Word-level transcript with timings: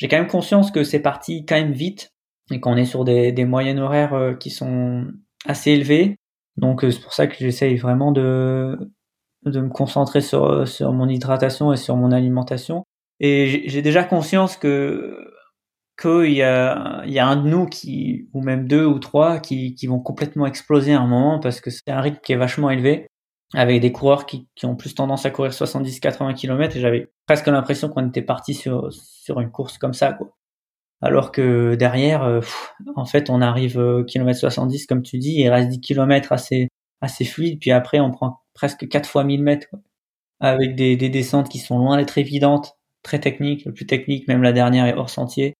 j'ai 0.00 0.08
quand 0.08 0.16
même 0.16 0.26
conscience 0.26 0.70
que 0.70 0.82
c'est 0.82 1.00
parti 1.00 1.44
quand 1.44 1.56
même 1.56 1.72
vite 1.72 2.10
et 2.50 2.58
qu'on 2.58 2.76
est 2.76 2.86
sur 2.86 3.04
des, 3.04 3.44
moyennes 3.44 3.78
horaires 3.78 4.14
euh, 4.14 4.34
qui 4.34 4.50
sont 4.50 5.06
assez 5.44 5.72
élevées. 5.72 6.16
Donc 6.56 6.80
c'est 6.80 7.00
pour 7.00 7.12
ça 7.12 7.26
que 7.26 7.36
j'essaye 7.38 7.76
vraiment 7.76 8.10
de, 8.10 8.76
de 9.44 9.60
me 9.60 9.68
concentrer 9.68 10.22
sur, 10.22 10.66
sur 10.66 10.92
mon 10.92 11.08
hydratation 11.08 11.72
et 11.72 11.76
sur 11.76 11.96
mon 11.96 12.12
alimentation. 12.12 12.84
Et 13.20 13.68
j'ai 13.68 13.82
déjà 13.82 14.02
conscience 14.02 14.56
que 14.56 15.16
qu'il 16.00 16.32
y 16.32 16.42
a, 16.42 17.04
y 17.04 17.18
a 17.18 17.26
un 17.26 17.36
de 17.36 17.46
nous 17.46 17.66
qui, 17.66 18.30
ou 18.32 18.42
même 18.42 18.66
deux 18.66 18.86
ou 18.86 18.98
trois, 18.98 19.38
qui, 19.38 19.74
qui 19.74 19.86
vont 19.86 20.00
complètement 20.00 20.46
exploser 20.46 20.94
à 20.94 21.00
un 21.00 21.06
moment 21.06 21.38
parce 21.40 21.60
que 21.60 21.68
c'est 21.68 21.90
un 21.90 22.00
rythme 22.00 22.20
qui 22.24 22.32
est 22.32 22.36
vachement 22.36 22.70
élevé 22.70 23.06
avec 23.54 23.80
des 23.80 23.92
coureurs 23.92 24.26
qui, 24.26 24.48
qui 24.54 24.66
ont 24.66 24.76
plus 24.76 24.94
tendance 24.94 25.26
à 25.26 25.30
courir 25.30 25.52
70-80 25.52 26.34
km 26.34 26.76
et 26.76 26.80
j'avais 26.80 27.10
presque 27.26 27.48
l'impression 27.48 27.88
qu'on 27.88 28.08
était 28.08 28.22
parti 28.22 28.54
sur, 28.54 28.92
sur 28.92 29.40
une 29.40 29.50
course 29.50 29.78
comme 29.78 29.94
ça, 29.94 30.12
quoi. 30.12 30.36
Alors 31.02 31.32
que 31.32 31.74
derrière, 31.76 32.22
euh, 32.24 32.40
en 32.96 33.06
fait, 33.06 33.30
on 33.30 33.40
arrive 33.40 33.78
au 33.78 34.04
kilomètre 34.04 34.38
70, 34.38 34.86
comme 34.86 35.02
tu 35.02 35.18
dis, 35.18 35.40
et 35.40 35.44
il 35.44 35.48
reste 35.48 35.68
10 35.70 35.80
km 35.80 36.32
assez, 36.32 36.68
assez 37.00 37.24
fluide, 37.24 37.58
puis 37.58 37.70
après, 37.72 38.00
on 38.00 38.10
prend 38.10 38.40
presque 38.54 38.86
4 38.88 39.08
fois 39.08 39.24
1000 39.24 39.42
mètres. 39.42 39.68
Avec 40.40 40.74
des, 40.74 40.96
des 40.96 41.10
descentes 41.10 41.50
qui 41.50 41.58
sont 41.58 41.78
loin 41.78 41.98
d'être 41.98 42.16
évidentes, 42.18 42.78
très 43.02 43.20
techniques, 43.20 43.64
le 43.66 43.74
plus 43.74 43.86
technique, 43.86 44.26
même 44.28 44.42
la 44.42 44.52
dernière 44.52 44.86
est 44.86 44.94
hors 44.94 45.10
sentier. 45.10 45.54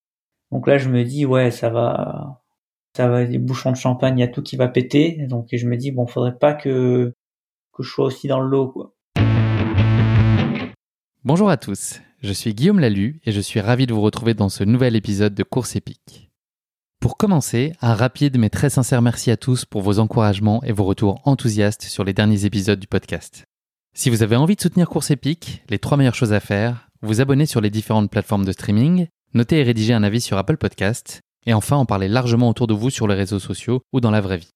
Donc 0.52 0.66
là, 0.66 0.78
je 0.78 0.88
me 0.88 1.04
dis, 1.04 1.26
ouais, 1.26 1.50
ça 1.50 1.70
va, 1.70 2.42
ça 2.96 3.08
va, 3.08 3.24
des 3.26 3.38
bouchons 3.38 3.72
de 3.72 3.76
champagne, 3.76 4.18
il 4.18 4.20
y 4.22 4.24
a 4.24 4.28
tout 4.28 4.42
qui 4.42 4.56
va 4.56 4.68
péter. 4.68 5.26
Donc 5.28 5.48
je 5.52 5.66
me 5.68 5.76
dis, 5.76 5.92
bon, 5.92 6.06
faudrait 6.06 6.38
pas 6.38 6.54
que, 6.54 7.14
je 7.82 7.90
sois 7.90 8.06
aussi 8.06 8.28
dans 8.28 8.40
le. 8.40 8.58
Bonjour 11.24 11.50
à 11.50 11.56
tous, 11.56 12.00
je 12.22 12.32
suis 12.32 12.54
Guillaume 12.54 12.80
Lalu 12.80 13.20
et 13.24 13.32
je 13.32 13.40
suis 13.40 13.60
ravi 13.60 13.86
de 13.86 13.94
vous 13.94 14.00
retrouver 14.00 14.34
dans 14.34 14.48
ce 14.48 14.64
nouvel 14.64 14.96
épisode 14.96 15.34
de 15.34 15.42
Course 15.42 15.76
épique. 15.76 16.30
Pour 17.00 17.16
commencer, 17.16 17.72
un 17.80 17.94
rapide 17.94 18.38
mais 18.38 18.50
très 18.50 18.70
sincère 18.70 19.02
merci 19.02 19.30
à 19.30 19.36
tous 19.36 19.64
pour 19.64 19.82
vos 19.82 19.98
encouragements 19.98 20.62
et 20.64 20.72
vos 20.72 20.84
retours 20.84 21.20
enthousiastes 21.24 21.84
sur 21.84 22.04
les 22.04 22.12
derniers 22.12 22.44
épisodes 22.44 22.78
du 22.78 22.86
podcast. 22.86 23.44
Si 23.94 24.10
vous 24.10 24.22
avez 24.22 24.36
envie 24.36 24.56
de 24.56 24.60
soutenir 24.60 24.88
Course 24.88 25.10
épique, 25.10 25.62
les 25.68 25.78
trois 25.78 25.96
meilleures 25.96 26.14
choses 26.14 26.32
à 26.32 26.40
faire, 26.40 26.88
vous 27.02 27.20
abonner 27.20 27.46
sur 27.46 27.60
les 27.60 27.70
différentes 27.70 28.10
plateformes 28.10 28.44
de 28.44 28.52
streaming, 28.52 29.06
noter 29.34 29.60
et 29.60 29.62
rédiger 29.62 29.94
un 29.94 30.02
avis 30.02 30.20
sur 30.20 30.36
Apple 30.36 30.58
Podcast, 30.58 31.20
et 31.46 31.54
enfin 31.54 31.76
en 31.76 31.86
parler 31.86 32.08
largement 32.08 32.50
autour 32.50 32.66
de 32.66 32.74
vous 32.74 32.90
sur 32.90 33.08
les 33.08 33.14
réseaux 33.14 33.38
sociaux 33.38 33.80
ou 33.92 34.00
dans 34.00 34.10
la 34.10 34.20
vraie 34.20 34.36
vie. 34.36 34.50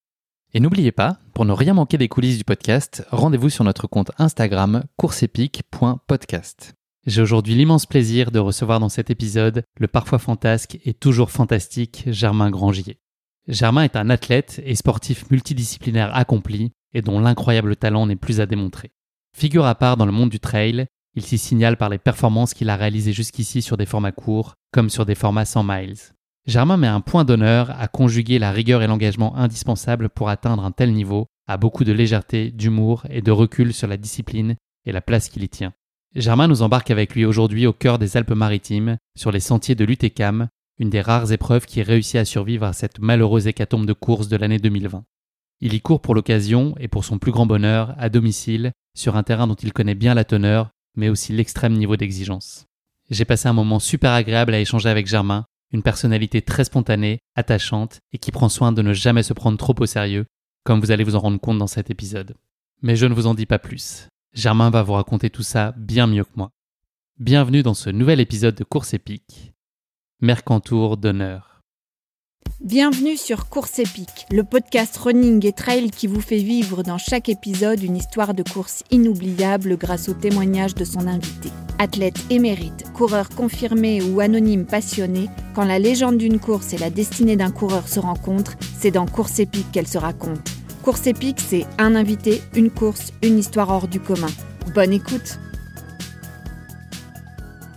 Et 0.56 0.60
n'oubliez 0.60 0.92
pas, 0.92 1.19
pour 1.34 1.44
ne 1.44 1.52
rien 1.52 1.74
manquer 1.74 1.98
des 1.98 2.06
coulisses 2.06 2.38
du 2.38 2.44
podcast, 2.44 3.05
rendez-vous 3.10 3.50
sur 3.50 3.64
notre 3.64 3.88
compte 3.88 4.12
Instagram 4.19 4.84
courseepique.podcast. 4.97 6.74
J'ai 7.08 7.22
aujourd'hui 7.22 7.56
l'immense 7.56 7.86
plaisir 7.86 8.30
de 8.30 8.38
recevoir 8.38 8.78
dans 8.78 8.88
cet 8.88 9.10
épisode 9.10 9.64
le 9.80 9.88
parfois 9.88 10.20
fantasque 10.20 10.78
et 10.84 10.94
toujours 10.94 11.32
fantastique 11.32 12.05
Germain 12.06 12.50
Grangier. 12.50 13.00
Germain 13.48 13.82
est 13.82 13.97
un 13.97 14.10
athlète 14.10 14.62
et 14.64 14.77
sportif 14.77 15.28
multidisciplinaire 15.28 16.14
accompli 16.14 16.70
et 16.92 17.02
dont 17.02 17.19
l'incroyable 17.19 17.75
talent 17.75 18.06
n'est 18.06 18.14
plus 18.14 18.41
à 18.41 18.47
démontrer. 18.47 18.92
Figure 19.36 19.66
à 19.66 19.75
part 19.75 19.97
dans 19.97 20.06
le 20.06 20.12
monde 20.12 20.30
du 20.30 20.38
trail, 20.38 20.86
il 21.16 21.25
s'y 21.25 21.36
signale 21.36 21.77
par 21.77 21.88
les 21.88 21.98
performances 21.98 22.55
qu'il 22.55 22.70
a 22.70 22.77
réalisées 22.77 23.12
jusqu'ici 23.12 23.60
sur 23.60 23.77
des 23.77 23.86
formats 23.86 24.12
courts, 24.12 24.55
comme 24.72 24.88
sur 24.88 25.05
des 25.05 25.16
formats 25.16 25.47
100 25.47 25.64
miles. 25.64 25.98
Germain 26.47 26.77
met 26.77 26.87
un 26.87 27.00
point 27.00 27.25
d'honneur 27.25 27.70
à 27.70 27.89
conjuguer 27.89 28.39
la 28.39 28.53
rigueur 28.53 28.83
et 28.83 28.87
l'engagement 28.87 29.34
indispensables 29.37 30.11
pour 30.11 30.28
atteindre 30.28 30.62
un 30.62 30.73
tel 30.73 30.92
niveau, 30.92 31.27
à 31.47 31.56
beaucoup 31.56 31.84
de 31.84 31.92
légèreté, 31.92 32.50
d'humour 32.50 33.05
et 33.09 33.23
de 33.23 33.31
recul 33.31 33.73
sur 33.73 33.89
la 33.89 33.97
discipline 33.97 34.56
et 34.84 34.92
la 34.92 35.00
place 35.00 35.31
qu'il 35.31 35.42
y 35.42 35.48
tient. 35.48 35.72
Germain 36.15 36.47
nous 36.47 36.61
embarque 36.61 36.91
avec 36.91 37.15
lui 37.15 37.25
aujourd'hui 37.25 37.67
au 37.67 37.72
cœur 37.72 37.98
des 37.98 38.19
Alpes-Maritimes, 38.19 38.98
sur 39.17 39.33
les 39.33 39.41
sentiers 39.41 39.75
de 39.75 39.87
l'UTECAM, 39.87 40.48
une 40.78 40.91
des 40.91 41.00
rares 41.00 41.33
épreuves 41.33 41.65
qui 41.65 41.83
réussit 41.83 42.17
à 42.17 42.25
survivre 42.27 42.67
à 42.67 42.75
cette 42.75 42.98
malheureuse 42.98 43.47
hécatombe 43.47 43.87
de 43.87 43.92
course 43.95 44.28
de 44.28 44.37
l'année 44.37 44.59
2020. 44.59 45.05
Il 45.61 45.72
y 45.72 45.81
court 45.81 46.03
pour 46.03 46.15
l'occasion 46.15 46.75
et 46.78 46.88
pour 46.88 47.06
son 47.06 47.19
plus 47.19 47.32
grand 47.32 47.47
bonheur, 47.47 47.94
à 47.97 48.11
domicile, 48.11 48.72
sur 48.94 49.16
un 49.16 49.22
terrain 49.22 49.47
dont 49.47 49.55
il 49.55 49.72
connaît 49.72 49.94
bien 49.94 50.15
la 50.15 50.25
teneur, 50.25 50.71
mais 50.94 51.09
aussi 51.09 51.32
l'extrême 51.32 51.72
niveau 51.72 51.97
d'exigence. 51.97 52.66
J'ai 53.11 53.25
passé 53.25 53.49
un 53.49 53.53
moment 53.55 53.78
super 53.78 54.12
agréable 54.12 54.55
à 54.55 54.61
échanger 54.61 54.88
avec 54.88 55.06
Germain, 55.06 55.47
une 55.75 55.83
personnalité 55.83 56.41
très 56.41 56.62
spontanée, 56.62 57.19
attachante 57.35 58.01
et 58.12 58.19
qui 58.19 58.31
prend 58.31 58.49
soin 58.49 58.71
de 58.71 58.81
ne 58.81 58.93
jamais 58.93 59.25
se 59.25 59.33
prendre 59.33 59.59
trop 59.59 59.75
au 59.81 59.87
sérieux, 59.87 60.25
comme 60.62 60.81
vous 60.81 60.93
allez 60.93 61.03
vous 61.03 61.17
en 61.17 61.21
rendre 61.21 61.41
compte 61.41 61.59
dans 61.59 61.67
cet 61.67 61.91
épisode. 61.91 62.37
Mais 62.81 62.95
je 62.95 63.07
ne 63.07 63.12
vous 63.12 63.27
en 63.27 63.35
dis 63.35 63.45
pas 63.45 63.59
plus. 63.59 64.09
Germain 64.33 64.71
va 64.71 64.85
vous 64.85 64.93
raconter 64.93 65.31
tout 65.31 65.43
ça 65.43 65.75
bien 65.77 66.07
mieux 66.07 66.23
que 66.25 66.37
moi. 66.37 66.53
Bienvenue 67.19 67.65
dans 67.65 67.75
ce 67.75 67.91
nouvel 67.91 68.21
épisode 68.21 68.55
de 68.55 68.62
Course 68.62 68.95
épique. 68.95 69.53
Mercantour 70.21 70.97
d'honneur. 70.97 71.53
Bienvenue 72.64 73.19
sur 73.19 73.50
Course 73.50 73.78
épique, 73.78 74.25
le 74.30 74.42
podcast 74.42 74.97
running 74.97 75.44
et 75.44 75.52
trail 75.52 75.91
qui 75.91 76.06
vous 76.06 76.22
fait 76.22 76.38
vivre 76.38 76.82
dans 76.82 76.97
chaque 76.97 77.28
épisode 77.28 77.82
une 77.82 77.94
histoire 77.94 78.32
de 78.32 78.42
course 78.42 78.84
inoubliable 78.91 79.76
grâce 79.76 80.08
au 80.08 80.14
témoignage 80.14 80.75
de 80.75 80.86
son 80.86 81.06
invité. 81.06 81.50
Athlète 81.78 82.16
émérite, 82.30 82.91
coureur 82.94 83.28
confirmé 83.28 84.00
ou 84.00 84.19
anonyme 84.20 84.64
passionné, 84.64 85.28
quand 85.54 85.66
la 85.66 85.78
légende 85.78 86.16
d'une 86.16 86.38
course 86.38 86.72
et 86.72 86.78
la 86.78 86.88
destinée 86.88 87.36
d'un 87.36 87.50
coureur 87.50 87.86
se 87.86 88.00
rencontrent, 88.00 88.56
c'est 88.78 88.91
dans 88.91 89.04
Course 89.04 89.41
épique 89.41 89.70
qu'elle 89.70 89.86
se 89.86 89.98
raconte. 89.98 90.48
Course 90.82 91.06
épique, 91.06 91.41
c'est 91.41 91.66
un 91.76 91.94
invité, 91.94 92.41
une 92.54 92.70
course, 92.70 93.12
une 93.22 93.38
histoire 93.38 93.69
hors 93.69 93.88
du 93.88 94.00
commun. 94.00 94.31
Bonne 94.75 94.94
écoute 94.94 95.38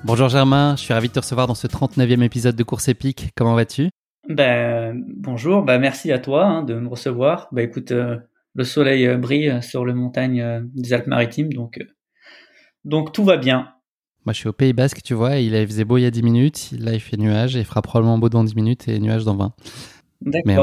Bonjour 0.06 0.30
Germain, 0.30 0.78
je 0.78 0.84
suis 0.84 0.94
ravi 0.94 1.10
de 1.10 1.14
te 1.14 1.20
recevoir 1.20 1.48
dans 1.48 1.56
ce 1.56 1.68
39e 1.68 2.24
épisode 2.24 2.56
de 2.56 2.64
Course 2.64 2.88
épique. 2.88 3.32
Comment 3.36 3.56
vas-tu? 3.56 3.90
Ben 4.30 5.06
bonjour, 5.16 5.64
ben 5.64 5.80
merci 5.80 6.12
à 6.12 6.20
toi 6.20 6.46
hein, 6.46 6.64
de 6.64 6.76
me 6.76 6.88
recevoir. 6.88 7.48
Ben 7.52 7.64
écoute, 7.64 7.92
euh, 7.92 8.18
le 8.56 8.64
soleil 8.64 9.08
euh, 9.08 9.18
brille 9.18 9.60
sur 9.62 9.86
les 9.86 9.94
montagnes 9.94 10.42
euh, 10.42 10.62
des 10.76 10.94
Alpes-Maritimes, 10.94 11.54
donc 11.54 11.80
donc 12.84 13.14
tout 13.14 13.24
va 13.24 13.38
bien. 13.38 13.70
Moi, 14.26 14.34
je 14.34 14.40
suis 14.40 14.50
au 14.50 14.54
Pays 14.54 14.74
Basque, 14.74 15.02
tu 15.02 15.14
vois, 15.14 15.38
il 15.38 15.52
faisait 15.68 15.86
beau 15.86 15.98
il 15.98 16.02
y 16.02 16.06
a 16.06 16.12
10 16.12 16.24
minutes, 16.24 16.70
là 16.78 16.94
il 16.94 17.00
fait 17.00 17.16
nuage, 17.16 17.56
et 17.56 17.60
il 17.60 17.66
fera 17.66 17.82
probablement 17.82 18.18
beau 18.18 18.28
dans 18.28 18.44
10 18.44 18.56
minutes 18.56 18.88
et 18.90 19.00
nuage 19.00 19.24
dans 19.24 19.36
20. 19.36 19.54
D'accord. 20.22 20.44
Mais 20.46 20.56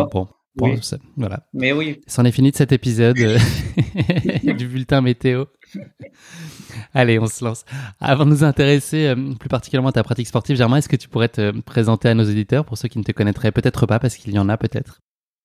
bon, 0.57 0.79
voilà. 1.17 1.47
Mais 1.55 1.73
oui. 1.73 2.01
C'en 2.07 2.25
est 2.25 2.33
fini 2.33 2.51
de 2.51 2.57
cet 2.57 2.73
épisode 2.73 3.17
du 4.43 4.67
bulletin 4.67 5.01
météo. 5.01 5.47
Allez, 6.95 7.19
on 7.19 7.27
se 7.27 7.45
lance. 7.45 7.65
Avant 8.01 8.25
de 8.25 8.31
nous 8.31 8.45
intéresser 8.45 9.09
euh, 9.09 9.35
plus 9.39 9.49
particulièrement 9.49 9.91
à 9.91 9.93
ta 9.93 10.03
pratique 10.03 10.27
sportive, 10.27 10.57
Germain, 10.57 10.79
est-ce 10.79 10.89
que 10.89 10.97
tu 10.97 11.09
pourrais 11.09 11.29
te 11.29 11.61
présenter 11.61 12.09
à 12.09 12.15
nos 12.15 12.25
auditeurs 12.25 12.65
pour 12.65 12.79
ceux 12.79 12.89
qui 12.89 12.99
ne 12.99 13.05
te 13.05 13.13
connaîtraient 13.13 13.53
peut-être 13.53 13.87
pas, 13.87 13.99
parce 13.99 14.17
qu'il 14.17 14.33
y 14.33 14.39
en 14.39 14.49
a 14.49 14.57
peut-être? 14.57 15.01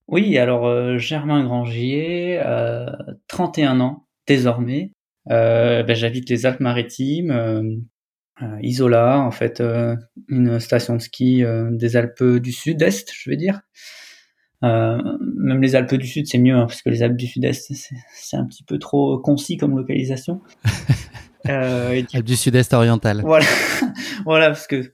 Oui, 0.07 0.39
alors 0.39 0.65
euh, 0.65 0.97
Germain 0.97 1.43
Grangier, 1.43 2.41
euh, 2.43 2.87
31 3.27 3.79
ans 3.79 4.07
désormais. 4.27 4.91
Euh, 5.29 5.83
ben, 5.83 5.95
J'habite 5.95 6.29
les 6.29 6.47
Alpes-Maritimes, 6.47 7.31
euh, 7.31 7.61
Isola, 8.61 9.19
en 9.19 9.29
fait, 9.29 9.61
une 10.29 10.59
station 10.59 10.95
de 10.95 11.01
ski 11.01 11.43
des 11.71 11.95
Alpes 11.97 12.23
du 12.23 12.53
Sud-Est, 12.53 13.11
je 13.13 13.29
veux 13.29 13.35
dire. 13.35 13.61
Même 14.61 15.61
les 15.61 15.75
Alpes 15.75 15.95
du 15.95 16.07
Sud, 16.07 16.27
c'est 16.27 16.37
mieux, 16.37 16.55
hein, 16.55 16.65
parce 16.67 16.81
que 16.81 16.89
les 16.89 17.03
Alpes 17.03 17.17
du 17.17 17.27
Sud-Est, 17.27 17.71
c'est 18.13 18.37
un 18.37 18.45
petit 18.45 18.63
peu 18.63 18.77
trop 18.79 19.17
concis 19.19 19.57
comme 19.57 19.77
localisation. 19.77 20.41
Euh, 21.47 22.01
du... 22.01 22.21
du 22.21 22.35
sud-est 22.35 22.73
oriental. 22.73 23.21
Voilà, 23.23 23.45
voilà, 24.25 24.47
parce 24.47 24.67
que 24.67 24.91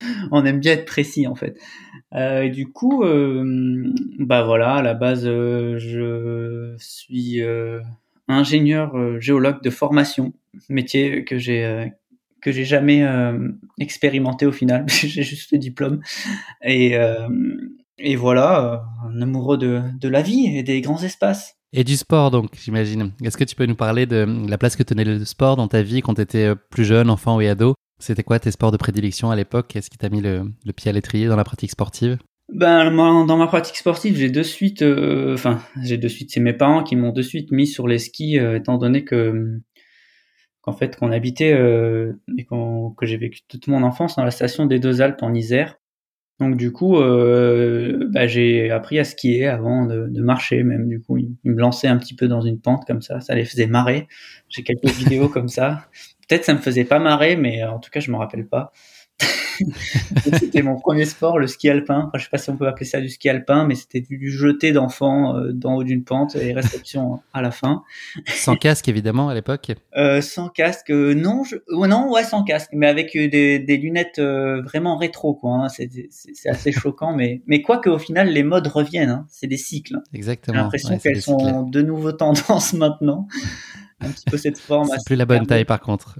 on 0.30 0.44
aime 0.44 0.60
bien 0.60 0.72
être 0.72 0.84
précis 0.84 1.26
en 1.26 1.34
fait. 1.34 1.58
Euh, 2.14 2.42
et 2.42 2.50
du 2.50 2.70
coup, 2.70 3.04
euh, 3.04 3.92
bah 4.18 4.42
voilà, 4.42 4.76
à 4.76 4.82
la 4.82 4.94
base, 4.94 5.26
euh, 5.26 5.78
je 5.78 6.74
suis 6.78 7.42
euh, 7.42 7.80
ingénieur 8.28 8.96
euh, 8.96 9.18
géologue 9.20 9.62
de 9.62 9.70
formation, 9.70 10.32
métier 10.68 11.24
que 11.24 11.38
j'ai 11.38 11.92
que 12.40 12.50
j'ai 12.50 12.64
jamais 12.64 13.06
expérimenté 13.78 14.46
au 14.46 14.52
final, 14.52 14.84
j'ai 14.88 15.22
juste 15.22 15.52
le 15.52 15.58
diplôme. 15.58 16.00
Et 16.64 16.96
et 18.02 18.16
voilà, 18.16 18.84
un 19.08 19.22
amoureux 19.22 19.58
de 19.58 19.80
de 19.98 20.08
la 20.08 20.22
vie 20.22 20.46
et 20.56 20.62
des 20.62 20.80
grands 20.80 21.02
espaces. 21.02 21.56
Et 21.74 21.84
du 21.84 21.96
sport, 21.96 22.30
donc, 22.30 22.50
j'imagine. 22.62 23.12
Est-ce 23.24 23.38
que 23.38 23.44
tu 23.44 23.56
peux 23.56 23.64
nous 23.64 23.74
parler 23.74 24.04
de 24.04 24.26
la 24.46 24.58
place 24.58 24.76
que 24.76 24.82
tenait 24.82 25.04
le 25.04 25.24
sport 25.24 25.56
dans 25.56 25.68
ta 25.68 25.82
vie 25.82 26.02
quand 26.02 26.14
tu 26.14 26.20
étais 26.20 26.54
plus 26.70 26.84
jeune, 26.84 27.08
enfant 27.08 27.36
ou 27.36 27.40
ado? 27.40 27.74
C'était 27.98 28.22
quoi 28.22 28.38
tes 28.38 28.50
sports 28.50 28.72
de 28.72 28.76
prédilection 28.76 29.30
à 29.30 29.36
l'époque? 29.36 29.74
Est-ce 29.74 29.88
qui 29.88 29.96
t'a 29.96 30.10
mis 30.10 30.20
le, 30.20 30.42
le, 30.66 30.72
pied 30.72 30.90
à 30.90 30.92
l'étrier 30.92 31.28
dans 31.28 31.36
la 31.36 31.44
pratique 31.44 31.70
sportive? 31.70 32.18
Ben, 32.52 32.90
dans 33.24 33.36
ma 33.38 33.46
pratique 33.46 33.76
sportive, 33.76 34.16
j'ai 34.16 34.28
de 34.28 34.42
suite, 34.42 34.82
euh, 34.82 35.32
enfin, 35.32 35.62
j'ai 35.82 35.96
de 35.96 36.08
suite, 36.08 36.30
c'est 36.32 36.40
mes 36.40 36.52
parents 36.52 36.82
qui 36.82 36.96
m'ont 36.96 37.12
de 37.12 37.22
suite 37.22 37.50
mis 37.52 37.66
sur 37.66 37.88
les 37.88 37.98
skis, 37.98 38.38
euh, 38.38 38.56
étant 38.58 38.76
donné 38.76 39.04
que 39.04 39.60
qu'en 40.60 40.72
fait, 40.72 40.96
qu'on 40.96 41.10
habitait 41.10 41.54
euh, 41.54 42.12
et 42.36 42.44
qu 42.44 42.54
que 42.98 43.06
j'ai 43.06 43.16
vécu 43.16 43.40
toute 43.48 43.66
mon 43.68 43.82
enfance 43.82 44.16
dans 44.16 44.24
la 44.24 44.30
station 44.30 44.66
des 44.66 44.78
Deux 44.78 45.00
Alpes 45.00 45.22
en 45.22 45.32
Isère. 45.32 45.76
Donc 46.40 46.56
du 46.56 46.72
coup, 46.72 46.96
euh, 46.96 48.08
bah, 48.10 48.26
j'ai 48.26 48.70
appris 48.70 48.98
à 48.98 49.04
skier 49.04 49.46
avant 49.46 49.86
de, 49.86 50.08
de, 50.08 50.22
marcher 50.22 50.62
même. 50.64 50.88
Du 50.88 51.00
coup, 51.00 51.18
ils, 51.18 51.30
me 51.44 51.60
lançaient 51.60 51.88
un 51.88 51.98
petit 51.98 52.14
peu 52.14 52.26
dans 52.26 52.40
une 52.40 52.58
pente 52.60 52.84
comme 52.86 53.02
ça, 53.02 53.20
ça 53.20 53.34
les 53.34 53.44
faisait 53.44 53.66
marrer. 53.66 54.08
J'ai 54.48 54.62
quelques 54.62 54.90
vidéos 54.90 55.28
comme 55.28 55.48
ça. 55.48 55.86
peut-être 56.28 56.44
ça 56.44 56.54
me 56.54 56.58
faisait 56.58 56.84
pas 56.84 56.98
marrer, 56.98 57.36
mais 57.36 57.62
en 57.64 57.78
tout 57.78 57.90
cas, 57.90 58.00
je 58.00 58.10
me 58.10 58.16
rappelle 58.16 58.46
pas. 58.46 58.72
c'était 60.38 60.62
mon 60.62 60.76
premier 60.76 61.04
sport, 61.04 61.38
le 61.38 61.46
ski 61.46 61.68
alpin. 61.68 62.04
Enfin, 62.06 62.18
je 62.18 62.24
sais 62.24 62.30
pas 62.30 62.38
si 62.38 62.50
on 62.50 62.56
peut 62.56 62.66
appeler 62.66 62.86
ça 62.86 63.00
du 63.00 63.08
ski 63.08 63.28
alpin, 63.28 63.64
mais 63.64 63.74
c'était 63.74 64.00
du 64.00 64.30
jeté 64.30 64.72
d'enfants 64.72 65.36
euh, 65.36 65.52
d'en 65.52 65.76
haut 65.76 65.84
d'une 65.84 66.04
pente 66.04 66.36
et 66.36 66.52
réception 66.52 67.20
à 67.32 67.42
la 67.42 67.50
fin. 67.50 67.82
Sans 68.26 68.56
casque, 68.56 68.88
évidemment, 68.88 69.28
à 69.28 69.34
l'époque. 69.34 69.72
Euh, 69.94 70.22
sans 70.22 70.48
casque, 70.48 70.90
euh, 70.90 71.14
non, 71.14 71.44
je... 71.44 71.56
non, 71.68 72.10
ouais, 72.10 72.24
sans 72.24 72.44
casque, 72.44 72.70
mais 72.72 72.86
avec 72.86 73.12
des, 73.12 73.58
des 73.58 73.76
lunettes 73.76 74.20
vraiment 74.20 74.96
rétro, 74.96 75.34
quoi. 75.34 75.66
Hein. 75.66 75.68
C'est 75.68 76.48
assez 76.48 76.72
choquant, 76.72 77.14
mais 77.14 77.42
mais 77.46 77.60
quoi 77.60 77.78
qu'au 77.78 77.98
final, 77.98 78.28
les 78.28 78.42
modes 78.42 78.66
reviennent. 78.66 79.10
Hein. 79.10 79.26
C'est 79.28 79.46
des 79.46 79.58
cycles. 79.58 79.98
Exactement. 80.14 80.56
J'ai 80.56 80.62
l'impression 80.62 80.98
qu'elles 80.98 81.20
sont 81.20 81.62
de 81.62 81.82
nouveau 81.82 82.12
tendance 82.12 82.72
maintenant. 82.72 83.28
Un 84.00 84.10
petit 84.10 84.24
peu 84.30 84.38
cette 84.38 84.58
forme. 84.58 84.88
C'est 84.88 85.04
plus 85.04 85.16
la 85.16 85.26
bonne 85.26 85.46
taille, 85.46 85.66
par 85.66 85.80
contre. 85.80 86.18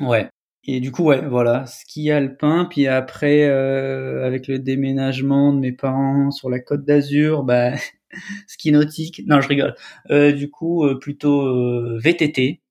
Ouais, 0.00 0.28
et 0.66 0.80
du 0.80 0.92
coup, 0.92 1.04
ouais, 1.04 1.26
voilà, 1.26 1.66
ski 1.66 2.10
alpin. 2.10 2.66
Puis 2.70 2.86
après, 2.86 3.44
euh, 3.44 4.26
avec 4.26 4.48
le 4.48 4.58
déménagement 4.58 5.52
de 5.52 5.58
mes 5.60 5.72
parents 5.72 6.30
sur 6.30 6.48
la 6.50 6.58
côte 6.60 6.84
d'Azur, 6.84 7.44
bah, 7.44 7.72
ski 8.48 8.72
nautique. 8.72 9.22
Non, 9.26 9.40
je 9.40 9.48
rigole. 9.48 9.74
Euh, 10.10 10.32
du 10.32 10.50
coup, 10.50 10.84
euh, 10.86 10.98
plutôt 10.98 11.42
euh, 11.42 11.98
VTT, 12.02 12.62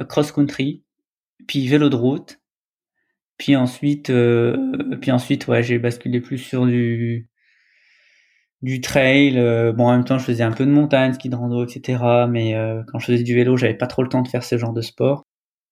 euh, 0.00 0.04
cross-country, 0.04 0.84
puis 1.48 1.66
vélo 1.68 1.88
de 1.88 1.96
route. 1.96 2.40
Puis 3.38 3.56
ensuite, 3.56 4.10
puis 5.02 5.10
ensuite, 5.12 5.46
ouais, 5.48 5.62
j'ai 5.62 5.78
basculé 5.78 6.20
plus 6.20 6.38
sur 6.38 6.66
du 6.66 7.28
du 8.62 8.80
trail. 8.80 9.34
bon, 9.76 9.88
en 9.88 9.92
même 9.92 10.04
temps, 10.04 10.18
je 10.18 10.24
faisais 10.24 10.42
un 10.42 10.52
peu 10.52 10.64
de 10.64 10.70
montagne, 10.70 11.12
ski 11.14 11.28
de 11.28 11.36
rando, 11.36 11.64
etc. 11.64 12.26
Mais 12.30 12.54
quand 12.88 12.98
je 12.98 13.06
faisais 13.06 13.24
du 13.24 13.34
vélo, 13.34 13.56
j'avais 13.58 13.74
pas 13.76 13.86
trop 13.86 14.02
le 14.02 14.08
temps 14.08 14.22
de 14.22 14.28
faire 14.28 14.42
ce 14.44 14.56
genre 14.58 14.72
de 14.72 14.80
sport. 14.80 15.25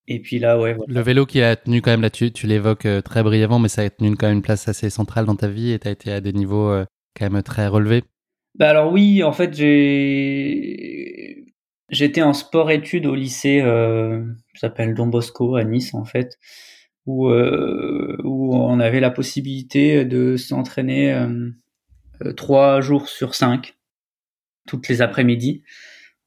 Et 0.07 0.21
puis 0.21 0.39
là, 0.39 0.59
ouais. 0.59 0.77
Le 0.87 1.01
vélo 1.01 1.25
qui 1.25 1.41
a 1.41 1.57
tenu 1.57 1.81
quand 1.81 1.91
même 1.91 2.03
là, 2.03 2.11
tu, 2.11 2.31
tu 2.31 2.47
l'évoques 2.47 2.85
euh, 2.87 3.01
très 3.01 3.23
brièvement, 3.23 3.59
mais 3.59 3.69
ça 3.69 3.83
a 3.83 3.91
tenu 3.91 4.15
quand 4.17 4.27
même 4.27 4.37
une 4.37 4.43
place 4.43 4.69
assez 4.69 4.91
centrale 4.91 5.25
dans 5.25 5.37
ta 5.37 5.49
vie 5.49 5.73
et 5.73 5.79
tu 5.79 5.89
as 5.89 5.93
été 5.93 6.13
à 6.13 6.21
des 6.21 6.33
niveaux 6.33 6.69
euh, 6.69 6.85
quand 7.17 7.31
même 7.31 7.43
très 7.43 7.67
relevés. 7.67 8.05
Bah 8.57 8.69
alors 8.69 8.93
oui, 8.93 9.23
en 9.23 9.33
fait, 9.33 9.55
j'ai 9.55 11.47
j'étais 11.89 12.23
en 12.23 12.35
sport-études 12.35 13.07
au 13.07 13.15
lycée, 13.15 13.61
euh, 13.63 14.25
s'appelle 14.55 14.95
Don 14.95 15.07
Bosco 15.07 15.57
à 15.57 15.65
Nice 15.65 15.95
en 15.95 16.05
fait, 16.05 16.39
où 17.07 17.29
euh, 17.29 18.17
où 18.23 18.55
on 18.55 18.79
avait 18.81 19.01
la 19.01 19.11
possibilité 19.11 20.05
de 20.05 20.37
s'entraîner 20.37 21.27
trois 22.37 22.81
jours 22.81 23.09
sur 23.09 23.35
cinq, 23.35 23.75
toutes 24.69 24.89
les 24.89 25.03
après-midi. 25.03 25.65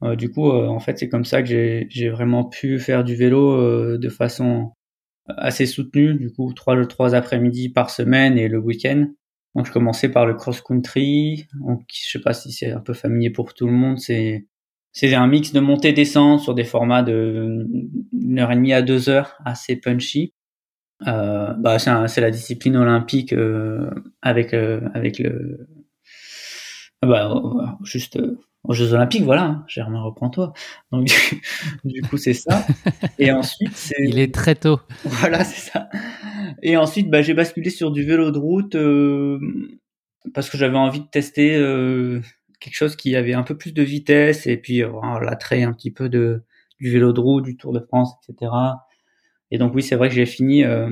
Euh, 0.04 0.16
du 0.16 0.32
coup, 0.32 0.50
euh, 0.52 0.68
en 0.68 0.80
fait, 0.80 0.98
c'est 1.00 1.10
comme 1.10 1.26
ça 1.26 1.42
que 1.42 1.86
j'ai 1.90 2.10
vraiment 2.10 2.46
pu 2.46 2.80
faire 2.80 3.04
du 3.04 3.16
vélo 3.16 3.52
euh, 3.54 3.98
de 3.98 4.10
façon 4.10 4.74
assez 5.28 5.66
soutenue. 5.66 6.16
Du 6.16 6.32
coup, 6.32 6.54
trois, 6.54 6.86
trois 6.88 7.16
après-midi 7.16 7.70
par 7.70 7.90
semaine 7.90 8.38
et 8.38 8.48
le 8.48 8.60
week-end. 8.60 9.08
Donc, 9.56 9.66
je 9.68 9.72
commençais 9.72 10.10
par 10.10 10.26
le 10.26 10.36
cross-country. 10.36 11.48
Donc, 11.66 11.84
je 11.92 12.12
sais 12.12 12.22
pas 12.22 12.34
si 12.34 12.52
c'est 12.52 12.72
un 12.72 12.80
peu 12.82 12.94
familier 12.94 13.32
pour 13.32 13.54
tout 13.54 13.68
le 13.68 13.74
monde. 13.74 14.00
C'est 14.00 14.46
c'est 14.94 15.14
un 15.14 15.28
mix 15.28 15.54
de 15.54 15.60
montée-descente 15.60 16.42
sur 16.42 16.56
des 16.56 16.64
formats 16.64 17.04
de 17.04 17.68
une 18.14 18.40
heure 18.40 18.52
et 18.52 18.56
demie 18.56 18.74
à 18.74 18.82
deux 18.82 19.10
heures, 19.10 19.38
assez 19.46 19.76
punchy. 19.76 20.34
Euh, 21.08 21.54
bah, 21.54 21.78
c'est 21.80 22.22
la 22.22 22.32
discipline 22.32 22.76
olympique 22.78 23.34
euh, 23.34 23.92
avec 24.24 24.54
avec 24.54 25.20
le 25.20 25.68
bah, 27.04 27.78
juste 27.84 28.20
aux 28.68 28.74
Jeux 28.74 28.94
Olympiques, 28.94 29.24
voilà, 29.24 29.44
hein, 29.44 29.66
Germain, 29.68 30.02
reprends-toi. 30.02 30.54
Donc, 30.92 31.10
du, 31.86 32.02
coup, 32.10 32.18
c'est 32.18 32.34
ça. 32.34 32.66
Et 33.20 33.32
ensuite, 33.32 33.76
c'est. 33.76 33.96
Il 34.04 34.20
est 34.20 34.34
très 34.34 34.56
tôt. 34.56 34.80
Voilà, 35.06 35.44
c'est 35.44 35.72
ça. 35.72 35.90
Et 36.62 36.76
ensuite, 36.76 37.10
bah, 37.10 37.22
j'ai 37.22 37.34
basculé 37.34 37.70
sur 37.70 37.92
du 37.92 38.04
vélo 38.04 38.32
de 38.32 38.38
route 38.38 38.76
euh, 38.76 39.40
parce 40.34 40.50
que 40.50 40.58
j'avais 40.58 40.78
envie 40.78 41.00
de 41.00 41.08
tester 41.08 41.56
euh, 41.56 42.22
quelque 42.60 42.76
chose 42.76 42.96
qui 42.96 43.16
avait 43.16 43.34
un 43.34 43.44
peu 43.44 43.58
plus 43.58 43.74
de 43.74 43.84
vitesse 43.84 44.48
et 44.48 44.58
puis 44.58 44.84
euh, 44.84 44.92
l'attrait 45.22 45.64
un 45.64 45.74
petit 45.74 45.92
peu 45.92 46.10
de 46.10 46.44
du 46.80 46.92
vélo 46.92 47.12
de 47.12 47.20
route, 47.20 47.44
du 47.44 47.58
Tour 47.58 47.74
de 47.74 47.80
France, 47.80 48.14
etc. 48.30 48.52
Et 49.50 49.58
donc, 49.58 49.74
oui, 49.74 49.82
c'est 49.82 49.96
vrai 49.96 50.10
que 50.10 50.16
j'ai 50.16 50.28
fini 50.28 50.64
euh, 50.64 50.90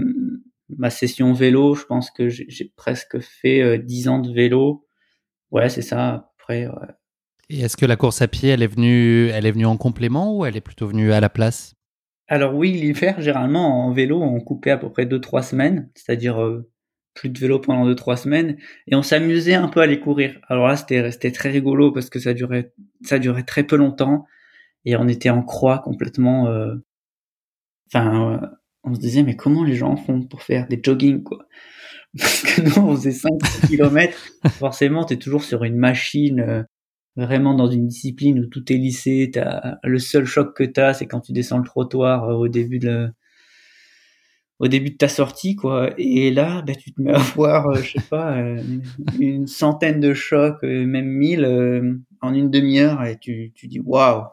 ma 0.69 0.89
session 0.89 1.33
vélo. 1.33 1.75
Je 1.75 1.86
pense 1.86 2.10
que 2.10 2.30
j'ai 2.30 2.74
presque 2.75 3.19
fait 3.19 3.77
10 3.80 4.07
ans 4.07 4.19
de 4.19 4.33
vélo. 4.33 4.88
Ouais, 5.51 5.69
c'est 5.69 5.83
ça, 5.83 6.10
à 6.10 6.19
peu 6.19 6.25
près. 6.39 6.68
Ouais 6.68 6.88
et 7.50 7.62
est-ce 7.62 7.77
que 7.77 7.86
la 7.86 7.95
course 7.95 8.21
à 8.21 8.27
pied, 8.27 8.50
elle 8.50 8.63
est 8.63 8.68
venue, 8.68 9.27
elle 9.30 9.45
est 9.45 9.51
venue 9.51 9.65
en 9.65 9.77
complément 9.77 10.36
ou 10.36 10.45
elle 10.45 10.57
est 10.57 10.62
plutôt 10.62 10.88
venue 10.88 11.12
à 11.12 11.19
la 11.19 11.30
place? 11.30 11.75
Alors 12.27 12.56
oui, 12.56 12.71
l'hiver, 12.71 13.21
généralement 13.21 13.86
en 13.86 13.94
vélo, 13.94 14.21
on 14.21 14.39
coupait 14.39 14.71
à 14.71 14.77
peu 14.77 14.89
près 14.92 15.06
2-3 15.06 15.44
semaines, 15.44 15.89
c'est-à-dire 15.94 16.42
euh, 16.42 16.68
plus 17.13 17.30
de 17.30 17.38
vélo 17.38 17.59
pendant 17.59 17.88
2-3 17.89 18.18
semaines, 18.18 18.57
et 18.88 18.95
on 18.95 19.03
s'amusait 19.03 19.53
un 19.53 19.68
peu 19.68 19.80
à 19.81 19.83
aller 19.83 20.00
courir. 20.00 20.39
Alors 20.47 20.68
là, 20.68 20.75
c'était 20.75 21.01
resté 21.01 21.31
très 21.31 21.50
rigolo 21.50 21.92
parce 21.92 22.09
que 22.09 22.19
ça 22.19 22.33
durait, 22.33 22.74
ça 23.03 23.19
durait 23.19 23.44
très 23.44 23.63
peu 23.63 23.75
longtemps 23.75 24.25
et 24.86 24.95
on 24.95 25.07
était 25.07 25.30
en 25.30 25.44
croix 25.44 25.80
complètement. 25.80 26.48
Euh, 26.48 26.75
enfin, 27.94 28.33
euh, 28.33 28.48
on 28.83 28.95
se 28.95 29.00
disait 29.00 29.24
mais 29.24 29.36
comment 29.36 29.63
les 29.63 29.75
gens 29.75 29.95
font 29.95 30.24
pour 30.24 30.41
faire 30.41 30.68
des 30.68 30.80
jogging 30.81 31.21
quoi? 31.24 31.45
Parce 32.18 32.41
que 32.44 32.62
nous, 32.62 32.77
on 32.77 32.95
faisait 32.95 33.12
5 33.12 33.30
km. 33.68 34.18
Forcément, 34.51 35.06
t'es 35.06 35.18
toujours 35.18 35.44
sur 35.44 35.63
une 35.63 35.75
machine 35.75 36.65
vraiment 37.15 37.53
dans 37.53 37.69
une 37.69 37.88
discipline 37.88 38.39
où 38.39 38.45
tout 38.47 38.71
est 38.71 38.77
lissé, 38.77 39.29
t'as, 39.33 39.77
le 39.83 40.00
seul 40.00 40.25
choc 40.25 40.56
que 40.56 40.63
t'as, 40.63 40.94
c'est 40.94 41.07
quand 41.07 41.21
tu 41.21 41.31
descends 41.31 41.57
le 41.57 41.63
trottoir 41.63 42.29
euh, 42.29 42.33
au 42.33 42.47
début 42.47 42.79
de 42.79 43.09
au 44.59 44.69
début 44.69 44.91
de 44.91 44.95
ta 44.95 45.09
sortie, 45.09 45.57
quoi. 45.57 45.94
Et 45.97 46.31
là, 46.31 46.62
bah, 46.62 46.75
tu 46.75 46.94
te 46.94 47.01
mets 47.01 47.12
à 47.13 47.17
voir, 47.35 47.67
euh, 47.67 47.81
je 47.81 47.94
sais 47.94 48.07
pas, 48.09 48.38
euh, 48.38 48.62
une 49.19 49.47
centaine 49.47 50.00
de 50.00 50.13
chocs, 50.13 50.63
même 50.63 51.07
mille, 51.07 51.45
en 52.21 52.33
une 52.33 52.50
demi-heure, 52.50 53.03
et 53.03 53.17
tu, 53.19 53.51
tu 53.53 53.67
dis 53.67 53.81
waouh, 53.81 54.23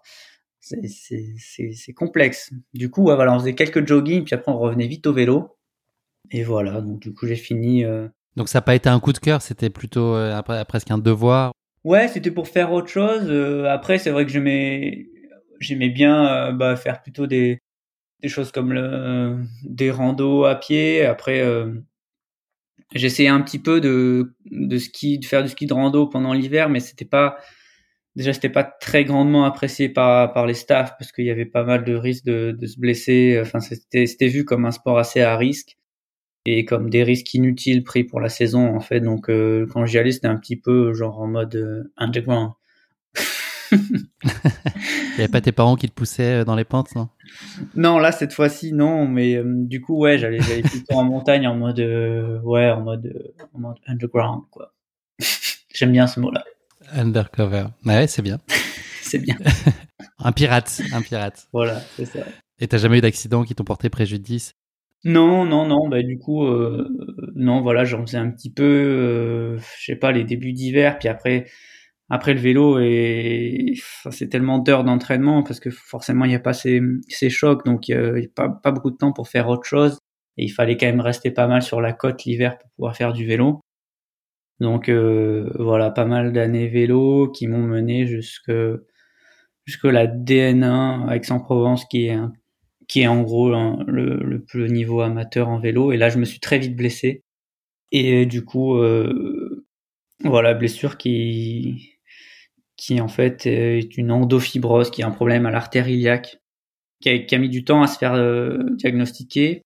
c'est, 0.60 0.86
c'est, 0.86 1.34
c'est, 1.38 1.72
c'est 1.72 1.92
complexe. 1.92 2.52
Du 2.72 2.88
coup, 2.88 3.02
voilà, 3.02 3.34
on 3.34 3.40
faisait 3.40 3.54
quelques 3.54 3.86
jogging, 3.86 4.24
puis 4.24 4.34
après 4.34 4.52
on 4.52 4.58
revenait 4.58 4.86
vite 4.86 5.06
au 5.08 5.12
vélo. 5.12 5.56
Et 6.30 6.44
voilà, 6.44 6.80
donc 6.80 7.00
du 7.00 7.12
coup 7.12 7.26
j'ai 7.26 7.36
fini. 7.36 7.84
Donc 8.36 8.48
ça 8.48 8.58
n'a 8.58 8.62
pas 8.62 8.76
été 8.76 8.88
un 8.88 9.00
coup 9.00 9.12
de 9.12 9.18
cœur, 9.18 9.42
c'était 9.42 9.70
plutôt 9.70 10.14
après, 10.14 10.64
presque 10.64 10.90
un 10.92 10.98
devoir. 10.98 11.52
Ouais, 11.84 12.06
c'était 12.08 12.30
pour 12.30 12.48
faire 12.48 12.72
autre 12.72 12.88
chose. 12.88 13.24
Euh, 13.28 13.64
après, 13.66 13.98
c'est 13.98 14.10
vrai 14.10 14.24
que 14.24 14.30
j'aimais, 14.30 15.08
j'aimais 15.60 15.88
bien 15.88 16.48
euh, 16.48 16.52
bah, 16.52 16.76
faire 16.76 17.02
plutôt 17.02 17.26
des, 17.26 17.60
choses 18.26 18.52
comme 18.52 19.48
des 19.64 19.90
randos 19.90 20.44
à 20.44 20.54
pied. 20.56 21.04
Après, 21.04 21.40
euh, 21.40 21.72
j'essayais 22.94 23.28
un 23.28 23.40
petit 23.42 23.58
peu 23.58 23.80
de, 23.80 24.34
ski, 24.78 25.18
de 25.18 25.24
faire 25.24 25.42
du 25.42 25.48
ski 25.48 25.66
de 25.66 25.74
rando 25.74 26.06
pendant 26.06 26.32
l'hiver, 26.32 26.68
mais 26.68 26.80
c'était 26.80 27.04
pas, 27.04 27.36
déjà 28.16 28.32
c'était 28.32 28.48
pas 28.50 28.64
très 28.64 29.04
grandement 29.04 29.44
apprécié 29.44 29.88
par, 29.88 30.32
par 30.32 30.46
les 30.46 30.54
staffs 30.54 30.94
parce 30.98 31.12
qu'il 31.12 31.26
y 31.26 31.30
avait 31.30 31.46
pas 31.46 31.64
mal 31.64 31.84
de 31.84 31.94
risques 31.96 32.24
de, 32.26 32.52
de 32.58 32.66
se 32.66 32.78
blesser. 32.78 33.38
Enfin, 33.42 33.60
c'était, 33.60 34.06
c'était 34.06 34.28
vu 34.28 34.44
comme 34.44 34.66
un 34.66 34.72
sport 34.72 34.98
assez 34.98 35.20
à 35.22 35.36
risque 35.36 35.76
et 36.44 36.64
comme 36.64 36.90
des 36.90 37.02
risques 37.02 37.32
inutiles 37.34 37.84
pris 37.84 38.04
pour 38.04 38.20
la 38.20 38.28
saison 38.28 38.74
en 38.74 38.80
fait. 38.80 39.00
Donc 39.00 39.28
euh, 39.28 39.66
quand 39.72 39.86
j'y 39.86 39.98
allais, 39.98 40.12
c'était 40.12 40.26
un 40.26 40.36
petit 40.36 40.56
peu 40.56 40.92
genre 40.92 41.20
en 41.20 41.26
mode 41.26 41.54
euh, 41.54 41.92
underground. 41.96 42.52
Il 43.72 43.78
n'y 45.18 45.24
avait 45.24 45.28
pas 45.28 45.40
tes 45.40 45.52
parents 45.52 45.76
qui 45.76 45.88
te 45.88 45.94
poussaient 45.94 46.40
euh, 46.40 46.44
dans 46.44 46.54
les 46.54 46.64
pentes, 46.64 46.94
non? 46.94 47.08
Non, 47.74 47.98
là 47.98 48.12
cette 48.12 48.32
fois-ci 48.32 48.72
non, 48.72 49.06
mais 49.06 49.40
du 49.44 49.80
coup 49.80 49.96
ouais, 49.98 50.18
j'allais 50.18 50.40
plutôt 50.62 50.94
en 50.94 51.04
montagne 51.04 51.46
en 51.46 51.54
mode 51.54 51.80
ouais, 52.44 52.70
en 52.70 52.80
mode 52.82 53.32
en 53.54 53.58
mode 53.58 53.76
underground 53.86 54.42
quoi. 54.50 54.74
J'aime 55.74 55.92
bien 55.92 56.06
ce 56.06 56.20
mot-là. 56.20 56.44
Undercover. 56.92 57.66
Ouais, 57.86 58.06
c'est 58.06 58.22
bien. 58.22 58.38
c'est 59.00 59.18
bien. 59.18 59.36
un 60.18 60.32
pirate, 60.32 60.82
un 60.92 61.00
pirate. 61.00 61.48
Voilà, 61.52 61.80
c'est 61.96 62.04
ça. 62.04 62.20
Et 62.58 62.68
t'as 62.68 62.78
jamais 62.78 62.98
eu 62.98 63.00
d'accident 63.00 63.44
qui 63.44 63.54
t'ont 63.54 63.64
porté 63.64 63.88
préjudice? 63.88 64.54
Non, 65.04 65.44
non, 65.44 65.66
non. 65.66 65.88
Bah 65.88 66.02
du 66.02 66.18
coup, 66.18 66.44
euh, 66.46 66.88
non, 67.34 67.60
voilà, 67.60 67.84
j'en 67.84 68.02
faisais 68.06 68.18
un 68.18 68.30
petit 68.30 68.52
peu, 68.52 68.62
euh, 68.64 69.58
je 69.78 69.84
sais 69.86 69.96
pas, 69.96 70.12
les 70.12 70.24
débuts 70.24 70.52
d'hiver, 70.52 70.98
puis 70.98 71.08
après, 71.08 71.46
après 72.10 72.34
le 72.34 72.40
vélo 72.40 72.78
et 72.80 73.74
c'est 74.10 74.28
tellement 74.28 74.58
d'heures 74.58 74.84
d'entraînement 74.84 75.42
parce 75.42 75.60
que 75.60 75.70
forcément 75.70 76.24
il 76.26 76.28
n'y 76.28 76.34
a 76.36 76.40
pas 76.40 76.52
ces, 76.52 76.80
ces 77.08 77.30
chocs, 77.30 77.64
donc 77.64 77.88
il 77.88 77.96
n'y 77.96 78.26
a 78.26 78.28
pas, 78.34 78.48
pas 78.50 78.72
beaucoup 78.72 78.90
de 78.90 78.96
temps 78.96 79.12
pour 79.12 79.28
faire 79.28 79.48
autre 79.48 79.64
chose. 79.66 79.98
Et 80.38 80.44
il 80.44 80.50
fallait 80.50 80.76
quand 80.76 80.86
même 80.86 81.00
rester 81.00 81.30
pas 81.30 81.46
mal 81.48 81.62
sur 81.62 81.80
la 81.80 81.92
côte 81.92 82.24
l'hiver 82.24 82.58
pour 82.58 82.70
pouvoir 82.72 82.96
faire 82.96 83.12
du 83.12 83.26
vélo. 83.26 83.60
Donc 84.60 84.88
euh, 84.88 85.50
voilà, 85.58 85.90
pas 85.90 86.04
mal 86.04 86.32
d'années 86.32 86.68
vélo 86.68 87.30
qui 87.30 87.48
m'ont 87.48 87.62
mené 87.62 88.06
jusque 88.06 88.52
jusque 89.64 89.84
la 89.84 90.06
DN1 90.06 91.10
Aix-en-Provence 91.12 91.84
qui 91.86 92.06
est 92.06 92.12
un 92.12 92.32
qui 92.92 93.00
est 93.00 93.06
en 93.06 93.22
gros 93.22 93.48
le, 93.48 94.44
le, 94.52 94.66
niveau 94.66 95.00
amateur 95.00 95.48
en 95.48 95.58
vélo. 95.58 95.92
Et 95.92 95.96
là, 95.96 96.10
je 96.10 96.18
me 96.18 96.26
suis 96.26 96.40
très 96.40 96.58
vite 96.58 96.76
blessé. 96.76 97.24
Et 97.90 98.26
du 98.26 98.44
coup, 98.44 98.76
euh, 98.76 99.66
voilà, 100.22 100.52
blessure 100.52 100.98
qui, 100.98 101.98
qui 102.76 103.00
en 103.00 103.08
fait 103.08 103.46
est 103.46 103.96
une 103.96 104.12
endofibrose, 104.12 104.90
qui 104.90 105.00
est 105.00 105.04
un 105.04 105.10
problème 105.10 105.46
à 105.46 105.50
l'artère 105.50 105.88
iliaque. 105.88 106.36
qui 107.00 107.08
a, 107.34 107.38
mis 107.38 107.48
du 107.48 107.64
temps 107.64 107.82
à 107.82 107.86
se 107.86 107.96
faire 107.96 108.14
diagnostiquer. 108.76 109.62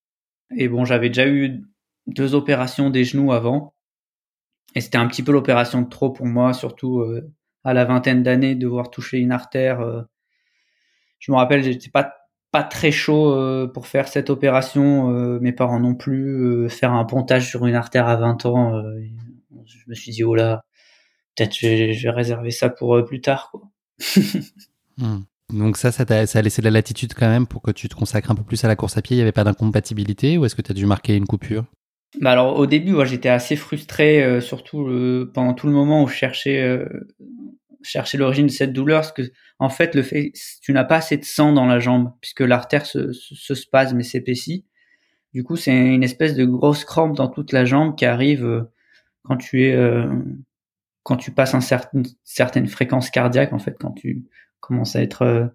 Et 0.56 0.68
bon, 0.68 0.85
j'avais 0.85 1.09
déjà 1.09 1.26
eu 1.26 1.64
deux 2.06 2.37
opérations 2.37 2.90
des 2.90 3.02
genoux 3.02 3.33
avant. 3.33 3.75
Et 4.76 4.80
c'était 4.80 4.99
un 4.99 5.09
petit 5.09 5.25
peu 5.25 5.33
l'opération 5.33 5.83
de 5.83 5.88
trop 5.88 6.11
pour 6.11 6.26
moi, 6.26 6.52
surtout 6.52 7.04
à 7.64 7.75
la 7.75 7.85
vingtaine 7.85 8.23
d'années, 8.23 8.54
devoir 8.54 8.88
toucher 8.88 9.18
une 9.18 9.33
artère. 9.33 10.06
je 11.18 11.33
me 11.33 11.37
rappelle, 11.37 11.64
j'étais 11.64 11.90
pas 11.90 12.12
pas 12.56 12.62
très 12.62 12.90
chaud 12.90 13.34
euh, 13.34 13.66
pour 13.66 13.86
faire 13.86 14.08
cette 14.08 14.30
opération. 14.30 15.10
Euh, 15.10 15.38
mes 15.40 15.52
parents 15.52 15.78
non 15.78 15.94
plus. 15.94 16.42
Euh, 16.42 16.68
faire 16.70 16.94
un 16.94 17.04
pontage 17.04 17.50
sur 17.50 17.66
une 17.66 17.75
artère 17.75 18.08
à 18.08 18.16
20 18.16 18.46
ans, 18.46 18.82
je 19.66 19.76
me 19.88 19.94
suis 19.94 20.10
dit, 20.10 20.25
oh 20.25 20.34
là, 20.34 20.64
peut-être 21.34 21.54
je, 21.54 22.02
vais 22.02 22.10
réserver 22.10 22.50
ça 22.50 22.70
pour 22.70 23.04
plus 23.04 23.20
tard. 23.20 23.50
Quoi. 23.50 23.62
Hmm. 24.98 25.25
Donc 25.52 25.76
ça, 25.76 25.92
ça, 25.92 26.06
a, 26.08 26.25
ça 26.25 26.38
a 26.38 26.42
laissé 26.42 26.62
de 26.62 26.64
la 26.64 26.70
latitude 26.70 27.12
quand 27.12 27.28
même 27.28 27.46
pour 27.46 27.60
que 27.60 27.70
tu 27.70 27.86
te 27.86 27.94
consacres 27.94 28.30
un 28.30 28.34
peu 28.34 28.42
plus 28.42 28.64
à 28.64 28.68
la 28.68 28.76
course 28.76 28.96
à 28.96 29.02
pied. 29.02 29.14
Il 29.14 29.18
n'y 29.18 29.22
avait 29.22 29.30
pas 29.30 29.44
d'incompatibilité 29.44 30.38
ou 30.38 30.46
est-ce 30.46 30.54
que 30.54 30.62
tu 30.62 30.70
as 30.70 30.75
dû 30.75 30.86
marquer 30.86 31.14
une 31.16 31.26
coupure? 31.26 31.66
Bah 32.18 32.30
alors 32.30 32.58
au 32.58 32.64
début, 32.64 32.92
moi, 32.92 33.04
j'étais 33.04 33.28
assez 33.28 33.56
frustré, 33.56 34.40
surtout 34.40 34.88
pendant 35.34 35.52
tout 35.52 35.66
le 35.66 35.75
moment 35.75 36.02
où 36.02 36.08
je 36.08 36.14
cherchais, 36.14 36.82
cherchais 37.82 38.16
l'origine 38.16 38.46
de 38.46 38.50
cette 38.50 38.72
douleur, 38.72 39.02
parce 39.02 39.12
que 39.12 39.30
en 39.58 39.68
fait, 39.70 39.96
tu 40.60 40.72
n'as 40.72 40.84
pas 40.84 40.96
assez 40.96 41.16
de 41.16 41.25
sang 41.25 41.52
dans 41.52 41.66
la 41.66 41.78
jambe, 41.78 42.12
puisque 42.20 42.40
l'artère 42.40 42.84
se, 42.84 43.12
spasme 43.54 44.00
et 44.00 44.02
s'épaissit. 44.02 44.66
Du 45.32 45.44
coup, 45.44 45.56
c'est 45.56 45.75
une 45.75 46.02
espèce 46.02 46.34
de 46.34 46.44
grosse 46.44 46.84
crampe 46.84 47.16
dans 47.16 47.28
toute 47.28 47.52
la 47.52 47.64
jambe 47.64 47.96
qui 47.96 48.04
arrive 48.06 48.44
euh, 48.44 48.62
quand 49.22 49.36
tu 49.36 49.64
es, 49.64 49.75
euh, 49.75 50.06
quand 51.02 51.16
tu 51.16 51.30
passes 51.30 51.54
un 51.54 51.60
certain, 51.60 52.02
certaine 52.25 52.66
fréquence 52.68 53.10
cardiaque, 53.10 53.52
en 53.52 53.58
fait, 53.58 53.76
quand 53.78 53.92
tu 53.92 54.25
commences 54.60 54.96
à 54.96 55.02
être 55.02 55.22
euh, 55.22 55.46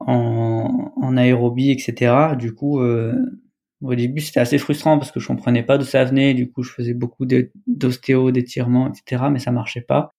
en, 0.00 0.92
en, 0.96 1.16
aérobie, 1.16 1.70
etc. 1.70 2.36
Du 2.38 2.54
coup, 2.54 2.80
au 2.80 3.94
début, 3.94 4.20
c'était 4.20 4.40
assez 4.40 4.58
frustrant 4.58 4.98
parce 4.98 5.12
que 5.12 5.20
je 5.20 5.26
comprenais 5.26 5.62
pas 5.62 5.78
d'où 5.78 5.84
ça 5.84 6.04
venait. 6.04 6.34
Du 6.34 6.50
coup, 6.50 6.62
je 6.62 6.72
faisais 6.72 6.94
beaucoup 6.94 7.26
d'ostéo, 7.66 8.30
d'étirements, 8.30 8.90
etc. 8.90 9.24
Mais 9.30 9.38
ça 9.38 9.50
marchait 9.50 9.82
pas. 9.82 10.14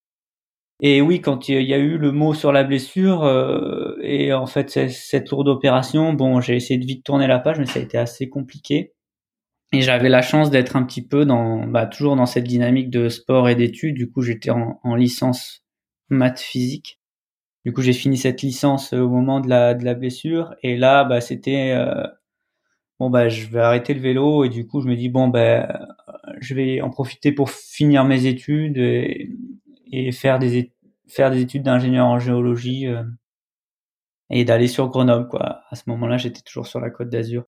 Et 0.83 1.00
oui, 1.00 1.21
quand 1.21 1.47
il 1.47 1.61
y 1.61 1.73
a 1.75 1.77
eu 1.77 1.97
le 2.00 2.11
mot 2.11 2.33
sur 2.33 2.51
la 2.51 2.63
blessure 2.63 3.23
euh, 3.23 3.95
et 4.01 4.33
en 4.33 4.47
fait 4.47 4.89
cette 4.89 5.29
lourde 5.29 5.47
opération, 5.47 6.13
bon, 6.13 6.41
j'ai 6.41 6.55
essayé 6.55 6.79
de 6.79 6.85
vite 6.85 7.05
tourner 7.05 7.27
la 7.27 7.38
page, 7.38 7.59
mais 7.59 7.67
ça 7.67 7.79
a 7.79 7.83
été 7.83 8.00
assez 8.00 8.29
compliqué. 8.29 8.93
Et 9.73 9.81
j'avais 9.81 10.09
la 10.09 10.23
chance 10.23 10.50
d'être 10.50 10.75
un 10.75 10.83
petit 10.83 11.05
peu 11.07 11.23
dans, 11.23 11.67
bah, 11.67 11.85
toujours 11.85 12.15
dans 12.15 12.25
cette 12.25 12.45
dynamique 12.45 12.89
de 12.89 13.09
sport 13.09 13.47
et 13.47 13.55
d'études. 13.55 13.95
Du 13.95 14.09
coup, 14.11 14.21
j'étais 14.21 14.50
en, 14.50 14.79
en, 14.83 14.95
licence 14.95 15.63
maths 16.09 16.41
physique. 16.41 17.00
Du 17.63 17.73
coup, 17.73 17.81
j'ai 17.81 17.93
fini 17.93 18.17
cette 18.17 18.41
licence 18.41 18.91
au 18.93 19.07
moment 19.07 19.39
de 19.39 19.50
la, 19.50 19.75
de 19.75 19.85
la 19.85 19.93
blessure. 19.93 20.55
Et 20.63 20.77
là, 20.77 21.05
bah, 21.05 21.21
c'était 21.21 21.71
euh, 21.71 22.05
bon, 23.00 23.09
bah, 23.09 23.29
je 23.29 23.47
vais 23.47 23.61
arrêter 23.61 23.93
le 23.93 24.01
vélo. 24.01 24.43
Et 24.43 24.50
du 24.50 24.67
coup, 24.67 24.81
je 24.81 24.88
me 24.88 24.95
dis 24.95 25.09
bon, 25.09 25.29
bah, 25.29 25.88
je 26.41 26.55
vais 26.55 26.81
en 26.81 26.89
profiter 26.89 27.31
pour 27.31 27.50
finir 27.51 28.03
mes 28.03 28.25
études 28.25 28.77
et, 28.77 29.29
et 29.91 30.12
faire 30.12 30.39
des 30.39 30.74
faire 31.07 31.31
des 31.31 31.41
études 31.41 31.63
d'ingénieur 31.63 32.07
en 32.07 32.19
géologie 32.19 32.88
euh, 32.88 33.03
et 34.29 34.45
d'aller 34.45 34.67
sur 34.67 34.89
Grenoble 34.89 35.27
quoi. 35.27 35.62
À 35.69 35.75
ce 35.75 35.83
moment-là, 35.88 36.17
j'étais 36.17 36.41
toujours 36.41 36.67
sur 36.67 36.79
la 36.79 36.89
Côte 36.89 37.10
d'Azur. 37.10 37.45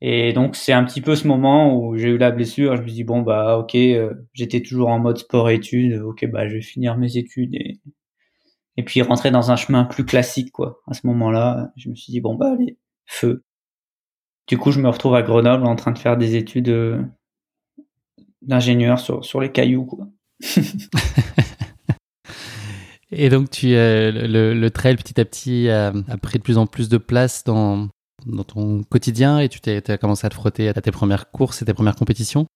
Et 0.00 0.32
donc 0.32 0.56
c'est 0.56 0.72
un 0.72 0.84
petit 0.84 1.00
peu 1.00 1.16
ce 1.16 1.26
moment 1.26 1.76
où 1.76 1.96
j'ai 1.96 2.08
eu 2.10 2.18
la 2.18 2.30
blessure, 2.30 2.76
je 2.76 2.82
me 2.82 2.88
dis 2.88 3.04
bon 3.04 3.22
bah 3.22 3.58
OK, 3.58 3.74
euh, 3.74 4.14
j'étais 4.32 4.62
toujours 4.62 4.88
en 4.90 5.00
mode 5.00 5.18
sport 5.18 5.50
études, 5.50 6.00
OK 6.02 6.24
bah 6.26 6.48
je 6.48 6.54
vais 6.54 6.62
finir 6.62 6.96
mes 6.96 7.16
études 7.16 7.54
et 7.54 7.80
et 8.76 8.84
puis 8.84 9.02
rentrer 9.02 9.32
dans 9.32 9.50
un 9.50 9.56
chemin 9.56 9.84
plus 9.84 10.04
classique 10.06 10.52
quoi. 10.52 10.80
À 10.88 10.94
ce 10.94 11.06
moment-là, 11.08 11.72
je 11.76 11.90
me 11.90 11.96
suis 11.96 12.12
dit 12.12 12.20
bon 12.20 12.34
bah 12.36 12.52
allez, 12.52 12.78
feu. 13.06 13.44
Du 14.46 14.56
coup, 14.58 14.70
je 14.72 14.80
me 14.80 14.88
retrouve 14.88 15.14
à 15.14 15.22
Grenoble 15.22 15.66
en 15.66 15.76
train 15.76 15.92
de 15.92 15.98
faire 15.98 16.16
des 16.16 16.36
études 16.36 16.68
euh, 16.70 17.02
d'ingénieur 18.42 18.98
sur 19.00 19.24
sur 19.24 19.40
les 19.40 19.52
cailloux 19.52 19.84
quoi. 19.86 20.06
Et 23.10 23.30
donc, 23.30 23.50
tu, 23.50 23.74
euh, 23.74 24.10
le, 24.10 24.54
le, 24.54 24.70
trail, 24.70 24.96
petit 24.96 25.20
à 25.20 25.24
petit, 25.24 25.68
a, 25.70 25.92
pris 26.20 26.38
de 26.38 26.42
plus 26.42 26.58
en 26.58 26.66
plus 26.66 26.88
de 26.88 26.98
place 26.98 27.42
dans, 27.44 27.88
dans 28.26 28.44
ton 28.44 28.82
quotidien 28.82 29.38
et 29.38 29.48
tu 29.48 29.60
t'es, 29.60 29.90
as 29.90 29.98
commencé 29.98 30.26
à 30.26 30.30
te 30.30 30.34
frotter 30.34 30.68
à 30.68 30.74
tes 30.74 30.90
premières 30.90 31.30
courses 31.30 31.62
et 31.62 31.64
tes 31.64 31.74
premières 31.74 31.96
compétitions? 31.96 32.46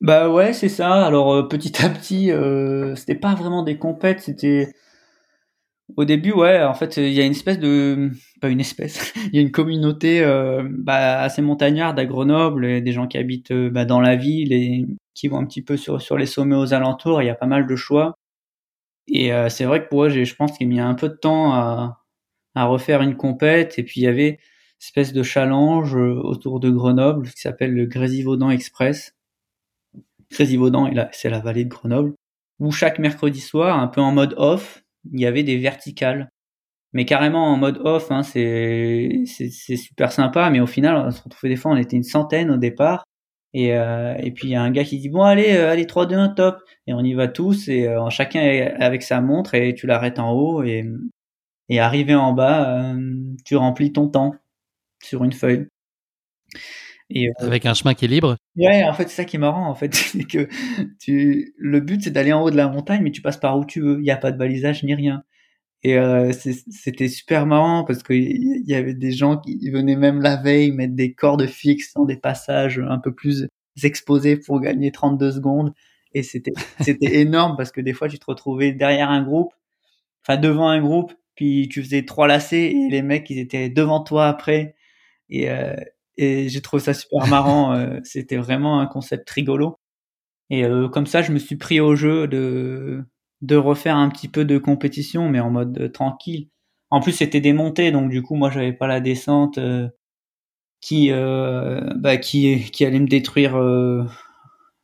Bah 0.00 0.30
ouais, 0.30 0.52
c'est 0.54 0.68
ça. 0.70 1.04
Alors, 1.04 1.32
euh, 1.34 1.42
petit 1.48 1.84
à 1.84 1.90
petit, 1.90 2.32
euh, 2.32 2.94
c'était 2.96 3.14
pas 3.14 3.34
vraiment 3.34 3.62
des 3.62 3.78
compètes, 3.78 4.20
c'était. 4.20 4.72
Au 5.96 6.04
début, 6.04 6.32
ouais, 6.32 6.62
en 6.62 6.72
fait, 6.72 6.96
il 6.98 7.12
y 7.12 7.20
a 7.20 7.24
une 7.24 7.32
espèce 7.32 7.58
de. 7.58 8.10
Pas 8.40 8.48
une 8.48 8.60
espèce, 8.60 9.12
il 9.32 9.34
y 9.34 9.38
a 9.38 9.42
une 9.42 9.50
communauté 9.50 10.22
euh, 10.22 10.62
bah, 10.70 11.20
assez 11.20 11.42
montagnarde 11.42 11.98
à 11.98 12.06
Grenoble, 12.06 12.82
des 12.82 12.92
gens 12.92 13.06
qui 13.06 13.18
habitent 13.18 13.52
bah, 13.52 13.84
dans 13.84 14.00
la 14.00 14.16
ville 14.16 14.52
et 14.52 14.86
qui 15.14 15.28
vont 15.28 15.38
un 15.38 15.46
petit 15.46 15.62
peu 15.62 15.76
sur, 15.76 16.00
sur 16.00 16.16
les 16.16 16.26
sommets 16.26 16.56
aux 16.56 16.72
alentours. 16.72 17.22
Il 17.22 17.26
y 17.26 17.30
a 17.30 17.34
pas 17.34 17.46
mal 17.46 17.66
de 17.66 17.76
choix. 17.76 18.14
Et 19.10 19.32
euh, 19.32 19.48
c'est 19.48 19.64
vrai 19.64 19.82
que 19.82 19.88
pour 19.88 20.04
eux, 20.04 20.08
je 20.10 20.34
pense 20.34 20.56
qu'il 20.56 20.68
mis 20.68 20.80
un 20.80 20.94
peu 20.94 21.08
de 21.08 21.14
temps 21.14 21.52
à, 21.52 22.04
à 22.54 22.64
refaire 22.64 23.02
une 23.02 23.16
compète. 23.16 23.78
Et 23.78 23.82
puis 23.82 24.00
il 24.00 24.04
y 24.04 24.06
avait 24.06 24.28
une 24.30 24.36
espèce 24.80 25.12
de 25.12 25.22
challenge 25.22 25.96
euh, 25.96 26.20
autour 26.22 26.60
de 26.60 26.70
Grenoble 26.70 27.28
qui 27.30 27.40
s'appelle 27.40 27.74
le 27.74 27.86
Grésivaudan 27.86 28.50
Express. 28.50 29.14
Grésivaudan, 30.30 30.90
c'est 31.12 31.30
la 31.30 31.40
vallée 31.40 31.64
de 31.64 31.70
Grenoble, 31.70 32.14
où 32.60 32.70
chaque 32.70 32.98
mercredi 32.98 33.40
soir, 33.40 33.78
un 33.78 33.88
peu 33.88 34.00
en 34.00 34.12
mode 34.12 34.34
off, 34.36 34.82
il 35.12 35.20
y 35.20 35.26
avait 35.26 35.42
des 35.42 35.58
verticales. 35.58 36.30
Mais 36.92 37.04
carrément 37.04 37.52
en 37.52 37.56
mode 37.56 37.80
off, 37.84 38.10
hein, 38.10 38.22
c'est 38.22 39.24
super 39.76 40.12
sympa. 40.12 40.50
Mais 40.50 40.60
au 40.60 40.66
final, 40.66 40.96
on 40.96 41.10
se 41.10 41.22
retrouvait 41.22 41.48
des 41.48 41.56
fois, 41.56 41.72
on 41.72 41.76
était 41.76 41.96
une 41.96 42.02
centaine 42.04 42.50
au 42.50 42.56
départ. 42.56 43.04
Et, 43.52 43.74
euh, 43.74 44.14
et 44.18 44.30
puis 44.30 44.48
il 44.48 44.50
y 44.52 44.54
a 44.54 44.62
un 44.62 44.70
gars 44.70 44.84
qui 44.84 44.98
dit 44.98 45.08
bon 45.08 45.22
allez 45.22 45.56
euh, 45.56 45.70
allez 45.70 45.86
3 45.86 46.06
2 46.06 46.14
1 46.14 46.28
top 46.30 46.62
et 46.86 46.94
on 46.94 47.00
y 47.00 47.14
va 47.14 47.26
tous 47.26 47.68
et 47.68 47.88
euh, 47.88 48.08
chacun 48.08 48.40
avec 48.78 49.02
sa 49.02 49.20
montre 49.20 49.54
et 49.54 49.74
tu 49.74 49.88
l'arrêtes 49.88 50.20
en 50.20 50.30
haut 50.32 50.62
et 50.62 50.84
et 51.68 51.80
arrivé 51.80 52.14
en 52.14 52.32
bas 52.32 52.92
euh, 52.92 52.96
tu 53.44 53.56
remplis 53.56 53.92
ton 53.92 54.08
temps 54.08 54.34
sur 55.02 55.24
une 55.24 55.32
feuille. 55.32 55.66
Et, 57.12 57.28
avec 57.38 57.66
un 57.66 57.74
chemin 57.74 57.94
qui 57.94 58.04
est 58.04 58.08
libre. 58.08 58.36
Ouais, 58.54 58.84
en 58.84 58.92
fait 58.92 59.08
c'est 59.08 59.16
ça 59.16 59.24
qui 59.24 59.34
est 59.34 59.40
marrant 59.40 59.68
en 59.68 59.74
fait, 59.74 59.92
c'est 59.96 60.22
que 60.22 60.48
tu 61.00 61.52
le 61.58 61.80
but 61.80 62.04
c'est 62.04 62.10
d'aller 62.10 62.32
en 62.32 62.42
haut 62.42 62.50
de 62.52 62.56
la 62.56 62.68
montagne 62.68 63.02
mais 63.02 63.10
tu 63.10 63.20
passes 63.20 63.38
par 63.38 63.58
où 63.58 63.64
tu 63.64 63.80
veux, 63.80 63.96
il 63.98 64.02
n'y 64.02 64.12
a 64.12 64.16
pas 64.16 64.30
de 64.30 64.38
balisage 64.38 64.84
ni 64.84 64.94
rien. 64.94 65.24
Et 65.82 65.96
euh, 65.96 66.32
c'était 66.32 67.08
super 67.08 67.46
marrant 67.46 67.84
parce 67.84 68.02
qu'il 68.02 68.62
y 68.66 68.74
avait 68.74 68.94
des 68.94 69.12
gens 69.12 69.38
qui 69.38 69.70
venaient 69.70 69.96
même 69.96 70.20
la 70.20 70.36
veille 70.36 70.72
mettre 70.72 70.94
des 70.94 71.14
cordes 71.14 71.46
fixes 71.46 71.94
dans 71.94 72.04
des 72.04 72.16
passages 72.18 72.78
un 72.78 72.98
peu 72.98 73.14
plus 73.14 73.48
exposés 73.82 74.36
pour 74.36 74.60
gagner 74.60 74.92
32 74.92 75.32
secondes. 75.32 75.72
Et 76.12 76.22
c'était 76.22 76.52
c'était 76.80 77.14
énorme 77.20 77.56
parce 77.56 77.72
que 77.72 77.80
des 77.80 77.94
fois 77.94 78.08
tu 78.08 78.18
te 78.18 78.26
retrouvais 78.26 78.72
derrière 78.72 79.10
un 79.10 79.22
groupe, 79.22 79.54
enfin 80.22 80.38
devant 80.38 80.68
un 80.68 80.80
groupe, 80.80 81.14
puis 81.34 81.68
tu 81.70 81.82
faisais 81.82 82.04
trois 82.04 82.26
lacets 82.28 82.72
et 82.72 82.88
les 82.90 83.02
mecs 83.02 83.30
ils 83.30 83.38
étaient 83.38 83.70
devant 83.70 84.00
toi 84.02 84.28
après. 84.28 84.76
Et, 85.30 85.50
euh, 85.50 85.74
et 86.16 86.48
j'ai 86.48 86.60
trouvé 86.60 86.82
ça 86.82 86.94
super 86.94 87.26
marrant. 87.28 87.72
Euh, 87.74 88.00
c'était 88.04 88.36
vraiment 88.36 88.80
un 88.80 88.86
concept 88.86 89.30
rigolo. 89.30 89.78
Et 90.50 90.64
euh, 90.64 90.88
comme 90.88 91.06
ça, 91.06 91.22
je 91.22 91.32
me 91.32 91.38
suis 91.38 91.56
pris 91.56 91.80
au 91.80 91.94
jeu 91.96 92.28
de 92.28 93.04
de 93.42 93.56
refaire 93.56 93.96
un 93.96 94.08
petit 94.10 94.28
peu 94.28 94.44
de 94.44 94.58
compétition, 94.58 95.28
mais 95.28 95.40
en 95.40 95.50
mode 95.50 95.78
euh, 95.78 95.88
tranquille. 95.88 96.48
En 96.90 97.00
plus, 97.00 97.12
c'était 97.12 97.40
des 97.40 97.52
montées, 97.52 97.92
donc 97.92 98.10
du 98.10 98.22
coup, 98.22 98.34
moi, 98.34 98.50
j'avais 98.50 98.72
pas 98.72 98.86
la 98.86 99.00
descente 99.00 99.58
euh, 99.58 99.88
qui, 100.80 101.10
euh, 101.12 101.80
bah, 101.96 102.16
qui, 102.18 102.70
qui 102.72 102.84
allait 102.84 103.00
me 103.00 103.06
détruire 103.08 103.58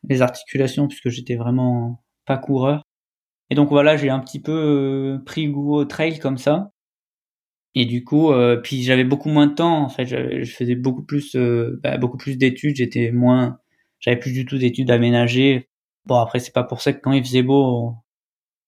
les 0.09 0.23
articulations, 0.23 0.89
puisque 0.89 1.09
j'étais 1.11 1.37
vraiment 1.37 2.03
pas 2.27 2.39
coureur. 2.39 2.83
Et 3.51 3.55
donc 3.55 3.71
voilà, 3.71 3.97
j'ai 3.97 4.11
un 4.11 4.21
petit 4.21 4.41
peu 4.41 5.21
pris 5.27 5.49
goût 5.49 5.75
au 5.75 5.85
trail 5.85 6.19
comme 6.19 6.39
ça. 6.39 6.71
Et 7.75 7.87
du 7.87 8.05
coup, 8.05 8.33
puis 8.63 8.83
j'avais 8.83 9.05
beaucoup 9.05 9.29
moins 9.29 9.47
de 9.49 9.55
temps. 9.55 9.83
En 9.85 9.89
fait, 9.89 10.07
je 10.07 10.51
faisais 10.53 10.77
beaucoup 10.77 11.05
plus, 11.05 11.37
bah, 11.83 11.99
beaucoup 11.99 12.17
plus 12.19 12.37
d'études. 12.39 12.77
J'étais 12.77 13.13
moins, 13.13 13.59
j'avais 14.01 14.19
plus 14.19 14.33
du 14.33 14.47
tout 14.47 14.59
d'études 14.59 14.91
aménagées. 14.91 15.69
Bon 16.07 16.17
après, 16.17 16.41
c'est 16.41 16.53
pas 16.55 16.65
pour 16.65 16.83
ça 16.83 16.93
que 16.93 17.01
quand 17.01 17.13
il 17.13 17.25
faisait 17.25 17.43
beau, 17.43 17.97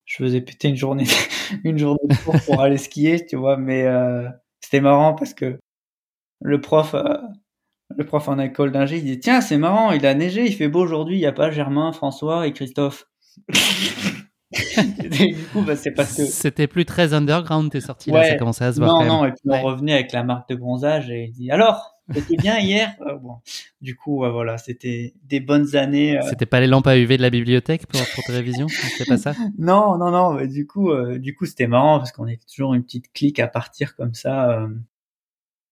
je 0.08 0.16
faisais 0.16 0.40
péter 0.40 0.68
une 0.68 0.76
journée, 0.76 1.04
une 1.64 1.78
journée 1.78 2.00
de 2.08 2.16
cours 2.16 2.40
pour 2.46 2.60
aller 2.62 2.78
skier, 2.78 3.24
tu 3.26 3.36
vois. 3.36 3.56
Mais 3.56 3.84
euh, 3.84 4.26
c'était 4.60 4.80
marrant 4.80 5.14
parce 5.14 5.34
que 5.34 5.58
le 6.40 6.60
prof, 6.60 6.94
euh, 6.94 7.18
le 7.96 8.04
prof 8.04 8.26
en 8.28 8.38
école 8.38 8.72
d'ingé, 8.72 8.96
il 8.96 9.04
dit 9.04 9.20
tiens, 9.20 9.40
c'est 9.42 9.58
marrant, 9.58 9.92
il 9.92 10.04
a 10.06 10.14
neigé, 10.14 10.46
il 10.46 10.54
fait 10.54 10.68
beau 10.68 10.80
aujourd'hui, 10.80 11.16
il 11.16 11.20
n'y 11.20 11.26
a 11.26 11.32
pas 11.32 11.50
Germain, 11.50 11.92
François 11.92 12.46
et 12.46 12.52
Christophe. 12.52 13.04
du 15.10 15.36
coup, 15.52 15.62
bah, 15.62 15.76
c'est 15.76 15.90
parce 15.90 16.16
que 16.16 16.24
c'était 16.24 16.66
plus 16.66 16.86
très 16.86 17.12
underground, 17.12 17.70
t'es 17.70 17.80
sorti 17.82 18.10
là, 18.10 18.24
ça 18.24 18.36
commençait 18.36 18.64
à 18.64 18.72
se 18.72 18.80
voir. 18.80 19.04
Non, 19.04 19.06
non, 19.06 19.24
et 19.26 19.32
puis 19.32 19.42
on 19.44 19.60
revenait 19.62 19.92
avec 19.92 20.12
la 20.12 20.22
marque 20.22 20.48
de 20.48 20.54
bronzage 20.54 21.10
et 21.10 21.24
il 21.24 21.32
dit 21.32 21.50
alors, 21.50 21.98
c'était 22.14 22.36
bien 22.36 22.58
hier? 22.60 22.94
Euh, 23.06 23.16
bon, 23.16 23.36
du 23.80 23.94
coup, 23.96 24.18
voilà, 24.18 24.56
c'était 24.58 25.14
des 25.24 25.40
bonnes 25.40 25.76
années. 25.76 26.18
Euh. 26.18 26.22
C'était 26.28 26.46
pas 26.46 26.60
les 26.60 26.66
lampes 26.66 26.86
à 26.86 26.96
UV 26.96 27.16
de 27.18 27.22
la 27.22 27.30
bibliothèque 27.30 27.86
pour, 27.86 28.00
pour 28.14 28.24
ta 28.24 28.32
révision, 28.32 28.68
c'était 28.68 29.04
pas 29.04 29.18
ça? 29.18 29.34
Non, 29.58 29.98
non, 29.98 30.10
non. 30.10 30.44
du 30.46 30.66
coup, 30.66 30.90
euh, 30.90 31.18
du 31.18 31.34
coup, 31.34 31.46
c'était 31.46 31.66
marrant 31.66 31.98
parce 31.98 32.12
qu'on 32.12 32.26
était 32.26 32.46
toujours 32.50 32.74
une 32.74 32.82
petite 32.84 33.12
clique 33.12 33.40
à 33.40 33.48
partir 33.48 33.96
comme 33.96 34.14
ça. 34.14 34.66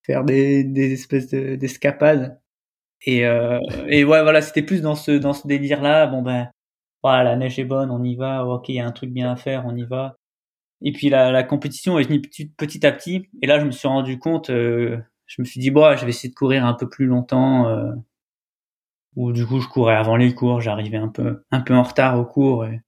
faire 0.03 0.25
des, 0.25 0.65
des 0.65 0.93
espèces 0.93 1.31
d'escapades. 1.31 2.39
et, 3.03 3.27
euh, 3.27 3.59
et 3.89 4.05
ouais, 4.05 4.23
voilà, 4.23 4.43
c'était 4.43 4.63
plus 4.63 4.83
dans 4.83 4.95
ce, 4.95 5.13
dans 5.13 5.33
ce 5.33 5.47
délire-là. 5.47 6.07
Bon, 6.07 6.23
ben, 6.23 6.51
voilà, 7.03 7.25
la 7.25 7.37
neige 7.37 7.59
est 7.59 7.65
bonne, 7.65 7.91
on 7.91 8.03
y 8.03 8.17
va. 8.17 8.47
Ok, 8.47 8.69
il 8.69 8.77
y 8.77 8.81
a 8.81 8.87
un 8.87 8.93
truc 8.93 9.11
bien 9.11 9.31
à 9.31 9.37
faire, 9.37 9.65
on 9.67 9.77
y 9.77 9.85
va. 9.85 10.19
Et 10.83 10.93
puis 10.93 11.09
la, 11.09 11.31
la 11.33 11.43
compétition 11.43 11.99
est 11.99 12.05
venue 12.05 12.21
petit, 12.21 12.47
petit 12.49 12.87
à 12.87 12.93
petit. 12.93 13.29
Et 13.43 13.47
là, 13.47 13.61
je 13.61 13.67
me 13.67 13.71
suis 13.71 13.89
rendu 13.89 14.19
compte, 14.19 14.51
euh, 14.51 14.99
je 15.27 15.41
me 15.43 15.47
suis 15.47 15.61
dit, 15.61 15.71
bon, 15.71 15.97
je 15.97 16.05
vais 16.05 16.11
essayer 16.11 16.29
de 16.31 16.35
courir 16.35 16.65
un 16.67 16.75
peu 16.75 16.89
plus 16.89 17.07
longtemps. 17.07 17.69
Euh, 17.69 17.93
ou 19.17 19.33
du 19.33 19.47
coup, 19.47 19.61
je 19.61 19.69
courais 19.69 19.97
avant 19.97 20.17
les 20.17 20.35
cours, 20.35 20.61
j'arrivais 20.61 20.99
un 20.99 21.09
peu, 21.09 21.43
un 21.51 21.61
peu 21.61 21.75
en 21.75 21.83
retard 21.83 22.19
au 22.19 22.25
cours. 22.25 22.67
Et, 22.67 22.83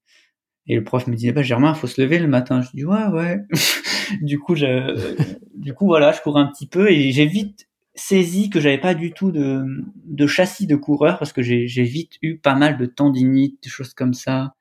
et 0.67 0.77
le 0.77 0.85
prof 0.85 1.07
me 1.07 1.17
disait, 1.17 1.33
bah, 1.33 1.43
Germain, 1.43 1.75
faut 1.75 1.87
se 1.87 2.01
lever 2.01 2.19
le 2.19 2.29
matin. 2.29 2.61
Je 2.63 2.71
dis, 2.75 2.85
ouais, 2.85 3.07
ouais. 3.07 3.39
du 4.23 4.39
coup, 4.39 4.55
je, 4.55 5.17
du 5.57 5.75
coup, 5.75 5.87
voilà, 5.87 6.13
je 6.13 6.21
courais 6.21 6.43
un 6.43 6.47
petit 6.47 6.69
peu 6.69 6.91
et 6.91 7.11
j'ai 7.13 7.27
vite 7.27 7.68
saisi 7.99 8.51
que 8.51 8.61
j'avais 8.61 8.79
pas 8.79 8.95
du 8.95 9.13
tout 9.13 9.33
de, 9.33 9.65
de 10.05 10.27
châssis 10.27 10.67
de 10.67 10.77
coureur 10.77 11.19
parce 11.19 11.33
que 11.33 11.43
j'ai 11.43 11.83
vite 11.83 12.15
eu 12.23 12.39
pas 12.39 12.55
mal 12.55 12.79
de 12.79 12.87
tendinites, 12.87 13.63
des 13.63 13.71
choses 13.71 13.95
comme 13.95 14.15
ça, 14.15 14.55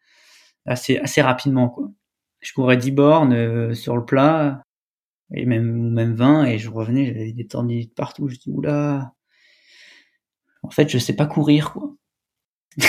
assez, 0.65 0.97
assez 0.97 1.21
rapidement, 1.21 1.69
quoi. 1.69 1.89
Je 2.41 2.53
courais 2.53 2.77
10 2.77 2.91
bornes 2.91 3.33
euh, 3.33 3.73
sur 3.73 3.97
le 3.97 4.05
plat, 4.05 4.63
et 5.33 5.45
même, 5.45 5.91
même 5.91 6.13
20, 6.15 6.45
et 6.45 6.57
je 6.59 6.69
revenais, 6.69 7.07
j'avais 7.07 7.33
des 7.33 7.47
tendinites 7.47 7.95
partout. 7.95 8.27
Je 8.29 8.37
dis, 8.37 8.49
oula, 8.51 9.13
en 10.63 10.69
fait, 10.69 10.89
je 10.89 10.97
sais 10.97 11.15
pas 11.15 11.25
courir, 11.25 11.73
quoi. 11.73 11.95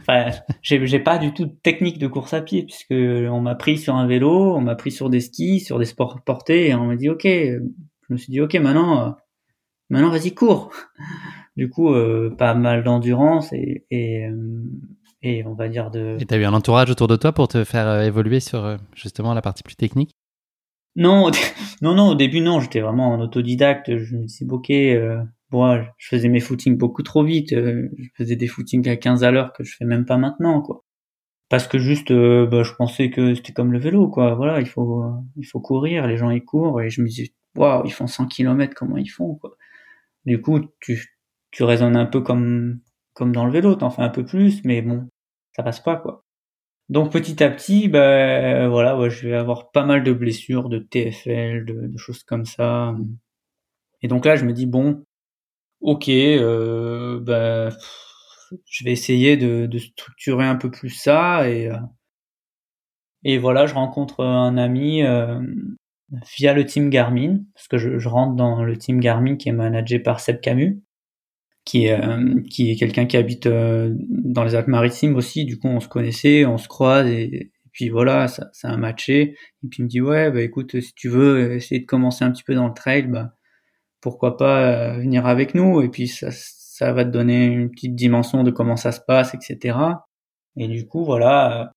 enfin, 0.00 0.30
j'ai 0.62 0.98
pas 0.98 1.18
du 1.18 1.32
tout 1.32 1.46
de 1.46 1.54
technique 1.62 1.98
de 1.98 2.06
course 2.06 2.34
à 2.34 2.42
pied 2.42 2.64
puisque 2.64 2.92
on 2.92 3.40
m'a 3.40 3.54
pris 3.54 3.78
sur 3.78 3.96
un 3.96 4.06
vélo, 4.06 4.54
on 4.54 4.60
m'a 4.60 4.74
pris 4.74 4.92
sur 4.92 5.08
des 5.08 5.20
skis, 5.20 5.60
sur 5.60 5.78
des 5.78 5.86
sports 5.86 6.20
portés 6.22 6.68
et 6.68 6.74
on 6.74 6.86
m'a 6.86 6.96
dit 6.96 7.08
ok. 7.08 7.24
Je 7.24 8.12
me 8.12 8.18
suis 8.18 8.30
dit 8.30 8.42
ok 8.42 8.54
maintenant, 8.56 9.16
maintenant 9.94 10.10
vas-y 10.10 10.34
cours. 10.34 10.70
Du 11.56 11.70
coup, 11.70 11.92
euh, 11.92 12.34
pas 12.36 12.54
mal 12.54 12.82
d'endurance 12.82 13.52
et, 13.52 13.86
et, 13.90 14.26
euh, 14.26 14.62
et 15.22 15.44
on 15.46 15.54
va 15.54 15.68
dire 15.68 15.90
de. 15.90 16.16
Et 16.20 16.26
t'as 16.26 16.36
eu 16.36 16.44
un 16.44 16.52
entourage 16.52 16.90
autour 16.90 17.08
de 17.08 17.16
toi 17.16 17.32
pour 17.32 17.48
te 17.48 17.64
faire 17.64 18.02
évoluer 18.02 18.40
sur 18.40 18.76
justement 18.94 19.34
la 19.34 19.42
partie 19.42 19.62
plus 19.62 19.76
technique? 19.76 20.10
Non, 20.96 21.30
non, 21.82 21.94
non. 21.94 22.08
Au 22.08 22.14
début 22.14 22.40
non, 22.40 22.60
j'étais 22.60 22.80
vraiment 22.80 23.12
en 23.12 23.20
autodidacte. 23.20 23.96
Je 23.96 24.16
me 24.16 24.26
suis 24.26 24.46
ok 24.50 24.70
je 25.98 26.08
faisais 26.08 26.28
mes 26.28 26.40
footings 26.40 26.76
beaucoup 26.76 27.02
trop 27.02 27.24
vite. 27.24 27.52
Euh, 27.52 27.88
je 27.98 28.08
faisais 28.16 28.36
des 28.36 28.46
footings 28.46 28.88
à 28.88 28.96
15 28.96 29.24
à 29.24 29.30
l'heure 29.30 29.52
que 29.52 29.64
je 29.64 29.74
fais 29.76 29.84
même 29.84 30.04
pas 30.04 30.16
maintenant, 30.16 30.60
quoi. 30.62 30.84
Parce 31.50 31.68
que 31.68 31.78
juste, 31.78 32.10
euh, 32.10 32.46
bah, 32.46 32.62
je 32.62 32.72
pensais 32.74 33.10
que 33.10 33.34
c'était 33.34 33.52
comme 33.52 33.72
le 33.72 33.78
vélo, 33.78 34.08
quoi. 34.08 34.34
Voilà, 34.34 34.60
il 34.60 34.66
faut, 34.66 35.04
il 35.36 35.44
faut 35.44 35.60
courir, 35.60 36.06
les 36.06 36.16
gens 36.16 36.30
ils 36.30 36.44
courent, 36.44 36.80
et 36.82 36.90
je 36.90 37.02
me 37.02 37.08
disais, 37.08 37.32
waouh, 37.56 37.84
ils 37.86 37.92
font 37.92 38.06
100 38.06 38.26
km, 38.26 38.74
comment 38.74 38.96
ils 38.96 39.08
font, 39.08 39.36
quoi. 39.36 39.56
Du 40.26 40.40
coup, 40.40 40.60
tu, 40.80 41.18
tu 41.50 41.62
raisonnes 41.64 41.96
un 41.96 42.06
peu 42.06 42.20
comme, 42.20 42.80
comme 43.14 43.32
dans 43.32 43.46
le 43.46 43.52
vélo, 43.52 43.74
t'en 43.76 43.90
fais 43.90 44.02
un 44.02 44.08
peu 44.08 44.24
plus, 44.24 44.64
mais 44.64 44.82
bon, 44.82 45.08
ça 45.52 45.62
passe 45.62 45.80
pas, 45.80 45.96
quoi. 45.96 46.24
Donc 46.90 47.12
petit 47.12 47.42
à 47.42 47.50
petit, 47.50 47.88
ben 47.88 48.68
voilà, 48.68 49.08
je 49.08 49.28
vais 49.28 49.36
avoir 49.36 49.70
pas 49.70 49.84
mal 49.84 50.04
de 50.04 50.12
blessures, 50.12 50.68
de 50.68 50.78
TFL, 50.78 51.64
de, 51.64 51.86
de 51.88 51.98
choses 51.98 52.24
comme 52.24 52.44
ça. 52.44 52.94
Et 54.02 54.08
donc 54.08 54.26
là, 54.26 54.36
je 54.36 54.44
me 54.44 54.52
dis 54.52 54.66
bon, 54.66 55.04
ok, 55.80 56.08
euh, 56.08 57.20
bah, 57.20 57.70
je 58.66 58.84
vais 58.84 58.92
essayer 58.92 59.36
de, 59.36 59.66
de, 59.66 59.78
structurer 59.78 60.44
un 60.46 60.56
peu 60.56 60.70
plus 60.70 60.90
ça 60.90 61.48
et 61.48 61.68
euh, 61.70 61.76
et 63.24 63.38
voilà, 63.38 63.66
je 63.66 63.74
rencontre 63.74 64.22
un 64.24 64.56
ami 64.58 65.02
euh, 65.02 65.40
via 66.36 66.54
le 66.54 66.64
team 66.64 66.90
Garmin 66.90 67.38
parce 67.54 67.68
que 67.68 67.78
je, 67.78 68.08
rentre 68.08 68.36
dans 68.36 68.62
le 68.62 68.76
team 68.76 69.00
Garmin 69.00 69.36
qui 69.36 69.48
est 69.48 69.52
managé 69.52 69.98
par 69.98 70.20
Seb 70.20 70.40
Camus, 70.40 70.82
qui 71.64 71.86
est 71.86 72.00
euh, 72.00 72.76
quelqu'un 72.78 73.06
qui 73.06 73.16
habite 73.16 73.46
euh, 73.46 73.94
dans 74.08 74.44
les 74.44 74.54
Alpes-Maritimes 74.54 75.16
aussi. 75.16 75.44
Du 75.44 75.58
coup, 75.58 75.68
on 75.68 75.80
se 75.80 75.88
connaissait, 75.88 76.44
on 76.44 76.58
se 76.58 76.68
croise 76.68 77.08
et, 77.08 77.52
puis 77.72 77.88
voilà, 77.88 78.28
ça, 78.28 78.50
ça 78.52 78.70
a 78.70 78.76
matché. 78.76 79.36
Et 79.64 79.68
puis 79.68 79.80
il 79.80 79.84
me 79.84 79.88
dit 79.88 80.00
ouais, 80.00 80.30
bah 80.30 80.42
écoute, 80.42 80.80
si 80.80 80.94
tu 80.94 81.08
veux 81.08 81.54
essayer 81.54 81.80
de 81.80 81.86
commencer 81.86 82.24
un 82.24 82.30
petit 82.30 82.44
peu 82.44 82.54
dans 82.54 82.68
le 82.68 82.74
trail, 82.74 83.08
bah 83.08 83.34
pourquoi 84.04 84.36
pas 84.36 84.60
euh, 84.66 84.98
venir 84.98 85.26
avec 85.26 85.54
nous 85.54 85.80
et 85.80 85.88
puis 85.88 86.08
ça, 86.08 86.92
va 86.92 87.06
te 87.06 87.10
donner 87.10 87.46
une 87.46 87.70
petite 87.70 87.94
dimension 87.94 88.42
de 88.44 88.50
comment 88.50 88.76
ça 88.76 88.92
se 88.92 89.00
passe, 89.00 89.32
etc. 89.34 89.78
Et 90.56 90.68
du 90.68 90.86
coup, 90.86 91.04
voilà, 91.06 91.72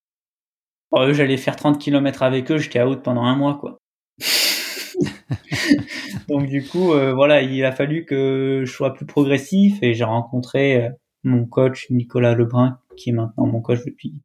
euh, 0.94 1.14
j'allais 1.14 1.38
faire 1.38 1.56
30 1.56 1.80
km 1.80 2.24
avec 2.24 2.52
eux, 2.52 2.58
j'étais 2.58 2.82
out 2.84 3.02
pendant 3.02 3.24
un 3.24 3.36
mois, 3.38 3.58
quoi. 3.58 3.77
Donc 6.28 6.48
du 6.48 6.66
coup, 6.66 6.94
euh, 6.94 7.14
voilà, 7.14 7.42
il 7.42 7.64
a 7.66 7.72
fallu 7.72 8.06
que 8.06 8.64
je 8.66 8.72
sois 8.72 8.94
plus 8.94 9.06
progressif 9.06 9.78
et 9.82 9.94
j'ai 9.94 10.04
rencontré 10.04 10.90
mon 11.24 11.46
coach 11.46 11.88
Nicolas 11.90 12.36
Lebrun, 12.36 12.80
qui 12.96 13.10
est 13.10 13.14
maintenant 13.14 13.48
mon 13.48 13.62
coach 13.62 13.80
depuis 13.86 14.22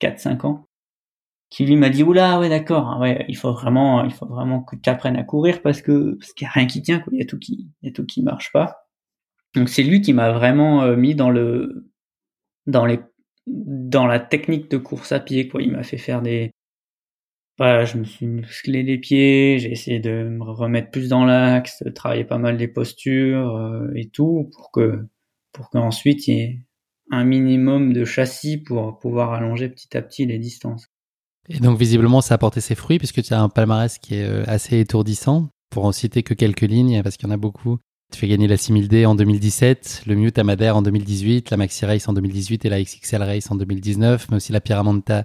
4-5 0.00 0.46
ans 0.46 0.66
qui 1.52 1.66
lui 1.66 1.76
m'a 1.76 1.90
dit 1.90 2.02
oula 2.02 2.40
ouais 2.40 2.48
d'accord 2.48 2.88
hein, 2.88 3.00
ouais 3.00 3.26
il 3.28 3.36
faut 3.36 3.52
vraiment 3.52 4.04
il 4.04 4.10
faut 4.10 4.24
vraiment 4.24 4.62
que 4.62 4.74
tu 4.74 4.88
apprennes 4.88 5.16
à 5.16 5.22
courir 5.22 5.60
parce 5.60 5.82
que 5.82 6.14
parce 6.14 6.32
qu'il 6.32 6.46
y 6.46 6.48
a 6.48 6.50
rien 6.50 6.66
qui 6.66 6.80
tient 6.80 6.98
quoi. 6.98 7.12
Il 7.12 7.18
y 7.18 7.22
a 7.22 7.26
tout 7.26 7.38
qui 7.38 7.68
il 7.82 7.88
y 7.88 7.90
a 7.90 7.92
tout 7.92 8.06
qui 8.06 8.22
marche 8.22 8.52
pas. 8.52 8.86
Donc 9.54 9.68
c'est 9.68 9.82
lui 9.82 10.00
qui 10.00 10.14
m'a 10.14 10.32
vraiment 10.32 10.82
euh, 10.82 10.96
mis 10.96 11.14
dans 11.14 11.30
le 11.30 11.90
dans 12.66 12.86
les 12.86 13.00
dans 13.46 14.06
la 14.06 14.18
technique 14.18 14.70
de 14.70 14.78
course 14.78 15.12
à 15.12 15.20
pied 15.20 15.48
quoi. 15.48 15.62
Il 15.62 15.72
m'a 15.72 15.82
fait 15.82 15.98
faire 15.98 16.22
des 16.22 16.52
voilà, 17.58 17.84
je 17.84 17.98
me 17.98 18.04
suis 18.04 18.26
musclé 18.26 18.82
les 18.82 18.98
pieds, 18.98 19.58
j'ai 19.58 19.70
essayé 19.70 20.00
de 20.00 20.24
me 20.24 20.42
remettre 20.42 20.90
plus 20.90 21.08
dans 21.08 21.24
l'axe, 21.24 21.82
de 21.82 21.90
travailler 21.90 22.24
pas 22.24 22.38
mal 22.38 22.56
les 22.56 22.68
postures 22.68 23.56
euh, 23.56 23.92
et 23.94 24.08
tout 24.08 24.50
pour 24.54 24.70
que 24.72 25.06
pour 25.52 25.68
qu'ensuite 25.70 26.26
il 26.28 26.34
y 26.34 26.40
ait 26.40 26.60
un 27.10 27.24
minimum 27.24 27.92
de 27.92 28.04
châssis 28.04 28.56
pour 28.58 28.98
pouvoir 28.98 29.32
allonger 29.34 29.68
petit 29.68 29.96
à 29.96 30.02
petit 30.02 30.24
les 30.24 30.38
distances. 30.38 30.88
Et 31.48 31.58
donc 31.58 31.78
visiblement, 31.78 32.20
ça 32.20 32.34
a 32.34 32.38
porté 32.38 32.60
ses 32.60 32.74
fruits 32.74 32.98
puisque 32.98 33.22
tu 33.22 33.34
as 33.34 33.40
un 33.40 33.48
palmarès 33.48 33.98
qui 33.98 34.14
est 34.14 34.24
euh, 34.24 34.44
assez 34.46 34.78
étourdissant. 34.78 35.48
Pour 35.70 35.86
en 35.86 35.92
citer 35.92 36.22
que 36.22 36.34
quelques 36.34 36.60
lignes, 36.60 37.02
parce 37.02 37.16
qu'il 37.16 37.26
y 37.26 37.30
en 37.30 37.34
a 37.34 37.38
beaucoup. 37.38 37.78
Tu 38.12 38.20
fais 38.20 38.28
gagner 38.28 38.46
la 38.46 38.56
6000D 38.56 39.06
en 39.06 39.14
2017, 39.14 40.02
le 40.06 40.14
Mute 40.14 40.38
Amadère 40.38 40.76
en 40.76 40.82
2018, 40.82 41.50
la 41.50 41.56
Maxi 41.56 41.86
Race 41.86 42.06
en 42.08 42.12
2018 42.12 42.66
et 42.66 42.68
la 42.68 42.82
XXL 42.82 43.22
Race 43.22 43.50
en 43.50 43.54
2019, 43.54 44.26
mais 44.30 44.36
aussi 44.36 44.52
la 44.52 44.60
Pyramenta, 44.60 45.24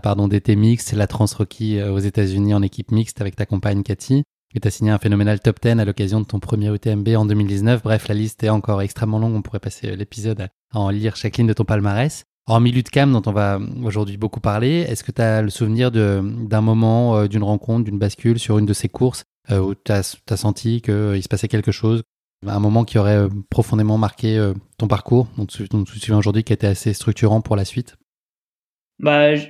pardon, 0.00 0.28
DT 0.28 0.54
mixte, 0.54 0.92
la 0.92 1.08
Transrocky 1.08 1.78
euh, 1.78 1.92
aux 1.92 1.98
États-Unis 1.98 2.54
en 2.54 2.62
équipe 2.62 2.92
mixte 2.92 3.20
avec 3.20 3.34
ta 3.34 3.46
compagne 3.46 3.82
Cathy. 3.82 4.22
Et 4.54 4.60
tu 4.60 4.68
as 4.68 4.70
signé 4.70 4.92
un 4.92 4.98
phénoménal 4.98 5.40
top 5.40 5.58
10 5.60 5.80
à 5.80 5.84
l'occasion 5.84 6.20
de 6.20 6.26
ton 6.26 6.38
premier 6.38 6.72
UTMB 6.72 7.08
en 7.16 7.26
2019. 7.26 7.82
Bref, 7.82 8.06
la 8.06 8.14
liste 8.14 8.44
est 8.44 8.48
encore 8.48 8.80
extrêmement 8.80 9.18
longue. 9.18 9.34
On 9.34 9.42
pourrait 9.42 9.58
passer 9.58 9.96
l'épisode 9.96 10.48
à 10.72 10.78
en 10.78 10.90
lire 10.90 11.16
chaque 11.16 11.36
ligne 11.36 11.48
de 11.48 11.52
ton 11.52 11.64
palmarès. 11.64 12.24
Hormis 12.46 12.72
l'UTCAM 12.72 13.10
dont 13.10 13.22
on 13.24 13.32
va 13.32 13.58
aujourd'hui 13.82 14.18
beaucoup 14.18 14.40
parler, 14.40 14.80
est-ce 14.80 15.02
que 15.02 15.12
tu 15.12 15.22
as 15.22 15.40
le 15.40 15.48
souvenir 15.48 15.90
d'un 15.90 16.60
moment, 16.60 17.16
euh, 17.16 17.26
d'une 17.26 17.42
rencontre, 17.42 17.84
d'une 17.84 17.98
bascule 17.98 18.38
sur 18.38 18.58
une 18.58 18.66
de 18.66 18.74
ces 18.74 18.88
courses 18.88 19.24
euh, 19.50 19.60
où 19.60 19.74
tu 19.74 19.90
as, 19.92 20.02
senti 20.36 20.82
qu'il 20.82 21.22
se 21.22 21.28
passait 21.28 21.48
quelque 21.48 21.72
chose, 21.72 22.02
un 22.46 22.60
moment 22.60 22.84
qui 22.84 22.98
aurait 22.98 23.16
euh, 23.16 23.28
profondément 23.48 23.96
marqué 23.96 24.52
ton 24.76 24.88
parcours, 24.88 25.26
dont 25.38 25.46
tu, 25.46 25.66
te 25.66 25.76
souviens 25.76 26.18
aujourd'hui, 26.18 26.44
qui 26.44 26.52
a 26.52 26.54
été 26.54 26.66
assez 26.66 26.92
structurant 26.92 27.40
pour 27.40 27.56
la 27.56 27.64
suite? 27.64 27.96
Bah, 28.98 29.34
je, 29.36 29.48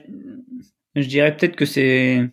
dirais 0.95 1.37
peut-être 1.37 1.57
que 1.57 1.67
c'est 1.67 2.31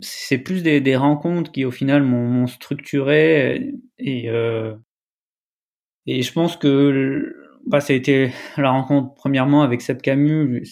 c'est 0.00 0.36
plus 0.36 0.62
des, 0.62 0.82
des, 0.82 0.94
rencontres 0.94 1.50
qui 1.50 1.64
au 1.64 1.70
final 1.70 2.02
m'ont 2.02 2.46
structuré 2.46 3.72
et 3.98 4.30
et 6.06 6.22
je 6.22 6.32
pense 6.32 6.56
que 6.56 7.34
bah, 7.66 7.80
ça 7.80 7.92
a 7.92 7.96
été 7.96 8.32
la 8.56 8.70
rencontre 8.70 9.14
premièrement 9.14 9.62
avec 9.62 9.82
Seb 9.82 10.00
Camus, 10.00 10.62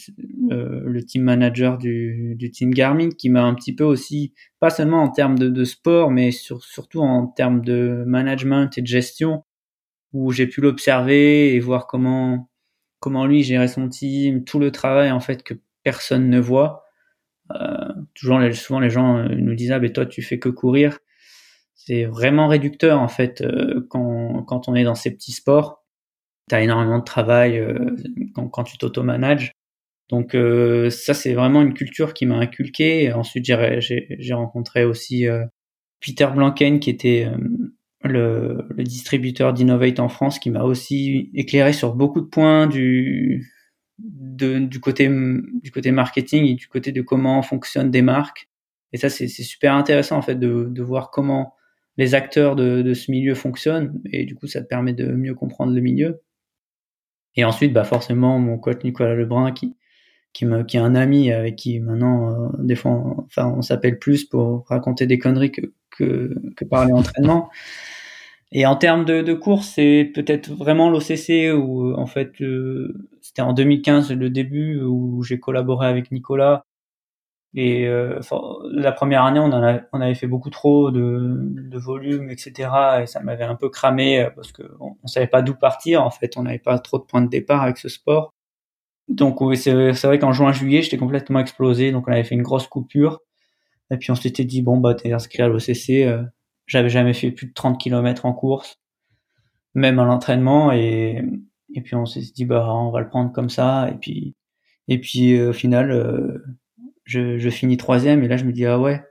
le, 0.49 0.89
le 0.89 1.05
team 1.05 1.23
manager 1.23 1.77
du, 1.77 2.51
team 2.53 2.73
Garmin, 2.73 3.11
qui 3.11 3.31
m'a 3.31 3.43
un 3.43 3.55
petit 3.55 3.75
peu 3.75 3.85
aussi, 3.85 4.33
pas 4.61 4.71
seulement 4.71 5.03
en 5.03 5.09
termes 5.09 5.37
de, 5.37 5.65
sport, 5.65 6.11
mais 6.13 6.31
sur, 6.31 6.63
surtout 6.63 7.01
en 7.01 7.27
termes 7.27 7.63
de 7.63 8.05
management 8.07 8.79
et 8.79 8.83
de 8.83 8.87
gestion, 8.87 9.45
où 10.13 10.31
j'ai 10.31 10.47
pu 10.47 10.61
l'observer 10.61 11.55
et 11.55 11.61
voir 11.61 11.87
comment 11.87 12.49
comment 13.01 13.27
lui 13.27 13.43
gérait 13.43 13.69
son 13.69 13.89
team, 13.89 14.45
tout 14.45 14.59
le 14.59 14.71
travail 14.71 15.11
en 15.11 15.21
fait 15.21 15.43
que 15.43 15.55
personne 15.83 16.31
ne 16.31 16.41
voit. 16.41 16.85
Euh, 17.53 17.93
toujours, 18.15 18.41
souvent 18.55 18.81
les 18.81 18.89
gens 18.89 19.19
euh, 19.19 19.29
nous 19.29 19.55
disent 19.55 19.73
ah 19.73 19.79
ben 19.79 19.93
toi 19.93 20.07
tu 20.07 20.23
fais 20.23 20.39
que 20.39 20.49
courir. 20.49 20.99
C'est 21.75 22.05
vraiment 22.05 22.49
réducteur 22.49 23.01
en 23.01 23.09
fait 23.09 23.43
euh, 23.43 23.87
quand 23.91 24.43
quand 24.45 24.69
on 24.69 24.75
est 24.75 24.85
dans 24.85 24.95
ces 24.95 25.11
petits 25.11 25.33
sports 25.33 25.84
tu 26.49 26.55
as 26.55 26.63
énormément 26.63 26.99
de 26.99 27.05
travail 27.05 27.59
euh, 27.59 27.97
quand, 28.35 28.49
quand, 28.49 28.65
tu 28.65 28.79
t'auto-manages. 28.79 29.53
Donc 30.11 30.35
euh, 30.35 30.91
ça, 30.91 31.15
c'est 31.15 31.35
vraiment 31.35 31.63
une 31.63 31.75
culture 31.75 32.15
qui 32.15 32.27
m'a 32.27 32.37
inculqué. 32.37 33.13
ensuite, 33.13 33.45
j'ai 33.47 34.35
rencontré 34.35 34.85
aussi 34.85 35.27
euh, 35.27 35.45
Peter 36.01 36.29
Blanken, 36.35 36.81
qui 36.81 36.91
était 36.91 37.29
le, 38.03 38.67
le, 38.71 38.85
distributeur 38.85 39.55
d'Innovate 39.55 40.01
en 40.01 40.09
France, 40.09 40.39
qui 40.39 40.51
m'a 40.51 40.63
aussi 40.63 41.31
éclairé 41.35 41.73
sur 41.73 41.95
beaucoup 41.95 42.21
de 42.21 42.27
points 42.27 42.67
du, 42.67 43.51
de, 43.99 44.59
du, 44.59 44.81
côté, 44.81 45.09
du 45.09 45.71
côté 45.71 45.91
marketing 45.91 46.45
et 46.45 46.55
du 46.55 46.69
côté 46.69 46.93
de 46.93 47.01
comment 47.01 47.41
fonctionnent 47.43 47.91
des 47.91 48.03
marques. 48.03 48.49
Et 48.93 48.99
ça, 48.99 49.09
c'est 49.09 49.29
super 49.29 49.75
intéressant 49.75 50.19
en 50.19 50.23
fait 50.23 50.37
de, 50.37 50.69
de 50.71 50.83
voir 50.83 51.11
comment 51.11 51.55
les 51.97 52.15
acteurs 52.15 52.57
de, 52.57 52.83
de, 52.83 52.95
ce 52.95 53.11
milieu 53.11 53.35
fonctionnent 53.35 54.01
et 54.11 54.25
du 54.25 54.35
coup 54.35 54.47
ça 54.47 54.61
te 54.61 54.67
permet 54.67 54.93
de 54.93 55.07
mieux 55.13 55.35
comprendre 55.35 55.73
le 55.73 55.81
milieu. 55.81 56.21
Et 57.37 57.45
ensuite, 57.45 57.73
bah 57.73 57.85
forcément, 57.85 58.39
mon 58.39 58.59
coach 58.59 58.83
Nicolas 58.85 59.15
Lebrun 59.15 59.53
qui 59.53 59.77
qui 60.33 60.47
me 60.47 60.65
qui 60.65 60.77
est 60.77 60.81
un 60.81 60.95
ami 60.97 61.31
avec 61.33 61.57
qui 61.57 61.81
maintenant 61.81 62.31
euh, 62.31 62.49
des 62.59 62.75
fois 62.77 62.91
on, 62.93 63.25
enfin 63.27 63.47
on 63.57 63.63
s'appelle 63.63 63.99
plus 63.99 64.25
pour 64.25 64.67
raconter 64.69 65.07
des 65.07 65.19
conneries 65.19 65.53
que 65.53 65.63
que, 65.91 66.35
que 66.57 66.65
parler 66.65 66.93
entraînement. 66.93 67.51
Et 68.53 68.67
en 68.67 68.77
termes 68.77 69.05
de, 69.05 69.21
de 69.23 69.35
course, 69.35 69.69
c'est 69.75 70.13
peut-être 70.15 70.51
vraiment 70.53 70.89
l'OCC 70.91 71.53
où 71.57 71.93
en 71.95 72.07
fait 72.07 72.41
euh, 72.41 72.95
c'était 73.21 73.43
en 73.43 73.53
2015 73.53 74.13
le 74.13 74.31
début 74.31 74.81
où 74.81 75.23
j'ai 75.25 75.41
collaboré 75.41 75.89
avec 75.89 76.13
Nicolas 76.13 76.65
et 77.57 77.87
euh, 77.87 78.21
la 78.73 78.91
première 78.91 79.25
année, 79.25 79.39
on, 79.39 79.53
en 79.53 79.81
on 79.93 80.01
avait 80.01 80.15
fait 80.17 80.27
beaucoup 80.27 80.51
trop 80.51 80.91
de, 80.91 81.39
de 81.39 81.79
volume, 81.79 82.29
etc. 82.31 82.71
Et 83.03 83.07
ça 83.07 83.21
m'avait 83.21 83.45
un 83.45 83.55
peu 83.55 83.69
cramé 83.69 84.21
euh, 84.21 84.31
parce 84.31 84.51
que 84.51 84.63
on, 84.81 85.07
savait 85.07 85.29
pas 85.29 85.41
d'où 85.41 85.55
partir. 85.55 86.03
En 86.05 86.11
fait, 86.11 86.37
on 86.37 86.43
n'avait 86.43 86.59
pas 86.59 86.79
trop 86.81 86.99
de 86.99 87.05
points 87.05 87.23
de 87.23 87.29
départ 87.29 87.63
avec 87.63 87.79
ce 87.79 87.89
sport. 87.89 88.35
Donc 89.09 89.41
oui, 89.41 89.57
c'est 89.57 89.93
vrai 89.93 90.19
qu'en 90.19 90.33
juin-juillet, 90.33 90.83
j'étais 90.83 90.97
complètement 90.99 91.39
explosé. 91.41 91.93
Donc 91.93 92.09
on 92.09 92.13
avait 92.13 92.25
fait 92.25 92.35
une 92.35 92.43
grosse 92.43 92.67
coupure. 92.67 93.21
Et 93.91 93.99
puis 93.99 94.11
on 94.11 94.15
s'était 94.17 94.45
dit 94.45 94.63
bon 94.63 94.79
bah 94.79 94.95
t'es 94.95 95.13
inscrit 95.13 95.43
à 95.43 95.49
l'OCC. 95.49 96.07
Euh, 96.07 96.25
J'avais 96.67 96.89
jamais 96.89 97.15
fait 97.15 97.31
plus 97.31 97.49
de 97.49 97.53
30 97.55 97.79
km 97.81 98.27
en 98.27 98.33
course, 98.33 98.81
même 99.75 99.99
à 100.01 100.05
l'entraînement. 100.05 100.73
Et 100.73 101.23
et 101.75 101.83
puis 101.83 101.95
on 101.97 102.07
s'est 102.07 102.21
dit 102.21 102.45
bah 102.47 102.67
on 102.73 102.91
va 102.91 103.01
le 103.01 103.09
prendre 103.09 103.33
comme 103.33 103.51
ça. 103.51 103.89
Et 103.91 103.97
puis 103.97 104.35
et 104.89 105.01
puis 105.01 105.37
euh, 105.37 105.51
au 105.51 105.53
final 105.53 105.91
euh, 105.93 106.43
je, 107.05 107.39
je, 107.39 107.51
finis 107.51 107.77
troisième 107.77 108.23
et 108.23 108.29
là 108.29 108.37
je 108.37 108.45
me 108.45 108.53
dis 108.53 108.67
ah 108.67 108.79
ouais, 108.79 109.03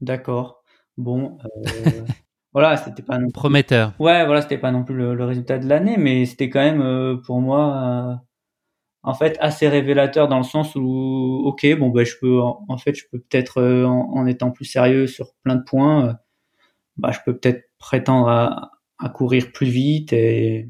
d'accord, 0.00 0.62
bon, 0.96 1.38
euh, 1.44 1.70
voilà, 2.52 2.76
c'était 2.76 3.02
pas 3.02 3.18
non 3.18 3.30
prometteur. 3.30 3.94
Ouais, 3.98 4.24
voilà, 4.26 4.42
c'était 4.42 4.58
pas 4.58 4.72
non 4.72 4.84
plus 4.84 4.94
le, 4.94 5.24
résultat 5.24 5.58
de 5.58 5.68
l'année, 5.68 5.96
mais 5.98 6.26
c'était 6.26 6.50
quand 6.50 6.60
même 6.60 6.82
euh, 6.82 7.16
pour 7.16 7.40
moi 7.40 7.76
euh, 7.76 8.14
en 9.02 9.14
fait 9.14 9.36
assez 9.40 9.68
révélateur 9.68 10.28
dans 10.28 10.38
le 10.38 10.44
sens 10.44 10.74
où 10.76 11.42
ok, 11.44 11.66
bon 11.78 11.90
ben 11.90 12.04
je 12.04 12.14
peux 12.20 12.40
en, 12.40 12.78
fait 12.78 12.94
je 12.94 13.04
peux 13.10 13.18
peut-être 13.18 13.62
en, 13.62 14.12
en, 14.14 14.26
étant 14.26 14.50
plus 14.50 14.66
sérieux 14.66 15.06
sur 15.06 15.32
plein 15.42 15.56
de 15.56 15.64
points, 15.64 16.18
bah 16.96 17.10
je 17.12 17.18
peux 17.24 17.36
peut-être 17.36 17.64
prétendre 17.78 18.28
à, 18.28 18.72
à 18.98 19.08
courir 19.08 19.52
plus 19.52 19.68
vite 19.68 20.12
et, 20.12 20.68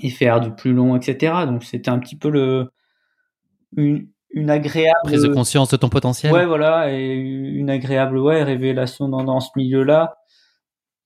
et 0.00 0.10
faire 0.10 0.40
du 0.40 0.50
plus 0.54 0.72
long, 0.72 0.96
etc. 0.96 1.46
Donc 1.46 1.64
c'était 1.64 1.90
un 1.90 1.98
petit 1.98 2.16
peu 2.16 2.30
le 2.30 2.70
une, 3.76 4.08
une 4.32 4.50
agréable 4.50 4.98
prise 5.04 5.22
de 5.22 5.28
conscience 5.28 5.70
de 5.70 5.76
ton 5.76 5.88
potentiel. 5.88 6.32
Ouais, 6.32 6.46
voilà, 6.46 6.92
et 6.92 7.12
une 7.12 7.70
agréable 7.70 8.18
ouais 8.18 8.42
révélation 8.42 9.08
dans, 9.08 9.24
dans 9.24 9.40
ce 9.40 9.50
milieu-là. 9.56 10.16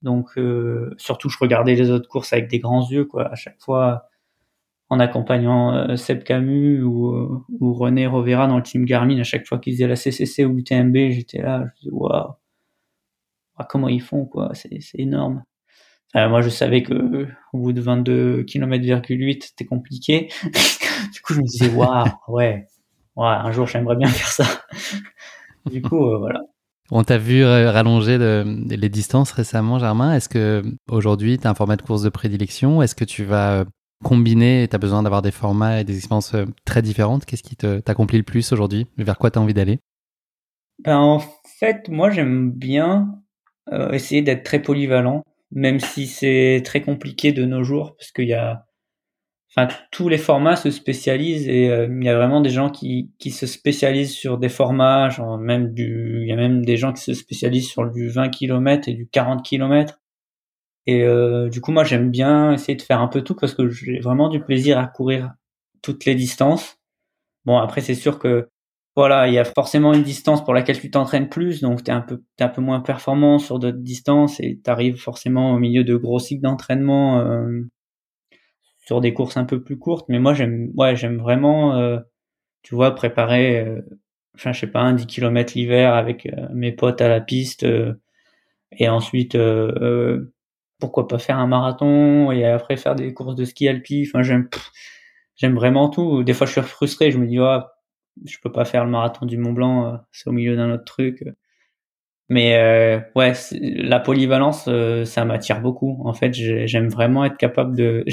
Donc 0.03 0.39
euh, 0.39 0.95
surtout, 0.99 1.29
je 1.29 1.39
regardais 1.41 1.75
les 1.75 1.91
autres 1.91 2.09
courses 2.09 2.33
avec 2.33 2.49
des 2.49 2.61
grands 2.61 2.89
yeux, 2.89 3.05
quoi. 3.05 3.31
À 3.31 3.35
chaque 3.35 3.61
fois, 3.61 4.09
en 4.89 5.01
accompagnant 5.01 5.75
euh, 5.75 5.97
Seb 5.97 6.23
Camus 6.23 6.83
ou, 6.83 7.09
euh, 7.09 7.45
ou 7.61 7.75
René 7.75 8.07
Rovera 8.07 8.47
dans 8.47 8.57
le 8.57 8.63
team 8.63 8.85
Garmin, 8.85 9.19
à 9.19 9.25
chaque 9.25 9.47
fois 9.47 9.59
qu'ils 9.59 9.75
faisaient 9.75 9.89
la 9.89 9.97
CCC 9.97 10.45
ou 10.45 10.55
l'UTMB, 10.55 10.95
j'étais 11.11 11.43
là, 11.43 11.65
je 11.65 11.81
disais 11.81 11.91
waouh, 11.93 12.35
comment 13.69 13.89
ils 13.89 14.03
font, 14.03 14.27
quoi. 14.27 14.53
C'est 14.55 14.79
énorme. 14.95 15.43
moi, 16.15 16.43
je 16.43 16.51
savais 16.51 16.83
que 16.83 17.27
au 17.53 17.59
bout 17.59 17.73
de 17.73 17.81
22 17.81 18.45
km,8, 18.45 19.47
c'était 19.49 19.65
compliqué. 19.65 20.29
du 21.13 21.21
coup, 21.23 21.35
je 21.35 21.41
me 21.41 21.47
disais 21.47 21.71
waouh, 21.75 22.07
ouais 22.29 22.67
ouais, 23.17 23.27
un 23.27 23.51
jour 23.53 23.67
j'aimerais 23.67 23.97
bien 23.97 24.09
faire 24.09 24.29
ça. 24.29 24.45
du 25.71 25.83
coup, 25.83 26.05
euh, 26.11 26.19
voilà. 26.19 26.41
On 26.93 27.03
t'a 27.03 27.19
vu 27.19 27.45
rallonger 27.45 28.17
les 28.19 28.89
distances 28.89 29.33
récemment, 29.33 29.81
Germain. 29.81 30.15
Est-ce 30.15 30.29
que 30.29 30.63
aujourd'hui 30.89 31.37
tu 31.37 31.47
as 31.47 31.51
un 31.51 31.55
format 31.55 31.77
de 31.77 31.83
course 31.83 32.03
de 32.03 32.11
prédilection? 32.11 32.81
Est-ce 32.81 32.95
que 32.95 33.05
tu 33.05 33.25
vas 33.25 33.61
euh, 33.61 33.65
combiner 34.05 34.69
tu 34.71 34.77
as 34.77 34.79
besoin 34.79 35.03
d'avoir 35.03 35.21
des 35.21 35.33
formats 35.33 35.81
et 35.81 35.85
des 35.85 35.97
expériences 35.97 36.35
euh, 36.35 36.45
très 36.65 36.83
différentes? 36.83 37.25
Qu'est-ce 37.25 37.43
qui 37.43 37.57
t'accomplit 37.57 38.19
le 38.19 38.25
plus 38.25 38.53
aujourd'hui? 38.53 38.87
Vers 38.99 39.19
quoi 39.19 39.33
tu 39.33 39.39
as 39.41 39.43
envie 39.43 39.55
d'aller? 39.55 39.81
Ben, 40.85 40.99
En 40.99 41.21
fait, 41.59 41.89
moi 41.89 42.11
j'aime 42.11 42.53
bien 42.53 43.19
essayer 43.91 44.23
d'être 44.23 44.45
très 44.45 44.63
polyvalent, 44.63 45.25
même 45.51 45.81
si 45.81 46.07
c'est 46.07 46.63
très 46.65 46.83
compliqué 46.83 47.33
de 47.33 47.45
nos 47.45 47.65
jours, 47.65 47.97
parce 47.99 48.13
qu'il 48.13 48.29
y 48.29 48.33
a 48.33 48.66
enfin 49.57 49.75
tous 49.91 50.09
les 50.09 50.19
formats 50.19 50.57
se 50.57 50.71
spécialisent 50.71 51.49
et 51.49 51.71
euh, 51.71 51.89
il 51.91 52.05
y 52.05 52.09
a 52.09 52.17
vraiment 52.17 52.41
des 52.41 52.51
gens 52.51 52.71
qui, 52.71 53.11
qui 53.19 53.31
se 53.31 53.47
spécialisent 53.47 54.13
sur 54.13 54.39
des 54.39 54.49
formats, 54.49 55.09
genre 55.09 55.39
même 55.39 55.73
du, 55.73 56.21
il 56.23 56.29
y 56.29 56.33
a 56.33 56.37
même 56.37 56.65
des 56.65 56.77
gens 56.77 56.93
qui 56.93 57.03
se 57.03 57.15
spécialisent 57.15 57.69
sur 57.69 57.91
du 57.91 58.09
20 58.09 58.29
km 58.31 58.89
et 58.89 58.95
du 58.95 59.09
40 59.09 59.45
km. 59.45 59.99
Et 60.87 61.03
euh, 61.03 61.49
du 61.49 61.61
coup, 61.61 61.73
moi, 61.73 61.85
j'aime 61.85 62.11
bien 62.11 62.53
essayer 62.53 62.77
de 62.77 62.83
faire 62.83 63.01
un 63.01 63.09
peu 63.09 63.23
tout 63.23 63.35
parce 63.35 63.55
que 63.55 63.69
j'ai 63.69 63.99
vraiment 64.01 64.29
du 64.29 64.41
plaisir 64.41 64.79
à 64.79 64.87
courir 64.87 65.33
toutes 65.83 66.05
les 66.05 66.15
distances. 66.15 66.79
Bon, 67.45 67.59
après, 67.59 67.81
c'est 67.81 67.95
sûr 67.95 68.19
que 68.19 68.49
voilà, 68.97 69.29
il 69.29 69.35
y 69.35 69.39
a 69.39 69.45
forcément 69.45 69.93
une 69.93 70.03
distance 70.03 70.45
pour 70.45 70.55
laquelle 70.55 70.81
tu 70.81 70.91
t'entraînes 70.91 71.29
plus, 71.29 71.61
donc 71.61 71.85
t'es 71.85 71.93
un 71.93 72.01
peu, 72.01 72.23
t'es 72.37 72.45
un 72.45 72.49
peu 72.49 72.63
moins 72.63 72.81
performant 72.81 73.39
sur 73.39 73.59
d'autres 73.59 73.79
distances 73.79 74.41
et 74.41 74.59
t'arrives 74.63 74.97
forcément 74.97 75.53
au 75.53 75.59
milieu 75.59 75.85
de 75.85 75.97
gros 75.97 76.19
cycles 76.19 76.43
d'entraînement. 76.43 77.21
Euh, 77.21 77.63
sur 78.87 79.01
des 79.01 79.13
courses 79.13 79.37
un 79.37 79.45
peu 79.45 79.63
plus 79.63 79.79
courtes. 79.79 80.07
Mais 80.09 80.19
moi, 80.19 80.33
j'aime, 80.35 80.71
ouais, 80.77 80.97
j'aime 80.97 81.19
vraiment, 81.19 81.77
euh, 81.77 81.99
tu 82.63 82.75
vois, 82.75 82.95
préparer, 82.95 83.61
euh, 83.61 83.83
enfin, 84.37 84.53
je 84.53 84.61
sais 84.61 84.67
pas, 84.69 84.81
un 84.81 84.95
10 84.95 85.07
km 85.07 85.55
l'hiver 85.55 85.95
avec 85.95 86.27
euh, 86.27 86.49
mes 86.53 86.73
potes 86.73 87.01
à 87.01 87.09
la 87.09 87.21
piste, 87.21 87.67
et 88.79 88.89
ensuite, 88.89 89.37
pourquoi 90.79 91.09
pas 91.09 91.19
faire 91.19 91.39
un 91.39 91.47
marathon 91.47 92.31
et 92.33 92.45
après 92.45 92.77
faire 92.77 92.95
des 92.95 93.15
courses 93.15 93.35
de 93.37 93.45
ski 93.45 93.69
alpi. 93.69 94.07
Enfin, 94.09 94.23
j'aime, 94.23 94.49
j'aime 95.37 95.55
vraiment 95.55 95.89
tout. 95.89 96.23
Des 96.25 96.35
fois, 96.35 96.47
je 96.47 96.53
suis 96.53 96.63
frustré. 96.63 97.11
Je 97.11 97.19
me 97.19 97.27
dis, 97.27 97.39
oh, 97.41 97.61
je 98.25 98.37
peux 98.43 98.53
pas 98.53 98.65
faire 98.65 98.85
le 98.85 98.91
marathon 98.91 99.27
du 99.27 99.39
Mont 99.39 99.53
Blanc, 99.53 100.01
c'est 100.13 100.29
au 100.29 100.33
milieu 100.33 100.57
d'un 100.57 100.73
autre 100.73 100.85
truc. 100.85 101.25
Mais 102.29 102.57
euh, 102.57 103.01
ouais, 103.15 103.33
la 103.53 104.01
polyvalence, 104.01 104.69
ça 105.05 105.25
m'attire 105.25 105.61
beaucoup. 105.61 106.03
En 106.05 106.13
fait, 106.13 106.33
j'aime 106.35 106.89
vraiment 106.89 107.25
être 107.25 107.37
capable 107.39 107.77
de 107.77 108.05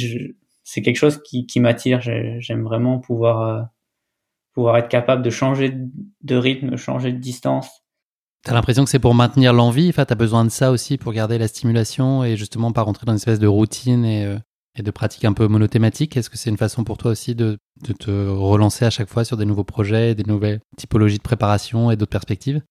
c'est 0.63 0.82
quelque 0.82 0.97
chose 0.97 1.21
qui, 1.23 1.45
qui 1.45 1.60
m'attire. 1.60 2.02
J'aime 2.02 2.63
vraiment 2.63 2.99
pouvoir, 2.99 3.41
euh, 3.41 3.62
pouvoir 4.54 4.78
être 4.78 4.89
capable 4.89 5.21
de 5.21 5.30
changer 5.30 5.73
de 6.21 6.36
rythme, 6.36 6.76
changer 6.78 7.12
de 7.12 7.19
distance. 7.19 7.84
T'as 8.43 8.54
l'impression 8.54 8.84
que 8.84 8.89
c'est 8.89 8.99
pour 8.99 9.15
maintenir 9.15 9.54
l'envie, 9.54 9.88
enfin, 9.88 10.04
t'as 10.04 10.15
besoin 10.15 10.43
de 10.43 10.49
ça 10.49 10.71
aussi 10.71 10.97
pour 10.97 11.13
garder 11.13 11.38
la 11.38 11.47
stimulation 11.47 12.26
et 12.26 12.36
justement 12.36 12.73
pas 12.73 12.82
rentrer 12.82 13.06
dans 13.06 13.13
une 13.13 13.17
espèce 13.17 13.39
de 13.39 13.47
routine 13.47 14.04
et, 14.04 14.26
euh, 14.26 14.38
et 14.78 14.84
de 14.84 14.91
pratique 14.91 15.23
un 15.23 15.32
peu 15.32 15.47
monothématique? 15.47 16.17
Est-ce 16.17 16.30
que 16.30 16.38
c'est 16.38 16.49
une 16.49 16.58
façon 16.58 16.84
pour 16.84 16.97
toi 16.97 17.12
aussi 17.12 17.36
de, 17.36 17.58
de, 17.88 17.93
te 17.93 18.12
relancer 18.12 18.84
à 18.84 18.89
chaque 18.89 19.08
fois 19.08 19.23
sur 19.23 19.38
des 19.38 19.45
nouveaux 19.45 19.63
projets, 19.63 20.13
des 20.13 20.23
nouvelles 20.23 20.60
typologies 20.76 21.19
de 21.19 21.23
préparation 21.23 21.89
et 21.89 21.95
d'autres 21.95 22.12
perspectives? 22.12 22.62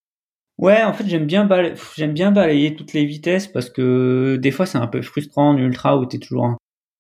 Ouais, 0.59 0.83
en 0.83 0.93
fait, 0.93 1.07
j'aime 1.09 1.25
bien, 1.25 1.47
balayer, 1.47 1.75
j'aime 1.97 2.13
bien 2.13 2.31
balayer 2.31 2.77
toutes 2.77 2.93
les 2.93 3.07
vitesses 3.07 3.49
parce 3.49 3.71
que 3.71 4.37
des 4.37 4.51
fois, 4.51 4.67
c'est 4.67 4.77
un 4.77 4.87
peu 4.87 5.01
frustrant 5.01 5.51
en 5.51 5.57
ultra 5.57 5.97
où 5.97 6.05
t'es 6.05 6.19
toujours 6.19 6.45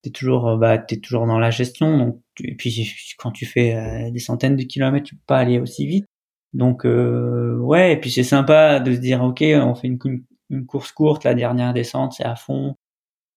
t'es 0.02 0.10
toujours 0.10 0.48
euh, 0.48 0.56
bah 0.56 0.78
t'es 0.78 0.96
toujours 0.98 1.26
dans 1.26 1.38
la 1.38 1.50
gestion 1.50 1.96
donc 1.96 2.20
et 2.42 2.54
puis 2.54 2.92
quand 3.18 3.30
tu 3.30 3.46
fais 3.46 3.74
euh, 3.74 4.10
des 4.10 4.18
centaines 4.18 4.56
de 4.56 4.64
kilomètres 4.64 5.06
tu 5.06 5.14
peux 5.14 5.22
pas 5.26 5.38
aller 5.38 5.58
aussi 5.58 5.86
vite. 5.86 6.06
Donc 6.52 6.84
euh, 6.84 7.56
ouais 7.58 7.94
et 7.94 7.96
puis 8.00 8.10
c'est 8.10 8.24
sympa 8.24 8.80
de 8.80 8.92
se 8.92 8.98
dire 8.98 9.22
ok 9.22 9.42
on 9.42 9.74
fait 9.74 9.88
une, 9.88 10.66
course 10.66 10.92
courte 10.92 11.24
la 11.24 11.34
dernière 11.34 11.72
descente 11.72 12.14
c'est 12.14 12.24
à 12.24 12.36
fond. 12.36 12.76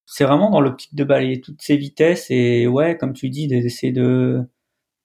C'est 0.07 0.25
vraiment 0.25 0.51
dans 0.51 0.61
l'optique 0.61 0.95
de 0.95 1.03
balayer 1.03 1.41
toutes 1.41 1.61
ces 1.61 1.77
vitesses 1.77 2.27
et 2.29 2.67
ouais 2.67 2.97
comme 2.97 3.13
tu 3.13 3.29
dis 3.29 3.47
d'essayer 3.47 3.93
de 3.93 4.41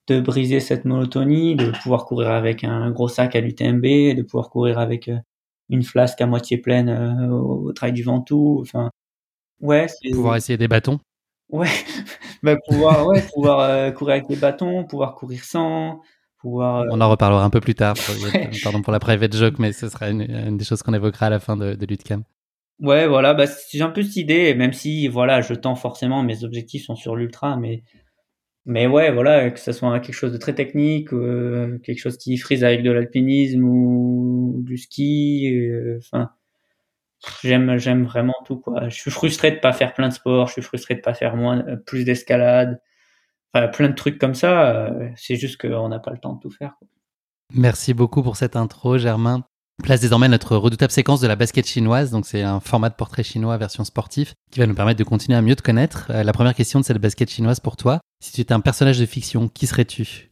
de 0.09 0.21
briser 0.21 0.61
cette 0.61 0.85
monotonie 0.85 1.57
de 1.57 1.71
pouvoir 1.83 2.07
courir 2.07 2.31
avec 2.31 2.65
un 2.65 2.91
gros 2.91 3.09
sac 3.09 3.37
à 3.37 3.41
l'UTMB 3.41 3.83
de 4.17 4.23
pouvoir 4.23 4.51
courir 4.51 4.79
avec 4.79 5.11
une 5.69 5.83
flasque 5.85 6.21
à 6.21 6.27
moitié 6.27 6.59
pleine 6.59 6.91
au, 7.31 7.69
au 7.69 7.73
trail 7.73 7.93
du 7.93 8.03
Ventoux 8.03 8.59
enfin 8.61 8.91
ouais 9.61 9.87
pouvoir 10.13 10.37
essayer 10.37 10.59
des 10.59 10.69
bâtons 10.69 10.99
Ouais, 11.53 11.69
bah 12.43 12.57
pouvoir, 12.69 13.07
ouais, 13.07 13.23
pouvoir 13.35 13.61
euh, 13.61 13.91
courir 13.91 14.15
avec 14.17 14.29
des 14.29 14.37
bâtons, 14.37 14.85
pouvoir 14.85 15.15
courir 15.15 15.45
sans, 15.45 16.01
pouvoir. 16.39 16.83
Euh, 16.83 16.89
On 16.93 17.01
en 17.01 17.11
reparlera 17.11 17.45
un 17.45 17.51
peu 17.51 17.61
plus 17.61 17.75
tard. 17.75 17.95
Pardon 18.63 18.83
pour 18.83 18.93
la 18.93 19.01
private 19.01 19.35
joke, 19.35 19.59
mais 19.59 19.73
ce 19.73 19.89
sera 19.89 20.11
une, 20.11 20.57
des 20.57 20.65
choses 20.65 20.83
qu'on 20.83 20.95
évoquera 20.95 21.27
à 21.27 21.31
la 21.31 21.41
fin 21.41 21.57
de, 21.57 21.75
de 21.75 21.87
l'UTCAM. 21.87 22.23
Ouais, 22.81 23.07
voilà, 23.07 23.35
bah 23.35 23.47
c'est 23.47 23.83
un 23.83 23.91
peu 23.91 24.03
cette 24.03 24.17
idée, 24.17 24.55
même 24.55 24.73
si 24.73 25.07
voilà, 25.09 25.43
je 25.43 25.53
tends 25.53 25.75
forcément, 25.75 26.23
mes 26.23 26.45
objectifs 26.45 26.87
sont 26.87 26.97
sur 26.97 27.15
l'ultra, 27.15 27.57
mais 27.57 27.83
mais 28.65 28.87
ouais, 28.87 29.11
voilà, 29.11 29.51
que 29.51 29.59
ce 29.59 29.73
soit 29.73 30.01
quelque 30.01 30.15
chose 30.15 30.33
de 30.33 30.39
très 30.39 30.55
technique, 30.55 31.13
euh, 31.13 31.79
quelque 31.83 31.99
chose 31.99 32.17
qui 32.17 32.37
frise 32.39 32.63
avec 32.65 32.83
de 32.83 32.91
l'alpinisme 32.91 33.65
ou 33.65 34.63
du 34.65 34.79
ski, 34.79 35.53
enfin 35.99 36.31
j'aime 37.43 37.77
j'aime 37.79 38.05
vraiment 38.05 38.35
tout 38.45 38.59
quoi. 38.59 38.89
Je 38.89 38.95
suis 38.95 39.11
frustré 39.11 39.51
de 39.51 39.59
pas 39.59 39.73
faire 39.73 39.95
plein 39.95 40.09
de 40.09 40.15
sports, 40.15 40.49
je 40.49 40.55
suis 40.55 40.63
frustré 40.63 40.95
de 40.95 41.01
pas 41.01 41.15
faire 41.15 41.37
moins 41.37 41.65
euh, 41.67 41.77
plus 41.77 42.05
d'escalade, 42.05 42.81
enfin 43.53 43.69
plein 43.69 43.89
de 43.89 43.95
trucs 43.95 44.19
comme 44.19 44.35
ça. 44.35 44.71
Euh, 44.71 45.09
c'est 45.17 45.37
juste 45.37 45.61
qu'on 45.61 45.89
n'a 45.89 45.99
pas 45.99 46.13
le 46.13 46.19
temps 46.19 46.35
de 46.35 46.41
tout 46.41 46.51
faire. 46.51 46.75
Quoi. 46.79 46.89
Merci 47.53 47.95
beaucoup 47.95 48.23
pour 48.23 48.37
cette 48.37 48.55
intro, 48.57 48.97
Germain. 48.97 49.45
place 49.83 50.01
désormais 50.01 50.29
notre 50.29 50.57
redoutable 50.57 50.93
séquence 50.93 51.21
de 51.21 51.27
la 51.27 51.37
basket 51.37 51.67
chinoise. 51.67 52.11
Donc, 52.11 52.27
c'est 52.27 52.43
un 52.43 52.61
format 52.61 52.91
de 52.91 52.95
portrait 52.95 53.25
chinois 53.25 53.57
version 53.57 53.85
sportif 53.85 54.35
qui 54.53 54.61
va 54.61 54.67
nous 54.67 54.75
permettre 54.75 54.99
de 54.99 55.05
continuer 55.05 55.37
à 55.37 55.43
mieux 55.43 55.57
te 55.57 55.63
connaître. 55.63 56.07
Euh, 56.11 56.23
la 56.23 56.33
première 56.33 56.55
question 56.55 56.79
de 56.79 56.85
cette 56.85 56.99
basket 56.99 57.29
chinoise 57.29 57.59
pour 57.59 57.77
toi. 57.77 58.01
Si 58.23 58.33
tu 58.33 58.41
étais 58.41 58.55
un 58.55 58.61
personnage 58.61 58.99
de 58.99 59.07
fiction, 59.07 59.49
qui 59.49 59.67
serais-tu? 59.67 60.31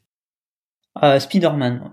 Euh, 1.02 1.18
Spider-Man. 1.18 1.92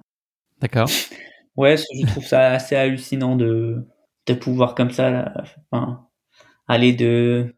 D'accord. 0.61 0.89
ouais, 1.55 1.77
je 1.77 2.05
trouve 2.05 2.25
ça 2.25 2.51
assez 2.51 2.75
hallucinant 2.75 3.35
de, 3.35 3.87
de 4.27 4.33
pouvoir 4.33 4.75
comme 4.75 4.91
ça, 4.91 5.09
là, 5.09 5.33
enfin, 5.71 6.07
aller 6.67 6.93
de 6.93 7.55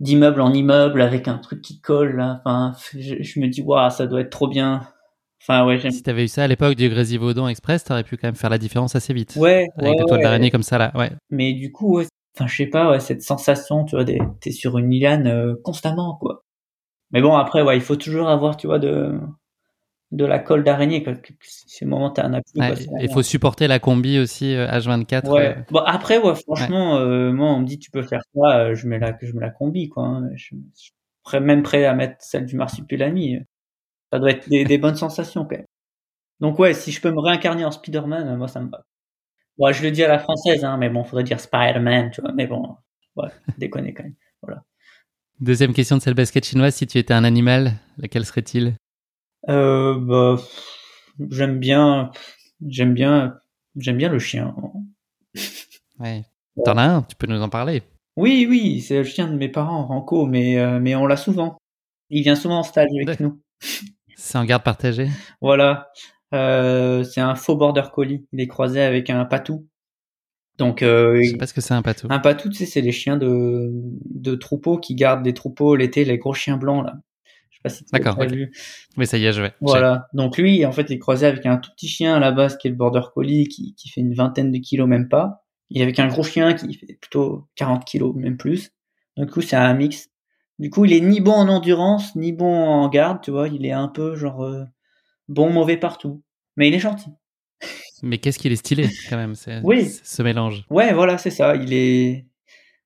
d'immeuble 0.00 0.40
en 0.40 0.52
immeuble 0.52 1.02
avec 1.02 1.28
un 1.28 1.38
truc 1.38 1.60
qui 1.62 1.80
colle. 1.80 2.16
Là. 2.16 2.40
Enfin, 2.44 2.72
je, 2.98 3.22
je 3.22 3.40
me 3.40 3.48
dis, 3.48 3.62
waouh, 3.62 3.90
ça 3.90 4.06
doit 4.06 4.22
être 4.22 4.30
trop 4.30 4.48
bien. 4.48 4.88
Enfin, 5.42 5.66
ouais, 5.66 5.78
si 5.90 6.02
t'avais 6.02 6.24
eu 6.24 6.28
ça 6.28 6.44
à 6.44 6.46
l'époque 6.46 6.74
du 6.74 6.88
Grésivaudan 6.90 7.48
Express, 7.48 7.84
t'aurais 7.84 8.04
pu 8.04 8.16
quand 8.18 8.28
même 8.28 8.34
faire 8.34 8.50
la 8.50 8.58
différence 8.58 8.94
assez 8.94 9.14
vite. 9.14 9.36
Ouais, 9.36 9.68
avec 9.78 9.92
ouais, 9.92 9.98
la 9.98 10.04
toile 10.04 10.18
ouais. 10.18 10.24
d'araignée 10.24 10.50
comme 10.50 10.62
ça 10.62 10.76
là, 10.76 10.92
ouais. 10.94 11.10
Mais 11.30 11.54
du 11.54 11.72
coup, 11.72 11.96
ouais, 11.96 12.06
enfin, 12.36 12.46
je 12.46 12.56
sais 12.56 12.66
pas, 12.66 12.90
ouais, 12.90 13.00
cette 13.00 13.22
sensation, 13.22 13.84
tu 13.84 13.96
vois, 13.96 14.04
t'es 14.04 14.50
sur 14.50 14.76
une 14.76 14.90
liane 14.90 15.26
euh, 15.26 15.54
constamment, 15.64 16.16
quoi. 16.20 16.44
Mais 17.10 17.22
bon, 17.22 17.34
après, 17.34 17.62
ouais, 17.62 17.76
il 17.76 17.82
faut 17.82 17.96
toujours 17.96 18.28
avoir, 18.28 18.58
tu 18.58 18.66
vois, 18.66 18.78
de 18.78 19.18
de 20.12 20.24
la 20.24 20.38
colle 20.40 20.64
d'araignée, 20.64 21.04
Si 21.40 21.84
le 21.84 21.90
moment 21.90 22.10
t'as 22.10 22.24
un 22.26 22.34
appui, 22.34 22.58
Ouais, 22.60 22.74
c'est 22.76 22.88
Il 23.00 23.10
faut 23.12 23.22
supporter 23.22 23.68
la 23.68 23.78
combi 23.78 24.18
aussi 24.18 24.54
euh, 24.54 24.66
H24. 24.66 25.28
Ouais. 25.30 25.56
euh, 25.56 25.62
Bon 25.70 25.80
après 25.80 26.18
ouais 26.18 26.34
franchement 26.34 26.96
euh, 26.98 27.32
moi 27.32 27.48
on 27.48 27.60
me 27.60 27.66
dit 27.66 27.78
tu 27.78 27.90
peux 27.90 28.02
faire 28.02 28.22
ça 28.34 28.58
euh, 28.58 28.74
je 28.74 28.88
mets 28.88 28.98
la 28.98 29.16
je 29.20 29.32
mets 29.32 29.40
la 29.40 29.50
combi 29.50 29.88
quoi 29.88 30.04
hein. 30.04 30.28
je, 30.34 30.44
suis 30.74 30.92
prêt- 31.24 31.40
même 31.40 31.62
prêt 31.62 31.84
à 31.84 31.94
mettre 31.94 32.16
celle 32.20 32.44
du 32.46 32.56
marsupilami 32.56 33.38
ça 34.12 34.18
doit 34.18 34.30
être 34.32 34.48
des, 34.48 34.64
des 34.64 34.78
bonnes 34.78 34.96
sensations 34.96 35.44
quand 35.44 35.56
même. 35.56 35.66
Donc 36.40 36.58
ouais 36.58 36.74
si 36.74 36.90
je 36.90 37.00
peux 37.00 37.12
me 37.12 37.20
réincarner 37.20 37.64
en 37.64 37.70
Spider-Man 37.70 38.28
euh, 38.28 38.36
moi 38.36 38.48
ça 38.48 38.60
me 38.60 38.68
va. 38.68 38.84
Bon 39.58 39.70
je 39.72 39.82
le 39.82 39.92
dis 39.92 40.02
à 40.02 40.08
la 40.08 40.18
française 40.18 40.64
hein 40.64 40.76
mais 40.76 40.88
bon 40.90 41.04
faudrait 41.04 41.24
dire 41.24 41.38
Spider-Man 41.38 42.10
tu 42.10 42.20
vois 42.20 42.32
mais 42.32 42.48
bon 42.48 42.76
ouais 43.16 43.28
déconner 43.58 43.94
quand 43.94 44.02
même. 44.04 44.14
Deuxième 45.40 45.72
question 45.72 45.96
de 45.96 46.02
cette 46.02 46.16
basket 46.16 46.44
chinoise, 46.44 46.74
si 46.74 46.86
tu 46.86 46.98
étais 46.98 47.14
un 47.14 47.24
animal, 47.24 47.72
lequel 47.96 48.26
serait-il? 48.26 48.74
Euh, 49.48 49.98
bah 49.98 50.36
j'aime 51.30 51.58
bien 51.58 52.10
j'aime 52.66 52.94
bien 52.94 53.38
j'aime 53.76 53.96
bien 53.96 54.08
le 54.08 54.18
chien 54.18 54.54
Ouais. 55.98 56.24
T'en 56.64 56.76
as 56.78 56.82
un, 56.84 57.02
tu 57.02 57.14
peux 57.16 57.26
nous 57.26 57.40
en 57.42 57.48
parler. 57.48 57.82
oui 58.16 58.46
oui 58.48 58.80
c'est 58.80 58.98
le 58.98 59.04
chien 59.04 59.28
de 59.28 59.36
mes 59.36 59.48
parents 59.48 59.86
Ranco 59.86 60.26
mais 60.26 60.58
euh, 60.58 60.78
mais 60.80 60.94
on 60.94 61.06
l'a 61.06 61.16
souvent 61.16 61.56
il 62.10 62.22
vient 62.22 62.34
souvent 62.36 62.58
en 62.58 62.62
stage 62.62 62.88
avec 63.06 63.20
nous 63.20 63.40
C'est 64.16 64.36
en 64.38 64.44
garde 64.44 64.62
partagée 64.64 65.08
Voilà, 65.40 65.90
euh, 66.34 67.04
c'est 67.04 67.20
un 67.20 67.34
faux 67.36 67.54
border 67.56 67.84
collie. 67.92 68.26
Il 68.32 68.40
est 68.40 68.48
croisé 68.48 68.80
avec 68.82 69.10
un 69.10 69.24
patou. 69.24 69.68
Donc 70.58 70.82
euh, 70.82 71.20
Je 71.22 71.30
sais 71.30 71.36
pas 71.36 71.46
ce 71.46 71.54
que 71.54 71.60
c'est 71.60 71.72
un 71.74 71.82
patou. 71.82 72.08
un 72.10 72.18
patou, 72.18 72.48
tu 72.48 72.56
sais, 72.56 72.66
c'est 72.66 72.80
les 72.80 72.90
chiens 72.92 73.16
de 73.16 73.70
de 74.06 74.34
troupeaux 74.34 74.76
qui 74.78 74.94
gardent 74.96 75.22
des 75.22 75.34
troupeaux 75.34 75.76
l'été, 75.76 76.04
les 76.04 76.18
gros 76.18 76.34
chiens 76.34 76.56
blancs 76.56 76.84
là. 76.84 76.94
Sais 77.60 77.62
pas 77.64 77.68
si 77.68 77.84
tu 77.84 77.90
D'accord, 77.92 78.18
as 78.20 78.24
ok. 78.24 78.30
vu. 78.32 78.52
Oui, 78.96 79.06
ça 79.06 79.18
y 79.18 79.26
est, 79.26 79.32
je 79.32 79.42
vais. 79.42 79.52
Voilà. 79.60 80.08
Donc 80.14 80.38
lui, 80.38 80.64
en 80.64 80.72
fait, 80.72 80.86
il 80.88 80.94
est 80.94 80.98
croisé 80.98 81.26
avec 81.26 81.44
un 81.44 81.58
tout 81.58 81.70
petit 81.76 81.88
chien 81.88 82.14
à 82.14 82.18
la 82.18 82.32
base 82.32 82.56
qui 82.56 82.68
est 82.68 82.70
le 82.70 82.76
border 82.76 83.02
collie, 83.14 83.48
qui 83.48 83.74
qui 83.74 83.88
fait 83.90 84.00
une 84.00 84.14
vingtaine 84.14 84.50
de 84.50 84.58
kilos 84.58 84.88
même 84.88 85.08
pas, 85.08 85.44
et 85.70 85.82
avec 85.82 85.98
un 85.98 86.08
gros 86.08 86.22
chien 86.22 86.54
qui 86.54 86.72
fait 86.74 86.94
plutôt 87.00 87.48
40 87.56 87.84
kilos 87.84 88.14
même 88.16 88.36
plus. 88.38 88.70
Donc 89.16 89.26
du 89.26 89.32
coup, 89.32 89.42
c'est 89.42 89.56
un 89.56 89.74
mix. 89.74 90.08
Du 90.58 90.70
coup, 90.70 90.84
il 90.86 90.92
est 90.94 91.00
ni 91.00 91.20
bon 91.20 91.32
en 91.32 91.48
endurance, 91.48 92.14
ni 92.16 92.32
bon 92.32 92.54
en 92.54 92.88
garde, 92.88 93.20
tu 93.22 93.30
vois. 93.30 93.48
Il 93.48 93.66
est 93.66 93.72
un 93.72 93.88
peu 93.88 94.14
genre 94.16 94.42
euh, 94.44 94.64
bon 95.28 95.50
mauvais 95.52 95.76
partout, 95.76 96.22
mais 96.56 96.68
il 96.68 96.74
est 96.74 96.78
gentil. 96.80 97.10
Mais 98.02 98.16
qu'est-ce 98.16 98.38
qu'il 98.38 98.52
est 98.52 98.56
stylé 98.56 98.88
quand 99.10 99.18
même, 99.18 99.34
Oui. 99.62 99.90
ce 100.02 100.22
mélange. 100.22 100.64
Ouais, 100.70 100.94
voilà, 100.94 101.18
c'est 101.18 101.30
ça. 101.30 101.56
Il 101.56 101.74
est 101.74 102.26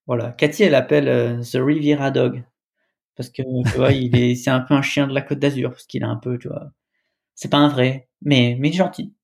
voilà. 0.08 0.32
Cathy, 0.32 0.64
elle 0.64 0.74
appelle 0.74 1.06
euh, 1.08 1.40
The 1.42 1.58
Riviera 1.64 2.10
Dog 2.10 2.42
parce 3.16 3.30
que 3.30 3.42
tu 3.42 3.76
vois, 3.78 3.92
il 3.92 4.16
est, 4.16 4.34
c'est 4.36 4.50
un 4.50 4.60
peu 4.60 4.74
un 4.74 4.82
chien 4.82 5.06
de 5.06 5.14
la 5.14 5.22
Côte 5.22 5.38
d'Azur 5.40 5.70
parce 5.70 5.84
qu'il 5.86 6.02
est 6.02 6.06
un 6.06 6.16
peu, 6.16 6.38
tu 6.38 6.48
vois. 6.48 6.70
C'est 7.36 7.50
pas 7.50 7.58
un 7.58 7.68
vrai, 7.68 8.08
mais 8.22 8.56
mais 8.60 8.72
gentil. 8.72 9.14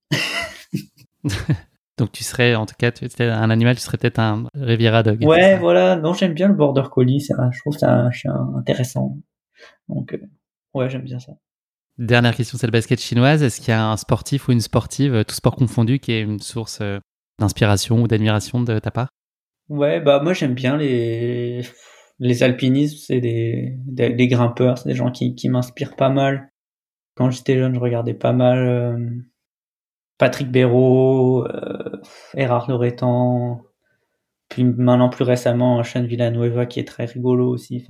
Donc 1.98 2.12
tu 2.12 2.24
serais, 2.24 2.54
en 2.54 2.66
tout 2.66 2.74
cas, 2.78 2.92
tu 2.92 3.04
étais 3.04 3.24
un 3.24 3.50
animal, 3.50 3.76
tu 3.76 3.82
serais 3.82 3.98
peut-être 3.98 4.18
un 4.18 4.46
Riviera 4.54 5.02
Dog. 5.02 5.18
c'est 5.20 5.26
Ouais, 5.28 5.56
ça? 5.56 5.60
voilà. 5.60 5.96
Non, 5.96 6.14
j'aime 6.14 6.34
bien 6.34 6.48
le 6.48 6.54
Border 6.54 6.84
Collie. 6.90 7.20
C'est 7.20 7.34
un- 7.34 7.50
je 7.52 7.58
trouve 7.60 7.74
que 7.74 7.80
c'est 7.80 7.86
un 7.86 8.10
chien 8.10 8.34
intéressant. 8.56 9.18
Donc 9.88 10.14
euh, 10.14 10.18
ouais, 10.74 10.90
j'aime 10.90 11.02
bien 11.04 11.18
ça. 11.20 11.32
Dernière 11.98 12.34
question 12.34 12.56
de 12.56 12.60
cette 12.60 12.72
basket 12.72 13.00
chinoise, 13.00 13.42
est-ce 13.44 13.60
qu'il 13.60 13.68
y 13.68 13.72
a 13.72 13.86
un 13.90 13.96
sportif 13.96 14.48
ou 14.48 14.52
une 14.52 14.60
sportive, 14.60 15.14
euh, 15.14 15.22
tout 15.22 15.34
sport 15.36 15.54
confondu, 15.54 16.00
qui 16.00 16.10
est 16.12 16.20
une 16.22 16.40
source 16.40 16.80
euh, 16.80 16.98
d'inspiration 17.38 18.02
ou 18.02 18.08
d'admiration 18.08 18.60
de 18.60 18.78
ta 18.80 18.90
part? 18.90 19.10
Ouais, 19.68 20.00
bah 20.00 20.20
moi 20.20 20.32
j'aime 20.32 20.54
bien 20.54 20.76
les 20.76 21.62
les 22.20 22.42
alpinistes, 22.44 23.06
c'est 23.06 23.20
des, 23.20 23.74
des 23.88 24.28
grimpeurs, 24.28 24.78
c'est 24.78 24.88
des 24.88 24.94
gens 24.94 25.10
qui 25.10 25.34
qui 25.34 25.48
m'inspirent 25.48 25.96
pas 25.96 26.10
mal. 26.10 26.52
Quand 27.16 27.30
j'étais 27.30 27.58
jeune, 27.58 27.74
je 27.74 27.80
regardais 27.80 28.14
pas 28.14 28.32
mal 28.32 28.58
euh, 28.58 28.98
Patrick 30.18 30.50
Béraud, 30.52 31.46
euh, 31.48 32.00
Erard 32.34 32.70
Loretan, 32.70 33.62
puis 34.48 34.64
maintenant 34.64 35.08
plus 35.10 35.24
récemment 35.24 35.82
Sean 35.84 36.04
Villanueva 36.04 36.66
qui 36.66 36.80
est 36.80 36.88
très 36.88 37.06
rigolo 37.06 37.48
aussi. 37.48 37.86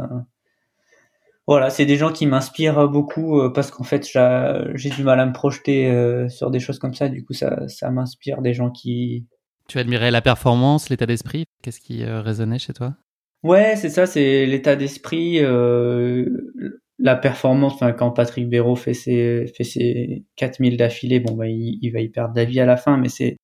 Voilà, 1.47 1.69
c'est 1.71 1.85
des 1.87 1.97
gens 1.97 2.13
qui 2.13 2.27
m'inspirent 2.27 2.89
beaucoup 2.89 3.41
euh, 3.41 3.51
parce 3.53 3.71
qu'en 3.71 3.83
fait 3.85 4.09
j'a- 4.09 4.75
j'ai 4.77 4.91
du 4.91 5.03
mal 5.03 5.19
à 5.21 5.27
me 5.27 5.33
projeter 5.33 5.91
euh, 5.91 6.29
sur 6.29 6.51
des 6.51 6.61
choses 6.61 6.79
comme 6.79 6.95
ça. 6.95 7.09
Du 7.09 7.25
coup, 7.25 7.33
ça 7.33 7.67
ça 7.69 7.91
m'inspire 7.91 8.41
des 8.41 8.55
gens 8.55 8.71
qui 8.71 9.27
Tu 9.69 9.79
admirais 9.79 10.11
la 10.11 10.21
performance, 10.23 10.91
l'état 10.91 11.07
d'esprit? 11.07 11.45
Qu'est-ce 11.63 11.81
qui 11.81 12.05
résonnait 12.05 12.59
chez 12.59 12.73
toi? 12.73 12.95
Ouais, 13.43 13.75
c'est 13.77 13.89
ça, 13.89 14.07
c'est 14.07 14.45
l'état 14.45 14.77
d'esprit, 14.77 15.39
euh, 15.41 16.27
la 16.99 17.17
performance. 17.17 17.73
Enfin, 17.75 17.93
quand 17.93 18.11
Patrick 18.11 18.49
Béraud 18.49 18.77
fait 18.77 18.93
ses 18.95 19.47
fait 19.57 19.65
ses 19.65 20.25
4000 20.37 20.77
d'affilée, 20.77 21.21
bon 21.21 21.35
bah 21.35 21.47
il, 21.49 21.91
va 21.91 22.01
y 22.01 22.09
perdre 22.11 22.35
la 22.37 22.45
vie 22.45 22.61
à 22.61 22.67
la 22.67 22.77
fin, 22.77 22.99
mais 22.99 23.09
c'est 23.09 23.39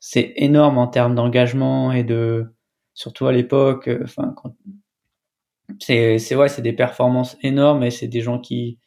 c'est 0.00 0.34
énorme 0.36 0.78
en 0.78 0.88
termes 0.88 1.14
d'engagement 1.16 1.92
et 1.92 2.04
de 2.04 2.46
surtout 2.94 3.26
à 3.26 3.32
l'époque. 3.32 3.88
euh, 3.88 4.00
Enfin, 4.04 4.34
c'est 5.80 6.18
c'est 6.18 6.34
ouais, 6.36 6.48
c'est 6.48 6.62
des 6.62 6.72
performances 6.72 7.36
énormes 7.42 7.82
et 7.82 7.90
c'est 7.90 8.08
des 8.08 8.20
gens 8.20 8.38
qui 8.38 8.78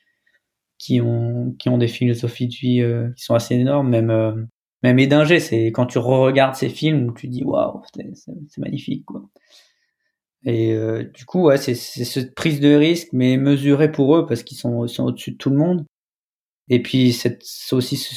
qui 0.79 1.01
ont 1.01 1.53
qui 1.59 1.69
ont 1.69 1.77
des 1.77 1.89
philosophies 1.89 2.47
de 2.49 2.55
vie 2.55 2.81
euh, 2.81 3.11
qui 3.17 3.23
sont 3.25 3.35
assez 3.35 3.55
énormes. 3.55 3.89
Même 3.89 4.11
euh, 4.11 4.33
même 4.83 4.99
Edinger, 4.99 5.39
c'est 5.39 5.67
quand 5.67 5.87
tu 5.87 5.99
re-regardes 5.99 6.55
ces 6.55 6.69
films, 6.69 7.13
tu 7.15 7.27
dis 7.29 7.43
waouh, 7.45 7.81
c'est- 7.95 8.13
c'est 8.49 8.61
magnifique 8.61 9.05
quoi. 9.05 9.23
Et 10.45 10.73
euh, 10.73 11.03
du 11.03 11.25
coup, 11.25 11.43
ouais, 11.43 11.57
c'est 11.57 11.75
cette 11.75 12.35
prise 12.35 12.59
de 12.59 12.73
risque, 12.75 13.09
mais 13.13 13.37
mesurée 13.37 13.91
pour 13.91 14.15
eux 14.15 14.25
parce 14.27 14.43
qu'ils 14.43 14.57
sont, 14.57 14.87
sont 14.87 15.05
au-dessus 15.05 15.31
de 15.31 15.37
tout 15.37 15.49
le 15.49 15.57
monde. 15.57 15.85
Et 16.69 16.81
puis 16.81 17.13
c'est 17.13 17.39
aussi 17.73 17.97
ce, 17.97 18.13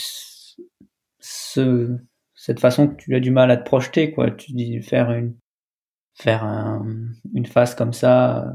ce- 1.20 1.96
cette 2.34 2.60
façon 2.60 2.88
que 2.88 2.96
tu 2.96 3.14
as 3.16 3.20
du 3.20 3.30
mal 3.30 3.50
à 3.50 3.56
te 3.56 3.64
projeter, 3.64 4.12
quoi. 4.12 4.30
Tu 4.30 4.52
dis 4.52 4.80
faire 4.82 5.10
une 5.12 5.34
faire 6.14 6.44
un- 6.44 6.86
une 7.34 7.46
phase 7.46 7.74
comme 7.76 7.92
ça 7.94 8.44
euh, 8.48 8.52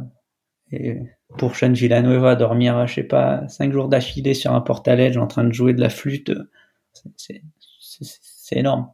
et 0.71 0.99
pour 1.39 1.55
Sean 1.55 1.73
Villanueva 1.73 2.35
dormir, 2.35 2.87
je 2.87 2.95
sais 2.95 3.03
pas, 3.03 3.47
cinq 3.49 3.71
jours 3.73 3.89
d'affilée 3.89 4.33
sur 4.35 4.53
un 4.53 4.61
portaledge 4.61 5.17
en 5.17 5.27
train 5.27 5.43
de 5.45 5.53
jouer 5.53 5.73
de 5.73 5.81
la 5.81 5.89
flûte, 5.89 6.31
c'est 7.17 8.57
énorme. 8.57 8.91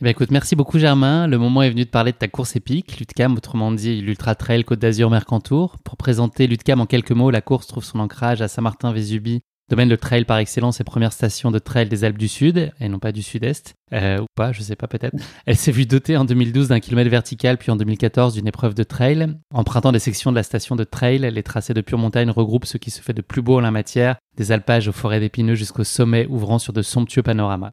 Eh 0.00 0.04
bien, 0.04 0.10
écoute, 0.10 0.32
merci 0.32 0.56
beaucoup 0.56 0.80
Germain. 0.80 1.28
Le 1.28 1.38
moment 1.38 1.62
est 1.62 1.70
venu 1.70 1.84
de 1.84 1.88
parler 1.88 2.10
de 2.10 2.16
ta 2.16 2.26
course 2.26 2.56
épique, 2.56 2.98
l'UTCAM, 2.98 3.36
autrement 3.36 3.70
dit 3.70 4.00
l'Ultra 4.00 4.34
Trail 4.34 4.64
Côte 4.64 4.80
d'Azur 4.80 5.08
Mercantour. 5.08 5.76
Pour 5.84 5.96
présenter 5.96 6.48
l'UTCAM 6.48 6.80
en 6.80 6.86
quelques 6.86 7.12
mots, 7.12 7.30
la 7.30 7.40
course 7.40 7.68
trouve 7.68 7.84
son 7.84 8.00
ancrage 8.00 8.42
à 8.42 8.48
Saint-Martin-Vésubie, 8.48 9.42
domaine 9.70 9.88
de 9.88 9.94
trail 9.94 10.24
par 10.24 10.38
excellence 10.38 10.80
et 10.80 10.84
première 10.84 11.12
station 11.12 11.52
de 11.52 11.60
trail 11.60 11.88
des 11.88 12.02
Alpes 12.02 12.18
du 12.18 12.26
Sud, 12.26 12.72
et 12.80 12.88
non 12.88 12.98
pas 12.98 13.12
du 13.12 13.22
Sud-Est, 13.22 13.74
euh, 13.92 14.18
ou 14.18 14.26
pas, 14.34 14.50
je 14.50 14.62
sais 14.62 14.74
pas 14.74 14.88
peut-être. 14.88 15.16
Elle 15.46 15.56
s'est 15.56 15.70
vue 15.70 15.86
dotée 15.86 16.16
en 16.16 16.24
2012 16.24 16.68
d'un 16.68 16.80
kilomètre 16.80 17.10
vertical, 17.10 17.56
puis 17.56 17.70
en 17.70 17.76
2014 17.76 18.34
d'une 18.34 18.48
épreuve 18.48 18.74
de 18.74 18.82
trail. 18.82 19.32
Empruntant 19.54 19.92
des 19.92 20.00
sections 20.00 20.32
de 20.32 20.36
la 20.36 20.42
station 20.42 20.74
de 20.74 20.82
trail, 20.82 21.20
les 21.20 21.42
tracés 21.44 21.72
de 21.72 21.80
pure 21.80 21.98
montagne 21.98 22.30
regroupent 22.30 22.66
ce 22.66 22.78
qui 22.78 22.90
se 22.90 23.00
fait 23.00 23.14
de 23.14 23.22
plus 23.22 23.42
beau 23.42 23.58
en 23.58 23.60
la 23.60 23.70
matière, 23.70 24.16
des 24.36 24.50
alpages 24.50 24.88
aux 24.88 24.92
forêts 24.92 25.20
d'épineux 25.20 25.54
jusqu'au 25.54 25.84
sommet 25.84 26.26
ouvrant 26.26 26.58
sur 26.58 26.72
de 26.72 26.82
somptueux 26.82 27.22
panoramas. 27.22 27.70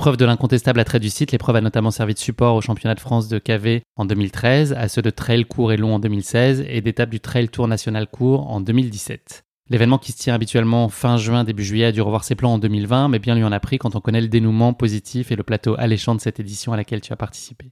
Preuve 0.00 0.16
de 0.16 0.24
l'incontestable 0.24 0.80
attrait 0.80 0.98
du 0.98 1.10
site, 1.10 1.30
l'épreuve 1.30 1.56
a 1.56 1.60
notamment 1.60 1.90
servi 1.90 2.14
de 2.14 2.18
support 2.18 2.54
au 2.54 2.62
championnat 2.62 2.94
de 2.94 3.00
France 3.00 3.28
de 3.28 3.38
KV 3.38 3.82
en 3.96 4.06
2013, 4.06 4.72
à 4.72 4.88
ceux 4.88 5.02
de 5.02 5.10
trail 5.10 5.44
court 5.44 5.72
et 5.72 5.76
long 5.76 5.96
en 5.96 5.98
2016 5.98 6.64
et 6.66 6.80
d'étape 6.80 7.10
du 7.10 7.20
trail 7.20 7.50
tour 7.50 7.68
national 7.68 8.06
court 8.06 8.50
en 8.50 8.62
2017. 8.62 9.44
L'événement 9.68 9.98
qui 9.98 10.12
se 10.12 10.16
tient 10.16 10.32
habituellement 10.32 10.88
fin 10.88 11.18
juin, 11.18 11.44
début 11.44 11.64
juillet 11.64 11.84
a 11.84 11.92
dû 11.92 12.00
revoir 12.00 12.24
ses 12.24 12.34
plans 12.34 12.54
en 12.54 12.58
2020, 12.58 13.08
mais 13.08 13.18
bien 13.18 13.34
lui 13.34 13.44
en 13.44 13.52
a 13.52 13.60
pris 13.60 13.76
quand 13.76 13.94
on 13.94 14.00
connaît 14.00 14.22
le 14.22 14.28
dénouement 14.28 14.72
positif 14.72 15.32
et 15.32 15.36
le 15.36 15.42
plateau 15.42 15.74
alléchant 15.78 16.14
de 16.14 16.20
cette 16.22 16.40
édition 16.40 16.72
à 16.72 16.78
laquelle 16.78 17.02
tu 17.02 17.12
as 17.12 17.16
participé. 17.16 17.70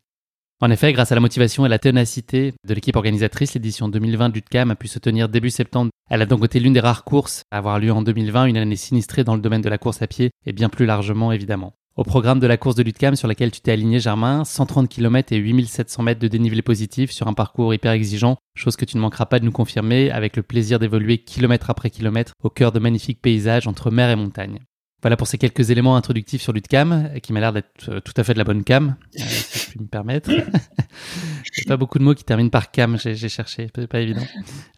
En 0.60 0.70
effet, 0.70 0.92
grâce 0.92 1.12
à 1.12 1.14
la 1.14 1.22
motivation 1.22 1.64
et 1.64 1.70
la 1.70 1.78
ténacité 1.78 2.52
de 2.66 2.74
l'équipe 2.74 2.96
organisatrice, 2.96 3.54
l'édition 3.54 3.88
2020 3.88 4.28
d'UTCAM 4.28 4.70
a 4.70 4.74
pu 4.74 4.88
se 4.88 4.98
tenir 4.98 5.30
début 5.30 5.48
septembre. 5.48 5.90
Elle 6.10 6.20
a 6.20 6.26
donc 6.26 6.44
été 6.44 6.60
l'une 6.60 6.74
des 6.74 6.80
rares 6.80 7.04
courses 7.04 7.44
à 7.50 7.56
avoir 7.56 7.78
lieu 7.78 7.90
en 7.90 8.02
2020, 8.02 8.44
une 8.44 8.58
année 8.58 8.76
sinistrée 8.76 9.24
dans 9.24 9.34
le 9.34 9.40
domaine 9.40 9.62
de 9.62 9.70
la 9.70 9.78
course 9.78 10.02
à 10.02 10.06
pied 10.06 10.30
et 10.44 10.52
bien 10.52 10.68
plus 10.68 10.84
largement 10.84 11.32
évidemment. 11.32 11.72
Au 11.98 12.04
programme 12.04 12.38
de 12.38 12.46
la 12.46 12.56
course 12.56 12.76
de 12.76 12.84
l'UTCAM 12.84 13.16
sur 13.16 13.26
laquelle 13.26 13.50
tu 13.50 13.60
t'es 13.60 13.72
aligné, 13.72 13.98
Germain, 13.98 14.44
130 14.44 14.88
km 14.88 15.32
et 15.32 15.38
8700 15.38 16.04
mètres 16.04 16.20
de 16.20 16.28
dénivelé 16.28 16.62
positif 16.62 17.10
sur 17.10 17.26
un 17.26 17.32
parcours 17.32 17.74
hyper 17.74 17.90
exigeant, 17.90 18.36
chose 18.54 18.76
que 18.76 18.84
tu 18.84 18.96
ne 18.96 19.02
manqueras 19.02 19.26
pas 19.26 19.40
de 19.40 19.44
nous 19.44 19.50
confirmer, 19.50 20.12
avec 20.12 20.36
le 20.36 20.44
plaisir 20.44 20.78
d'évoluer 20.78 21.18
kilomètre 21.18 21.70
après 21.70 21.90
kilomètre 21.90 22.34
au 22.44 22.50
cœur 22.50 22.70
de 22.70 22.78
magnifiques 22.78 23.20
paysages 23.20 23.66
entre 23.66 23.90
mer 23.90 24.10
et 24.10 24.16
montagne. 24.16 24.60
Voilà 25.00 25.16
pour 25.16 25.28
ces 25.28 25.38
quelques 25.38 25.70
éléments 25.70 25.94
introductifs 25.94 26.42
sur 26.42 26.52
l'UTCAM, 26.52 27.20
qui 27.22 27.32
m'a 27.32 27.38
l'air 27.38 27.52
d'être 27.52 27.88
euh, 27.88 28.00
tout 28.00 28.12
à 28.16 28.24
fait 28.24 28.32
de 28.32 28.38
la 28.38 28.44
bonne 28.44 28.64
cam, 28.64 28.96
euh, 29.16 29.22
si 29.24 29.60
je 29.60 29.70
puis 29.70 29.80
me 29.80 29.86
permettre. 29.86 30.28
Il 31.58 31.64
pas 31.66 31.76
beaucoup 31.76 31.98
de 31.98 32.04
mots 32.04 32.14
qui 32.14 32.24
terminent 32.24 32.50
par 32.50 32.70
cam, 32.70 32.98
j'ai 32.98 33.28
cherché, 33.28 33.68
c'est 33.74 33.86
pas 33.86 34.00
évident. 34.00 34.26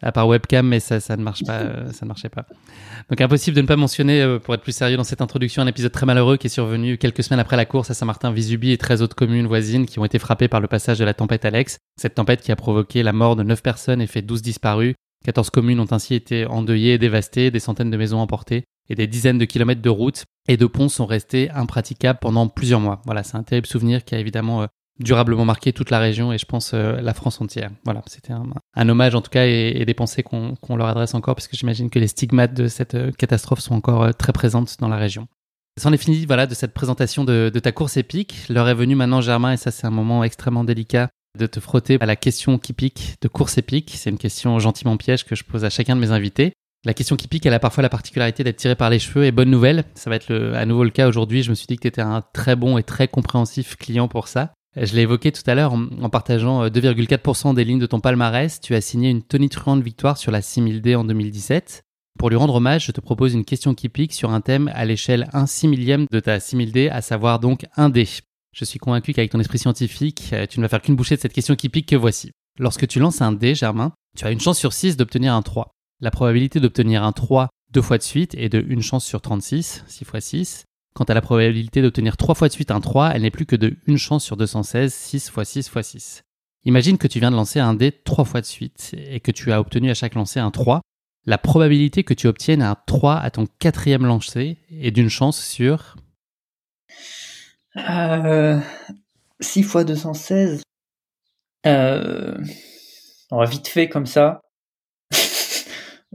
À 0.01 0.11
part 0.11 0.27
webcam, 0.27 0.67
mais 0.67 0.79
ça, 0.79 0.99
ça 0.99 1.17
ne 1.17 1.23
marche 1.23 1.43
pas, 1.43 1.59
euh, 1.59 1.91
ça 1.91 2.05
ne 2.05 2.07
marchait 2.07 2.29
pas. 2.29 2.45
Donc 3.09 3.19
impossible 3.19 3.55
de 3.55 3.61
ne 3.61 3.67
pas 3.67 3.77
mentionner, 3.77 4.37
pour 4.43 4.53
être 4.53 4.61
plus 4.61 4.75
sérieux 4.75 4.97
dans 4.97 5.03
cette 5.03 5.21
introduction, 5.21 5.63
un 5.63 5.67
épisode 5.67 5.91
très 5.91 6.05
malheureux 6.05 6.37
qui 6.37 6.47
est 6.47 6.51
survenu 6.51 6.97
quelques 6.97 7.23
semaines 7.23 7.39
après 7.39 7.57
la 7.57 7.65
course 7.65 7.89
à 7.89 7.93
Saint-Martin-Visubi 7.93 8.71
et 8.71 8.77
13 8.77 9.01
autres 9.01 9.15
communes 9.15 9.47
voisines 9.47 9.85
qui 9.85 9.99
ont 9.99 10.05
été 10.05 10.19
frappées 10.19 10.47
par 10.47 10.59
le 10.59 10.67
passage 10.67 10.99
de 10.99 11.05
la 11.05 11.13
tempête 11.13 11.45
Alex. 11.45 11.77
Cette 11.99 12.15
tempête 12.15 12.41
qui 12.41 12.51
a 12.51 12.55
provoqué 12.55 13.01
la 13.03 13.13
mort 13.13 13.35
de 13.35 13.43
9 13.43 13.63
personnes 13.63 14.01
et 14.01 14.07
fait 14.07 14.21
12 14.21 14.41
disparus. 14.41 14.93
14 15.25 15.49
communes 15.49 15.79
ont 15.79 15.91
ainsi 15.91 16.15
été 16.15 16.45
endeuillées 16.45 16.93
et 16.93 16.97
dévastées, 16.97 17.51
des 17.51 17.59
centaines 17.59 17.91
de 17.91 17.97
maisons 17.97 18.19
emportées 18.19 18.65
et 18.89 18.95
des 18.95 19.07
dizaines 19.07 19.37
de 19.37 19.45
kilomètres 19.45 19.81
de 19.81 19.89
routes 19.89 20.25
et 20.47 20.57
de 20.57 20.65
ponts 20.65 20.89
sont 20.89 21.05
restés 21.05 21.49
impraticables 21.51 22.19
pendant 22.19 22.47
plusieurs 22.47 22.79
mois. 22.79 23.01
Voilà, 23.05 23.23
c'est 23.23 23.37
un 23.37 23.43
terrible 23.43 23.67
souvenir 23.67 24.03
qui 24.03 24.15
a 24.15 24.19
évidemment 24.19 24.63
euh, 24.63 24.67
durablement 24.99 25.45
marqué 25.45 25.73
toute 25.73 25.89
la 25.89 25.99
région 25.99 26.33
et 26.33 26.37
je 26.37 26.45
pense 26.45 26.71
euh, 26.73 26.99
la 27.01 27.13
France 27.13 27.39
entière. 27.41 27.71
Voilà, 27.85 28.01
c'était 28.07 28.33
un, 28.33 28.89
hommage 28.89 29.15
en 29.15 29.21
tout 29.21 29.29
cas 29.29 29.45
et, 29.45 29.85
des 29.85 29.93
pensées 29.93 30.23
qu'on 30.23 30.75
leur 30.75 30.87
adresse 30.87 31.13
encore 31.13 31.35
parce 31.35 31.47
que 31.47 31.57
j'imagine 31.57 31.89
que 31.89 31.99
les 31.99 32.07
stigmates 32.07 32.53
de 32.53 32.67
cette 32.67 32.95
euh, 32.95 33.11
catastrophe 33.11 33.59
sont 33.59 33.75
encore 33.75 34.13
très 34.15 34.33
présentes 34.33 34.77
dans 34.79 34.89
la 34.89 34.97
région. 34.97 35.27
C'en 35.79 35.93
est 35.93 35.97
fini 35.97 36.25
voilà, 36.25 36.47
de 36.47 36.53
cette 36.53 36.73
présentation 36.73 37.23
de, 37.23 37.49
de 37.53 37.59
ta 37.59 37.71
course 37.71 37.95
épique. 37.95 38.45
L'heure 38.49 38.67
est 38.67 38.73
venue 38.73 38.95
maintenant, 38.95 39.21
Germain, 39.21 39.53
et 39.53 39.57
ça 39.57 39.71
c'est 39.71 39.87
un 39.87 39.91
moment 39.91 40.23
extrêmement 40.23 40.65
délicat 40.65 41.09
de 41.37 41.45
te 41.45 41.59
frotter 41.59 41.97
à 42.01 42.05
la 42.05 42.15
question 42.15 42.57
qui 42.57 42.73
pique 42.73 43.15
de 43.21 43.27
course 43.27 43.57
épique. 43.57 43.93
C'est 43.95 44.09
une 44.09 44.17
question 44.17 44.59
gentiment 44.59 44.97
piège 44.97 45.25
que 45.25 45.35
je 45.35 45.43
pose 45.43 45.63
à 45.63 45.69
chacun 45.69 45.95
de 45.95 46.01
mes 46.01 46.11
invités. 46.11 46.53
La 46.83 46.95
question 46.95 47.15
qui 47.15 47.27
pique, 47.27 47.45
elle 47.45 47.53
a 47.53 47.59
parfois 47.59 47.83
la 47.83 47.89
particularité 47.89 48.43
d'être 48.43 48.57
tirée 48.57 48.75
par 48.75 48.89
les 48.89 48.97
cheveux. 48.97 49.25
Et 49.25 49.31
bonne 49.31 49.51
nouvelle, 49.51 49.83
ça 49.93 50.09
va 50.09 50.15
être 50.15 50.33
à 50.55 50.65
nouveau 50.65 50.83
le 50.83 50.89
cas 50.89 51.07
aujourd'hui. 51.07 51.43
Je 51.43 51.51
me 51.51 51.55
suis 51.55 51.67
dit 51.67 51.75
que 51.75 51.81
tu 51.81 51.87
étais 51.87 52.01
un 52.01 52.23
très 52.33 52.55
bon 52.55 52.77
et 52.79 52.83
très 52.83 53.07
compréhensif 53.07 53.75
client 53.75 54.07
pour 54.07 54.27
ça. 54.27 54.53
Je 54.75 54.95
l'ai 54.95 55.01
évoqué 55.01 55.31
tout 55.31 55.43
à 55.47 55.53
l'heure 55.53 55.73
en, 55.73 56.09
partageant 56.09 56.65
2,4% 56.67 57.49
euh, 57.49 57.53
des 57.53 57.65
lignes 57.65 57.79
de 57.79 57.85
ton 57.85 57.99
palmarès. 57.99 58.59
Tu 58.61 58.73
as 58.73 58.81
signé 58.81 59.09
une 59.09 59.21
tonitruante 59.21 59.83
victoire 59.83 60.17
sur 60.17 60.31
la 60.31 60.39
6000D 60.39 60.95
en 60.95 61.03
2017. 61.03 61.83
Pour 62.17 62.29
lui 62.29 62.37
rendre 62.37 62.55
hommage, 62.55 62.85
je 62.85 62.91
te 62.91 63.01
propose 63.01 63.33
une 63.33 63.45
question 63.45 63.73
qui 63.73 63.89
pique 63.89 64.13
sur 64.13 64.31
un 64.31 64.41
thème 64.41 64.71
à 64.73 64.85
l'échelle 64.85 65.27
1 65.33 65.45
6 65.45 65.67
millième 65.67 66.05
de 66.09 66.19
ta 66.19 66.37
6000D, 66.37 66.89
à 66.89 67.01
savoir 67.01 67.39
donc 67.39 67.65
1 67.75 67.89
D. 67.89 68.07
Je 68.53 68.65
suis 68.65 68.79
convaincu 68.79 69.13
qu'avec 69.13 69.31
ton 69.31 69.39
esprit 69.39 69.59
scientifique, 69.59 70.29
euh, 70.33 70.45
tu 70.47 70.59
ne 70.59 70.65
vas 70.65 70.69
faire 70.69 70.81
qu'une 70.81 70.95
bouchée 70.95 71.15
de 71.15 71.21
cette 71.21 71.33
question 71.33 71.55
qui 71.55 71.69
pique 71.69 71.89
que 71.89 71.95
voici. 71.95 72.31
Lorsque 72.57 72.87
tu 72.87 72.99
lances 72.99 73.21
un 73.21 73.33
D, 73.33 73.55
Germain, 73.55 73.91
tu 74.17 74.25
as 74.25 74.31
une 74.31 74.39
chance 74.39 74.57
sur 74.57 74.73
6 74.73 74.97
d'obtenir 74.97 75.33
un 75.33 75.41
3. 75.41 75.71
La 76.01 76.09
probabilité 76.09 76.59
d'obtenir 76.59 77.03
un 77.03 77.11
3 77.11 77.49
deux 77.71 77.83
fois 77.83 77.99
de 77.99 78.03
suite 78.03 78.33
est 78.35 78.49
de 78.49 78.65
1 78.69 78.81
chance 78.81 79.05
sur 79.05 79.21
36, 79.21 79.83
6 79.87 80.05
fois 80.05 80.19
6. 80.19 80.65
Quant 80.95 81.03
à 81.05 81.13
la 81.13 81.21
probabilité 81.21 81.83
d'obtenir 81.83 82.17
3 82.17 82.33
fois 82.33 82.47
de 82.47 82.53
suite 82.53 82.71
un 82.71 82.81
3, 82.81 83.11
elle 83.13 83.21
n'est 83.21 83.31
plus 83.31 83.45
que 83.45 83.55
de 83.55 83.77
1 83.87 83.97
chance 83.97 84.23
sur 84.23 84.35
216, 84.35 84.91
6 84.91 85.29
fois 85.29 85.45
6 85.45 85.69
fois 85.69 85.83
6. 85.83 86.23
Imagine 86.65 86.97
que 86.97 87.07
tu 87.07 87.19
viens 87.19 87.29
de 87.29 87.35
lancer 87.35 87.59
un 87.59 87.75
dé 87.75 87.91
3 87.91 88.25
fois 88.25 88.41
de 88.41 88.47
suite 88.47 88.95
et 88.97 89.19
que 89.19 89.31
tu 89.31 89.51
as 89.51 89.59
obtenu 89.59 89.91
à 89.91 89.93
chaque 89.93 90.15
lancer 90.15 90.39
un 90.39 90.49
3. 90.49 90.81
La 91.27 91.37
probabilité 91.37 92.03
que 92.03 92.15
tu 92.15 92.25
obtiennes 92.25 92.63
un 92.63 92.75
3 92.87 93.17
à 93.17 93.29
ton 93.29 93.45
quatrième 93.59 94.05
lancer 94.05 94.57
est 94.71 94.91
d'une 94.91 95.09
chance 95.09 95.39
sur... 95.39 95.97
Euh, 97.77 98.59
6 99.39 99.63
fois 99.63 99.83
216. 99.83 100.63
Euh, 101.67 102.37
on 103.29 103.37
va 103.37 103.45
vite 103.45 103.67
fait 103.67 103.87
comme 103.87 104.07
ça. 104.07 104.41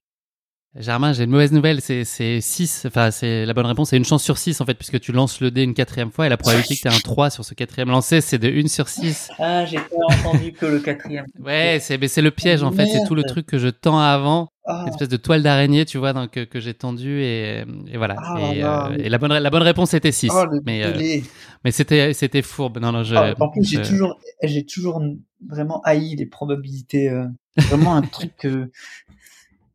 Germain, 0.77 1.13
j'ai 1.13 1.23
une 1.23 1.29
mauvaise 1.29 1.53
nouvelle, 1.53 1.79
c'est 1.79 2.03
6, 2.41 2.83
enfin 2.87 3.09
c'est 3.09 3.45
la 3.45 3.53
bonne 3.53 3.65
réponse, 3.65 3.91
c'est 3.91 3.97
une 3.97 4.03
chance 4.03 4.21
sur 4.21 4.37
6 4.37 4.59
en 4.59 4.65
fait, 4.65 4.73
puisque 4.73 4.99
tu 4.99 5.13
lances 5.13 5.39
le 5.39 5.49
dé 5.49 5.63
une 5.63 5.73
quatrième 5.73 6.11
fois 6.11 6.25
et 6.25 6.29
la 6.29 6.35
probabilité 6.35 6.75
que 6.75 6.81
tu 6.81 6.87
aies 6.89 6.93
un 6.93 6.99
3 6.99 7.29
sur 7.29 7.45
ce 7.45 7.53
quatrième 7.53 7.87
lancé, 7.87 8.19
c'est 8.19 8.37
de 8.37 8.49
1 8.49 8.67
sur 8.67 8.89
6. 8.89 9.29
Ah, 9.39 9.65
j'ai 9.65 9.77
pas 9.77 9.95
entendu 10.09 10.51
que 10.51 10.65
le 10.65 10.79
quatrième. 10.79 11.25
ouais, 11.39 11.77
c'est 11.79 12.21
le 12.21 12.31
piège 12.31 12.61
en 12.61 12.73
fait, 12.73 12.87
c'est 12.87 13.05
tout 13.07 13.15
le 13.15 13.23
truc 13.23 13.45
que 13.45 13.57
je 13.57 13.69
tends 13.69 13.99
avant, 13.99 14.49
oh. 14.67 14.81
une 14.81 14.87
espèce 14.89 15.09
de 15.09 15.17
toile 15.17 15.43
d'araignée, 15.43 15.85
tu 15.85 15.97
vois, 15.97 16.13
donc, 16.13 16.31
que, 16.31 16.43
que 16.43 16.59
j'ai 16.59 16.73
tendu 16.73 17.21
et, 17.21 17.63
et 17.87 17.97
voilà. 17.97 18.15
Ah, 18.17 18.39
et, 18.53 18.63
euh, 18.63 18.97
et, 18.97 19.09
la, 19.09 19.17
bonne, 19.17 19.33
la 19.33 19.49
bonne 19.49 19.63
réponse 19.63 19.93
était 19.93 20.11
6. 20.11 20.31
mais 20.65 20.83
euh, 20.83 21.21
mais 21.63 21.71
c'était 21.71 22.13
c'était 22.13 22.41
fourbe. 22.41 22.79
Non, 22.79 22.91
non, 22.91 23.03
je, 23.03 23.15
ah, 23.15 23.33
en 23.39 23.49
plus, 23.49 23.63
j'ai 23.63 23.81
toujours, 23.81 24.19
j'ai 24.43 24.65
toujours 24.65 25.01
vraiment 25.47 25.81
haï 25.83 26.15
les 26.15 26.25
probabilités. 26.25 27.09
Euh, 27.09 27.25
vraiment 27.57 27.95
un 27.95 28.01
truc 28.01 28.35
que 28.37 28.69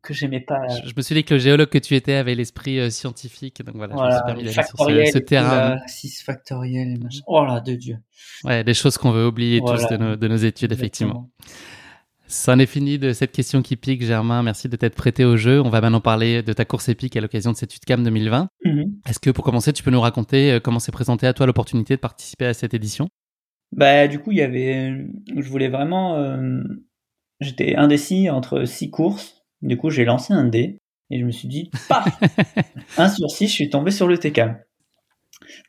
que 0.01 0.13
j'aimais 0.13 0.39
pas. 0.39 0.67
Je, 0.83 0.93
me 0.95 1.01
suis 1.01 1.13
dit 1.13 1.23
que 1.23 1.35
le 1.35 1.39
géologue 1.39 1.69
que 1.69 1.77
tu 1.77 1.95
étais 1.95 2.13
avait 2.13 2.33
l'esprit 2.33 2.79
euh, 2.79 2.89
scientifique, 2.89 3.63
donc 3.63 3.75
voilà, 3.75 3.95
je 3.95 4.03
me 4.03 4.11
suis 4.11 4.21
permis 4.25 4.43
d'aller 4.43 5.07
sur 5.07 5.13
ce, 5.13 5.17
terrain. 5.19 5.77
6 5.87 6.23
factoriel 6.23 6.89
et 6.89 6.97
machin. 6.97 7.21
Oh 7.27 7.45
là, 7.45 7.59
de 7.59 7.73
Dieu. 7.73 7.97
Ouais, 8.43 8.63
des 8.63 8.73
choses 8.73 8.97
qu'on 8.97 9.11
veut 9.11 9.27
oublier 9.27 9.59
tous 9.59 9.87
de 9.87 9.97
nos, 9.97 10.15
de 10.15 10.27
nos 10.27 10.37
études, 10.37 10.71
effectivement. 10.71 11.29
Ça 12.31 12.53
en 12.53 12.59
est 12.59 12.65
fini 12.65 12.97
de 12.97 13.11
cette 13.11 13.33
question 13.33 13.61
qui 13.61 13.75
pique, 13.75 14.03
Germain. 14.03 14.41
Merci 14.41 14.69
de 14.69 14.75
t'être 14.77 14.95
prêté 14.95 15.25
au 15.25 15.35
jeu. 15.35 15.61
On 15.61 15.69
va 15.69 15.81
maintenant 15.81 15.99
parler 15.99 16.41
de 16.41 16.53
ta 16.53 16.63
course 16.63 16.87
épique 16.87 17.17
à 17.17 17.21
l'occasion 17.21 17.51
de 17.51 17.57
cette 17.57 17.75
UTCAM 17.75 18.03
2020. 18.03 18.47
Mhm. 18.63 18.85
Est-ce 19.07 19.19
que 19.19 19.29
pour 19.31 19.43
commencer, 19.43 19.73
tu 19.73 19.83
peux 19.83 19.91
nous 19.91 19.99
raconter 19.99 20.53
euh, 20.53 20.59
comment 20.61 20.79
s'est 20.79 20.93
présenté 20.93 21.27
à 21.27 21.33
toi 21.33 21.45
l'opportunité 21.45 21.95
de 21.95 21.99
participer 21.99 22.45
à 22.45 22.53
cette 22.53 22.73
édition? 22.73 23.09
Bah, 23.73 24.07
du 24.07 24.19
coup, 24.19 24.31
il 24.31 24.37
y 24.37 24.41
avait, 24.41 24.93
je 25.35 25.49
voulais 25.49 25.67
vraiment, 25.67 26.15
euh, 26.15 26.61
j'étais 27.41 27.75
indécis 27.75 28.29
entre 28.29 28.65
six 28.65 28.89
courses 28.89 29.41
du 29.61 29.77
coup, 29.77 29.89
j'ai 29.89 30.05
lancé 30.05 30.33
un 30.33 30.45
dé 30.45 30.79
et 31.09 31.19
je 31.19 31.25
me 31.25 31.31
suis 31.31 31.47
dit, 31.47 31.69
paf 31.89 32.19
Un 32.97 33.09
sur 33.09 33.29
six, 33.29 33.47
je 33.47 33.53
suis 33.53 33.69
tombé 33.69 33.91
sur 33.91 34.07
le 34.07 34.17
TK. 34.17 34.41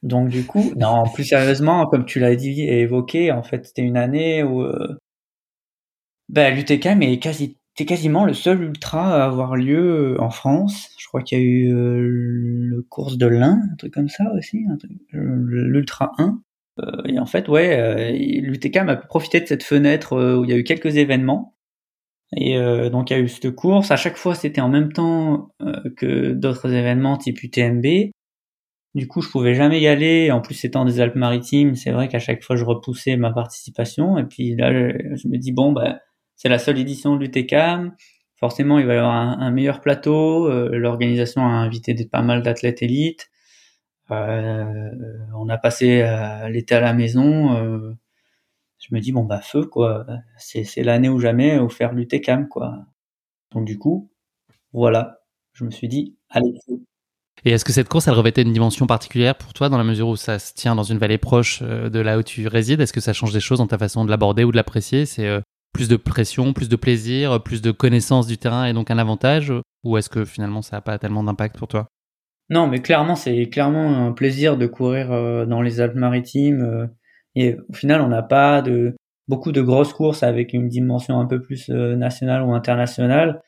Donc 0.03 0.29
du 0.29 0.47
coup, 0.47 0.73
non, 0.77 1.05
plus 1.13 1.25
sérieusement, 1.25 1.87
comme 1.87 2.05
tu 2.05 2.21
l'as 2.21 2.37
dit 2.37 2.63
et 2.63 2.81
évoqué, 2.81 3.33
en 3.33 3.43
fait, 3.43 3.67
c'était 3.67 3.83
une 3.83 3.97
année 3.97 4.43
où 4.43 4.63
euh, 4.63 4.97
ben, 6.33 6.55
l'UTCAM 6.55 7.03
est 7.03 7.19
quasi, 7.19 7.57
quasiment 7.77 8.25
le 8.25 8.35
seul 8.35 8.63
ultra 8.63 9.23
à 9.23 9.25
avoir 9.25 9.55
lieu 9.55 10.17
en 10.21 10.31
France. 10.31 10.91
Je 10.99 11.07
crois 11.07 11.23
qu'il 11.23 11.39
y 11.39 11.41
a 11.41 11.45
eu 11.45 11.73
euh, 11.73 12.01
le 12.01 12.83
course 12.83 13.17
de 13.17 13.27
l'Ain, 13.27 13.61
un 13.73 13.77
truc 13.77 13.95
comme 13.95 14.09
ça 14.09 14.25
aussi, 14.37 14.65
l'Ultra 15.13 16.13
1. 16.19 16.43
Euh, 16.81 17.03
et 17.07 17.19
en 17.19 17.27
fait, 17.27 17.49
ouais, 17.49 18.13
l'UTCAM 18.41 18.89
a 18.89 18.97
profité 18.97 19.41
de 19.41 19.47
cette 19.47 19.63
fenêtre 19.63 20.17
où 20.39 20.45
il 20.45 20.51
y 20.51 20.55
a 20.55 20.57
eu 20.57 20.65
quelques 20.65 20.97
événements 20.97 21.53
et 22.37 22.57
euh, 22.57 22.89
donc 22.89 23.11
il 23.11 23.15
y 23.15 23.17
a 23.17 23.21
eu 23.21 23.29
cette 23.29 23.51
course. 23.55 23.91
À 23.91 23.97
chaque 23.97 24.17
fois, 24.17 24.35
c'était 24.35 24.61
en 24.61 24.69
même 24.69 24.93
temps 24.93 25.51
euh, 25.63 25.91
que 25.97 26.33
d'autres 26.33 26.73
événements 26.73 27.17
type 27.17 27.43
UTMB. 27.43 28.11
Du 28.95 29.09
coup, 29.09 29.23
je 29.23 29.31
pouvais 29.31 29.55
jamais 29.55 29.81
y 29.81 29.87
aller. 29.87 30.31
En 30.31 30.41
plus, 30.41 30.65
étant 30.65 30.85
des 30.85 31.01
Alpes-Maritimes, 31.01 31.75
c'est 31.77 31.93
vrai 31.93 32.09
qu'à 32.09 32.19
chaque 32.19 32.43
fois, 32.43 32.57
je 32.57 32.65
repoussais 32.65 33.17
ma 33.17 33.33
participation. 33.33 34.19
Et 34.19 34.25
puis 34.25 34.55
là, 34.57 34.73
je, 34.73 35.29
me 35.29 35.39
dis 35.39 35.53
bon, 35.53 35.73
bah, 35.73 36.01
c'est 36.43 36.49
la 36.49 36.59
seule 36.59 36.79
édition 36.79 37.15
de 37.15 37.21
l'UTCAM. 37.25 37.95
Forcément, 38.35 38.81
il 38.81 38.87
va 38.87 38.95
y 38.95 38.97
avoir 38.97 39.15
un, 39.15 39.51
meilleur 39.53 39.81
plateau. 39.81 40.49
Euh, 40.51 40.77
l'organisation 40.77 41.43
a 41.43 41.51
invité 41.51 41.95
pas 42.05 42.23
mal 42.23 42.43
d'athlètes 42.43 42.83
élites. 42.83 43.31
on 44.11 45.49
a 45.49 45.59
passé 45.59 46.05
l'été 46.51 46.75
à 46.75 46.81
la 46.81 46.93
maison 46.93 47.95
je 48.83 48.95
me 48.95 49.01
dis 49.01 49.13
bon 49.13 49.25
bah 49.25 49.41
feu 49.41 49.65
quoi, 49.65 50.07
c'est 50.39 50.83
l'année 50.83 51.09
ou 51.09 51.21
jamais 51.21 51.59
au 51.59 51.69
faire 51.69 51.93
l'UTCAM 51.93 52.49
quoi. 52.49 52.85
Donc 53.53 53.65
du 53.65 53.79
coup, 53.79 54.11
voilà, 54.73 55.21
je 55.53 55.65
me 55.65 55.71
suis 55.71 55.87
dit 55.89 56.17
allez 56.31 56.53
Et 57.45 57.53
est-ce 57.53 57.65
que 57.65 57.73
cette 57.73 57.89
course, 57.89 58.09
elle 58.09 58.15
revêtait 58.15 58.43
une 58.43 58.53
dimension 58.53 58.87
particulière 58.89 59.37
pour 59.37 59.53
toi 59.53 59.69
dans 59.69 59.79
la 59.79 59.85
mesure 59.85 60.09
où 60.09 60.17
ça 60.17 60.41
se 60.41 60.53
tient 60.53 60.75
dans 60.75 60.83
une 60.83 60.99
vallée 60.99 61.19
proche 61.19 61.61
euh, 61.63 61.91
de 61.91 62.01
là 62.01 62.19
où 62.19 62.23
tu 62.25 62.49
résides? 62.49 62.81
Est-ce 62.81 62.93
que 62.93 63.01
ça 63.01 63.13
change 63.13 63.33
des 63.33 63.41
choses 63.41 63.59
dans 63.59 63.69
ta 63.69 63.79
façon 63.79 64.05
de 64.05 64.11
l'aborder 64.11 64.43
ou 64.43 64.51
de 64.51 64.57
l'apprécier? 64.57 65.07
C'est 65.07 65.29
euh, 65.29 65.41
plus 65.73 65.89
de 65.89 65.97
pression, 65.97 66.53
plus 66.53 66.69
de 66.69 66.77
plaisir, 66.77 67.43
plus 67.43 67.63
de 67.63 67.71
connaissance 67.71 68.27
du 68.27 68.39
terrain 68.39 68.67
et 68.67 68.73
donc 68.73 68.91
un 68.91 68.99
avantage 68.99 69.53
Ou 69.85 69.97
est-ce 69.97 70.11
que 70.11 70.25
finalement 70.25 70.63
ça 70.63 70.77
n'a 70.77 70.81
pas 70.81 70.99
tellement 70.99 71.25
d'impact 71.25 71.59
pour 71.59 71.69
toi? 71.69 71.89
Non, 72.51 72.67
mais 72.67 72.81
clairement, 72.81 73.17
c'est 73.17 73.49
clairement 73.49 74.07
un 74.07 74.13
plaisir 74.13 74.59
de 74.59 74.67
courir 74.67 75.11
euh, 75.13 75.47
dans 75.47 75.63
les 75.63 75.81
Alpes-Maritimes 75.81 76.91
et 77.35 77.57
au 77.69 77.73
final, 77.73 78.01
on 78.01 78.09
n'a 78.09 78.23
pas 78.23 78.63
beaucoup 79.29 79.53
de 79.53 79.63
grosses 79.63 79.93
courses 79.93 80.23
avec 80.23 80.53
une 80.53 80.69
dimension 80.69 81.21
un 81.21 81.27
peu 81.27 81.41
plus 81.41 81.71
euh, 81.71 81.97
nationale 81.97 82.43
ou 82.43 82.53
internationale. 82.53 83.43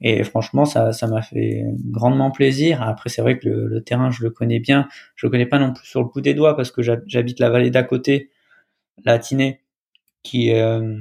Et 0.00 0.24
franchement, 0.24 0.64
ça, 0.64 0.92
m'a 1.08 1.22
fait 1.22 1.62
grandement 1.90 2.30
plaisir. 2.30 2.82
Après, 2.82 3.10
c'est 3.10 3.20
vrai 3.22 3.38
que 3.38 3.48
le, 3.48 3.82
terrain, 3.82 4.10
je 4.10 4.22
le 4.22 4.30
connais 4.30 4.58
bien. 4.58 4.88
Je 5.14 5.26
le 5.26 5.30
connais 5.30 5.46
pas 5.46 5.58
non 5.58 5.74
plus 5.74 5.86
sur 5.86 6.02
le 6.02 6.08
bout 6.08 6.22
des 6.22 6.32
doigts 6.34 6.56
parce 6.56 6.70
que 6.70 6.80
j'habite 6.82 7.38
la 7.38 7.50
vallée 7.50 7.70
d'à 7.70 7.82
côté, 7.82 8.30
la 9.04 9.18
Tinée, 9.18 9.60
qui, 10.22 10.54
euh, 10.54 10.96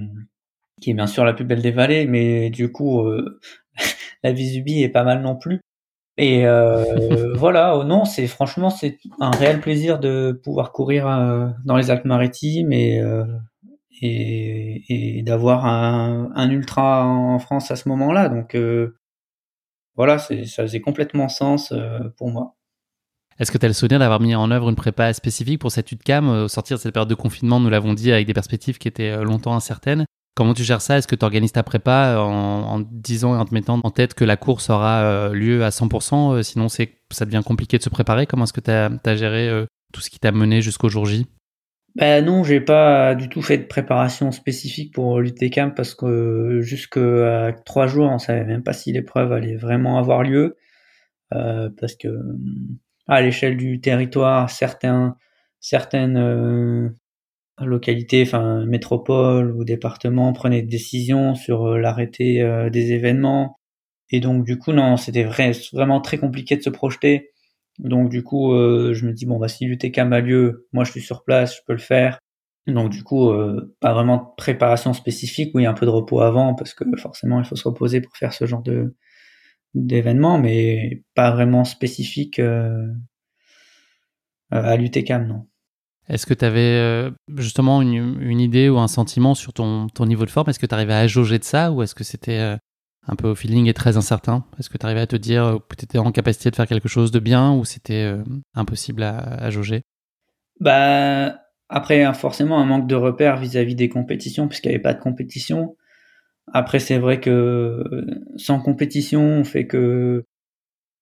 qui 0.80 0.92
est 0.92 0.94
bien 0.94 1.08
sûr 1.08 1.26
la 1.26 1.34
plus 1.34 1.46
belle 1.46 1.62
des 1.62 1.72
vallées, 1.72 2.06
mais 2.06 2.50
du 2.50 2.72
coup, 2.72 3.02
euh, 3.02 3.40
la 4.24 4.32
Visubie 4.32 4.84
est 4.84 4.90
pas 4.90 5.04
mal 5.04 5.22
non 5.22 5.36
plus. 5.36 5.62
Et 6.18 6.46
euh, 6.46 7.34
voilà, 7.36 7.78
oh 7.78 7.84
non, 7.84 8.06
c'est 8.06 8.28
franchement 8.28 8.70
c'est 8.70 9.00
un 9.20 9.32
réel 9.32 9.62
plaisir 9.62 10.00
de 10.00 10.40
pouvoir 10.44 10.72
courir 10.72 11.08
euh, 11.08 11.48
dans 11.66 11.78
les 11.78 11.92
Alpes-Maritimes 11.92 12.74
et 12.74 13.02
et, 14.02 15.18
et 15.18 15.24
d'avoir 15.24 15.66
un, 15.66 16.32
un, 16.34 16.50
ultra 16.50 17.06
en 17.06 17.38
France 17.40 17.70
à 17.70 17.76
ce 17.76 17.90
moment-là. 17.90 18.30
Donc 18.30 18.58
voilà, 19.96 20.18
ça 20.20 20.36
faisait 20.64 20.80
complètement 20.80 21.28
sens 21.28 21.74
pour 22.18 22.30
moi. 22.30 22.56
Est-ce 23.40 23.52
que 23.52 23.58
tu 23.58 23.66
as 23.66 23.70
le 23.70 23.74
souvenir 23.74 24.00
d'avoir 24.00 24.22
mis 24.22 24.36
en 24.36 24.52
œuvre 24.52 24.70
une 24.70 24.76
prépa 24.78 25.12
spécifique 25.14 25.60
pour 25.60 25.72
cette 25.72 25.92
UTCAM 25.92 26.30
au 26.30 26.48
sortir 26.48 26.78
de 26.78 26.82
cette 26.82 26.94
période 26.94 27.10
de 27.10 27.16
confinement, 27.16 27.60
nous 27.60 27.70
l'avons 27.70 27.94
dit, 27.94 28.12
avec 28.12 28.26
des 28.26 28.34
perspectives 28.34 28.78
qui 28.78 28.88
étaient 28.88 29.22
longtemps 29.24 29.56
incertaines? 29.56 30.06
Comment 30.40 30.54
tu 30.54 30.64
gères 30.64 30.80
ça? 30.80 30.98
Est-ce 30.98 31.06
que 31.06 31.18
tu 31.18 31.26
organises 31.26 31.52
ta 31.52 31.64
prépa 31.64 32.16
en, 32.18 32.24
en, 32.24 32.80
disant 32.80 33.36
et 33.36 33.38
en 33.38 33.44
te 33.44 33.54
mettant 33.54 33.78
en 33.84 33.92
tête 33.92 34.14
que 34.14 34.24
la 34.24 34.38
course 34.38 34.70
aura 34.70 35.02
euh, 35.02 35.34
lieu 35.34 35.66
à 35.66 35.70
100% 35.70 36.38
euh, 36.38 36.44
Sinon, 36.44 36.70
ça 36.70 37.26
devient 37.26 37.42
compliqué 37.46 37.78
de 37.78 37.84
se 37.84 37.90
préparer? 37.90 38.26
Comment 38.26 38.46
est-ce 38.46 38.54
que 38.54 38.62
tu 38.62 38.72
as, 38.72 39.16
géré 39.18 39.50
euh, 39.50 39.66
tout 39.92 40.00
ce 40.00 40.10
qui 40.10 40.18
t'a 40.18 40.32
mené 40.32 40.62
jusqu'au 40.62 40.88
jour 40.88 41.06
J? 41.06 41.28
Ben 41.96 42.24
non, 42.24 42.46
j'ai 42.46 42.62
pas 42.62 43.16
du 43.16 43.28
tout 43.28 43.42
fait 43.42 43.58
de 43.58 43.66
préparation 43.66 44.32
spécifique 44.32 44.94
pour 44.94 45.20
l'UTCAM 45.20 45.74
parce 45.76 45.94
que 45.94 46.62
jusqu'à 46.62 47.54
trois 47.66 47.88
jours, 47.88 48.10
on 48.10 48.18
savait 48.18 48.46
même 48.46 48.64
pas 48.64 48.72
si 48.72 48.94
l'épreuve 48.94 49.34
allait 49.34 49.58
vraiment 49.58 49.98
avoir 49.98 50.24
lieu. 50.24 50.56
parce 51.32 51.96
que 52.00 52.08
à 53.08 53.22
l'échelle 53.22 53.58
du 53.58 53.82
territoire, 53.82 54.50
certaines 54.50 55.14
localité, 57.66 58.24
enfin 58.24 58.66
métropole 58.66 59.52
ou 59.56 59.64
département 59.64 60.34
prenait 60.34 60.62
des 60.62 60.68
décisions 60.68 61.36
sur 61.36 61.68
euh, 61.68 61.80
l'arrêté 61.80 62.42
euh, 62.42 62.70
des 62.70 62.92
événements. 62.94 63.60
Et 64.12 64.20
donc 64.22 64.46
du 64.46 64.58
coup 64.58 64.74
non, 64.74 64.98
c'était 64.98 65.24
vrai, 65.24 65.52
vraiment 65.74 66.02
très 66.02 66.18
compliqué 66.18 66.58
de 66.58 66.64
se 66.64 66.70
projeter. 66.70 67.32
Donc 67.80 68.10
du 68.10 68.24
coup, 68.24 68.54
euh, 68.54 68.94
je 68.94 69.06
me 69.06 69.14
dis 69.14 69.26
bon 69.26 69.40
bah 69.40 69.48
si 69.48 69.66
l'UTCAM 69.66 70.14
a 70.14 70.22
lieu, 70.22 70.68
moi 70.74 70.84
je 70.84 70.92
suis 70.92 71.02
sur 71.02 71.24
place, 71.24 71.56
je 71.58 71.62
peux 71.68 71.74
le 71.74 71.80
faire. 71.80 72.20
Donc 72.68 72.92
du 72.92 73.04
coup, 73.04 73.32
pas 73.80 73.94
vraiment 73.94 74.18
de 74.18 74.24
préparation 74.38 74.94
spécifique, 74.94 75.52
oui 75.56 75.66
un 75.66 75.74
peu 75.74 75.86
de 75.86 75.92
repos 75.92 76.22
avant 76.22 76.54
parce 76.56 76.74
que 76.74 76.84
forcément 76.98 77.40
il 77.40 77.46
faut 77.46 77.56
se 77.56 77.68
reposer 77.68 78.02
pour 78.02 78.16
faire 78.18 78.34
ce 78.34 78.46
genre 78.46 78.62
de 78.64 78.96
d'événement, 79.76 80.40
mais 80.40 81.04
pas 81.16 81.32
vraiment 81.32 81.64
spécifique 81.64 82.40
à 84.52 84.78
l'UTCAM 84.78 85.28
non. 85.28 85.48
Est-ce 86.10 86.26
que 86.26 86.34
tu 86.34 86.44
avais 86.44 86.60
euh, 86.60 87.12
justement 87.38 87.82
une, 87.82 88.40
idée 88.40 88.68
ou 88.68 88.80
un 88.80 88.88
sentiment 88.88 89.36
sur 89.36 89.54
ton, 89.54 89.88
ton 89.88 90.08
niveau 90.08 90.26
de 90.26 90.32
forme? 90.32 90.50
Est-ce 90.50 90.60
que 90.60 90.66
tu 90.66 90.74
arrivais 90.74 90.94
à 90.94 91.08
jauger 91.08 91.38
de 91.38 91.44
ça 91.44 91.72
ou 91.72 91.84
est-ce 91.84 91.94
que 91.94 92.04
c'était 92.04 92.40
euh, 92.40 92.58
un 93.08 93.16
peu 93.16 93.30
au 93.30 93.36
feeling 93.36 93.68
et 93.68 93.74
très 93.76 93.96
incertain? 93.96 94.44
Est-ce 94.58 94.72
que 94.72 94.78
tu 94.80 94.86
arrivais 94.86 95.02
à 95.02 95.08
te 95.08 95.16
dire 95.16 95.46
euh, 95.46 95.58
que 95.70 95.76
tu 95.76 95.86
étais 95.86 96.00
en 96.00 96.12
capacité 96.12 96.50
de 96.50 96.56
faire 96.56 96.66
quelque 96.66 96.90
chose 96.90 97.12
de 97.12 97.20
bien 97.20 97.54
ou 97.54 97.64
c'était 97.64 98.16
impossible 98.56 99.04
à, 99.04 99.50
jauger? 99.52 99.84
Bah 100.60 101.36
après 101.70 102.04
hein, 102.04 102.14
forcément 102.14 102.60
un 102.60 102.66
manque 102.66 102.88
de 102.88 102.96
repères 102.96 103.38
vis-à-vis 103.38 103.76
des 103.76 103.90
compétitions 103.90 104.48
puisqu'il 104.48 104.70
n'y 104.70 104.76
avait 104.76 104.82
pas 104.82 104.96
de 104.96 105.02
compétition. 105.02 105.76
Après 106.52 106.80
c'est 106.80 106.98
vrai 106.98 107.20
que 107.20 107.84
sans 108.36 108.60
compétition 108.60 109.22
on 109.22 109.44
fait 109.44 109.68
que 109.68 110.26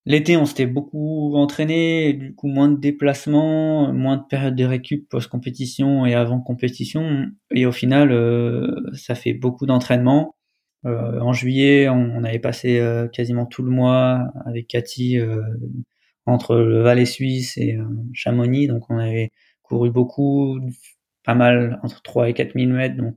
L'été, 0.08 0.38
on 0.38 0.46
s'était 0.46 0.64
beaucoup 0.64 1.36
entraîné, 1.36 2.14
du 2.14 2.34
coup 2.34 2.46
moins 2.48 2.70
de 2.70 2.80
déplacements, 2.80 3.92
moins 3.92 4.16
de 4.16 4.22
périodes 4.26 4.56
de 4.56 4.64
récup 4.64 5.06
post-compétition 5.06 6.06
et 6.06 6.14
avant 6.14 6.40
compétition. 6.40 7.26
Et 7.50 7.66
au 7.66 7.72
final, 7.72 8.10
euh, 8.10 8.74
ça 8.94 9.14
fait 9.14 9.34
beaucoup 9.34 9.66
d'entraînement. 9.66 10.34
Euh, 10.86 11.20
en 11.20 11.34
juillet, 11.34 11.90
on, 11.90 12.24
avait 12.24 12.38
passé 12.38 12.78
euh, 12.80 13.06
quasiment 13.06 13.44
tout 13.44 13.62
le 13.62 13.70
mois 13.70 14.32
avec 14.46 14.68
Cathy 14.68 15.18
entre 16.24 16.56
le 16.56 16.80
Valais 16.80 17.04
suisse 17.04 17.58
et 17.58 17.76
Chamonix, 18.14 18.66
donc 18.66 18.84
on 18.88 18.96
avait 18.96 19.30
couru 19.62 19.90
beaucoup, 19.90 20.58
pas 21.22 21.34
mal 21.34 21.80
entre 21.82 22.00
3 22.00 22.30
et 22.30 22.32
4 22.32 22.54
000 22.54 22.72
mètres. 22.72 22.96
Donc, 22.96 23.16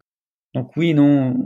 donc 0.53 0.75
oui, 0.75 0.93
non, 0.93 1.37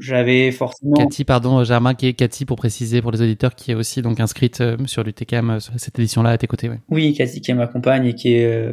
j'avais 0.00 0.50
forcément. 0.50 0.94
Cathy, 0.94 1.24
pardon, 1.24 1.62
Germain, 1.62 1.94
qui 1.94 2.06
est 2.06 2.14
Cathy 2.14 2.44
pour 2.44 2.56
préciser 2.56 3.02
pour 3.02 3.12
les 3.12 3.22
auditeurs, 3.22 3.54
qui 3.54 3.72
est 3.72 3.74
aussi 3.74 4.02
donc 4.02 4.18
inscrite 4.18 4.60
euh, 4.60 4.76
sur 4.86 5.04
l'UTCAM, 5.04 5.50
euh, 5.50 5.58
cette 5.76 5.98
édition-là 5.98 6.30
à 6.30 6.38
tes 6.38 6.46
côtés. 6.46 6.70
Oui, 6.88 7.14
Cathy 7.14 7.40
qui 7.40 7.52
m'accompagne 7.52 8.06
et 8.06 8.14
qui 8.14 8.34
est 8.34 8.46
euh, 8.46 8.72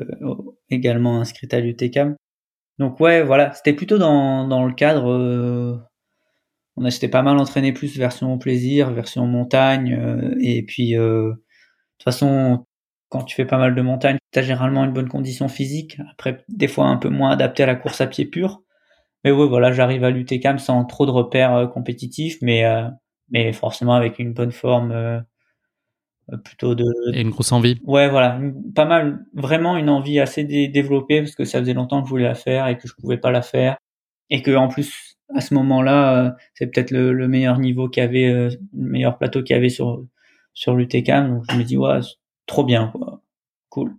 également 0.70 1.20
inscrite 1.20 1.54
à 1.54 1.60
l'UTCAM. 1.60 2.16
Donc 2.80 3.00
ouais, 3.00 3.24
voilà, 3.24 3.54
c'était 3.54 3.74
plutôt 3.74 3.98
dans, 3.98 4.48
dans 4.48 4.66
le 4.66 4.74
cadre. 4.74 5.82
on 6.76 6.86
a 6.86 6.92
s'était 6.92 7.08
pas 7.08 7.24
mal 7.24 7.38
entraîné 7.38 7.74
plus 7.74 7.98
version 7.98 8.38
plaisir, 8.38 8.92
version 8.92 9.26
montagne, 9.26 10.00
et 10.40 10.64
puis 10.64 10.94
de 10.94 11.34
toute 11.34 12.04
façon, 12.04 12.66
quand 13.10 13.24
tu 13.24 13.36
fais 13.36 13.46
pas 13.46 13.58
mal 13.58 13.74
de 13.74 13.82
montagne, 13.82 14.18
tu 14.32 14.38
as 14.38 14.44
généralement 14.44 14.86
une 14.86 14.94
bonne 14.94 15.10
condition 15.10 15.48
physique. 15.48 15.98
Après, 16.12 16.44
des 16.50 16.68
fois 16.68 16.86
un 16.86 16.98
peu 16.98 17.10
moins 17.10 17.32
adapté 17.32 17.64
à 17.64 17.66
la 17.66 17.76
course 17.76 18.00
à 18.00 18.06
pied 18.06 18.26
pur. 18.26 18.62
Mais 19.28 19.34
oui, 19.34 19.46
voilà, 19.50 19.74
j'arrive 19.74 20.06
à 20.06 20.12
même 20.12 20.58
sans 20.58 20.86
trop 20.86 21.06
de 21.06 21.12
repères 21.12 21.54
euh, 21.54 21.68
compétitifs, 21.68 22.38
mais 22.42 22.64
euh, 22.64 22.88
mais 23.30 23.52
forcément 23.52 23.94
avec 23.94 24.20
une 24.20 24.32
bonne 24.32 24.54
forme 24.54 24.94
euh, 24.94 25.20
plutôt 26.46 26.76
de 26.76 26.86
et 27.14 27.20
une 27.20 27.32
grosse 27.32 27.52
envie. 27.52 27.78
Ouais, 27.84 28.08
voilà, 28.08 28.40
pas 28.74 28.86
mal, 28.86 29.26
vraiment 29.34 29.76
une 29.76 29.90
envie 29.90 30.22
assez 30.22 30.46
développée 30.46 31.20
parce 31.20 31.36
que 31.36 31.44
ça 31.44 31.60
faisait 31.60 31.74
longtemps 31.74 32.00
que 32.02 32.08
je 32.08 32.10
voulais 32.10 32.24
la 32.24 32.36
faire 32.36 32.70
et 32.70 32.78
que 32.78 32.88
je 32.88 32.94
pouvais 32.94 33.18
pas 33.18 33.32
la 33.32 33.42
faire 33.42 33.76
et 34.30 34.42
que 34.42 34.56
en 34.56 34.70
plus 34.70 35.18
à 35.36 35.42
ce 35.42 35.54
moment-là, 35.56 36.38
c'est 36.54 36.68
peut-être 36.68 36.92
le, 36.92 37.28
meilleur 37.28 37.60
niveau 37.60 37.90
qu'il 37.90 38.04
y 38.04 38.06
avait, 38.06 38.32
le 38.32 38.58
meilleur 38.72 39.18
plateau 39.18 39.44
qu'il 39.44 39.58
y 39.58 39.60
avait 39.60 39.68
sur 39.68 40.06
sur 40.54 40.74
l'UTCAM. 40.74 41.28
Donc 41.28 41.44
je 41.52 41.58
me 41.58 41.64
dis 41.66 41.76
ouais, 41.76 42.00
trop 42.46 42.64
bien 42.64 42.88
quoi, 42.94 43.22
cool. 43.68 43.94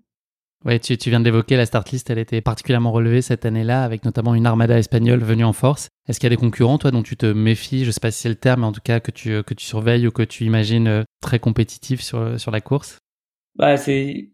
Oui, 0.65 0.81
tu, 0.81 0.99
tu, 0.99 1.11
viens 1.11 1.21
de 1.21 1.25
l'évoquer, 1.25 1.57
la 1.57 1.67
start 1.67 1.91
list, 1.93 2.11
elle 2.11 2.19
était 2.19 2.41
particulièrement 2.41 2.91
relevée 2.91 3.23
cette 3.23 3.47
année-là, 3.47 3.85
avec 3.85 4.05
notamment 4.05 4.35
une 4.35 4.45
armada 4.45 4.77
espagnole 4.77 5.21
venue 5.21 5.45
en 5.45 5.53
force. 5.53 5.89
Est-ce 6.09 6.19
qu'il 6.19 6.27
y 6.27 6.33
a 6.33 6.37
des 6.37 6.41
concurrents, 6.41 6.79
toi, 6.79 6.91
dont 6.91 7.05
tu 7.05 7.17
te 7.17 7.27
méfies? 7.27 7.83
Je 7.83 7.87
ne 7.87 7.91
sais 7.93 8.01
pas 8.01 8.11
si 8.11 8.23
c'est 8.23 8.29
le 8.29 8.35
terme, 8.35 8.61
mais 8.63 8.67
en 8.67 8.73
tout 8.73 8.81
cas 8.83 8.99
que 8.99 9.13
tu, 9.13 9.43
que 9.45 9.55
tu 9.55 9.65
surveilles 9.65 10.07
ou 10.07 10.11
que 10.11 10.25
tu 10.25 10.45
imagines 10.45 10.89
euh, 10.89 11.05
très 11.21 11.39
compétitifs 11.39 12.01
sur, 12.01 12.41
sur 12.41 12.51
la 12.51 12.61
course? 12.61 12.99
Bah, 13.59 13.77
c'est 13.77 14.31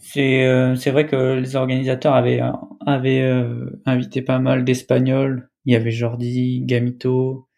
c'est 0.00 0.46
euh, 0.46 0.76
c'est 0.76 0.92
vrai 0.92 1.06
que 1.06 1.34
les 1.40 1.56
organisateurs 1.56 2.14
avaient 2.14 2.40
avaient 2.86 3.22
euh, 3.22 3.80
invité 3.84 4.22
pas 4.22 4.38
mal 4.38 4.64
d'Espagnols. 4.64 5.50
Il 5.64 5.72
y 5.72 5.76
avait 5.76 5.90
Jordi, 5.90 6.62
Gamito, 6.64 7.48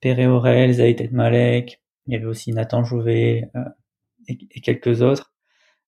Pere 0.00 0.28
Aurel, 0.28 0.72
Zaït 0.74 1.12
Malek. 1.12 1.80
Il 2.06 2.14
y 2.14 2.16
avait 2.16 2.26
aussi 2.26 2.52
Nathan 2.52 2.82
Jouvet 2.82 3.44
et, 4.28 4.38
et, 4.50 4.60
quelques 4.60 5.02
autres. 5.02 5.31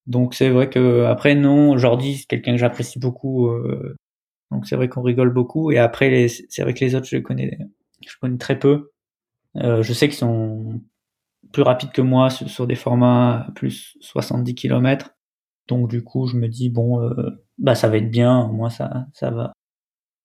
Donc 0.06 0.34
c'est 0.34 0.50
vrai 0.50 0.68
que 0.68 1.04
après 1.04 1.34
non, 1.34 1.78
Jordi 1.78 2.16
c'est 2.18 2.26
quelqu'un 2.26 2.52
que 2.52 2.58
j'apprécie 2.58 2.98
beaucoup, 2.98 3.48
euh, 3.48 3.96
donc 4.50 4.66
c'est 4.66 4.76
vrai 4.76 4.88
qu'on 4.88 5.02
rigole 5.02 5.32
beaucoup. 5.32 5.70
Et 5.72 5.78
après 5.78 6.28
c'est 6.28 6.62
vrai 6.62 6.74
que 6.74 6.84
les 6.84 6.94
autres 6.94 7.06
je 7.06 7.18
connais, 7.18 7.58
je 8.06 8.14
connais 8.20 8.38
très 8.38 8.58
peu. 8.58 8.92
Euh, 9.56 9.82
je 9.82 9.92
sais 9.92 10.08
qu'ils 10.08 10.18
sont 10.18 10.82
plus 11.52 11.62
rapides 11.62 11.92
que 11.92 12.02
moi 12.02 12.30
sur, 12.30 12.66
des 12.66 12.74
formats 12.74 13.48
plus 13.54 13.96
70 14.00 14.54
km. 14.54 15.14
Donc 15.68 15.88
du 15.90 16.04
coup 16.04 16.26
je 16.26 16.36
me 16.36 16.48
dis 16.48 16.70
bon 16.70 17.00
euh, 17.02 17.30
bah 17.58 17.74
ça 17.74 17.88
va 17.88 17.98
être 17.98 18.10
bien, 18.10 18.40
au 18.46 18.52
moins 18.52 18.70
ça 18.70 19.06
ça 19.14 19.30
va. 19.30 19.52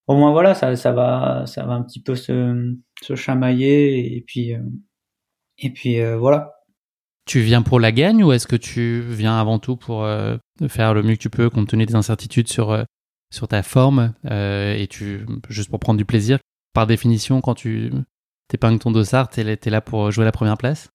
Au 0.08 0.16
moins 0.16 0.32
voilà 0.34 0.56
ça 0.56 0.76
ça 0.76 0.92
va 0.92 1.46
ça 1.48 1.66
va 1.66 1.74
un 1.74 1.84
petit 1.84 2.02
peu 2.02 2.16
se 2.16 2.76
se 3.02 3.16
chamailler 3.16 4.18
et 4.18 4.22
puis 4.22 4.54
et 5.60 5.70
puis 5.72 6.02
voilà 6.16 6.59
tu 7.30 7.42
viens 7.42 7.62
pour 7.62 7.80
la 7.80 7.92
gagne 7.92 8.24
ou 8.24 8.32
est-ce 8.32 8.48
que 8.48 8.56
tu 8.56 9.02
viens 9.02 9.40
avant 9.40 9.60
tout 9.60 9.76
pour 9.76 10.04
euh, 10.04 10.38
faire 10.68 10.96
le 10.96 11.04
mieux 11.04 11.14
que 11.14 11.20
tu 11.20 11.30
peux 11.30 11.52
compte 11.52 11.68
tenu 11.68 11.86
des 11.86 11.94
incertitudes 11.94 12.48
sur, 12.48 12.72
euh, 12.72 12.84
sur 13.32 13.48
ta 13.48 13.62
forme 13.62 14.16
euh, 14.32 14.74
et 14.74 14.88
tu 14.88 15.28
juste 15.48 15.70
pour 15.70 15.80
prendre 15.80 16.00
du 16.00 16.06
plaisir 16.06 16.40
Par 16.74 16.88
définition, 16.88 17.40
quand 17.40 17.54
tu 17.54 17.92
t'épingles 18.48 18.80
ton 18.80 18.90
dossard, 18.90 19.30
tu 19.30 19.42
es, 19.42 19.70
là 19.70 19.80
pour 19.80 20.10
jouer 20.10 20.26
la 20.26 20.32
première 20.32 20.58
place? 20.58 20.90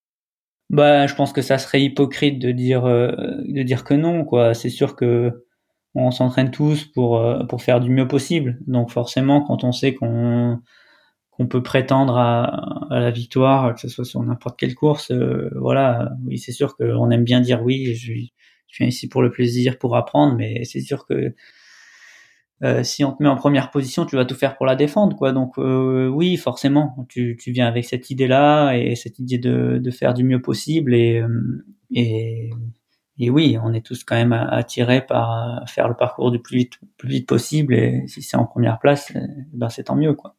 Bah, 0.70 1.06
je 1.06 1.14
pense 1.14 1.32
que 1.32 1.40
ça 1.40 1.56
serait 1.56 1.82
hypocrite 1.82 2.40
de 2.40 2.50
dire 2.50 2.82
de 2.82 3.62
dire 3.62 3.84
que 3.84 3.94
non 3.94 4.24
quoi. 4.24 4.54
C'est 4.54 4.70
sûr 4.70 4.96
que 4.96 5.30
on 5.94 6.10
s'entraîne 6.10 6.50
tous 6.50 6.84
pour 6.84 7.22
pour 7.48 7.62
faire 7.62 7.78
du 7.78 7.90
mieux 7.90 8.08
possible. 8.08 8.58
Donc 8.66 8.90
forcément, 8.90 9.42
quand 9.42 9.62
on 9.62 9.70
sait 9.70 9.94
qu'on 9.94 10.58
qu'on 11.36 11.46
peut 11.46 11.62
prétendre 11.62 12.16
à, 12.16 12.86
la 12.90 13.10
victoire, 13.10 13.74
que 13.74 13.80
ce 13.80 13.88
soit 13.88 14.04
sur 14.04 14.22
n'importe 14.22 14.58
quelle 14.58 14.74
course. 14.74 15.10
Euh, 15.10 15.50
voilà, 15.56 16.12
oui, 16.26 16.38
c'est 16.38 16.52
sûr 16.52 16.76
qu'on 16.76 17.10
aime 17.10 17.24
bien 17.24 17.40
dire 17.40 17.62
oui, 17.62 17.94
je, 17.94 18.12
je, 18.14 18.78
viens 18.78 18.86
ici 18.86 19.08
pour 19.08 19.22
le 19.22 19.30
plaisir, 19.30 19.78
pour 19.78 19.96
apprendre, 19.96 20.36
mais 20.36 20.64
c'est 20.64 20.80
sûr 20.80 21.06
que 21.06 21.34
euh, 22.62 22.82
si 22.84 23.04
on 23.04 23.12
te 23.12 23.22
met 23.22 23.28
en 23.28 23.36
première 23.36 23.70
position, 23.70 24.06
tu 24.06 24.16
vas 24.16 24.24
tout 24.24 24.36
faire 24.36 24.56
pour 24.56 24.64
la 24.66 24.76
défendre, 24.76 25.16
quoi. 25.16 25.32
Donc 25.32 25.58
euh, 25.58 26.08
oui, 26.08 26.36
forcément, 26.36 27.04
tu, 27.08 27.36
viens 27.48 27.66
avec 27.66 27.84
cette 27.84 28.10
idée-là 28.10 28.74
et 28.74 28.94
cette 28.94 29.18
idée 29.18 29.38
de, 29.38 29.90
faire 29.90 30.14
du 30.14 30.24
mieux 30.24 30.40
possible 30.40 30.94
et, 30.94 31.22
et, 31.90 32.50
oui, 33.30 33.58
on 33.62 33.72
est 33.72 33.84
tous 33.84 34.04
quand 34.04 34.16
même 34.16 34.32
attirés 34.32 35.04
par 35.04 35.68
faire 35.68 35.88
le 35.88 35.94
parcours 35.94 36.30
du 36.30 36.40
plus 36.40 36.58
vite, 36.58 36.72
plus 36.96 37.08
vite 37.08 37.28
possible 37.28 37.74
et 37.74 38.04
si 38.06 38.22
c'est 38.22 38.36
en 38.36 38.46
première 38.46 38.78
place, 38.78 39.12
ben 39.52 39.68
c'est 39.68 39.84
tant 39.84 39.96
mieux, 39.96 40.14
quoi. 40.14 40.36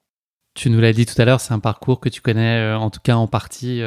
Tu 0.55 0.69
nous 0.69 0.79
l'as 0.79 0.93
dit 0.93 1.05
tout 1.05 1.21
à 1.21 1.25
l'heure, 1.25 1.41
c'est 1.41 1.53
un 1.53 1.59
parcours 1.59 1.99
que 1.99 2.09
tu 2.09 2.21
connais 2.21 2.73
en 2.73 2.89
tout 2.89 3.01
cas 3.03 3.15
en 3.15 3.27
partie 3.27 3.81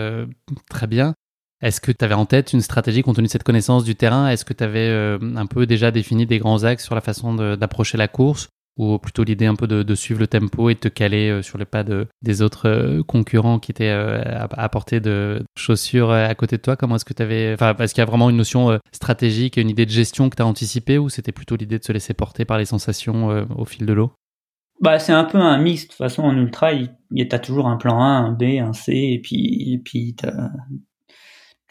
très 0.68 0.86
bien. 0.86 1.14
Est-ce 1.60 1.80
que 1.80 1.90
tu 1.90 2.04
avais 2.04 2.14
en 2.14 2.26
tête 2.26 2.52
une 2.52 2.60
stratégie 2.60 3.02
compte 3.02 3.16
tenu 3.16 3.26
de 3.26 3.32
cette 3.32 3.42
connaissance 3.42 3.84
du 3.84 3.96
terrain? 3.96 4.28
Est-ce 4.28 4.44
que 4.44 4.52
tu 4.52 4.62
avais 4.62 5.18
un 5.20 5.46
peu 5.46 5.66
déjà 5.66 5.90
défini 5.90 6.26
des 6.26 6.38
grands 6.38 6.64
axes 6.64 6.84
sur 6.84 6.94
la 6.94 7.00
façon 7.00 7.34
d'approcher 7.56 7.96
la 7.96 8.06
course? 8.06 8.48
Ou 8.78 8.96
plutôt 8.98 9.24
l'idée 9.24 9.46
un 9.46 9.56
peu 9.56 9.66
de, 9.66 9.94
suivre 9.96 10.20
le 10.20 10.28
tempo 10.28 10.70
et 10.70 10.74
de 10.74 10.78
te 10.78 10.86
caler 10.86 11.30
euh, 11.30 11.42
sur 11.42 11.58
les 11.58 11.64
pas 11.64 11.82
de, 11.82 12.06
des 12.22 12.42
autres 12.42 12.68
euh, 12.68 13.02
concurrents 13.02 13.58
qui 13.58 13.72
étaient 13.72 13.90
euh, 13.90 14.22
à, 14.52 14.68
portée 14.68 15.00
de 15.00 15.42
chaussures 15.58 16.12
à 16.12 16.32
côté 16.36 16.58
de 16.58 16.62
toi? 16.62 16.76
Comment 16.76 16.94
est-ce 16.94 17.04
que 17.04 17.12
tu 17.12 17.22
avais. 17.22 17.54
Enfin, 17.54 17.74
est-ce 17.76 17.92
qu'il 17.92 18.02
y 18.02 18.06
a 18.06 18.06
vraiment 18.06 18.30
une 18.30 18.36
notion 18.36 18.78
stratégique, 18.92 19.56
une 19.56 19.68
idée 19.68 19.84
de 19.84 19.90
gestion 19.90 20.30
que 20.30 20.36
tu 20.36 20.42
as 20.42 20.46
anticipée 20.46 20.96
ou 20.96 21.08
c'était 21.08 21.32
plutôt 21.32 21.56
l'idée 21.56 21.80
de 21.80 21.84
se 21.84 21.90
laisser 21.90 22.14
porter 22.14 22.44
par 22.44 22.56
les 22.56 22.66
sensations 22.66 23.44
au 23.56 23.64
fil 23.64 23.84
de 23.84 23.92
l'eau? 23.92 24.12
Bah, 24.80 24.98
c'est 24.98 25.12
un 25.12 25.24
peu 25.24 25.38
un 25.38 25.58
mix. 25.58 25.82
De 25.82 25.88
toute 25.88 25.96
façon, 25.96 26.22
en 26.22 26.36
ultra, 26.36 26.72
il, 26.72 26.90
y 27.10 27.22
a 27.22 27.38
toujours 27.38 27.66
un 27.68 27.76
plan 27.76 28.00
A, 28.00 28.06
un 28.06 28.32
B, 28.32 28.58
un 28.60 28.72
C, 28.72 28.92
et 28.92 29.20
puis, 29.20 29.72
et 29.72 29.78
puis 29.78 30.14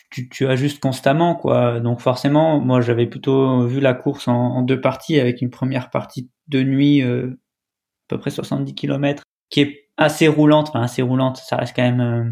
tu, 0.10 0.30
tu 0.30 0.48
ajustes 0.48 0.80
constamment, 0.82 1.36
quoi. 1.36 1.80
Donc 1.80 2.00
forcément, 2.02 2.60
moi, 2.60 2.82
j'avais 2.82 3.08
plutôt 3.08 3.66
vu 3.66 3.80
la 3.80 3.94
course 3.94 4.28
en, 4.28 4.36
en, 4.36 4.62
deux 4.64 4.82
parties, 4.82 5.20
avec 5.20 5.42
une 5.42 5.50
première 5.50 5.90
partie 5.90 6.30
de 6.48 6.64
nuit, 6.64 7.02
euh, 7.02 7.32
à 7.32 8.16
peu 8.16 8.20
près 8.20 8.30
70 8.30 8.74
km, 8.76 9.24
qui 9.50 9.62
est 9.62 9.90
assez 9.98 10.28
roulante, 10.28 10.70
enfin 10.70 10.82
assez 10.82 11.02
roulante, 11.02 11.38
ça 11.38 11.58
reste 11.58 11.76
quand 11.76 11.84
même 11.84 12.02
euh, 12.02 12.32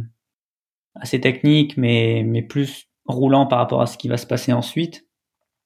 assez 0.96 1.20
technique, 1.20 1.78
mais, 1.78 2.24
mais 2.26 2.42
plus 2.42 2.88
roulant 3.06 3.46
par 3.48 3.60
rapport 3.60 3.82
à 3.82 3.88
ce 3.88 3.98
qui 3.98 4.08
va 4.08 4.18
se 4.18 4.28
passer 4.28 4.54
ensuite. 4.54 5.06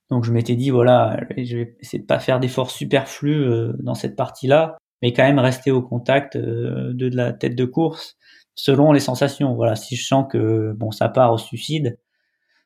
Donc 0.10 0.24
je 0.26 0.32
m'étais 0.32 0.56
dit, 0.56 0.72
voilà, 0.72 1.20
je 1.38 1.58
vais 1.58 1.78
essayer 1.80 2.00
de 2.00 2.08
pas 2.08 2.20
faire 2.20 2.40
d'efforts 2.40 2.72
superflus 2.72 3.44
euh, 3.44 3.74
dans 3.80 3.96
cette 3.96 4.16
partie-là, 4.16 4.78
mais 5.02 5.14
quand 5.14 5.24
même 5.24 5.40
rester 5.40 5.72
au 5.72 5.82
contact 5.82 6.38
de, 6.38 6.92
de 6.94 7.16
la 7.16 7.34
tête 7.34 7.56
de 7.56 7.66
course 7.66 8.18
selon 8.56 8.92
les 8.92 9.00
sensations. 9.00 9.56
Voilà, 9.56 9.76
si 9.76 9.96
je 9.96 10.06
sens 10.06 10.26
que 10.30 10.74
bon 10.74 10.92
ça 10.92 11.10
part 11.10 11.34
au 11.34 11.38
suicide, 11.38 11.98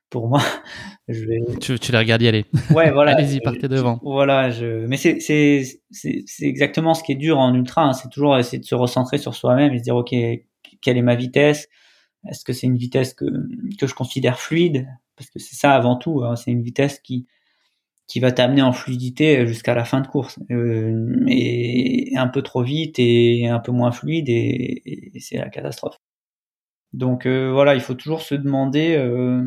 pour 0.09 0.27
moi, 0.27 0.41
je 1.07 1.25
vais. 1.25 1.39
Tu, 1.59 1.79
tu 1.79 1.91
la 1.91 1.99
regardes 1.99 2.21
y 2.21 2.27
aller. 2.27 2.45
Ouais, 2.71 2.91
voilà. 2.91 3.11
Allez-y, 3.17 3.39
partez 3.41 3.67
devant. 3.67 3.99
Voilà, 4.03 4.49
je. 4.49 4.85
Mais 4.87 4.97
c'est 4.97 5.19
c'est 5.19 5.81
c'est 5.89 6.45
exactement 6.45 6.93
ce 6.93 7.03
qui 7.03 7.11
est 7.11 7.15
dur 7.15 7.39
en 7.39 7.53
ultra. 7.53 7.83
Hein. 7.83 7.93
C'est 7.93 8.09
toujours 8.09 8.37
essayer 8.37 8.59
de 8.59 8.65
se 8.65 8.75
recentrer 8.75 9.17
sur 9.17 9.35
soi-même 9.35 9.73
et 9.73 9.79
se 9.79 9.83
dire 9.83 9.95
ok, 9.95 10.13
quelle 10.81 10.97
est 10.97 11.01
ma 11.01 11.15
vitesse? 11.15 11.67
Est-ce 12.29 12.45
que 12.45 12.53
c'est 12.53 12.67
une 12.67 12.77
vitesse 12.77 13.13
que 13.13 13.25
que 13.79 13.87
je 13.87 13.95
considère 13.95 14.39
fluide? 14.39 14.87
Parce 15.15 15.29
que 15.29 15.39
c'est 15.39 15.55
ça 15.55 15.73
avant 15.73 15.95
tout. 15.95 16.23
Hein. 16.23 16.35
C'est 16.35 16.51
une 16.51 16.63
vitesse 16.63 16.99
qui 16.99 17.27
qui 18.07 18.19
va 18.19 18.31
t'amener 18.31 18.61
en 18.61 18.73
fluidité 18.73 19.47
jusqu'à 19.47 19.73
la 19.75 19.85
fin 19.85 20.01
de 20.01 20.07
course. 20.07 20.39
Euh, 20.51 21.25
et 21.27 22.13
un 22.17 22.27
peu 22.27 22.41
trop 22.41 22.63
vite 22.63 22.99
et 22.99 23.47
un 23.47 23.59
peu 23.59 23.71
moins 23.71 23.91
fluide 23.91 24.29
et, 24.29 25.11
c'est 25.19 25.37
la 25.37 25.49
catastrophe. 25.49 25.97
Donc 26.93 27.25
euh, 27.25 27.51
voilà, 27.51 27.75
il 27.75 27.81
faut 27.81 27.95
toujours 27.95 28.21
se 28.21 28.35
demander 28.35 28.95
euh, 28.95 29.43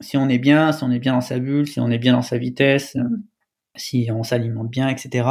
si 0.00 0.16
on 0.16 0.28
est 0.28 0.38
bien, 0.38 0.72
si 0.72 0.84
on 0.84 0.90
est 0.90 0.98
bien 0.98 1.14
dans 1.14 1.20
sa 1.20 1.38
bulle, 1.38 1.66
si 1.66 1.80
on 1.80 1.90
est 1.90 1.98
bien 1.98 2.12
dans 2.12 2.22
sa 2.22 2.38
vitesse, 2.38 2.96
euh, 2.96 3.02
si 3.76 4.08
on 4.12 4.22
s'alimente 4.22 4.70
bien, 4.70 4.88
etc. 4.88 5.28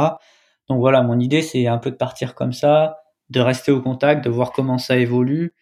Donc 0.68 0.80
voilà, 0.80 1.02
mon 1.02 1.18
idée 1.20 1.42
c'est 1.42 1.66
un 1.66 1.78
peu 1.78 1.90
de 1.90 1.96
partir 1.96 2.34
comme 2.34 2.52
ça, 2.52 2.98
de 3.30 3.40
rester 3.40 3.72
au 3.72 3.80
contact, 3.80 4.24
de 4.24 4.30
voir 4.30 4.52
comment 4.52 4.78
ça 4.78 4.96
évolue 4.98 5.54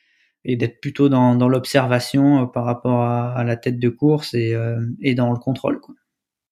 et 0.44 0.56
d'être 0.56 0.80
plutôt 0.80 1.08
dans, 1.08 1.34
l'observation 1.48 2.42
euh, 2.42 2.46
par 2.46 2.64
rapport 2.64 3.02
à, 3.02 3.44
la 3.44 3.56
tête 3.56 3.78
de 3.78 3.88
course 3.88 4.34
et, 4.34 4.54
euh, 4.54 4.80
et 5.00 5.14
dans 5.14 5.30
le 5.32 5.38
contrôle. 5.38 5.80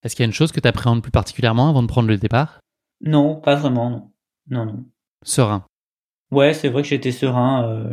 Est-ce 0.02 0.16
qu'il 0.16 0.22
y 0.22 0.26
a 0.26 0.26
une 0.26 0.34
chose 0.34 0.52
que 0.52 0.60
tu 0.60 0.68
appréhendes 0.68 1.02
plus 1.02 1.12
particulièrement 1.12 1.68
avant 1.68 1.82
de 1.82 1.88
prendre 1.88 2.08
le 2.08 2.16
départ? 2.16 2.60
Non, 3.00 3.36
pas 3.36 3.54
vraiment, 3.54 3.90
non. 3.90 4.12
Non, 4.48 4.66
non. 4.66 4.84
Serein. 5.24 5.64
Ouais, 6.30 6.54
c'est 6.54 6.68
vrai 6.68 6.82
que 6.82 6.88
j'étais 6.88 7.12
serein. 7.12 7.88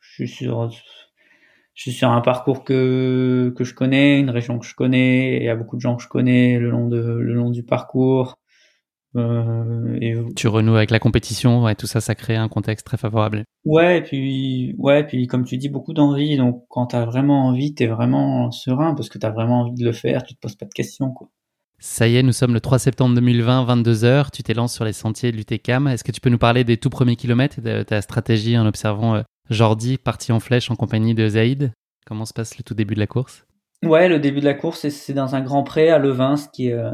je 0.00 0.12
suis 0.12 0.28
sur 0.28 0.70
je 1.80 1.84
suis 1.84 1.92
sur 1.92 2.10
un 2.10 2.20
parcours 2.20 2.64
que, 2.64 3.54
que 3.56 3.64
je 3.64 3.72
connais, 3.74 4.20
une 4.20 4.28
région 4.28 4.58
que 4.58 4.66
je 4.66 4.74
connais, 4.74 5.38
il 5.38 5.44
y 5.44 5.48
a 5.48 5.56
beaucoup 5.56 5.76
de 5.76 5.80
gens 5.80 5.96
que 5.96 6.02
je 6.02 6.08
connais 6.08 6.58
le 6.58 6.68
long, 6.68 6.88
de, 6.88 6.98
le 6.98 7.32
long 7.32 7.48
du 7.48 7.62
parcours. 7.62 8.38
Euh, 9.16 9.98
et... 10.00 10.16
Tu 10.36 10.48
renoues 10.48 10.76
avec 10.76 10.90
la 10.90 10.98
compétition, 10.98 11.68
et 11.68 11.74
tout 11.74 11.86
ça, 11.86 12.00
ça 12.00 12.14
crée 12.14 12.36
un 12.36 12.48
contexte 12.48 12.86
très 12.86 12.96
favorable. 12.96 13.44
Ouais, 13.64 13.98
et 13.98 14.02
puis, 14.02 14.74
ouais, 14.78 15.04
puis 15.04 15.26
comme 15.26 15.44
tu 15.44 15.56
dis, 15.56 15.68
beaucoup 15.68 15.92
d'envie. 15.92 16.36
Donc, 16.36 16.64
quand 16.68 16.88
tu 16.88 16.96
as 16.96 17.04
vraiment 17.04 17.48
envie, 17.48 17.74
tu 17.74 17.84
es 17.84 17.86
vraiment 17.86 18.50
serein 18.50 18.94
parce 18.94 19.08
que 19.08 19.18
tu 19.18 19.26
as 19.26 19.30
vraiment 19.30 19.62
envie 19.62 19.74
de 19.74 19.84
le 19.84 19.92
faire, 19.92 20.22
tu 20.22 20.34
te 20.34 20.40
poses 20.40 20.56
pas 20.56 20.66
de 20.66 20.72
questions. 20.72 21.10
Quoi. 21.10 21.28
Ça 21.82 22.06
y 22.06 22.16
est, 22.16 22.22
nous 22.22 22.32
sommes 22.32 22.52
le 22.52 22.60
3 22.60 22.78
septembre 22.78 23.14
2020, 23.14 23.64
22h. 23.64 24.30
Tu 24.30 24.42
t'élances 24.42 24.74
sur 24.74 24.84
les 24.84 24.92
sentiers 24.92 25.32
de 25.32 25.38
l'UTCAM. 25.38 25.88
Est-ce 25.88 26.04
que 26.04 26.12
tu 26.12 26.20
peux 26.20 26.28
nous 26.28 26.38
parler 26.38 26.62
des 26.62 26.76
tout 26.76 26.90
premiers 26.90 27.16
kilomètres 27.16 27.62
de 27.62 27.82
ta 27.82 28.02
stratégie 28.02 28.58
en 28.58 28.66
observant 28.66 29.14
euh, 29.14 29.22
Jordi 29.48 29.96
parti 29.96 30.30
en 30.30 30.40
flèche 30.40 30.70
en 30.70 30.76
compagnie 30.76 31.14
de 31.14 31.26
Zaïd. 31.26 31.72
Comment 32.06 32.26
se 32.26 32.34
passe 32.34 32.58
le 32.58 32.64
tout 32.64 32.74
début 32.74 32.94
de 32.94 33.00
la 33.00 33.06
course? 33.06 33.46
Ouais, 33.82 34.10
le 34.10 34.18
début 34.18 34.40
de 34.40 34.44
la 34.44 34.52
course, 34.52 34.88
c'est 34.88 35.14
dans 35.14 35.34
un 35.34 35.40
grand 35.40 35.62
pré 35.62 35.88
à 35.88 35.98
Levins 35.98 36.36
qui 36.52 36.68
est, 36.68 36.74
euh, 36.74 36.92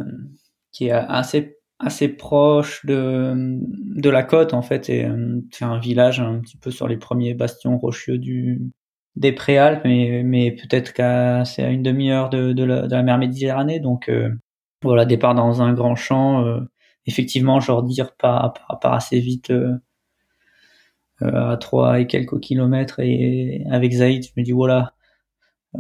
qui 0.71 0.87
est 0.87 0.93
assez, 0.93 1.56
assez 1.79 2.09
proche 2.09 2.85
de, 2.87 3.35
de 3.37 4.11
la 4.11 4.23
côte 4.23 4.55
en 4.55 4.63
fait. 4.63 4.89
Euh, 4.91 5.41
c'est 5.53 5.65
un 5.65 5.79
village 5.79 6.21
un 6.21 6.41
petit 6.41 6.57
peu 6.57 6.71
sur 6.71 6.89
les 6.89 6.97
premiers 6.97 7.35
bastions 7.35 7.79
rocheux 7.79 8.19
du, 8.19 8.73
des 9.17 9.33
Préalpes, 9.33 9.85
mais, 9.85 10.23
mais 10.25 10.53
peut-être 10.53 10.93
qu'à 10.93 11.45
c'est 11.45 11.63
à 11.63 11.71
une 11.71 11.83
demi-heure 11.83 12.31
de, 12.31 12.53
de, 12.53 12.65
la, 12.65 13.03
mer 13.03 13.19
Méditerranée. 13.19 13.81
Donc 13.81 14.09
euh, 14.09 14.31
voilà, 14.83 15.05
départ 15.05 15.35
dans 15.35 15.63
un 15.63 15.73
grand 15.75 15.97
champ. 15.97 16.45
effectivement, 17.07 17.61
Jordi 17.61 18.03
repart, 18.03 18.59
part 18.81 18.95
assez 18.95 19.21
vite 19.21 19.53
euh, 21.23 21.53
à 21.53 21.57
3 21.57 22.01
et 22.01 22.07
quelques 22.07 22.41
kilomètres 22.41 23.01
et 23.01 23.65
avec 23.71 23.93
Zaïd, 23.93 24.23
je 24.25 24.33
me 24.37 24.43
dis 24.43 24.53
voilà, 24.53 24.93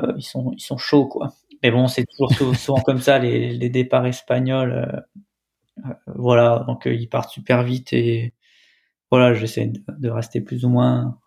euh, 0.02 0.12
ils 0.16 0.22
sont 0.22 0.52
ils 0.52 0.60
sont 0.60 0.78
chauds 0.78 1.08
quoi. 1.08 1.34
Mais 1.62 1.70
bon, 1.70 1.88
c'est 1.88 2.06
toujours 2.06 2.32
souvent 2.56 2.80
comme 2.80 3.00
ça 3.00 3.18
les, 3.18 3.52
les 3.52 3.70
départs 3.70 4.06
espagnols. 4.06 5.04
Euh, 5.78 5.94
voilà, 6.14 6.64
donc 6.66 6.86
ils 6.86 7.08
partent 7.08 7.30
super 7.30 7.62
vite 7.62 7.92
et 7.92 8.34
voilà, 9.10 9.34
j'essaie 9.34 9.72
de, 9.98 10.10
rester 10.10 10.40
plus 10.40 10.64
ou 10.64 10.68
moins 10.68 11.18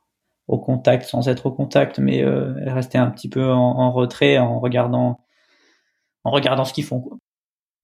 au 0.48 0.58
contact 0.58 1.06
sans 1.06 1.28
être 1.30 1.46
au 1.46 1.52
contact, 1.52 2.00
mais 2.00 2.24
rester 2.26 2.98
un 2.98 3.10
petit 3.12 3.30
peu 3.30 3.52
en, 3.52 3.58
en, 3.58 3.92
retrait 3.92 4.38
en 4.38 4.60
regardant 4.60 5.22
en 6.24 6.32
regardant 6.32 6.66
ce 6.66 6.74
qu'ils 6.74 6.84
font. 6.84 7.00
Quoi. 7.00 7.18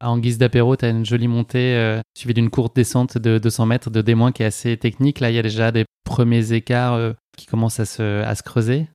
En 0.01 0.17
guise 0.17 0.37
d'apéro, 0.37 0.75
tu 0.75 0.85
as 0.85 0.89
une 0.89 1.05
jolie 1.05 1.27
montée 1.27 1.75
euh, 1.75 2.01
suivie 2.17 2.33
d'une 2.33 2.49
courte 2.49 2.75
descente 2.75 3.17
de 3.17 3.37
200 3.37 3.65
mètres 3.65 3.89
de 3.89 4.01
démoin 4.01 4.31
qui 4.31 4.43
est 4.43 4.47
assez 4.47 4.75
technique. 4.77 5.21
Là, 5.21 5.31
il 5.31 5.35
y 5.35 5.39
a 5.39 5.41
déjà 5.41 5.71
des 5.71 5.85
premiers 6.03 6.51
écarts 6.51 6.93
euh, 6.93 7.13
qui 7.37 7.45
commencent 7.45 7.79
à 7.79 7.85
se, 7.85 8.21
à 8.23 8.35
se 8.35 8.43
creuser. 8.43 8.87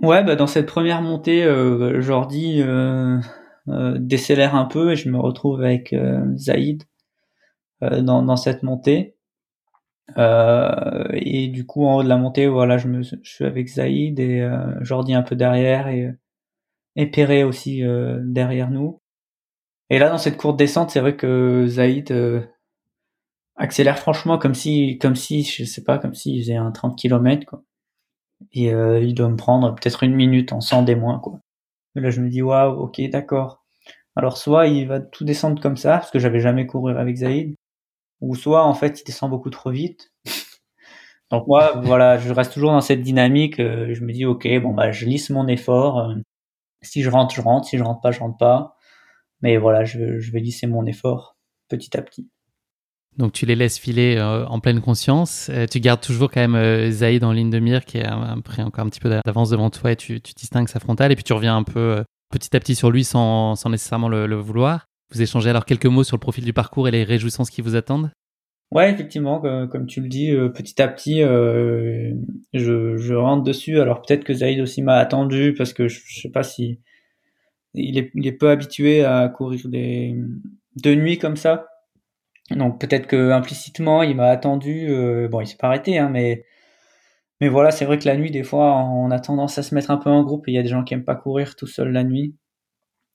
Ouais, 0.00 0.24
bah 0.24 0.36
dans 0.36 0.46
cette 0.46 0.66
première 0.66 1.02
montée, 1.02 1.44
euh, 1.44 2.00
Jordi 2.00 2.62
euh, 2.62 3.18
euh, 3.18 3.20
décélère 3.66 4.54
un 4.54 4.64
peu 4.64 4.92
et 4.92 4.96
je 4.96 5.08
me 5.10 5.18
retrouve 5.18 5.62
avec 5.62 5.94
Zaïd 6.36 6.84
dans, 7.80 8.22
dans 8.22 8.36
cette 8.36 8.62
montée. 8.62 9.16
et 10.16 11.48
du 11.48 11.66
coup, 11.66 11.86
en 11.86 11.96
haut 11.96 12.02
de 12.02 12.08
la 12.08 12.16
montée, 12.16 12.46
voilà, 12.48 12.78
je, 12.78 12.88
me, 12.88 13.02
je 13.02 13.16
suis 13.22 13.44
avec 13.44 13.68
Zaïd 13.68 14.18
et 14.18 14.48
Jordi 14.80 15.14
un 15.14 15.22
peu 15.22 15.36
derrière 15.36 15.88
et, 15.88 16.10
et 16.96 17.06
Perret 17.06 17.42
aussi 17.42 17.82
derrière 18.22 18.70
nous. 18.70 19.00
Et 19.90 19.98
là, 19.98 20.08
dans 20.08 20.18
cette 20.18 20.36
courte 20.36 20.56
descente, 20.56 20.90
c'est 20.90 21.00
vrai 21.00 21.16
que 21.16 21.66
Zaïd 21.68 22.12
euh, 22.12 22.40
accélère 23.56 23.98
franchement 23.98 24.38
comme 24.38 24.54
si, 24.54 24.98
comme 24.98 25.16
si, 25.16 25.42
je 25.42 25.64
sais 25.64 25.82
pas, 25.82 25.98
comme 25.98 26.14
s'il 26.14 26.40
faisait 26.40 26.56
un 26.56 26.70
30 26.70 26.96
km, 26.96 27.44
quoi. 27.44 27.64
Et 28.52 28.72
euh, 28.72 29.00
il 29.02 29.14
doit 29.14 29.28
me 29.28 29.36
prendre 29.36 29.74
peut-être 29.74 30.02
une 30.04 30.14
minute 30.14 30.52
en 30.52 30.60
100 30.60 30.84
des 30.84 30.94
moins, 30.94 31.18
quoi. 31.18 31.40
Et 31.96 32.00
là, 32.00 32.10
je 32.10 32.20
me 32.20 32.28
dis, 32.28 32.42
waouh, 32.42 32.78
ok, 32.80 33.00
d'accord. 33.10 33.64
Alors, 34.16 34.38
soit 34.38 34.66
il 34.68 34.88
va 34.88 35.00
tout 35.00 35.24
descendre 35.24 35.62
comme 35.62 35.76
ça, 35.76 35.98
parce 35.98 36.10
que 36.10 36.18
j'avais 36.18 36.40
jamais 36.40 36.66
couru 36.66 36.96
avec 36.96 37.16
Zaïd, 37.16 37.56
ou 38.20 38.34
soit, 38.36 38.64
en 38.64 38.74
fait, 38.74 39.00
il 39.00 39.04
descend 39.04 39.30
beaucoup 39.30 39.50
trop 39.50 39.70
vite. 39.70 40.12
Donc, 41.30 41.46
moi, 41.48 41.80
voilà, 41.82 42.18
je 42.18 42.32
reste 42.32 42.52
toujours 42.52 42.72
dans 42.72 42.80
cette 42.80 43.02
dynamique. 43.02 43.60
Euh, 43.60 43.94
je 43.94 44.04
me 44.04 44.12
dis, 44.12 44.26
ok, 44.26 44.48
bon, 44.62 44.74
bah, 44.74 44.92
je 44.92 45.06
lisse 45.06 45.30
mon 45.30 45.48
effort. 45.48 46.14
si 46.82 47.02
je 47.02 47.10
rentre, 47.10 47.34
je 47.34 47.40
rentre. 47.42 47.68
Si 47.68 47.78
je 47.78 47.84
rentre 47.84 48.00
pas, 48.02 48.12
je 48.12 48.20
rentre 48.20 48.38
pas. 48.38 48.76
Mais 49.42 49.56
voilà, 49.58 49.84
je, 49.84 50.18
je 50.20 50.32
vais 50.32 50.40
lisser 50.40 50.66
mon 50.66 50.86
effort 50.86 51.36
petit 51.68 51.96
à 51.96 52.02
petit. 52.02 52.30
Donc 53.16 53.32
tu 53.32 53.44
les 53.44 53.56
laisses 53.56 53.78
filer 53.78 54.16
euh, 54.16 54.46
en 54.46 54.60
pleine 54.60 54.80
conscience. 54.80 55.50
Euh, 55.50 55.66
tu 55.66 55.80
gardes 55.80 56.00
toujours 56.00 56.30
quand 56.30 56.40
même 56.40 56.54
euh, 56.54 56.90
Zaïd 56.90 57.24
en 57.24 57.32
ligne 57.32 57.50
de 57.50 57.58
mire 57.58 57.84
qui 57.84 58.00
a 58.00 58.36
pris 58.44 58.62
encore 58.62 58.84
un 58.84 58.88
petit 58.88 59.00
peu 59.00 59.08
d'avance 59.08 59.50
devant 59.50 59.70
toi 59.70 59.92
et 59.92 59.96
tu, 59.96 60.20
distingues 60.20 60.68
sa 60.68 60.80
frontale 60.80 61.12
et 61.12 61.16
puis 61.16 61.24
tu 61.24 61.32
reviens 61.32 61.56
un 61.56 61.64
peu 61.64 62.02
petit 62.30 62.56
à 62.56 62.60
petit 62.60 62.74
sur 62.74 62.90
lui 62.90 63.04
sans, 63.04 63.54
nécessairement 63.68 64.08
le, 64.08 64.34
vouloir. 64.36 64.86
Vous 65.12 65.20
échangez 65.20 65.50
alors 65.50 65.64
quelques 65.64 65.86
mots 65.86 66.04
sur 66.04 66.16
le 66.16 66.20
profil 66.20 66.44
du 66.44 66.52
parcours 66.52 66.86
et 66.86 66.92
les 66.92 67.02
réjouissances 67.02 67.50
qui 67.50 67.62
vous 67.62 67.74
attendent 67.74 68.10
Ouais, 68.70 68.88
effectivement, 68.92 69.40
comme, 69.66 69.86
tu 69.86 70.00
le 70.00 70.06
dis, 70.06 70.32
petit 70.54 70.80
à 70.80 70.86
petit, 70.86 71.22
je, 71.22 72.96
je 72.96 73.14
rentre 73.14 73.42
dessus. 73.42 73.80
Alors 73.80 74.00
peut-être 74.02 74.22
que 74.22 74.32
Zaïd 74.32 74.60
aussi 74.60 74.82
m'a 74.82 74.94
attendu 74.94 75.54
parce 75.58 75.72
que 75.72 75.88
je, 75.88 76.00
je 76.06 76.20
sais 76.20 76.30
pas 76.30 76.44
si 76.44 76.78
il 77.74 77.98
est, 77.98 78.12
il 78.14 78.28
est 78.28 78.32
peu 78.32 78.48
habitué 78.48 79.04
à 79.04 79.28
courir 79.28 79.68
des 79.68 80.14
de 80.76 80.94
nuit 80.94 81.18
comme 81.18 81.36
ça. 81.36 81.69
Donc 82.50 82.80
peut-être 82.80 83.06
que 83.06 83.30
implicitement 83.30 84.02
il 84.02 84.16
m'a 84.16 84.28
attendu. 84.28 84.88
bon, 85.30 85.40
il 85.40 85.46
s'est 85.46 85.56
pas 85.56 85.68
arrêté, 85.68 85.98
hein, 85.98 86.08
mais 86.08 86.44
mais 87.40 87.48
voilà, 87.48 87.70
c'est 87.70 87.86
vrai 87.86 87.98
que 87.98 88.06
la 88.06 88.16
nuit, 88.16 88.30
des 88.30 88.42
fois, 88.42 88.76
on 88.76 89.10
a 89.10 89.18
tendance 89.18 89.56
à 89.58 89.62
se 89.62 89.74
mettre 89.74 89.90
un 89.90 89.96
peu 89.96 90.10
en 90.10 90.22
groupe 90.22 90.46
et 90.48 90.52
il 90.52 90.54
y 90.54 90.58
a 90.58 90.62
des 90.62 90.68
gens 90.68 90.84
qui 90.84 90.92
aiment 90.94 91.04
pas 91.04 91.14
courir 91.14 91.56
tout 91.56 91.66
seul 91.66 91.90
la 91.90 92.04
nuit. 92.04 92.36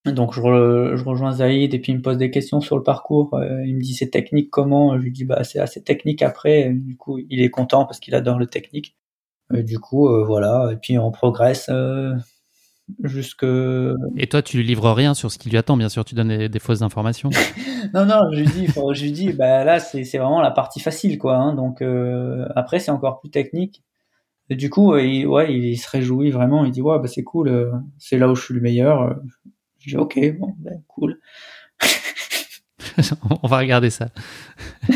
Donc 0.05 0.33
je, 0.33 0.41
rejoins 0.41 1.31
Zaïd 1.33 1.73
et 1.73 1.79
puis 1.79 1.91
il 1.91 1.97
me 1.97 2.01
pose 2.01 2.17
des 2.17 2.31
questions 2.31 2.61
sur 2.61 2.77
le 2.77 2.83
parcours. 2.83 3.33
Euh, 3.36 3.65
il 3.65 3.75
me 3.75 3.81
dit 3.81 3.93
c'est 3.95 4.09
technique 4.09 4.51
comment? 4.51 4.97
Je 4.97 5.03
lui 5.03 5.11
dis 5.11 5.25
bah 5.25 5.43
c'est 5.43 5.59
assez 5.59 5.83
technique 5.83 6.21
après. 6.21 6.71
Du 6.73 6.95
coup 6.97 7.17
il 7.29 7.41
est 7.41 7.49
content 7.49 7.86
parce 7.86 7.99
qu'il 7.99 8.13
adore 8.15 8.38
le 8.38 8.45
technique. 8.47 8.95
du 9.51 9.79
coup 9.79 10.07
euh, 10.09 10.23
voilà 10.25 10.69
et 10.73 10.77
puis 10.77 10.99
on 10.99 11.11
progresse 11.11 11.69
euh, 11.69 12.13
jusque. 13.03 13.45
Et 14.17 14.27
toi 14.27 14.41
tu 14.41 14.57
lui 14.57 14.63
livres 14.63 14.91
rien 14.91 15.13
sur 15.13 15.31
ce 15.31 15.38
qui 15.38 15.49
lui 15.49 15.57
attend 15.57 15.77
bien 15.77 15.89
sûr 15.89 16.05
tu 16.05 16.15
donnes 16.15 16.47
des, 16.47 16.59
fausses 16.59 16.81
informations. 16.81 17.29
non 17.93 18.05
non 18.05 18.19
je 18.31 18.39
lui 18.39 18.47
dis 18.47 18.67
je 18.67 19.03
lui 19.03 19.11
dis 19.11 19.33
bah 19.33 19.63
là 19.63 19.79
c'est 19.79 20.03
vraiment 20.03 20.41
la 20.41 20.51
partie 20.51 20.79
facile 20.79 21.17
quoi. 21.17 21.36
Hein. 21.36 21.53
donc 21.53 21.83
après 22.55 22.79
c'est 22.79 22.91
encore 22.91 23.19
plus 23.19 23.29
technique. 23.29 23.83
Et 24.51 24.55
du 24.55 24.69
coup, 24.69 24.95
il, 24.97 25.25
ouais, 25.25 25.51
il 25.51 25.75
se 25.75 25.89
réjouit 25.89 26.29
vraiment. 26.29 26.65
Il 26.65 26.71
dit 26.71 26.81
ouais, 26.81 26.99
bah 26.99 27.07
c'est 27.07 27.23
cool, 27.23 27.71
c'est 27.97 28.19
là 28.19 28.29
où 28.29 28.36
je 28.36 28.43
suis 28.43 28.53
le 28.53 28.61
meilleur. 28.61 29.19
Je 29.79 29.89
dis 29.89 29.97
ok, 29.97 30.19
bon, 30.38 30.53
ben 30.59 30.83
cool. 30.88 31.19
On 33.43 33.47
va 33.47 33.57
regarder 33.57 33.89
ça. 33.89 34.09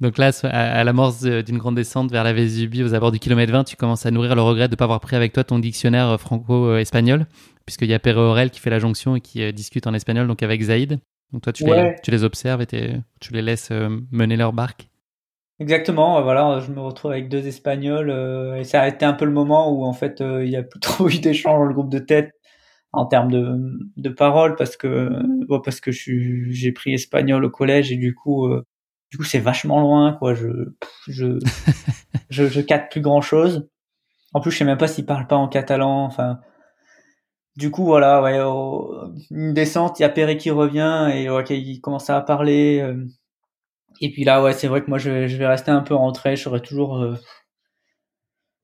Donc 0.00 0.16
là, 0.16 0.30
à 0.44 0.82
l'amorce 0.82 1.22
d'une 1.22 1.58
grande 1.58 1.74
descente 1.74 2.10
vers 2.10 2.24
la 2.24 2.32
Vésubie 2.32 2.82
aux 2.82 2.94
abords 2.94 3.12
du 3.12 3.18
kilomètre 3.18 3.52
20, 3.52 3.64
tu 3.64 3.76
commences 3.76 4.06
à 4.06 4.10
nourrir 4.10 4.34
le 4.34 4.40
regret 4.40 4.66
de 4.66 4.72
ne 4.72 4.76
pas 4.76 4.84
avoir 4.84 5.00
pris 5.00 5.14
avec 5.14 5.34
toi 5.34 5.44
ton 5.44 5.58
dictionnaire 5.58 6.08
euh, 6.08 6.16
franco-espagnol, 6.16 7.26
puisqu'il 7.66 7.88
y 7.88 7.94
a 7.94 7.98
Pere 7.98 8.16
Aurel 8.16 8.50
qui 8.50 8.60
fait 8.60 8.70
la 8.70 8.78
jonction 8.78 9.16
et 9.16 9.20
qui 9.20 9.42
euh, 9.42 9.52
discute 9.52 9.86
en 9.86 9.92
espagnol, 9.92 10.26
donc 10.26 10.42
avec 10.42 10.62
Zaïd. 10.62 10.98
Donc 11.32 11.42
toi, 11.42 11.52
tu, 11.52 11.64
les, 11.66 11.96
tu 12.02 12.10
les 12.10 12.24
observes 12.24 12.62
et 12.62 12.66
tu 13.20 13.32
les 13.32 13.42
laisses 13.42 13.70
euh, 13.70 13.90
mener 14.10 14.36
leur 14.36 14.52
barque. 14.52 14.88
Exactement, 15.58 16.22
voilà, 16.22 16.60
je 16.60 16.72
me 16.72 16.80
retrouve 16.80 17.10
avec 17.10 17.28
deux 17.28 17.46
Espagnols 17.46 18.10
et 18.58 18.64
ça 18.64 18.80
a 18.80 18.88
été 18.88 19.04
un 19.04 19.12
peu 19.12 19.26
le 19.26 19.30
moment 19.30 19.70
où 19.70 19.84
en 19.84 19.92
fait 19.92 20.20
il 20.20 20.48
n'y 20.48 20.56
a 20.56 20.62
plus 20.62 20.80
trop 20.80 21.10
eu 21.10 21.18
d'échange 21.18 21.58
dans 21.58 21.66
le 21.66 21.74
groupe 21.74 21.90
de 21.90 21.98
tête 21.98 22.30
en 22.92 23.06
termes 23.06 23.30
de, 23.30 23.58
de 23.96 24.08
paroles 24.08 24.56
parce 24.56 24.76
que 24.76 25.10
bon, 25.46 25.60
parce 25.60 25.80
que 25.80 25.90
j'ai 25.92 26.72
pris 26.72 26.94
espagnol 26.94 27.44
au 27.44 27.50
collège 27.50 27.92
et 27.92 27.96
du 27.96 28.14
coup 28.14 28.46
euh, 28.46 28.64
du 29.10 29.18
coup 29.18 29.24
c'est 29.24 29.38
vachement 29.40 29.80
loin 29.80 30.12
quoi. 30.14 30.34
Je 30.34 30.48
je 31.08 31.38
je, 32.30 32.46
je 32.48 32.60
capte 32.60 32.92
plus 32.92 33.00
grand 33.00 33.20
chose 33.20 33.68
en 34.34 34.40
plus 34.40 34.50
je 34.52 34.58
sais 34.58 34.64
même 34.64 34.78
pas 34.78 34.88
s'ils 34.88 35.06
parlent 35.06 35.26
pas 35.26 35.36
en 35.36 35.48
catalan 35.48 36.04
enfin. 36.04 36.40
Du 37.56 37.70
coup 37.70 37.84
voilà 37.84 38.22
ouais 38.22 38.38
une 39.30 39.52
descente 39.54 39.98
il 39.98 40.02
y 40.02 40.04
a 40.04 40.08
Perret 40.08 40.36
qui 40.36 40.50
revient 40.50 41.10
et 41.12 41.26
il 41.54 41.80
commence 41.80 42.08
à 42.08 42.20
parler 42.20 42.80
euh, 42.80 43.04
et 44.00 44.10
puis 44.12 44.24
là 44.24 44.42
ouais 44.42 44.52
c'est 44.52 44.68
vrai 44.68 44.82
que 44.82 44.88
moi 44.88 44.98
je, 44.98 45.26
je 45.26 45.36
vais 45.36 45.46
rester 45.46 45.70
un 45.72 45.82
peu 45.82 45.94
rentré 45.94 46.36
je 46.36 46.44
serai 46.44 46.60
toujours 46.62 46.98
euh, 46.98 47.16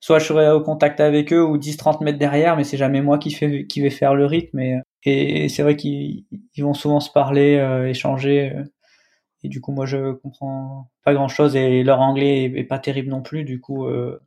soit 0.01 0.19
je 0.21 0.27
serai 0.27 0.51
au 0.51 0.61
contact 0.61 1.01
avec 1.01 1.33
eux 1.33 1.45
ou 1.45 1.59
10-30 1.59 2.05
mètres 2.05 2.19
derrière, 2.19 2.57
mais 2.57 2.63
c'est 2.65 2.77
jamais 2.77 3.03
moi 3.03 3.19
qui, 3.19 3.33
fait, 3.33 3.67
qui 3.67 3.81
vais 3.81 3.91
faire 3.91 4.15
le 4.15 4.27
rythme. 4.27 4.61
Et, 4.61 4.81
et 5.05 5.49
c'est 5.49 5.63
vrai 5.63 5.77
qu'ils 5.77 6.25
vont 6.59 6.75
souvent 6.75 7.01
se 7.01 7.11
parler, 7.11 7.57
euh, 7.57 7.89
échanger. 7.89 8.53
Et 9.47 9.49
du 9.49 9.61
coup, 9.61 9.71
moi, 9.71 9.87
je 9.87 10.11
comprends 10.15 10.91
pas 11.05 11.15
grand 11.15 11.29
chose 11.29 11.55
et 11.55 11.85
leur 11.85 12.01
anglais 12.01 12.53
est, 12.57 12.65
pas 12.65 12.81
terrible 12.81 13.11
non 13.11 13.23
plus. 13.23 13.45
Du 13.45 13.61
coup, 13.61 13.87
euh, 13.87 14.21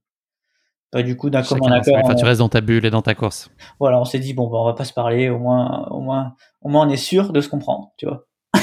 bah, 0.93 1.03
du 1.03 1.17
coup, 1.17 1.29
d'un 1.29 1.43
commun 1.43 1.73
accord. 1.73 1.97
Enfin, 2.01 2.15
tu 2.15 2.23
restes 2.23 2.39
dans 2.39 2.47
ta 2.47 2.61
bulle 2.61 2.85
et 2.85 2.89
dans 2.89 3.01
ta 3.01 3.15
course. 3.15 3.51
Voilà, 3.81 3.99
on 3.99 4.05
s'est 4.05 4.19
dit 4.19 4.33
bon, 4.33 4.47
bah, 4.47 4.59
on 4.59 4.63
va 4.63 4.75
pas 4.75 4.85
se 4.85 4.93
parler. 4.93 5.27
Au 5.27 5.37
moins, 5.37 5.89
au 5.89 5.99
moins, 5.99 6.35
au 6.61 6.69
moins, 6.69 6.87
on 6.87 6.89
est 6.89 6.95
sûr 6.95 7.33
de 7.33 7.41
se 7.41 7.49
comprendre, 7.49 7.91
tu 7.97 8.05
vois. 8.05 8.27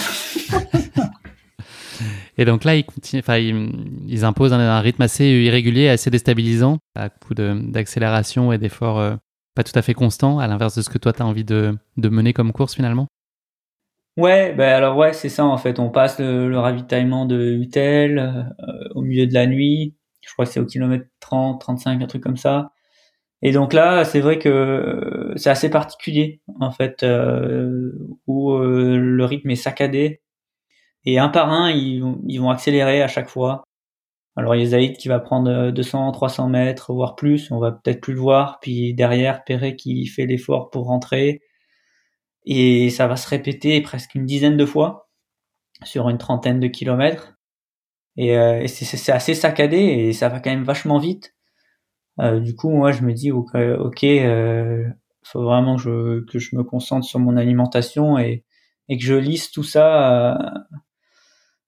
Et 2.39 2.47
donc 2.47 2.65
là, 2.65 2.75
ils, 2.75 2.87
enfin, 3.19 3.37
ils, 3.37 4.25
imposent 4.25 4.55
un, 4.55 4.81
rythme 4.81 5.03
assez 5.03 5.27
irrégulier, 5.27 5.91
assez 5.91 6.09
déstabilisant, 6.09 6.79
à 6.95 7.11
coup 7.11 7.35
d'accélération 7.35 8.51
et 8.51 8.59
d'efforts 8.59 8.99
euh, 8.99 9.17
pas 9.55 9.63
tout 9.63 9.79
à 9.79 9.83
fait 9.83 9.95
constants, 9.95 10.39
à 10.39 10.47
l'inverse 10.47 10.75
de 10.75 10.83
ce 10.83 10.89
que 10.89 10.99
toi, 10.99 11.13
tu 11.13 11.23
as 11.23 11.27
envie 11.27 11.45
de, 11.45 11.77
de, 11.99 12.09
mener 12.09 12.33
comme 12.33 12.53
course 12.53 12.75
finalement 12.75 13.09
Ouais, 14.17 14.55
ben 14.55 14.69
alors 14.75 14.97
ouais, 14.97 15.13
c'est 15.13 15.29
ça 15.29 15.45
en 15.45 15.59
fait. 15.59 15.79
On 15.79 15.91
passe 15.91 16.19
le, 16.19 16.59
ravitaillement 16.59 17.27
de 17.27 17.39
Utel 17.53 18.19
euh, 18.19 18.89
au 18.95 19.03
milieu 19.03 19.27
de 19.27 19.35
la 19.35 19.47
nuit. 19.47 19.95
Je 20.23 20.33
crois 20.33 20.47
que 20.47 20.53
c'est 20.53 20.61
au 20.61 20.65
kilomètre 20.67 21.07
30, 21.21 21.61
35, 21.61 22.03
un 22.03 22.07
truc 22.07 22.23
comme 22.23 22.37
ça. 22.39 22.73
Et 23.43 23.53
donc 23.53 23.73
là, 23.75 24.05
c'est 24.05 24.21
vrai 24.21 24.39
que 24.39 24.49
euh, 24.49 25.35
c'est 25.37 25.51
assez 25.51 25.71
particulier 25.71 26.41
en 26.61 26.71
fait, 26.73 27.05
où 28.27 28.59
le 28.59 29.25
rythme 29.25 29.51
est 29.51 29.57
saccadé 29.57 30.23
et 31.07 31.19
un 31.19 31.29
par 31.29 31.51
un, 31.53 31.71
ils, 31.71 32.03
ils 32.29 32.39
vont 32.39 32.51
accélérer 32.51 33.03
à 33.03 33.09
chaque 33.09 33.29
fois. 33.29 33.65
Alors 34.37 34.55
il 34.55 34.63
y 34.63 34.67
a 34.67 34.71
Zaïd 34.71 34.97
qui 34.99 35.09
va 35.09 35.21
prendre 35.21 35.71
200, 35.71 36.09
euh, 36.09 36.13
300 36.13 36.49
mètres, 36.49 36.93
voire 36.93 37.17
plus, 37.17 37.51
on 37.51 37.59
va 37.59 37.73
peut-être 37.73 38.01
plus 38.03 38.15
le 38.15 38.21
voir. 38.21 38.59
Puis 38.61 38.95
derrière, 38.95 39.45
Perret 39.45 39.77
qui 39.77 40.07
fait 40.07 40.27
l'effort 40.27 40.71
pour 40.71 40.87
rentrer. 40.87 41.41
Et 42.47 42.91
ça 42.91 43.07
va 43.07 43.17
se 43.17 43.29
répéter 43.29 43.81
presque 43.83 44.15
une 44.15 44.27
dizaine 44.27 44.57
de 44.57 44.67
fois 44.67 45.09
sur 45.85 46.09
une 46.09 46.19
trentaine 46.19 46.61
de 46.61 46.69
kilomètres. 46.69 47.35
Et, 48.17 48.37
euh, 48.39 48.67
c'est 48.67 49.13
assez 49.13 49.35
saccadé 49.35 49.79
et 49.79 50.13
ça 50.13 50.29
va 50.29 50.41
quand 50.41 50.51
même 50.51 50.65
vachement 50.65 50.99
vite. 50.99 51.35
Euh, 52.21 52.41
du 52.41 52.55
coup, 52.57 52.71
moi, 52.71 52.93
je 52.93 53.03
me 53.03 53.13
dis, 53.13 53.31
ok, 53.33 53.55
euh, 54.05 54.85
faut 55.23 55.43
vraiment 55.43 55.77
que 55.77 55.83
je, 55.83 56.25
que 56.25 56.39
je 56.39 56.57
me 56.57 56.63
concentre 56.65 57.07
sur 57.07 57.19
mon 57.19 57.37
alimentation 57.37 58.19
et, 58.19 58.45
et 58.89 58.97
que 58.99 59.05
je 59.05 59.15
lise 59.15 59.51
tout 59.51 59.65
ça 59.65 60.35
euh, 60.35 60.61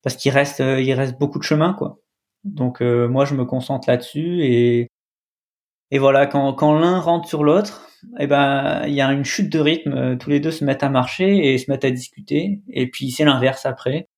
parce 0.03 0.16
qu'il 0.16 0.33
reste, 0.33 0.61
euh, 0.61 0.81
il 0.81 0.93
reste 0.95 1.18
beaucoup 1.18 1.39
de 1.39 1.45
chemin, 1.45 1.74
quoi. 1.74 1.99
Donc 2.45 2.81
euh, 2.83 3.09
moi, 3.09 3.24
je 3.24 3.35
me 3.35 3.45
concentre 3.45 3.89
là-dessus 3.89 4.43
et 4.45 4.89
et 5.91 5.99
voilà, 5.99 6.26
quand, 6.26 6.53
quand 6.53 6.79
l'un 6.79 7.01
rentre 7.01 7.29
sur 7.29 7.45
l'autre, 7.45 7.88
eh 8.18 8.26
ben 8.26 8.84
il 8.86 8.94
y 8.94 9.01
a 9.01 9.12
une 9.12 9.24
chute 9.24 9.51
de 9.51 9.59
rythme. 9.59 9.92
Euh, 9.92 10.16
tous 10.16 10.30
les 10.30 10.40
deux 10.40 10.51
se 10.51 10.64
mettent 10.64 10.82
à 10.82 10.88
marcher 10.88 11.53
et 11.53 11.59
se 11.59 11.70
mettent 11.70 11.84
à 11.84 11.90
discuter. 11.90 12.62
Et 12.68 12.90
puis 12.90 13.11
c'est 13.11 13.24
l'inverse 13.24 13.66
après. 13.66 14.09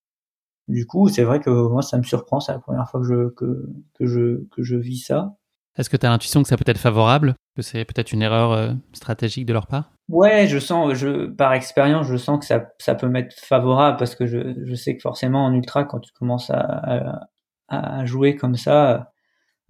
Du 0.69 0.87
coup, 0.87 1.09
c'est 1.09 1.25
vrai 1.25 1.41
que 1.41 1.51
moi, 1.51 1.83
ça 1.83 1.99
me 1.99 2.03
surprend. 2.03 2.41
C'est 2.41 2.53
la 2.53 2.59
première 2.61 2.89
fois 2.89 3.01
que 3.01 3.07
je 3.07 3.29
que, 3.31 3.69
que 3.99 4.07
je 4.07 4.45
que 4.51 4.63
je 4.63 4.77
vis 4.77 4.99
ça. 4.99 5.35
Est-ce 5.79 5.91
que 5.91 5.97
tu 5.97 6.07
as 6.07 6.11
l'intuition 6.11 6.43
que 6.43 6.49
ça 6.49 6.57
peut 6.57 6.65
être 6.67 6.79
favorable, 6.79 7.35
que 7.57 7.63
c'est 7.63 7.85
peut-être 7.85 8.13
une 8.13 8.23
erreur 8.23 8.75
stratégique 8.93 9.47
de 9.47 9.53
leur 9.53 9.67
part? 9.67 9.93
Ouais, 10.11 10.49
je 10.49 10.59
sens, 10.59 10.95
je, 10.95 11.27
par 11.27 11.53
expérience, 11.53 12.09
je 12.09 12.17
sens 12.17 12.41
que 12.41 12.45
ça, 12.45 12.73
ça 12.79 12.97
peut 12.97 13.07
m'être 13.09 13.33
favorable 13.39 13.97
parce 13.97 14.17
que 14.17 14.27
je, 14.27 14.61
je 14.65 14.75
sais 14.75 14.97
que 14.97 15.01
forcément 15.01 15.45
en 15.45 15.55
ultra, 15.55 15.85
quand 15.85 16.01
tu 16.01 16.13
commences 16.13 16.51
à, 16.51 17.29
à, 17.69 18.05
jouer 18.07 18.35
comme 18.35 18.57
ça, 18.57 19.10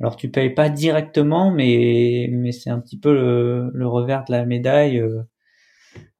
alors 0.00 0.16
tu 0.16 0.30
payes 0.30 0.50
pas 0.50 0.70
directement, 0.70 1.50
mais, 1.50 2.28
mais 2.32 2.52
c'est 2.52 2.70
un 2.70 2.80
petit 2.80 2.98
peu 2.98 3.12
le, 3.12 3.70
le, 3.74 3.86
revers 3.86 4.24
de 4.24 4.32
la 4.32 4.46
médaille 4.46 4.98
euh, 4.98 5.22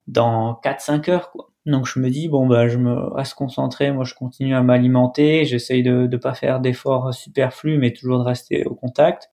dans 0.07 0.61
4-5 0.63 1.11
heures, 1.11 1.31
quoi. 1.33 1.51
Donc 1.67 1.87
je 1.87 2.01
me 2.01 2.09
dis 2.11 2.29
bon 2.29 2.47
bah 2.47 2.69
je 2.69 2.79
me 2.79 2.95
reste 3.15 3.35
concentré, 3.35 3.93
moi 3.93 4.05
je 4.05 4.15
continue 4.15 4.55
à 4.55 4.63
m'alimenter, 4.63 5.45
j'essaye 5.45 5.83
de 5.83 6.07
ne 6.11 6.17
pas 6.17 6.35
faire 6.35 6.61
d'efforts 6.61 7.13
superflus, 7.15 7.79
mais 7.79 7.93
toujours 7.93 8.19
de 8.19 8.25
rester 8.25 8.65
au 8.65 8.75
contact. 8.75 9.31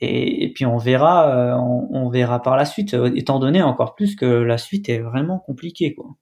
Et, 0.00 0.52
puis 0.54 0.66
on 0.66 0.76
verra, 0.76 1.56
euh, 1.56 1.58
on, 1.58 2.10
verra 2.10 2.42
par 2.42 2.56
la 2.56 2.66
suite, 2.66 2.94
étant 3.14 3.38
donné 3.38 3.62
encore 3.62 3.94
plus 3.94 4.16
que 4.16 4.26
la 4.26 4.58
suite 4.58 4.88
est 4.90 4.98
vraiment 4.98 5.38
compliquée. 5.38 5.94
Quoi. 5.94 6.16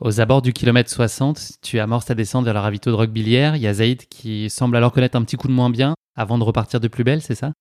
Aux 0.00 0.20
abords 0.20 0.42
du 0.42 0.52
kilomètre 0.52 0.90
60, 0.90 1.58
tu 1.60 1.80
amorces 1.80 2.06
ta 2.06 2.14
descente 2.14 2.44
vers 2.44 2.54
la 2.54 2.60
ravito 2.60 2.90
de 2.90 2.94
Roquebillière. 2.94 3.56
Il 3.56 3.62
y 3.62 3.66
a 3.66 3.74
Zaïd 3.74 4.06
qui 4.06 4.48
semble 4.48 4.76
alors 4.76 4.92
connaître 4.92 5.16
un 5.16 5.22
petit 5.24 5.36
coup 5.36 5.48
de 5.48 5.52
moins 5.52 5.70
bien 5.70 5.94
avant 6.14 6.38
de 6.38 6.44
repartir 6.44 6.78
de 6.78 6.86
plus 6.86 7.02
belle, 7.02 7.20
c'est 7.20 7.34
ça? 7.34 7.52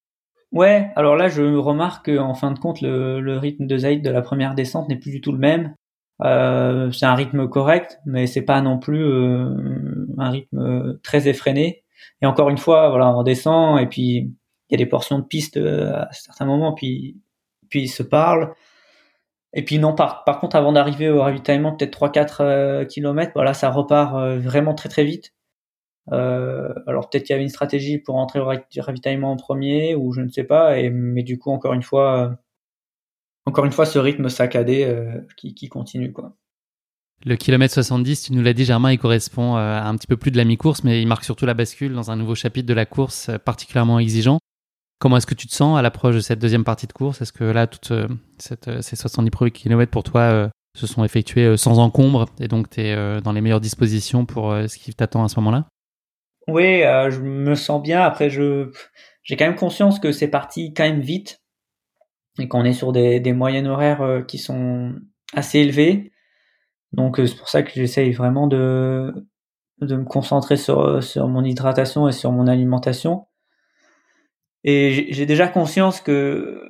Ouais, 0.51 0.91
alors 0.95 1.15
là 1.15 1.27
je 1.27 1.41
remarque 1.41 2.15
qu'en 2.15 2.33
fin 2.35 2.51
de 2.51 2.59
compte 2.59 2.79
le, 2.81 3.37
rythme 3.37 3.65
de 3.65 3.77
Zaïd 3.77 4.03
de 4.03 4.09
la 4.09 4.21
première 4.21 4.53
descente 4.55 4.87
n'est 4.87 4.97
plus 4.97 5.11
du 5.11 5.19
tout 5.19 5.31
le 5.31 5.39
même. 5.39 5.73
Euh, 6.23 6.91
c'est 6.91 7.05
un 7.05 7.15
rythme 7.15 7.47
correct, 7.49 7.99
mais 8.05 8.27
c'est 8.27 8.43
pas 8.43 8.61
non 8.61 8.77
plus 8.77 9.03
un 10.17 10.29
rythme 10.29 10.99
très 11.03 11.27
effréné. 11.27 11.83
Et 12.21 12.27
encore 12.27 12.49
une 12.49 12.57
fois, 12.57 12.89
voilà, 12.89 13.09
on 13.17 13.23
descend 13.23 13.79
et 13.79 13.87
puis 13.87 14.31
il 14.69 14.73
y 14.73 14.75
a 14.75 14.77
des 14.77 14.89
portions 14.89 15.19
de 15.19 15.23
piste 15.23 15.57
euh, 15.57 15.93
à 15.93 16.11
certains 16.11 16.45
moments, 16.45 16.73
puis, 16.73 17.17
puis 17.69 17.83
ils 17.83 17.87
se 17.87 18.03
parlent. 18.03 18.53
Et 19.53 19.63
puis 19.63 19.79
non, 19.79 19.93
par, 19.95 20.23
contre, 20.39 20.55
avant 20.55 20.73
d'arriver 20.73 21.09
au 21.09 21.21
ravitaillement, 21.21 21.75
peut-être 21.75 21.97
3-4 21.97 22.37
euh, 22.41 22.85
km, 22.85 23.31
voilà, 23.33 23.53
ça 23.53 23.69
repart 23.69 24.15
euh, 24.15 24.39
vraiment 24.39 24.73
très 24.73 24.89
très 24.89 25.05
vite. 25.05 25.33
Euh, 26.11 26.73
alors 26.85 27.09
peut-être 27.09 27.23
qu'il 27.23 27.33
y 27.33 27.35
avait 27.35 27.43
une 27.43 27.49
stratégie 27.49 27.97
pour 27.97 28.15
entrer 28.15 28.39
au 28.39 28.45
ravitaillement 28.45 29.31
en 29.31 29.37
premier, 29.37 29.95
ou 29.95 30.13
je 30.13 30.21
ne 30.21 30.29
sais 30.29 30.43
pas, 30.43 30.79
et, 30.79 30.89
mais 30.89 31.23
du 31.23 31.37
coup, 31.37 31.51
encore 31.51 31.73
une 31.73 31.83
fois, 31.83 32.37
encore 33.45 33.65
une 33.65 33.71
fois, 33.71 33.85
ce 33.85 33.99
rythme 33.99 34.29
saccadé 34.29 34.95
qui, 35.37 35.53
qui 35.53 35.69
continue, 35.69 36.11
quoi. 36.11 36.33
Le 37.25 37.35
kilomètre 37.35 37.73
70, 37.73 38.23
tu 38.23 38.33
nous 38.33 38.43
l'as 38.43 38.53
dit, 38.53 38.63
Germain, 38.63 38.91
il 38.91 38.99
correspond 38.99 39.55
à 39.55 39.81
un 39.85 39.95
petit 39.95 40.05
peu 40.05 40.17
plus 40.17 40.29
de 40.29 40.37
la 40.37 40.45
mi-course, 40.45 40.83
mais 40.83 41.01
il 41.01 41.07
marque 41.07 41.23
surtout 41.23 41.47
la 41.47 41.55
bascule 41.55 41.93
dans 41.93 42.11
un 42.11 42.15
nouveau 42.15 42.35
chapitre 42.35 42.67
de 42.67 42.75
la 42.75 42.85
course 42.85 43.31
particulièrement 43.43 43.97
exigeant. 43.97 44.39
Comment 44.99 45.17
est-ce 45.17 45.27
que 45.27 45.35
tu 45.35 45.47
te 45.47 45.53
sens 45.53 45.77
à 45.77 45.83
l'approche 45.83 46.15
de 46.15 46.19
cette 46.21 46.39
deuxième 46.39 46.63
partie 46.63 46.87
de 46.87 46.93
course? 46.93 47.21
Est-ce 47.21 47.31
que 47.31 47.43
là, 47.43 47.67
toutes 47.67 47.91
euh, 47.91 48.07
euh, 48.67 48.81
ces 48.81 48.95
70 48.95 49.29
premiers 49.29 49.51
kilomètres 49.51 49.91
pour 49.91 50.03
toi 50.03 50.21
euh, 50.21 50.49
se 50.75 50.87
sont 50.87 51.03
effectués 51.03 51.55
sans 51.55 51.77
encombre 51.77 52.25
et 52.39 52.47
donc 52.47 52.69
tu 52.71 52.81
es 52.81 53.21
dans 53.21 53.31
les 53.31 53.41
meilleures 53.41 53.61
dispositions 53.61 54.25
pour 54.25 54.51
ce 54.51 54.77
qui 54.77 54.93
t'attend 54.93 55.23
à 55.23 55.27
ce 55.27 55.39
moment-là? 55.39 55.65
Oui, 56.47 56.81
je 56.81 57.19
me 57.19 57.55
sens 57.55 57.81
bien. 57.81 58.01
Après, 58.01 58.29
je 58.29 58.71
j'ai 59.23 59.35
quand 59.35 59.45
même 59.45 59.55
conscience 59.55 59.99
que 59.99 60.11
c'est 60.11 60.27
parti 60.27 60.73
quand 60.75 60.83
même 60.83 61.01
vite 61.01 61.41
et 62.39 62.47
qu'on 62.47 62.63
est 62.63 62.73
sur 62.73 62.91
des, 62.91 63.33
moyennes 63.33 63.65
horaires 63.65 64.23
qui 64.27 64.37
sont 64.37 64.93
assez 65.33 65.59
élevées. 65.59 66.11
Donc 66.93 67.17
c'est 67.17 67.35
pour 67.35 67.49
ça 67.49 67.63
que 67.63 67.71
j'essaye 67.73 68.11
vraiment 68.11 68.45
de 68.45 69.13
me 69.81 70.05
concentrer 70.05 70.57
sur 70.57 71.27
mon 71.27 71.43
hydratation 71.43 72.07
et 72.07 72.11
sur 72.11 72.31
mon 72.31 72.45
alimentation. 72.45 73.25
Et 74.63 75.13
j'ai 75.13 75.25
déjà 75.25 75.47
conscience 75.47 76.01
que 76.01 76.61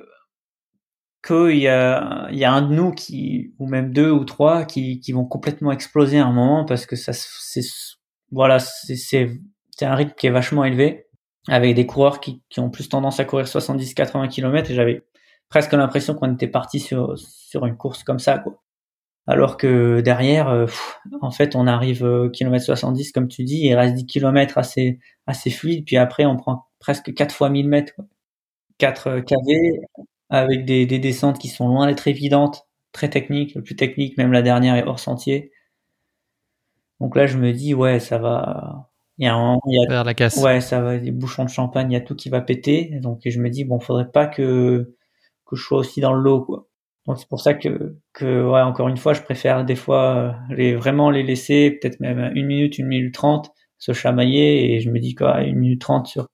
qu'il 1.26 1.58
y 1.58 1.68
a, 1.68 2.28
y 2.30 2.44
a 2.44 2.52
un 2.52 2.62
de 2.62 2.72
nous 2.74 2.92
qui, 2.92 3.54
ou 3.58 3.66
même 3.66 3.92
deux 3.92 4.10
ou 4.10 4.24
trois, 4.24 4.64
qui, 4.64 5.00
qui 5.00 5.12
vont 5.12 5.24
complètement 5.24 5.72
exploser 5.72 6.18
à 6.18 6.26
un 6.26 6.32
moment 6.32 6.64
parce 6.64 6.86
que 6.86 6.96
ça, 6.96 7.12
c'est, 7.12 7.62
voilà, 8.30 8.58
c'est, 8.60 9.28
un 9.80 9.94
rythme 9.94 10.14
qui 10.16 10.26
est 10.26 10.30
vachement 10.30 10.64
élevé 10.64 11.06
avec 11.48 11.74
des 11.74 11.86
coureurs 11.86 12.20
qui, 12.20 12.42
qui 12.50 12.60
ont 12.60 12.70
plus 12.70 12.88
tendance 12.88 13.20
à 13.20 13.24
courir 13.24 13.46
70-80 13.46 14.28
km 14.28 14.70
et 14.70 14.74
j'avais 14.74 15.02
presque 15.48 15.72
l'impression 15.72 16.14
qu'on 16.14 16.34
était 16.34 16.48
parti 16.48 16.78
sur, 16.80 17.18
sur 17.18 17.66
une 17.66 17.76
course 17.76 18.04
comme 18.04 18.18
ça, 18.18 18.38
quoi. 18.38 18.62
Alors 19.26 19.58
que 19.58 20.00
derrière, 20.00 20.48
euh, 20.48 20.66
en 21.20 21.30
fait, 21.30 21.54
on 21.54 21.66
arrive 21.66 22.02
au 22.02 22.30
kilomètre 22.30 22.64
70, 22.64 23.12
comme 23.12 23.28
tu 23.28 23.44
dis, 23.44 23.60
il 23.66 23.74
reste 23.74 23.94
10 23.94 24.06
km 24.06 24.56
assez, 24.56 25.00
assez 25.26 25.50
fluide, 25.50 25.84
puis 25.84 25.98
après, 25.98 26.24
on 26.24 26.36
prend 26.36 26.67
presque 26.78 27.14
4 27.14 27.34
fois 27.34 27.50
1000 27.50 27.68
mètres, 27.68 27.94
quoi. 27.94 28.06
4 28.78 29.20
KV, 29.20 29.80
avec 30.30 30.64
des, 30.64 30.86
des 30.86 30.98
descentes 30.98 31.38
qui 31.38 31.48
sont 31.48 31.68
loin 31.68 31.86
d'être 31.86 32.06
évidentes, 32.06 32.68
très 32.92 33.10
techniques, 33.10 33.54
le 33.54 33.62
plus 33.62 33.76
technique, 33.76 34.16
même 34.18 34.32
la 34.32 34.42
dernière 34.42 34.76
est 34.76 34.84
hors 34.84 35.00
sentier. 35.00 35.52
Donc 37.00 37.16
là, 37.16 37.26
je 37.26 37.38
me 37.38 37.52
dis, 37.52 37.74
ouais, 37.74 38.00
ça 38.00 38.18
va. 38.18 38.90
Il 39.18 39.24
y 39.24 39.28
a 39.28 39.34
un, 39.34 39.58
il 39.66 39.74
y 39.74 39.92
a, 39.92 40.04
la 40.04 40.14
casse. 40.14 40.36
Ouais, 40.36 40.60
ça 40.60 40.80
va, 40.80 40.98
des 40.98 41.10
bouchons 41.10 41.44
de 41.44 41.50
champagne, 41.50 41.90
il 41.90 41.94
y 41.94 41.96
a 41.96 42.00
tout 42.00 42.14
qui 42.14 42.28
va 42.28 42.40
péter. 42.40 42.98
Donc 43.02 43.22
je 43.24 43.40
me 43.40 43.50
dis, 43.50 43.64
bon, 43.64 43.80
faudrait 43.80 44.10
pas 44.10 44.26
que, 44.26 44.94
que 45.44 45.56
je 45.56 45.62
sois 45.62 45.78
aussi 45.78 46.00
dans 46.00 46.12
le 46.12 46.20
lot, 46.20 46.42
quoi. 46.44 46.68
Donc 47.06 47.18
c'est 47.18 47.28
pour 47.28 47.40
ça 47.40 47.54
que, 47.54 47.96
que, 48.12 48.44
ouais, 48.44 48.60
encore 48.60 48.88
une 48.88 48.96
fois, 48.98 49.14
je 49.14 49.22
préfère 49.22 49.64
des 49.64 49.76
fois 49.76 50.36
les, 50.50 50.74
vraiment 50.76 51.10
les 51.10 51.22
laisser, 51.22 51.70
peut-être 51.70 52.00
même 52.00 52.32
une 52.34 52.46
minute, 52.46 52.78
une 52.78 52.86
minute 52.86 53.14
trente, 53.14 53.50
se 53.78 53.92
chamailler, 53.92 54.74
et 54.74 54.80
je 54.80 54.90
me 54.90 55.00
dis 55.00 55.14
quoi, 55.14 55.42
une 55.42 55.58
minute 55.58 55.80
trente 55.80 56.06
sur, 56.06 56.28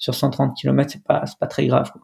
sur 0.00 0.14
130 0.14 0.56
km, 0.56 0.90
c'est 0.90 1.04
pas, 1.04 1.24
c'est 1.26 1.38
pas 1.38 1.46
très 1.46 1.66
grave, 1.66 1.92
quoi. 1.92 2.00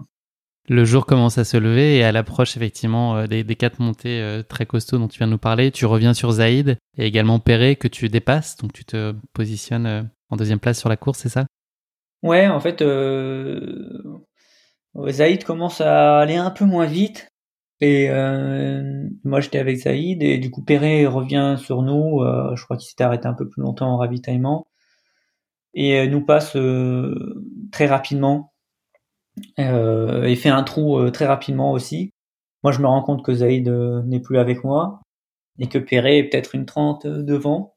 Le 0.68 0.84
jour 0.84 1.06
commence 1.06 1.38
à 1.38 1.44
se 1.44 1.56
lever 1.56 1.98
et 1.98 2.04
à 2.04 2.10
l'approche 2.10 2.56
effectivement 2.56 3.16
euh, 3.16 3.26
des, 3.26 3.44
quatre 3.54 3.78
montées 3.78 4.20
euh, 4.20 4.42
très 4.42 4.66
costauds 4.66 4.98
dont 4.98 5.06
tu 5.06 5.18
viens 5.18 5.28
de 5.28 5.32
nous 5.32 5.38
parler, 5.38 5.70
tu 5.70 5.86
reviens 5.86 6.12
sur 6.12 6.32
Zaïd 6.32 6.76
et 6.98 7.06
également 7.06 7.38
Perret 7.38 7.76
que 7.76 7.86
tu 7.86 8.08
dépasses, 8.08 8.56
donc 8.56 8.72
tu 8.72 8.84
te 8.84 9.14
positionnes 9.32 9.86
euh, 9.86 10.02
en 10.28 10.36
deuxième 10.36 10.58
place 10.58 10.80
sur 10.80 10.88
la 10.88 10.96
course, 10.96 11.20
c'est 11.20 11.28
ça? 11.28 11.46
Ouais, 12.24 12.48
en 12.48 12.58
fait, 12.58 12.82
Zaïd 15.08 15.44
commence 15.44 15.80
à 15.80 16.18
aller 16.18 16.34
un 16.34 16.50
peu 16.50 16.64
moins 16.64 16.86
vite 16.86 17.28
et 17.80 18.08
moi 19.22 19.40
j'étais 19.40 19.58
avec 19.58 19.76
Zaïd 19.76 20.22
et 20.22 20.38
du 20.38 20.50
coup 20.50 20.64
Perret 20.64 21.06
revient 21.06 21.56
sur 21.58 21.82
nous, 21.82 22.24
je 22.56 22.64
crois 22.64 22.76
qu'il 22.78 22.88
s'était 22.88 23.04
arrêté 23.04 23.28
un 23.28 23.34
peu 23.34 23.48
plus 23.48 23.62
longtemps 23.62 23.92
en 23.92 23.98
ravitaillement 23.98 24.66
et 25.76 26.08
nous 26.08 26.24
passe 26.24 26.56
très 27.70 27.86
rapidement 27.86 28.52
euh, 29.58 30.24
et 30.24 30.36
fait 30.36 30.48
un 30.48 30.62
trou 30.62 30.98
euh, 30.98 31.10
très 31.10 31.26
rapidement 31.26 31.72
aussi. 31.72 32.12
Moi, 32.62 32.72
je 32.72 32.80
me 32.80 32.86
rends 32.86 33.02
compte 33.02 33.24
que 33.24 33.34
Zaïd 33.34 33.68
euh, 33.68 34.02
n'est 34.02 34.20
plus 34.20 34.38
avec 34.38 34.64
moi 34.64 35.00
et 35.58 35.68
que 35.68 35.78
Perret 35.78 36.18
est 36.18 36.24
peut-être 36.24 36.54
une 36.54 36.66
trente 36.66 37.06
devant 37.06 37.74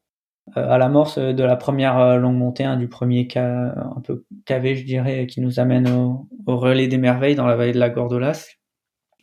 à 0.56 0.78
l'amorce 0.78 1.18
de 1.18 1.44
la 1.44 1.54
première 1.54 2.18
longue 2.18 2.36
montée, 2.36 2.64
hein, 2.64 2.76
du 2.76 2.88
premier 2.88 3.28
cas 3.28 3.72
un 3.96 4.00
peu 4.00 4.24
cavé, 4.46 4.74
je 4.74 4.84
dirais, 4.84 5.28
qui 5.28 5.40
nous 5.40 5.60
amène 5.60 5.88
au, 5.88 6.26
relais 6.46 6.88
des 6.88 6.98
merveilles 6.98 7.36
dans 7.36 7.46
la 7.46 7.54
vallée 7.54 7.72
de 7.72 7.78
la 7.78 7.88
Gordolas. 7.88 8.48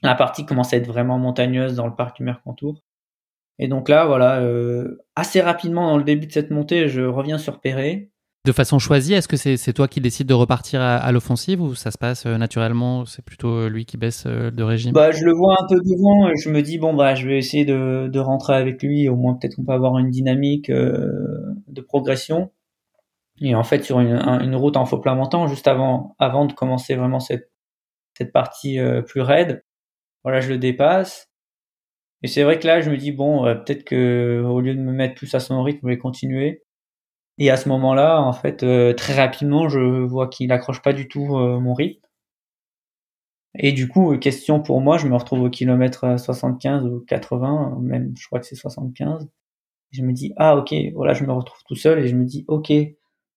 La 0.03 0.15
partie 0.15 0.45
commence 0.45 0.73
à 0.73 0.77
être 0.77 0.87
vraiment 0.87 1.17
montagneuse 1.19 1.75
dans 1.75 1.85
le 1.85 1.95
parc 1.95 2.15
du 2.15 2.23
Mercantour. 2.23 2.81
Et 3.59 3.67
donc 3.67 3.89
là, 3.89 4.05
voilà, 4.05 4.41
assez 5.15 5.41
rapidement 5.41 5.89
dans 5.89 5.97
le 5.97 6.05
début 6.05 6.27
de 6.27 6.31
cette 6.31 6.51
montée, 6.51 6.87
je 6.87 7.01
reviens 7.01 7.37
sur 7.37 7.59
Perret 7.59 8.09
de 8.47 8.51
façon 8.53 8.79
choisie 8.79 9.13
Est-ce 9.13 9.27
que 9.27 9.35
c'est 9.35 9.73
toi 9.73 9.87
qui 9.87 9.99
décides 9.99 10.27
de 10.27 10.33
repartir 10.33 10.81
à, 10.81 11.11
l'offensive 11.11 11.61
ou 11.61 11.75
ça 11.75 11.91
se 11.91 11.97
passe 11.97 12.25
euh, 12.25 12.37
naturellement 12.37 13.05
C'est 13.05 13.23
plutôt 13.23 13.49
euh, 13.49 13.69
lui 13.69 13.85
qui 13.85 13.97
baisse 13.97 14.23
euh, 14.25 14.51
de 14.51 14.63
régime? 14.63 14.93
Bah, 14.93 15.11
Je 15.11 15.25
le 15.25 15.33
vois 15.33 15.55
un 15.59 15.67
peu 15.67 15.75
devant. 15.75 16.31
Je 16.41 16.49
me 16.49 16.61
dis, 16.61 16.77
bon, 16.77 16.93
bah, 16.93 17.13
je 17.13 17.27
vais 17.27 17.37
essayer 17.37 17.65
de, 17.65 18.19
rentrer 18.19 18.55
avec 18.55 18.81
lui. 18.81 19.09
Au 19.09 19.15
moins, 19.15 19.35
peut-être 19.35 19.55
qu'on 19.55 19.65
peut 19.65 19.73
avoir 19.73 19.97
une 19.99 20.09
dynamique 20.09 20.71
de 20.71 21.81
progression. 21.81 22.51
Et 23.41 23.53
en 23.53 23.63
fait, 23.63 23.83
sur 23.83 23.99
une, 23.99 24.55
route 24.55 24.77
en 24.77 24.85
faux 24.85 24.99
plat 24.99 25.13
montant, 25.13 25.47
juste 25.47 25.67
avant, 25.67 26.15
avant 26.17 26.45
de 26.45 26.53
commencer 26.53 26.95
vraiment 26.95 27.19
cette, 27.19 27.51
cette 28.17 28.31
partie 28.31 28.79
plus 29.05 29.21
raide, 29.21 29.63
voilà, 30.23 30.39
je 30.39 30.49
le 30.49 30.57
dépasse. 30.57 31.29
Et 32.23 32.27
c'est 32.27 32.43
vrai 32.43 32.57
que 32.57 32.65
là, 32.65 32.81
je 32.81 32.89
me 32.89 32.97
dis, 32.97 33.11
bon, 33.11 33.43
peut-être 33.43 33.83
que 33.83 34.41
au 34.43 34.61
lieu 34.61 34.73
de 34.73 34.79
me 34.79 34.93
mettre 34.93 35.15
plus 35.15 35.35
à 35.35 35.39
son 35.39 35.61
rythme, 35.61 35.81
je 35.83 35.93
vais 35.93 35.97
continuer. 35.97 36.63
Et 37.39 37.51
à 37.51 37.57
ce 37.57 37.69
moment-là, 37.69 38.21
en 38.21 38.33
fait, 38.33 38.63
euh, 38.63 38.93
très 38.93 39.13
rapidement, 39.13 39.69
je 39.69 39.79
vois 39.79 40.27
qu'il 40.27 40.51
accroche 40.51 40.81
pas 40.81 40.93
du 40.93 41.07
tout 41.07 41.37
euh, 41.37 41.59
mon 41.59 41.73
rythme. 41.73 42.01
Et 43.59 43.71
du 43.71 43.87
coup, 43.87 44.13
euh, 44.13 44.17
question 44.17 44.59
pour 44.59 44.81
moi, 44.81 44.97
je 44.97 45.07
me 45.07 45.15
retrouve 45.15 45.41
au 45.41 45.49
kilomètre 45.49 46.19
75 46.19 46.85
ou 46.85 47.03
80, 47.07 47.77
même 47.81 48.13
je 48.17 48.25
crois 48.25 48.39
que 48.39 48.45
c'est 48.45 48.55
75. 48.55 49.27
Je 49.91 50.01
me 50.01 50.13
dis 50.13 50.33
ah 50.37 50.57
ok, 50.57 50.73
voilà, 50.95 51.13
je 51.13 51.23
me 51.23 51.31
retrouve 51.31 51.61
tout 51.67 51.75
seul 51.75 51.99
et 51.99 52.07
je 52.07 52.15
me 52.15 52.25
dis 52.25 52.43
ok, 52.47 52.73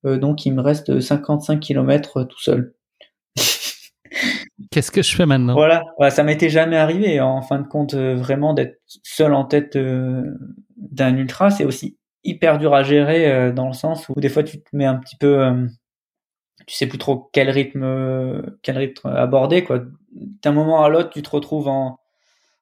donc 0.05 0.46
il 0.46 0.53
me 0.53 0.62
reste 0.62 1.01
55 1.01 1.61
kilomètres 1.61 2.24
tout 2.24 2.40
seul. 2.40 2.74
Qu'est-ce 4.70 4.90
que 4.90 5.03
je 5.03 5.14
fais 5.14 5.26
maintenant? 5.26 5.55
Voilà, 5.55 5.84
voilà 5.96 6.11
ça 6.11 6.24
m'était 6.24 6.51
jamais 6.51 6.76
arrivé 6.76 7.20
en 7.20 7.40
fin 7.40 7.61
de 7.61 7.68
compte 7.68 7.94
vraiment 7.94 8.53
d'être 8.53 8.80
seul 9.05 9.32
en 9.32 9.44
tête 9.44 9.78
d'un 9.78 11.16
ultra, 11.16 11.51
c'est 11.51 11.64
aussi 11.64 11.99
hyper 12.25 12.59
dur 12.59 12.75
à 12.75 12.83
gérer 12.83 13.31
euh, 13.31 13.53
dans 13.53 13.66
le 13.66 13.73
sens 13.73 14.09
où 14.09 14.21
des 14.21 14.29
fois 14.29 14.43
tu 14.43 14.62
te 14.62 14.77
mets 14.77 14.85
un 14.87 14.97
petit 14.97 15.16
peu 15.16 15.45
euh, 15.45 15.66
tu 16.66 16.77
sais 16.77 16.87
plus 16.87 16.99
trop 16.99 17.31
quel 17.33 17.51
rythme 17.51 18.43
quel 18.62 18.79
rythme 18.79 19.09
aborder 19.09 19.64
quoi. 19.64 19.81
D'un 20.12 20.53
moment 20.53 20.85
à 20.85 20.89
l'autre 20.89 21.11
tu 21.11 21.23
te 21.23 21.31
retrouves 21.31 21.68
en 21.68 21.99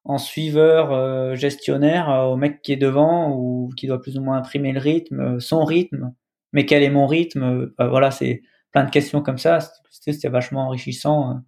en 0.05 0.19
suiveur 0.19 0.93
euh, 0.93 1.35
gestionnaire 1.35 2.09
au 2.31 2.37
mec 2.37 2.63
qui 2.63 2.73
est 2.73 2.77
devant 2.77 3.31
ou 3.33 3.71
qui 3.77 3.87
doit 3.87 4.01
plus 4.01 4.19
ou 4.19 4.23
moins 4.23 4.39
imprimer 4.39 4.73
le 4.73 4.81
rythme 4.81 5.41
son 5.41 5.65
rythme. 5.65 6.15
Mais 6.53 6.65
quel 6.67 6.83
est 6.83 6.91
mon 6.91 7.07
rythme? 7.07 7.73
Voilà 7.79 8.11
c'est 8.11 8.43
plein 8.73 8.85
de 8.85 8.91
questions 8.91 9.23
comme 9.23 9.39
ça. 9.39 9.59
C'était 9.91 10.29
vachement 10.29 10.67
enrichissant 10.67 11.43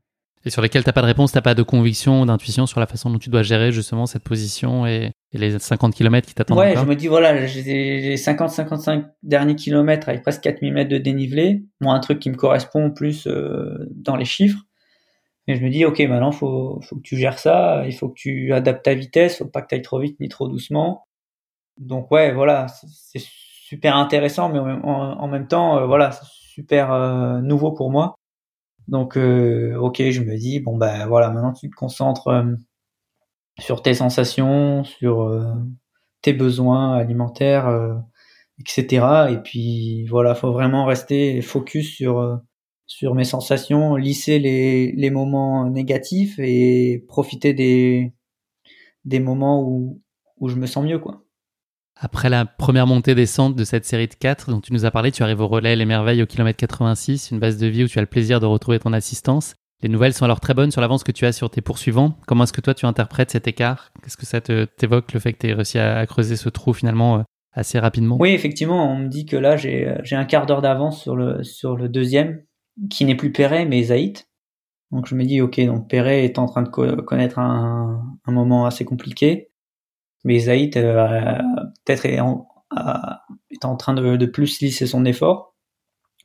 et 0.44 0.50
sur 0.50 0.62
lesquels 0.62 0.84
t'as 0.84 0.92
pas 0.92 1.02
de 1.02 1.06
réponse, 1.06 1.32
t'as 1.32 1.42
pas 1.42 1.54
de 1.54 1.62
conviction, 1.62 2.24
d'intuition 2.24 2.66
sur 2.66 2.80
la 2.80 2.86
façon 2.86 3.10
dont 3.10 3.18
tu 3.18 3.28
dois 3.28 3.42
gérer 3.42 3.72
justement 3.72 4.06
cette 4.06 4.22
position 4.22 4.86
et, 4.86 5.12
les 5.32 5.58
50 5.60 5.94
km 5.94 6.26
qui 6.26 6.34
t'attendent 6.34 6.58
Ouais, 6.58 6.74
je 6.76 6.84
me 6.84 6.96
dis 6.96 7.06
voilà, 7.06 7.46
j'ai 7.46 8.16
50-55 8.16 9.04
derniers 9.22 9.54
kilomètres 9.54 10.08
avec 10.08 10.22
presque 10.22 10.40
4000 10.40 10.72
mètres 10.72 10.90
de 10.90 10.98
dénivelé, 10.98 11.62
moi 11.80 11.94
un 11.94 12.00
truc 12.00 12.18
qui 12.18 12.30
me 12.30 12.36
correspond 12.36 12.90
plus 12.90 13.28
euh, 13.28 13.86
dans 13.94 14.16
les 14.16 14.24
chiffres. 14.24 14.58
Et 15.46 15.54
je 15.54 15.62
me 15.62 15.70
dis 15.70 15.84
ok, 15.84 16.00
maintenant 16.00 16.32
faut 16.32 16.80
faut 16.82 16.96
que 16.96 17.02
tu 17.02 17.16
gères 17.16 17.38
ça, 17.38 17.84
il 17.86 17.92
faut 17.92 18.08
que 18.08 18.14
tu 18.16 18.52
adaptes 18.52 18.84
ta 18.84 18.94
vitesse, 18.94 19.38
faut 19.38 19.44
pas 19.44 19.62
que 19.62 19.68
tu 19.68 19.76
ailles 19.76 19.82
trop 19.82 20.00
vite 20.00 20.18
ni 20.18 20.28
trop 20.28 20.48
doucement. 20.48 21.06
Donc 21.78 22.10
ouais, 22.10 22.32
voilà, 22.32 22.66
c'est 22.68 23.22
super 23.70 23.96
intéressant, 23.96 24.48
mais 24.48 24.58
en, 24.58 25.28
même 25.28 25.46
temps, 25.46 25.78
euh, 25.78 25.86
voilà, 25.86 26.10
c'est 26.10 26.26
super 26.26 26.92
euh, 26.92 27.40
nouveau 27.40 27.70
pour 27.70 27.90
moi. 27.90 28.16
Donc, 28.90 29.16
euh, 29.16 29.76
ok, 29.76 30.02
je 30.10 30.20
me 30.20 30.36
dis, 30.36 30.60
bon, 30.60 30.76
ben 30.76 31.06
voilà, 31.06 31.30
maintenant 31.30 31.52
tu 31.52 31.70
te 31.70 31.74
concentres 31.76 32.28
euh, 32.28 32.54
sur 33.58 33.82
tes 33.82 33.94
sensations, 33.94 34.84
sur 34.84 35.22
euh, 35.22 35.54
tes 36.22 36.32
besoins 36.32 36.94
alimentaires, 36.94 37.68
etc. 38.58 39.28
Et 39.32 39.38
puis, 39.38 40.06
voilà, 40.06 40.34
faut 40.34 40.52
vraiment 40.52 40.86
rester 40.86 41.40
focus 41.42 41.94
sur, 41.96 42.40
sur 42.86 43.14
mes 43.14 43.24
sensations, 43.24 43.96
lisser 43.96 44.38
les, 44.40 44.92
les 44.92 45.10
moments 45.10 45.70
négatifs 45.70 46.38
et 46.38 47.04
profiter 47.08 47.54
des, 47.54 48.12
des 49.04 49.20
moments 49.20 49.62
où, 49.62 50.02
où 50.38 50.48
je 50.48 50.56
me 50.56 50.66
sens 50.66 50.84
mieux, 50.84 50.98
quoi. 50.98 51.24
Après 52.02 52.30
la 52.30 52.46
première 52.46 52.86
montée-descente 52.86 53.54
de 53.54 53.64
cette 53.64 53.84
série 53.84 54.08
de 54.08 54.14
4 54.14 54.50
dont 54.50 54.62
tu 54.62 54.72
nous 54.72 54.86
as 54.86 54.90
parlé, 54.90 55.12
tu 55.12 55.22
arrives 55.22 55.40
au 55.40 55.48
relais 55.48 55.76
Les 55.76 55.84
Merveilles 55.84 56.22
au 56.22 56.26
kilomètre 56.26 56.56
86, 56.56 57.30
une 57.30 57.38
base 57.38 57.58
de 57.58 57.66
vie 57.66 57.84
où 57.84 57.88
tu 57.88 57.98
as 57.98 58.00
le 58.00 58.06
plaisir 58.06 58.40
de 58.40 58.46
retrouver 58.46 58.78
ton 58.78 58.94
assistance. 58.94 59.54
Les 59.82 59.90
nouvelles 59.90 60.14
sont 60.14 60.24
alors 60.24 60.40
très 60.40 60.54
bonnes 60.54 60.70
sur 60.70 60.80
l'avance 60.80 61.04
que 61.04 61.12
tu 61.12 61.26
as 61.26 61.32
sur 61.32 61.50
tes 61.50 61.60
poursuivants. 61.60 62.16
Comment 62.26 62.44
est-ce 62.44 62.54
que 62.54 62.62
toi 62.62 62.72
tu 62.72 62.86
interprètes 62.86 63.30
cet 63.30 63.48
écart? 63.48 63.92
Qu'est-ce 64.02 64.16
que 64.16 64.24
ça 64.24 64.40
t'évoque 64.40 65.12
le 65.12 65.20
fait 65.20 65.34
que 65.34 65.40
tu 65.40 65.48
aies 65.48 65.52
réussi 65.52 65.78
à, 65.78 66.06
creuser 66.06 66.36
ce 66.36 66.48
trou 66.48 66.72
finalement 66.72 67.18
euh, 67.18 67.22
assez 67.52 67.78
rapidement? 67.78 68.16
Oui, 68.18 68.30
effectivement, 68.30 68.90
on 68.90 68.96
me 68.96 69.08
dit 69.08 69.26
que 69.26 69.36
là 69.36 69.58
j'ai 69.58 69.94
un 70.12 70.24
quart 70.24 70.46
d'heure 70.46 70.62
d'avance 70.62 71.02
sur 71.02 71.16
le, 71.16 71.42
sur 71.42 71.76
le 71.76 71.90
deuxième, 71.90 72.42
qui 72.88 73.04
n'est 73.04 73.14
plus 73.14 73.30
Perret 73.30 73.66
mais 73.66 73.82
Zaït. 73.82 74.26
Donc 74.90 75.06
je 75.06 75.14
me 75.14 75.24
dis 75.24 75.42
ok, 75.42 75.60
donc 75.66 75.86
Perret 75.90 76.24
est 76.24 76.38
en 76.38 76.46
train 76.46 76.62
de 76.62 76.70
connaître 77.02 77.38
un 77.38 78.02
moment 78.26 78.64
assez 78.64 78.86
compliqué 78.86 79.49
mais 80.24 80.38
Zaïd 80.38 80.76
euh, 80.76 81.38
peut-être 81.84 82.06
est 82.06 82.20
en, 82.20 83.76
train 83.76 83.94
de, 83.94 84.26
plus 84.26 84.60
lisser 84.60 84.86
son 84.86 85.04
effort. 85.04 85.54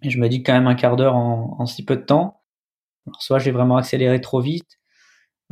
Et 0.02 0.10
je 0.10 0.20
me 0.20 0.28
dis 0.28 0.44
quand 0.44 0.54
même 0.54 0.68
un 0.68 0.76
quart 0.76 0.96
d'heure 0.96 1.16
en, 1.16 1.66
si 1.66 1.86
peu 1.86 1.96
de 1.96 2.02
temps. 2.02 2.42
Alors, 3.08 3.22
soit 3.22 3.40
j'ai 3.40 3.52
vraiment 3.52 3.78
accéléré 3.78 4.20
trop 4.20 4.42
vite, 4.42 4.80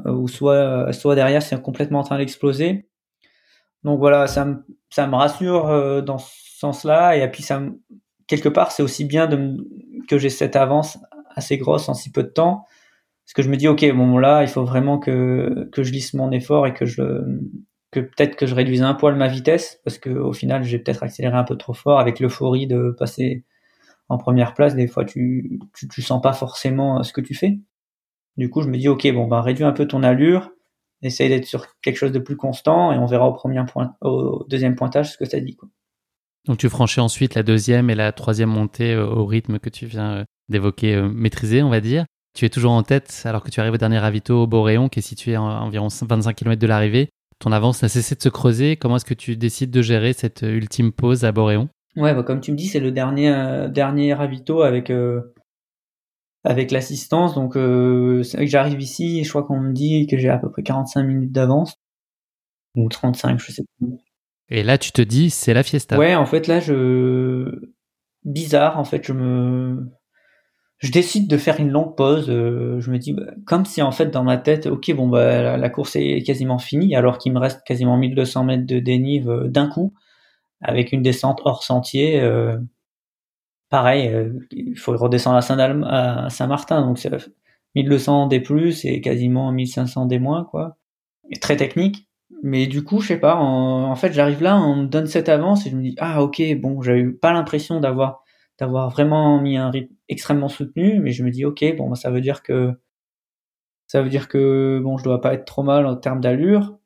euh, 0.06 0.12
ou 0.12 0.28
soit, 0.28 0.92
soit 0.92 1.16
derrière 1.16 1.42
c'est 1.42 1.62
complètement 1.62 2.00
en 2.00 2.04
train 2.04 2.18
d'exploser. 2.18 2.90
Donc 3.84 4.00
voilà, 4.00 4.28
ça 4.28 4.46
me, 4.46 4.66
me 4.98 5.16
rassure 5.16 5.68
euh, 5.68 6.02
dans 6.02 6.18
ce 6.18 6.32
sens-là. 6.60 7.16
Et 7.18 7.30
puis 7.32 7.44
ça 7.44 7.62
quelque 8.28 8.50
part, 8.50 8.72
c'est 8.72 8.84
aussi 8.84 9.06
bien 9.06 9.30
que 10.08 10.18
j'ai 10.18 10.30
cette 10.30 10.56
avance 10.56 10.98
assez 11.36 11.58
grosse 11.58 11.90
en 11.90 11.94
si 11.94 12.12
peu 12.12 12.24
de 12.24 12.30
temps. 12.30 12.66
Parce 13.26 13.34
que 13.34 13.42
je 13.42 13.50
me 13.50 13.58
dis, 13.58 13.68
ok, 13.68 13.86
bon 13.94 14.18
là, 14.18 14.44
il 14.44 14.50
faut 14.50 14.66
vraiment 14.66 15.00
que, 15.00 15.70
que 15.72 15.84
je 15.84 15.92
lisse 15.92 16.14
mon 16.14 16.32
effort 16.32 16.68
et 16.68 16.74
que 16.74 16.86
je 16.86 17.04
que 17.94 18.00
peut-être 18.02 18.36
que 18.36 18.46
je 18.46 18.56
réduise 18.56 18.82
un 18.82 18.94
poil 18.94 19.16
ma 19.16 19.28
vitesse, 19.28 19.80
parce 19.86 19.98
que 19.98 20.10
au 20.10 20.34
final, 20.34 20.64
j'ai 20.64 20.80
peut-être 20.80 21.04
accéléré 21.04 21.36
un 21.36 21.44
peu 21.44 21.56
trop 21.58 21.74
fort 21.74 22.00
avec 22.00 22.20
l'euphorie 22.20 22.68
de 22.68 22.96
passer 22.98 23.46
en 24.10 24.18
première 24.18 24.54
place. 24.54 24.76
Des 24.76 24.88
fois, 24.88 25.06
tu, 25.06 25.60
tu, 25.90 26.02
sens 26.02 26.22
pas 26.22 26.34
forcément 26.34 27.04
ce 27.04 27.14
que 27.14 27.22
tu 27.22 27.36
fais. 27.36 27.60
Du 28.38 28.50
coup, 28.50 28.62
je 28.62 28.68
me 28.68 28.78
dis, 28.78 28.88
ok, 28.88 29.08
bon, 29.14 29.28
bah, 29.28 29.42
réduis 29.42 29.64
un 29.64 29.72
peu 29.72 29.88
ton 29.88 30.04
allure, 30.04 30.52
essaye 31.02 31.30
d'être 31.30 31.46
sur 31.46 31.68
quelque 31.82 31.98
chose 31.98 32.12
de 32.12 32.20
plus 32.20 32.36
constant, 32.36 32.92
et 32.92 32.98
on 32.98 33.06
verra 33.06 33.28
au 33.28 33.34
premier 33.34 33.64
point, 33.66 33.96
au 34.02 34.46
deuxième 34.50 34.76
pointage 34.76 35.14
ce 35.14 35.18
que 35.18 35.26
ça 35.26 35.40
dit. 35.40 35.58
Donc, 36.46 36.58
tu 36.58 36.70
franchis 36.70 37.00
ensuite 37.00 37.36
la 37.36 37.44
deuxième 37.44 37.90
et 37.90 37.96
la 37.96 38.12
troisième 38.12 38.50
montée 38.50 38.94
euh, 38.94 39.06
au 39.06 39.26
rythme 39.26 39.60
que 39.60 39.70
tu 39.70 39.86
viens 39.86 40.18
euh, 40.18 40.24
d'évoquer, 40.50 40.96
euh, 40.96 41.08
maîtriser, 41.08 41.64
on 41.64 41.70
va 41.70 41.80
dire. 41.80 42.06
Tu 42.36 42.46
es 42.46 42.50
toujours 42.50 42.72
en 42.72 42.84
tête 42.84 43.22
alors 43.26 43.44
que 43.44 43.50
tu 43.50 43.60
arrives 43.60 43.74
au 43.74 43.78
dernier 43.78 44.00
ravito 44.00 44.44
au 44.44 44.48
Boréon, 44.48 44.90
qui 44.90 45.00
est 45.00 45.04
situé 45.04 45.36
à 45.36 45.42
environ 45.42 45.88
25 45.88 46.36
km 46.36 46.60
de 46.60 46.68
l'arrivée. 46.68 47.10
Ton 47.44 47.52
avance 47.52 47.84
n'a 47.84 47.90
cessé 47.90 48.16
de 48.16 48.22
se 48.22 48.30
creuser. 48.30 48.78
Comment 48.78 48.96
est-ce 48.96 49.06
que 49.06 49.14
tu 49.14 49.36
décides 49.36 49.70
de 49.70 49.82
gérer 49.82 50.14
cette 50.14 50.44
ultime 50.44 50.94
pause 50.94 51.26
à 51.26 51.34
Boréon? 51.34 51.68
Ouais, 51.98 52.16
bah, 52.16 52.24
comme 52.24 52.40
tu 52.40 52.54
me 52.54 52.56
dis, 52.56 52.68
c'est 52.68 52.80
le 52.80 52.92
dernier, 52.92 53.68
dernier 53.70 54.14
ravito 54.14 54.62
avec, 54.62 54.90
avec 56.46 56.72
l'assistance. 56.72 57.36
Donc, 57.36 57.58
euh, 57.58 58.24
j'arrive 58.40 58.82
ici 58.82 59.20
et 59.20 59.24
je 59.26 59.30
crois 59.30 59.44
qu'on 59.44 59.60
me 59.60 59.74
dit 59.74 60.08
que 60.08 60.18
j'ai 60.18 60.30
à 60.30 60.38
peu 60.38 60.50
près 60.50 60.64
45 60.64 61.04
minutes 61.04 61.32
d'avance. 61.34 61.76
Ou 62.76 62.88
35, 62.88 63.40
je 63.40 63.52
sais 63.52 63.64
plus. 63.78 63.90
Et 64.50 64.64
là, 64.64 64.78
tu 64.78 64.94
te 64.94 65.02
dis, 65.02 65.30
c'est 65.30 65.54
la 65.54 65.64
fiesta. 65.64 65.98
Ouais, 65.98 66.16
en 66.16 66.26
fait, 66.26 66.48
là, 66.48 66.62
je. 66.62 67.70
Bizarre, 68.24 68.80
en 68.80 68.86
fait, 68.86 69.06
je 69.06 69.14
me. 69.14 69.90
Je 70.84 70.92
décide 70.92 71.30
de 71.30 71.38
faire 71.38 71.62
une 71.62 71.72
longue 71.72 71.96
pause. 71.96 72.30
Euh, 72.30 72.82
je 72.82 72.92
me 72.92 72.98
dis, 72.98 73.14
bah, 73.14 73.24
comme 73.46 73.66
si 73.66 73.82
en 73.82 73.94
fait 73.94 74.08
dans 74.08 74.24
ma 74.24 74.38
tête, 74.38 74.68
ok, 74.68 74.94
bon, 74.94 75.08
bah, 75.08 75.56
la, 75.56 75.70
course 75.70 75.96
est 75.96 76.22
quasiment 76.24 76.60
finie, 76.60 76.94
alors 76.96 77.18
qu'il 77.18 77.32
me 77.32 77.40
reste 77.40 77.64
quasiment 77.64 77.96
1200 77.96 78.44
mètres 78.44 78.66
de 78.66 78.80
dénive 78.80 79.30
euh, 79.30 79.48
d'un 79.48 79.68
coup, 79.68 79.94
avec 80.62 80.92
une 80.92 81.02
descente 81.02 81.42
hors 81.46 81.64
sentier. 81.64 82.20
Euh, 82.20 82.58
pareil, 83.70 84.10
euh, 84.10 84.34
il 84.52 84.78
faut 84.78 84.96
redescendre 84.98 85.38
à 85.38 86.30
Saint-Martin, 86.30 86.82
donc 86.82 87.00
c'est 87.00 87.12
1200 87.76 88.28
des 88.28 88.42
plus 88.42 88.84
et 88.84 89.00
quasiment 89.00 89.54
1500 89.54 90.06
des 90.08 90.20
moins, 90.20 90.44
quoi. 90.44 90.78
Très 91.42 91.56
technique. 91.56 92.10
Mais 92.44 92.68
du 92.68 92.84
coup, 92.84 93.00
je 93.00 93.08
sais 93.08 93.20
pas, 93.20 93.38
en, 93.38 93.96
fait, 93.96 94.12
j'arrive 94.12 94.44
là, 94.44 94.60
on 94.60 94.76
me 94.76 94.88
donne 94.88 95.08
cette 95.08 95.30
avance 95.30 95.66
et 95.66 95.70
je 95.70 95.78
me 95.78 95.82
dis, 95.82 95.96
ah, 96.00 96.22
ok, 96.22 96.42
bon, 96.60 96.82
j'avais 96.82 97.06
pas 97.06 97.32
l'impression 97.32 97.80
d'avoir, 97.80 98.23
d'avoir 98.60 98.90
vraiment 98.90 99.42
mis 99.42 99.58
un 99.58 99.70
rythme 99.72 99.94
extrêmement 100.10 100.50
soutenu, 100.50 101.00
mais 101.00 101.12
je 101.12 101.24
me 101.24 101.32
dis, 101.32 101.46
ok, 101.46 101.64
bon, 101.78 101.90
bah, 101.90 101.96
ça 101.96 102.12
veut 102.12 102.22
dire 102.22 102.44
que, 102.44 102.74
ça 103.88 104.02
veut 104.02 104.10
dire 104.10 104.28
que, 104.28 104.80
bon, 104.84 104.98
je 104.98 105.04
dois 105.04 105.22
pas 105.22 105.34
être 105.34 105.46
trop 105.46 105.64
mal 105.64 105.86
en 105.86 105.96
termes 105.96 106.22
d'allure. 106.22 106.78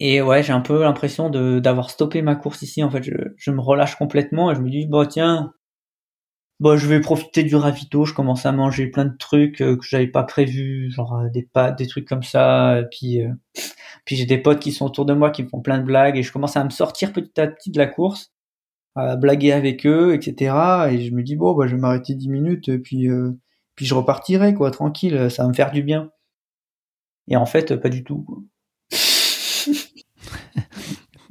Et 0.00 0.20
ouais, 0.20 0.42
j'ai 0.42 0.52
un 0.52 0.60
peu 0.60 0.82
l'impression 0.82 1.30
de, 1.30 1.60
d'avoir 1.60 1.90
stoppé 1.90 2.22
ma 2.22 2.34
course 2.34 2.62
ici. 2.62 2.82
En 2.82 2.90
fait, 2.90 3.02
je, 3.02 3.12
je 3.36 3.50
me 3.50 3.60
relâche 3.60 3.96
complètement 3.96 4.50
et 4.50 4.54
je 4.54 4.60
me 4.60 4.70
dis, 4.70 4.86
bon, 4.86 5.06
tiens, 5.06 5.54
bon, 6.62 6.76
je 6.76 6.86
vais 6.86 7.00
profiter 7.00 7.42
du 7.42 7.56
ravito, 7.56 8.04
je 8.04 8.14
commence 8.14 8.46
à 8.46 8.52
manger 8.52 8.86
plein 8.86 9.04
de 9.04 9.16
trucs 9.18 9.60
euh, 9.60 9.76
que 9.76 9.84
j'avais 9.84 10.06
pas 10.06 10.22
prévu, 10.22 10.90
genre 10.92 11.16
euh, 11.16 11.28
des 11.28 11.42
pâtes, 11.42 11.76
des 11.76 11.88
trucs 11.88 12.06
comme 12.06 12.22
ça, 12.22 12.78
et 12.80 12.84
puis 12.90 13.20
euh, 13.20 13.32
puis 14.04 14.16
j'ai 14.16 14.26
des 14.26 14.38
potes 14.38 14.60
qui 14.60 14.72
sont 14.72 14.86
autour 14.86 15.04
de 15.04 15.12
moi 15.12 15.30
qui 15.30 15.42
me 15.42 15.48
font 15.48 15.60
plein 15.60 15.78
de 15.78 15.84
blagues 15.84 16.16
et 16.16 16.22
je 16.22 16.32
commence 16.32 16.56
à 16.56 16.64
me 16.64 16.70
sortir 16.70 17.12
petit 17.12 17.40
à 17.40 17.48
petit 17.48 17.70
de 17.72 17.78
la 17.78 17.86
course, 17.86 18.31
à 18.94 19.16
blaguer 19.16 19.52
avec 19.52 19.86
eux, 19.86 20.14
etc. 20.14 20.54
Et 20.90 21.00
je 21.00 21.14
me 21.14 21.22
dis 21.22 21.36
bon, 21.36 21.54
bah 21.54 21.66
je 21.66 21.74
vais 21.74 21.80
m'arrêter 21.80 22.14
10 22.14 22.28
minutes 22.28 22.82
puis 22.82 23.08
puis 23.74 23.86
je 23.86 23.94
repartirai 23.94 24.54
quoi, 24.54 24.70
tranquille, 24.70 25.30
ça 25.30 25.44
va 25.44 25.48
me 25.48 25.54
faire 25.54 25.70
du 25.70 25.82
bien. 25.82 26.10
Et 27.28 27.36
en 27.36 27.46
fait, 27.46 27.76
pas 27.76 27.88
du 27.88 28.04
tout. 28.04 28.22
Quoi. 28.22 28.38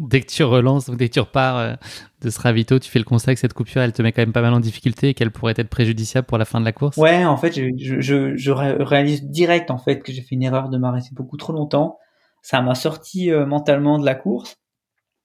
dès 0.01 0.21
que 0.21 0.27
tu 0.27 0.43
relances 0.43 0.87
ou 0.87 0.95
dès 0.95 1.09
que 1.09 1.13
tu 1.13 1.19
repars 1.19 1.57
euh, 1.57 1.73
de 2.21 2.29
ce 2.29 2.39
ravito, 2.39 2.79
tu 2.79 2.89
fais 2.89 2.99
le 2.99 3.05
constat 3.05 3.33
que 3.33 3.39
cette 3.39 3.53
coupure, 3.53 3.81
elle 3.81 3.93
te 3.93 4.01
met 4.01 4.11
quand 4.11 4.21
même 4.21 4.33
pas 4.33 4.41
mal 4.41 4.53
en 4.53 4.59
difficulté 4.59 5.09
et 5.09 5.13
qu'elle 5.13 5.31
pourrait 5.31 5.53
être 5.57 5.69
préjudiciable 5.69 6.27
pour 6.27 6.37
la 6.37 6.45
fin 6.45 6.59
de 6.59 6.65
la 6.65 6.71
course. 6.71 6.97
Ouais, 6.97 7.25
en 7.25 7.37
fait, 7.37 7.53
je, 7.53 8.01
je, 8.01 8.35
je 8.35 8.51
réalise 8.51 9.23
direct 9.23 9.71
en 9.71 9.77
fait 9.77 9.99
que 9.99 10.11
j'ai 10.11 10.21
fait 10.21 10.35
une 10.35 10.43
erreur 10.43 10.69
de 10.69 10.77
m'arrêter 10.77 11.09
beaucoup 11.13 11.37
trop 11.37 11.53
longtemps. 11.53 11.97
Ça 12.41 12.61
m'a 12.61 12.75
sorti 12.75 13.31
euh, 13.31 13.45
mentalement 13.45 13.99
de 13.99 14.05
la 14.05 14.15
course 14.15 14.57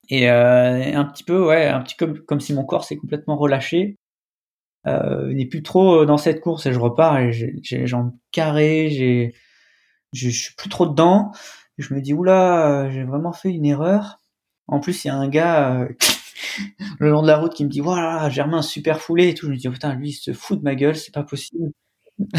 et 0.08 0.30
euh, 0.30 0.94
un 0.94 1.04
petit 1.04 1.24
peu, 1.24 1.46
ouais, 1.46 1.66
un 1.66 1.80
petit 1.80 1.96
comme 1.96 2.20
comme 2.20 2.40
si 2.40 2.54
mon 2.54 2.64
corps 2.64 2.84
s'est 2.84 2.96
complètement 2.96 3.36
relâché. 3.36 3.96
Euh, 4.86 5.32
n'est 5.34 5.46
plus 5.46 5.64
trop 5.64 6.06
dans 6.06 6.16
cette 6.16 6.40
course 6.40 6.66
et 6.66 6.72
je 6.72 6.78
repars 6.78 7.18
et 7.18 7.32
j'ai 7.32 7.60
les 7.72 7.86
jambes 7.88 8.12
carrées, 8.30 8.88
j'ai 8.90 9.34
je 10.12 10.28
suis 10.30 10.54
plus 10.54 10.68
trop 10.68 10.86
dedans. 10.86 11.32
je 11.78 11.92
me 11.94 12.00
dis 12.00 12.14
oula, 12.14 12.88
j'ai 12.90 13.04
vraiment 13.04 13.32
fait 13.32 13.50
une 13.50 13.66
erreur. 13.66 14.20
En 14.68 14.80
plus, 14.80 15.04
il 15.04 15.08
y 15.08 15.10
a 15.10 15.16
un 15.16 15.28
gars 15.28 15.80
euh, 15.82 15.88
le 17.00 17.10
long 17.10 17.22
de 17.22 17.28
la 17.28 17.38
route 17.38 17.54
qui 17.54 17.64
me 17.64 17.70
dit 17.70 17.80
voilà 17.80 18.28
Germain 18.30 18.62
super 18.62 19.00
foulé 19.00 19.28
et 19.30 19.34
tout. 19.34 19.46
Je 19.46 19.52
me 19.52 19.56
dis 19.56 19.68
oh, 19.68 19.72
putain 19.72 19.94
lui 19.94 20.10
il 20.10 20.12
se 20.12 20.32
fout 20.32 20.58
de 20.58 20.64
ma 20.64 20.74
gueule, 20.74 20.96
c'est 20.96 21.14
pas 21.14 21.24
possible. 21.24 21.72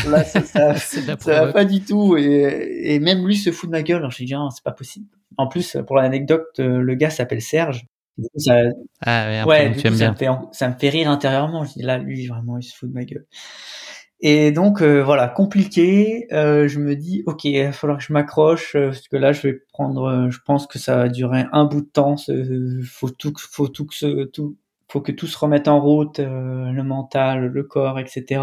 Là 0.07 0.24
ça, 0.24 0.41
ça, 0.43 0.76
ça 1.20 1.45
va 1.45 1.53
pas 1.53 1.65
du 1.65 1.82
tout 1.82 2.18
et, 2.18 2.95
et, 2.95 2.99
même 2.99 3.26
lui 3.28 3.38
se 3.38 3.51
fout 3.51 3.70
de 3.70 3.72
ma 3.72 3.84
gueule. 3.84 3.97
Alors 3.97 4.11
je 4.11 4.24
dis 4.24 4.34
ah, 4.34 4.49
c'est 4.53 4.63
pas 4.63 4.72
possible. 4.72 5.07
En 5.38 5.47
plus 5.47 5.78
pour 5.86 5.97
l'anecdote, 5.97 6.47
euh, 6.59 6.80
le 6.80 6.95
gars 6.95 7.09
s'appelle 7.09 7.41
Serge. 7.41 7.86
Ça, 8.36 8.55
ah 9.01 9.28
ouais, 9.28 9.43
ouais 9.43 9.73
ça, 9.80 9.91
me 9.91 10.15
fait, 10.15 10.28
ça 10.51 10.69
me 10.69 10.73
fait 10.73 10.89
rire 10.89 11.09
intérieurement. 11.09 11.65
Je 11.65 11.73
dis 11.73 11.84
là 11.84 11.97
lui 11.99 12.28
vraiment 12.28 12.57
il 12.57 12.63
se 12.63 12.75
fout 12.75 12.89
de 12.89 12.93
ma 12.93 13.03
gueule. 13.03 13.28
Et 14.19 14.51
donc 14.51 14.82
euh, 14.82 15.03
voilà, 15.03 15.28
compliqué. 15.28 16.28
Euh, 16.32 16.67
je 16.67 16.80
me 16.80 16.95
dis, 16.95 17.23
ok, 17.28 17.45
il 17.45 17.63
va 17.63 17.71
falloir 17.71 17.99
que 17.99 18.03
je 18.03 18.13
m'accroche 18.13 18.75
euh, 18.75 18.88
parce 18.88 19.07
que 19.07 19.17
là, 19.17 19.32
je 19.32 19.41
vais 19.43 19.61
prendre. 19.73 20.30
je 20.30 20.39
pense 20.45 20.65
que 20.67 20.80
ça 20.80 20.95
va 20.97 21.09
durer 21.09 21.45
un 21.51 21.65
bout 21.65 21.82
de 21.82 21.88
temps. 21.88 22.15
Faut 22.84 23.09
tout, 23.09 23.34
faut 23.38 23.67
tout 23.67 23.86
que 23.86 24.25
tout, 24.25 24.57
faut 24.89 25.01
que 25.01 25.11
tout 25.11 25.28
se 25.28 25.38
remette 25.38 25.67
en 25.67 25.80
route, 25.80 26.19
le 26.19 26.82
mental, 26.84 27.47
le 27.47 27.63
corps, 27.63 27.99
etc. 27.99 28.41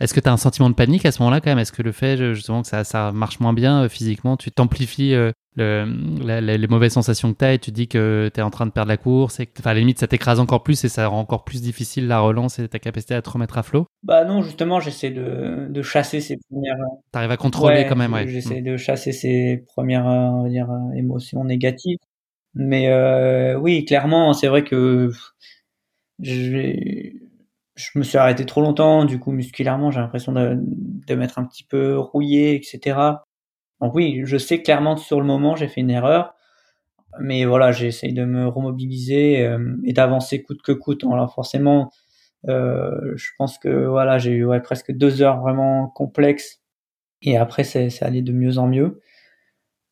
Est-ce 0.00 0.14
que 0.14 0.20
tu 0.20 0.28
as 0.28 0.32
un 0.32 0.36
sentiment 0.36 0.70
de 0.70 0.74
panique 0.74 1.04
à 1.06 1.12
ce 1.12 1.22
moment-là 1.22 1.40
quand 1.40 1.50
même? 1.50 1.58
Est-ce 1.58 1.72
que 1.72 1.82
le 1.82 1.92
fait 1.92 2.34
justement 2.34 2.62
que 2.62 2.68
ça, 2.68 2.84
ça 2.84 3.12
marche 3.12 3.40
moins 3.40 3.52
bien 3.52 3.88
physiquement, 3.88 4.36
tu 4.36 4.50
t'amplifies 4.50 5.14
le, 5.56 6.40
les 6.40 6.66
mauvaises 6.68 6.92
sensations 6.92 7.32
que 7.32 7.38
tu 7.38 7.44
as 7.44 7.54
et 7.54 7.58
tu 7.58 7.70
dis 7.70 7.88
que 7.88 8.30
tu 8.32 8.40
es 8.40 8.42
en 8.42 8.50
train 8.50 8.66
de 8.66 8.70
perdre 8.70 8.88
la 8.88 8.96
course 8.96 9.40
et 9.40 9.46
que 9.46 9.52
enfin, 9.58 9.70
à 9.70 9.74
la 9.74 9.80
limite 9.80 9.98
ça 9.98 10.06
t'écrase 10.06 10.40
encore 10.40 10.62
plus 10.62 10.84
et 10.84 10.88
ça 10.88 11.06
rend 11.06 11.20
encore 11.20 11.44
plus 11.44 11.60
difficile 11.60 12.06
la 12.06 12.20
relance 12.20 12.58
et 12.58 12.68
ta 12.68 12.78
capacité 12.78 13.14
à 13.14 13.22
te 13.22 13.30
remettre 13.30 13.58
à 13.58 13.62
flot? 13.62 13.86
Bah 14.02 14.24
non, 14.24 14.42
justement, 14.42 14.80
j'essaie 14.80 15.10
de, 15.10 15.66
de 15.68 15.82
chasser 15.82 16.20
ces 16.20 16.38
premières. 16.48 16.76
T'arrives 17.12 17.30
à 17.30 17.36
contrôler 17.36 17.86
quand 17.88 17.96
même, 17.96 18.12
ouais. 18.12 18.26
J'essaie 18.28 18.60
mm. 18.60 18.64
de 18.64 18.76
chasser 18.76 19.12
ces 19.12 19.64
premières 19.66 20.06
on 20.06 20.44
va 20.44 20.48
dire, 20.48 20.68
émotions 20.96 21.44
négatives. 21.44 21.98
Mais 22.54 22.88
euh, 22.88 23.58
oui, 23.58 23.84
clairement, 23.84 24.32
c'est 24.32 24.48
vrai 24.48 24.64
que 24.64 25.10
je, 26.20 27.12
je 27.80 27.98
me 27.98 28.04
suis 28.04 28.18
arrêté 28.18 28.44
trop 28.46 28.60
longtemps, 28.60 29.04
du 29.04 29.18
coup 29.18 29.32
musculairement 29.32 29.90
j'ai 29.90 30.00
l'impression 30.00 30.32
de, 30.32 31.14
m'être 31.14 31.38
un 31.38 31.44
petit 31.44 31.64
peu 31.64 31.98
rouillé, 31.98 32.54
etc. 32.54 32.98
Donc 33.80 33.94
oui, 33.94 34.22
je 34.24 34.36
sais 34.36 34.62
clairement 34.62 34.94
que 34.94 35.00
sur 35.00 35.20
le 35.20 35.26
moment, 35.26 35.56
j'ai 35.56 35.68
fait 35.68 35.80
une 35.80 35.90
erreur. 35.90 36.34
Mais 37.20 37.44
voilà, 37.44 37.72
j'essaye 37.72 38.12
de 38.12 38.24
me 38.24 38.46
remobiliser 38.46 39.42
euh, 39.44 39.76
et 39.84 39.92
d'avancer 39.92 40.42
coûte 40.42 40.62
que 40.62 40.72
coûte. 40.72 41.04
Alors 41.04 41.34
forcément, 41.34 41.90
euh, 42.48 43.12
je 43.16 43.30
pense 43.38 43.58
que 43.58 43.86
voilà, 43.86 44.18
j'ai 44.18 44.32
eu 44.32 44.46
presque 44.62 44.92
deux 44.92 45.22
heures 45.22 45.40
vraiment 45.40 45.88
complexes. 45.88 46.60
Et 47.22 47.36
après, 47.36 47.64
c'est 47.64 47.90
allé 48.02 48.22
de 48.22 48.32
mieux 48.32 48.58
en 48.58 48.68
mieux. 48.68 49.00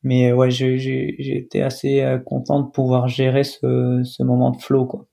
Mais 0.02 0.32
ouais, 0.32 0.50
j'ai 0.50 1.36
été 1.36 1.62
assez 1.62 2.00
euh, 2.02 2.18
content 2.18 2.60
de 2.60 2.70
pouvoir 2.70 3.08
gérer 3.08 3.44
ce, 3.44 4.02
ce 4.04 4.22
moment 4.22 4.50
de 4.52 4.58
flow. 4.58 4.86
Quoi. 4.86 5.07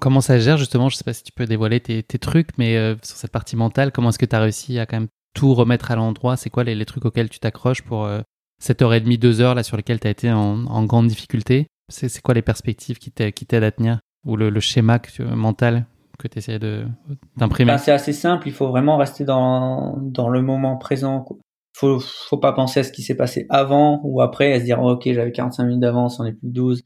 Comment 0.00 0.20
ça 0.20 0.38
gère 0.38 0.58
justement 0.58 0.88
Je 0.88 0.96
sais 0.96 1.04
pas 1.04 1.14
si 1.14 1.22
tu 1.22 1.32
peux 1.32 1.46
dévoiler 1.46 1.80
tes, 1.80 2.02
trucs, 2.18 2.50
mais 2.58 2.76
euh, 2.76 2.96
sur 3.02 3.16
cette 3.16 3.32
partie 3.32 3.56
mentale, 3.56 3.92
comment 3.92 4.10
est-ce 4.10 4.18
que 4.18 4.26
tu 4.26 4.36
as 4.36 4.40
réussi 4.40 4.78
à 4.78 4.86
quand 4.86 4.98
même 5.00 5.08
tout 5.34 5.54
remettre 5.54 5.90
à 5.90 5.96
l'endroit? 5.96 6.36
C'est 6.36 6.50
quoi 6.50 6.64
les, 6.64 6.84
trucs 6.84 7.04
auxquels 7.04 7.30
tu 7.30 7.40
t'accroches 7.40 7.82
pour 7.82 8.04
euh, 8.04 8.20
cette 8.58 8.82
heure 8.82 8.92
et 8.92 9.00
demie, 9.00 9.16
deux 9.16 9.40
heures 9.40 9.54
là 9.54 9.62
sur 9.62 9.76
lesquelles 9.76 10.00
tu 10.00 10.06
as 10.06 10.10
été 10.10 10.30
en, 10.30 10.84
grande 10.84 11.06
difficulté? 11.06 11.66
C'est 11.88 12.20
quoi 12.20 12.34
les 12.34 12.42
perspectives 12.42 12.98
qui 12.98 13.10
t'aident 13.10 13.64
à 13.64 13.70
tenir? 13.70 14.00
Ou 14.26 14.36
le, 14.36 14.60
schéma 14.60 15.00
mental 15.20 15.86
que 16.18 16.28
tu 16.28 16.38
essaies 16.38 16.58
d'imprimer? 17.36 17.72
Ben, 17.72 17.78
C'est 17.78 17.92
assez 17.92 18.12
simple, 18.12 18.48
il 18.48 18.52
faut 18.52 18.68
vraiment 18.68 18.96
rester 18.96 19.24
dans, 19.24 19.96
le 19.96 20.42
moment 20.42 20.76
présent. 20.76 21.20
Quoi. 21.20 21.38
Faut, 21.74 22.00
faut 22.00 22.38
pas 22.38 22.52
penser 22.52 22.80
à 22.80 22.82
ce 22.82 22.90
qui 22.90 23.02
s'est 23.02 23.16
passé 23.16 23.46
avant 23.50 24.00
ou 24.02 24.20
après, 24.20 24.52
à 24.52 24.58
se 24.58 24.64
dire 24.64 24.82
ok 24.82 25.02
j'avais 25.12 25.30
45 25.30 25.64
minutes 25.64 25.80
d'avance, 25.80 26.18
on 26.18 26.24
est 26.24 26.32
plus 26.32 26.48
que 26.48 26.54
12, 26.54 26.82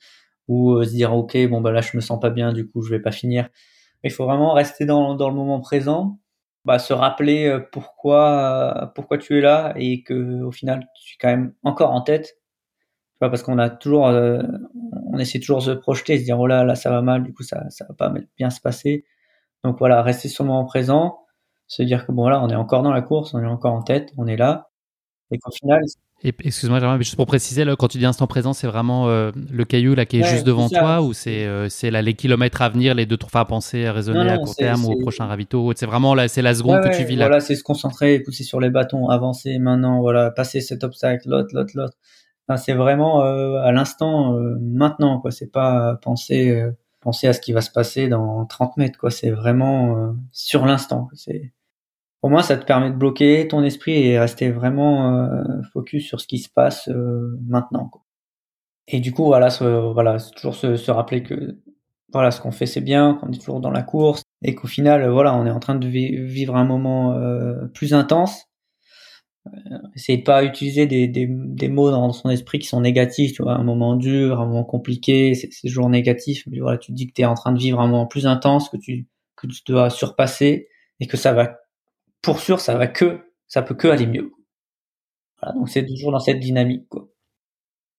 ou 0.50 0.72
euh, 0.74 0.84
se 0.84 0.90
dire 0.92 1.14
ok 1.14 1.38
bon 1.50 1.62
bah 1.62 1.72
là 1.72 1.80
je 1.82 1.96
me 1.96 2.02
sens 2.02 2.20
pas 2.20 2.30
bien, 2.30 2.52
du 2.54 2.68
coup 2.68 2.82
je 2.82 2.90
vais 2.90 3.00
pas 3.00 3.12
finir. 3.12 3.48
il 4.04 4.10
faut 4.12 4.26
vraiment 4.26 4.52
rester 4.54 4.86
dans, 4.86 5.14
dans 5.16 5.28
le 5.30 5.34
moment 5.36 5.60
présent, 5.60 6.20
bah, 6.64 6.78
se 6.78 6.92
rappeler 6.92 7.46
euh, 7.48 7.60
pourquoi, 7.72 8.92
pourquoi 8.94 9.18
tu 9.18 9.38
es 9.38 9.40
là 9.40 9.72
et 9.76 10.02
que 10.04 10.42
au 10.42 10.52
final, 10.52 10.86
tu 10.96 11.14
es 11.14 11.18
quand 11.20 11.28
même 11.28 11.54
encore 11.64 11.92
en 11.92 12.02
tête. 12.02 12.36
Parce 13.20 13.42
qu'on 13.42 13.58
a 13.58 13.68
toujours, 13.70 14.06
euh, 14.08 14.42
on 15.12 15.18
essaie 15.18 15.40
toujours 15.40 15.58
de 15.58 15.64
se 15.64 15.70
projeter, 15.72 16.18
se 16.18 16.24
dire, 16.24 16.40
oh 16.40 16.46
là, 16.46 16.64
là, 16.64 16.74
ça 16.74 16.90
va 16.90 17.02
mal, 17.02 17.22
du 17.22 17.34
coup, 17.34 17.42
ça, 17.42 17.68
ça 17.70 17.84
va 17.88 17.94
pas 17.94 18.14
bien 18.38 18.48
se 18.50 18.60
passer. 18.62 19.04
Donc 19.64 19.78
voilà, 19.78 20.02
rester 20.02 20.28
sur 20.28 20.44
le 20.44 20.48
moment 20.50 20.64
présent, 20.66 21.18
se 21.68 21.82
dire 21.82 22.06
que 22.06 22.12
bon, 22.12 22.28
là, 22.28 22.42
on 22.42 22.48
est 22.50 22.56
encore 22.56 22.82
dans 22.82 22.92
la 22.92 23.02
course, 23.02 23.34
on 23.34 23.40
est 23.42 23.46
encore 23.46 23.74
en 23.74 23.82
tête, 23.82 24.12
on 24.18 24.26
est 24.26 24.36
là. 24.36 24.70
Et 25.32 25.38
qu'au 25.38 25.50
final, 25.52 25.82
excuse-moi, 26.22 26.98
juste 26.98 27.16
pour 27.16 27.26
préciser, 27.26 27.64
là, 27.64 27.76
quand 27.76 27.88
tu 27.88 27.98
dis 27.98 28.04
instant 28.04 28.26
présent, 28.26 28.52
c'est 28.52 28.66
vraiment 28.66 29.08
euh, 29.08 29.30
le 29.50 29.64
caillou 29.64 29.94
là 29.94 30.04
qui 30.04 30.20
est 30.20 30.22
juste 30.22 30.44
devant 30.44 30.68
toi 30.68 31.00
ou 31.00 31.12
c'est 31.12 31.46
euh, 31.46 31.68
c'est 31.68 31.90
là 31.90 32.02
les 32.02 32.14
kilomètres 32.14 32.60
à 32.60 32.68
venir, 32.68 32.94
les 32.94 33.06
deux 33.06 33.16
trois 33.16 33.42
à 33.42 33.44
penser, 33.46 33.86
à 33.86 33.92
raisonner 33.92 34.28
à 34.28 34.38
court 34.38 34.54
terme 34.54 34.84
ou 34.84 34.92
au 34.92 35.00
prochain 35.00 35.26
ravito. 35.26 35.72
C'est 35.76 35.86
vraiment 35.86 36.14
là, 36.14 36.28
c'est 36.28 36.42
la 36.42 36.54
seconde 36.54 36.82
que 36.82 36.94
tu 36.96 37.04
vis 37.04 37.16
là. 37.16 37.26
Voilà, 37.26 37.40
c'est 37.40 37.56
se 37.56 37.62
concentrer, 37.62 38.20
pousser 38.20 38.44
sur 38.44 38.60
les 38.60 38.70
bâtons, 38.70 39.08
avancer 39.08 39.58
maintenant, 39.58 40.00
voilà, 40.00 40.30
passer 40.30 40.60
cet 40.60 40.84
obstacle, 40.84 41.28
l'autre, 41.28 41.50
l'autre, 41.54 41.72
l'autre. 41.74 41.96
Enfin, 42.46 42.58
c'est 42.58 42.74
vraiment 42.74 43.24
euh, 43.24 43.62
à 43.62 43.72
l'instant, 43.72 44.38
maintenant 44.60 45.20
quoi. 45.20 45.30
C'est 45.30 45.50
pas 45.50 45.96
penser 46.02 46.64
penser 47.00 47.28
à 47.28 47.32
ce 47.32 47.40
qui 47.40 47.54
va 47.54 47.62
se 47.62 47.70
passer 47.70 48.08
dans 48.08 48.44
30 48.44 48.76
mètres 48.76 48.98
quoi. 48.98 49.10
C'est 49.10 49.30
vraiment 49.30 50.14
sur 50.32 50.66
l'instant. 50.66 51.08
C'est 51.14 51.52
pour 52.20 52.30
moi, 52.30 52.42
ça 52.42 52.56
te 52.56 52.66
permet 52.66 52.90
de 52.90 52.96
bloquer 52.96 53.48
ton 53.48 53.62
esprit 53.62 53.92
et 54.06 54.18
rester 54.18 54.50
vraiment 54.50 55.24
euh, 55.24 55.62
focus 55.72 56.06
sur 56.06 56.20
ce 56.20 56.26
qui 56.26 56.38
se 56.38 56.50
passe 56.50 56.88
euh, 56.88 57.38
maintenant. 57.46 57.88
Quoi. 57.88 58.02
Et 58.88 59.00
du 59.00 59.12
coup, 59.12 59.24
voilà, 59.24 59.48
voilà, 59.92 60.18
c'est 60.18 60.32
toujours 60.32 60.54
se, 60.54 60.76
se, 60.76 60.90
rappeler 60.90 61.22
que 61.22 61.58
voilà, 62.12 62.30
ce 62.30 62.40
qu'on 62.40 62.50
fait, 62.50 62.66
c'est 62.66 62.80
bien, 62.80 63.14
qu'on 63.14 63.30
est 63.30 63.38
toujours 63.38 63.60
dans 63.60 63.70
la 63.70 63.82
course 63.82 64.22
et 64.42 64.54
qu'au 64.54 64.66
final, 64.66 65.08
voilà, 65.08 65.34
on 65.34 65.46
est 65.46 65.50
en 65.50 65.60
train 65.60 65.76
de 65.76 65.86
vivre 65.86 66.56
un 66.56 66.64
moment 66.64 67.14
euh, 67.14 67.66
plus 67.72 67.94
intense. 67.94 68.46
Essayer 69.96 70.18
de 70.18 70.24
pas 70.24 70.44
utiliser 70.44 70.86
des, 70.86 71.08
des, 71.08 71.26
des, 71.26 71.68
mots 71.68 71.90
dans 71.90 72.12
son 72.12 72.28
esprit 72.28 72.58
qui 72.58 72.66
sont 72.68 72.82
négatifs, 72.82 73.32
tu 73.32 73.42
vois, 73.42 73.54
un 73.54 73.64
moment 73.64 73.96
dur, 73.96 74.40
un 74.40 74.46
moment 74.46 74.64
compliqué, 74.64 75.34
c'est 75.34 75.48
toujours 75.66 75.88
négatif. 75.88 76.44
Mais 76.46 76.60
voilà, 76.60 76.76
tu 76.78 76.92
dis 76.92 77.06
que 77.06 77.14
tu 77.14 77.22
es 77.22 77.24
en 77.24 77.34
train 77.34 77.52
de 77.52 77.58
vivre 77.58 77.80
un 77.80 77.86
moment 77.86 78.06
plus 78.06 78.26
intense, 78.26 78.68
que 78.68 78.76
tu 78.76 79.08
que 79.36 79.46
tu 79.46 79.62
dois 79.66 79.88
surpasser 79.88 80.68
et 81.00 81.06
que 81.06 81.16
ça 81.16 81.32
va 81.32 81.60
pour 82.22 82.40
sûr, 82.40 82.60
ça 82.60 82.76
va 82.76 82.86
que, 82.86 83.20
ça 83.48 83.62
peut 83.62 83.74
que 83.74 83.88
aller 83.88 84.06
mieux. 84.06 84.32
Voilà, 85.40 85.58
donc 85.58 85.68
c'est 85.68 85.86
toujours 85.86 86.12
dans 86.12 86.20
cette 86.20 86.40
dynamique, 86.40 86.88
quoi. 86.88 87.08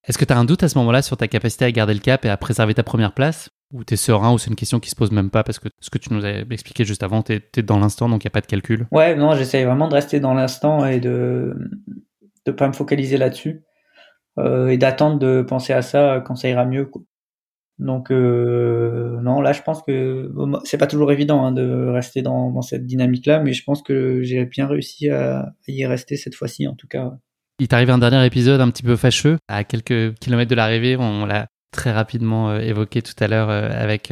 Est-ce 0.04 0.18
que 0.18 0.24
tu 0.24 0.32
as 0.32 0.38
un 0.38 0.44
doute 0.44 0.64
à 0.64 0.68
ce 0.68 0.76
moment-là 0.78 1.00
sur 1.00 1.16
ta 1.16 1.28
capacité 1.28 1.64
à 1.64 1.70
garder 1.70 1.94
le 1.94 2.00
cap 2.00 2.24
et 2.24 2.28
à 2.28 2.36
préserver 2.36 2.74
ta 2.74 2.82
première 2.82 3.12
place? 3.12 3.50
Ou 3.72 3.84
tu 3.84 3.94
es 3.94 3.96
serein 3.96 4.32
ou 4.32 4.38
c'est 4.38 4.50
une 4.50 4.56
question 4.56 4.80
qui 4.80 4.90
se 4.90 4.96
pose 4.96 5.12
même 5.12 5.30
pas 5.30 5.44
parce 5.44 5.60
que 5.60 5.68
ce 5.80 5.90
que 5.90 5.98
tu 5.98 6.12
nous 6.12 6.26
as 6.26 6.40
expliqué 6.50 6.84
juste 6.84 7.04
avant, 7.04 7.22
tu 7.22 7.34
es, 7.34 7.62
dans 7.62 7.78
l'instant 7.78 8.08
donc 8.08 8.24
il 8.24 8.26
n'y 8.26 8.30
a 8.30 8.32
pas 8.32 8.40
de 8.40 8.46
calcul? 8.46 8.88
Ouais, 8.90 9.14
non, 9.14 9.34
j'essaye 9.34 9.64
vraiment 9.64 9.88
de 9.88 9.94
rester 9.94 10.18
dans 10.18 10.34
l'instant 10.34 10.84
et 10.84 10.98
de 10.98 11.54
ne 12.46 12.52
pas 12.52 12.66
me 12.66 12.72
focaliser 12.72 13.16
là-dessus 13.16 13.62
euh, 14.38 14.68
et 14.68 14.76
d'attendre 14.76 15.18
de 15.18 15.42
penser 15.42 15.72
à 15.72 15.82
ça 15.82 16.20
quand 16.26 16.34
ça 16.34 16.48
ira 16.48 16.64
mieux. 16.64 16.86
Quoi. 16.86 17.02
Donc 17.82 18.12
euh, 18.12 19.20
non, 19.22 19.40
là 19.40 19.52
je 19.52 19.60
pense 19.62 19.82
que 19.82 20.32
c'est 20.62 20.78
pas 20.78 20.86
toujours 20.86 21.10
évident 21.10 21.44
hein, 21.44 21.50
de 21.50 21.88
rester 21.88 22.22
dans, 22.22 22.62
cette 22.62 22.86
dynamique-là, 22.86 23.40
mais 23.40 23.52
je 23.52 23.64
pense 23.64 23.82
que 23.82 24.22
j'ai 24.22 24.44
bien 24.44 24.68
réussi 24.68 25.10
à, 25.10 25.52
y 25.66 25.84
rester 25.84 26.16
cette 26.16 26.36
fois-ci 26.36 26.68
en 26.68 26.74
tout 26.74 26.86
cas. 26.86 27.12
Il 27.58 27.66
t'arrive 27.66 27.90
un 27.90 27.98
dernier 27.98 28.24
épisode 28.24 28.60
un 28.60 28.70
petit 28.70 28.84
peu 28.84 28.94
fâcheux, 28.94 29.36
à 29.48 29.64
quelques 29.64 30.14
kilomètres 30.20 30.50
de 30.50 30.54
l'arrivée, 30.54 30.96
on 30.96 31.26
l'a 31.26 31.48
très 31.72 31.90
rapidement 31.90 32.50
euh, 32.50 32.60
évoqué 32.60 33.02
tout 33.02 33.14
à 33.18 33.26
l'heure 33.26 33.50
euh, 33.50 33.68
avec, 33.72 34.10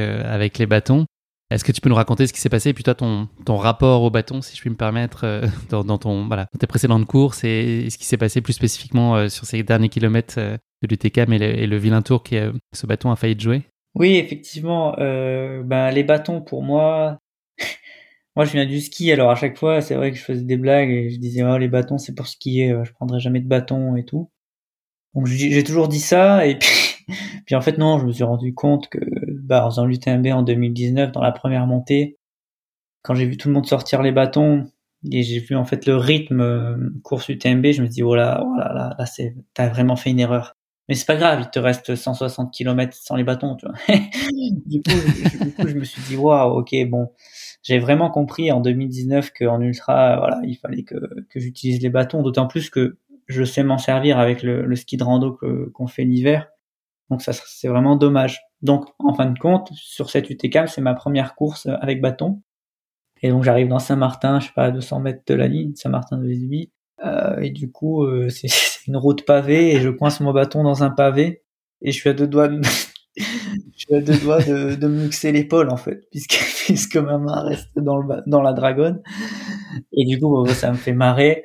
les 0.59 0.67
bâtons. 0.67 1.07
Est-ce 1.51 1.63
que 1.63 1.73
tu 1.73 1.81
peux 1.81 1.89
nous 1.89 1.97
raconter 1.97 2.27
ce 2.27 2.33
qui 2.33 2.41
s'est 2.41 2.49
passé 2.49 2.71
et 2.71 2.75
puis 2.75 2.85
toi 2.85 2.95
ton, 2.95 3.29
rapport 3.57 4.03
au 4.03 4.11
bâton, 4.11 4.43
si 4.43 4.57
je 4.57 4.61
puis 4.61 4.71
me 4.71 4.77
permettre, 4.77 5.43
dans, 5.71 5.99
ton, 5.99 6.27
voilà, 6.27 6.47
dans 6.53 6.59
tes 6.59 6.67
précédentes 6.67 7.07
courses 7.07 7.45
et, 7.45 7.89
ce 7.89 7.99
qui 7.99 8.05
s'est 8.05 8.17
passé 8.17 8.41
plus 8.41 8.53
spécifiquement 8.53 9.29
sur 9.29 9.45
ces 9.47 9.63
derniers 9.63 9.89
kilomètres 9.89 10.41
de 10.83 10.89
l'UTCAM 10.89 11.33
et 11.33 11.67
le, 11.67 11.77
vilain 11.77 12.03
tour 12.03 12.23
que 12.23 12.53
ce 12.73 12.87
bâton 12.87 13.11
a 13.11 13.17
failli 13.17 13.39
jouer 13.39 13.63
Oui, 13.95 14.17
effectivement. 14.17 14.99
Euh, 14.99 15.63
ben, 15.63 15.91
les 15.91 16.05
bâtons, 16.05 16.41
pour 16.41 16.63
moi, 16.63 17.19
moi 18.37 18.45
je 18.45 18.53
viens 18.53 18.67
du 18.67 18.81
ski, 18.81 19.13
alors 19.13 19.31
à 19.31 19.35
chaque 19.35 19.59
fois, 19.59 19.81
c'est 19.83 19.95
vrai 19.95 20.11
que 20.11 20.17
je 20.17 20.23
faisais 20.23 20.45
des 20.45 20.57
blagues 20.57 20.91
et 20.91 21.11
je 21.11 21.19
disais, 21.19 21.43
oh, 21.43 21.59
les 21.59 21.69
bâtons, 21.69 21.99
c'est 21.99 22.15
pour 22.15 22.27
skier, 22.27 22.73
euh, 22.73 22.85
je 22.85 22.93
prendrai 22.93 23.21
jamais 23.21 23.41
de 23.41 23.49
bâton 23.49 23.97
et 23.97 24.05
tout. 24.05 24.31
Donc 25.15 25.27
j'ai 25.27 25.65
toujours 25.65 25.89
dit 25.89 26.01
ça, 26.01 26.47
et 26.47 26.57
puis, 26.57 27.05
puis 27.47 27.55
en 27.55 27.61
fait, 27.61 27.79
non, 27.79 27.99
je 27.99 28.07
me 28.07 28.13
suis 28.13 28.25
rendu 28.25 28.55
compte 28.55 28.89
que, 28.89 29.01
bah, 29.43 29.67
en 29.67 29.71
faisant 29.71 29.87
l'UTMB 29.87 30.27
en 30.29 30.43
2019, 30.43 31.13
dans 31.13 31.21
la 31.21 31.33
première 31.33 31.67
montée, 31.67 32.17
quand 33.03 33.15
j'ai 33.15 33.27
vu 33.27 33.37
tout 33.37 33.49
le 33.49 33.55
monde 33.55 33.67
sortir 33.67 34.03
les 34.03 34.13
bâtons, 34.13 34.71
et 35.11 35.23
j'ai 35.23 35.41
vu 35.41 35.57
en 35.57 35.65
fait 35.65 35.87
le 35.87 35.97
rythme 35.97 36.41
euh, 36.41 36.77
course 37.03 37.29
UTMB, 37.29 37.73
je 37.73 37.83
me 37.83 37.89
dis, 37.89 38.03
oh 38.03 38.15
là, 38.15 38.43
oh 38.45 38.55
là, 38.57 38.73
là, 38.75 38.95
là 38.99 39.07
c'est, 39.07 39.35
t'as 39.55 39.69
vraiment 39.69 39.97
fait 39.97 40.11
une 40.11 40.21
erreur 40.21 40.57
mais 40.91 40.97
c'est 40.97 41.07
pas 41.07 41.15
grave, 41.15 41.43
il 41.43 41.51
te 41.51 41.61
reste 41.61 41.95
160 41.95 42.53
km 42.53 42.97
sans 43.01 43.15
les 43.15 43.23
bâtons, 43.23 43.55
tu 43.55 43.65
vois. 43.65 43.77
du, 44.67 44.83
coup, 44.83 45.69
je, 45.69 45.75
me 45.75 45.85
suis 45.85 46.03
dit, 46.03 46.17
waouh, 46.17 46.59
ok, 46.59 46.75
bon, 46.89 47.13
j'ai 47.63 47.79
vraiment 47.79 48.11
compris 48.11 48.51
en 48.51 48.59
2019 48.59 49.31
qu'en 49.31 49.61
ultra, 49.61 50.17
voilà, 50.19 50.41
il 50.43 50.57
fallait 50.57 50.83
que, 50.83 50.97
que 51.31 51.39
j'utilise 51.39 51.81
les 51.81 51.91
bâtons, 51.91 52.23
d'autant 52.23 52.49
plus 52.49 52.71
que 52.71 52.99
je 53.29 53.45
sais 53.45 53.63
m'en 53.63 53.79
servir 53.79 54.19
avec 54.19 54.43
le, 54.43 54.75
ski 54.75 54.97
de 54.97 55.05
rando 55.05 55.39
qu'on 55.73 55.87
fait 55.87 56.03
l'hiver. 56.03 56.49
Donc 57.09 57.23
ça, 57.23 57.33
c'est 57.33 57.69
vraiment 57.69 57.95
dommage. 57.95 58.41
Donc, 58.61 58.87
en 58.99 59.15
fin 59.15 59.27
de 59.27 59.39
compte, 59.39 59.71
sur 59.75 60.11
cette 60.11 60.29
UTCAM, 60.29 60.67
c'est 60.67 60.81
ma 60.81 60.95
première 60.95 61.37
course 61.37 61.69
avec 61.81 62.01
bâton. 62.01 62.43
Et 63.23 63.29
donc, 63.29 63.45
j'arrive 63.45 63.69
dans 63.69 63.79
Saint-Martin, 63.79 64.41
je 64.41 64.47
sais 64.47 64.53
pas, 64.57 64.65
à 64.65 64.71
200 64.73 64.99
mètres 64.99 65.23
de 65.25 65.35
la 65.35 65.47
ligne, 65.47 65.73
Saint-Martin 65.77 66.19
de 66.19 66.27
Vésubie. 66.27 66.73
Euh, 67.05 67.41
et 67.41 67.51
du 67.51 67.71
coup, 67.71 68.05
euh, 68.05 68.29
c'est 68.31 68.49
une 68.87 68.97
route 68.97 69.25
pavée 69.25 69.75
et 69.75 69.81
je 69.81 69.89
coince 69.89 70.21
mon 70.21 70.33
bâton 70.33 70.63
dans 70.63 70.83
un 70.83 70.91
pavé 70.91 71.43
et 71.83 71.93
je 71.93 71.99
suis 71.99 72.11
à 72.11 72.13
deux 72.13 72.27
doigts 72.27 72.49
de, 72.49 72.61
je 73.17 73.23
suis 73.75 73.95
à 73.95 74.01
deux 74.01 74.19
doigts 74.19 74.43
de, 74.43 74.75
de 74.75 74.87
me 74.87 75.05
luxer 75.05 75.33
l'épaule 75.33 75.71
en 75.71 75.77
fait, 75.77 76.09
puisque, 76.11 76.39
puisque 76.65 76.97
ma 76.97 77.19
main 77.19 77.43
reste 77.43 77.71
dans, 77.77 77.99
le, 77.99 78.23
dans 78.27 78.43
la 78.43 78.53
dragonne. 78.53 79.03
Et 79.93 80.05
du 80.05 80.19
coup, 80.19 80.47
ça 80.47 80.71
me 80.71 80.77
fait 80.77 80.93
marrer. 80.93 81.45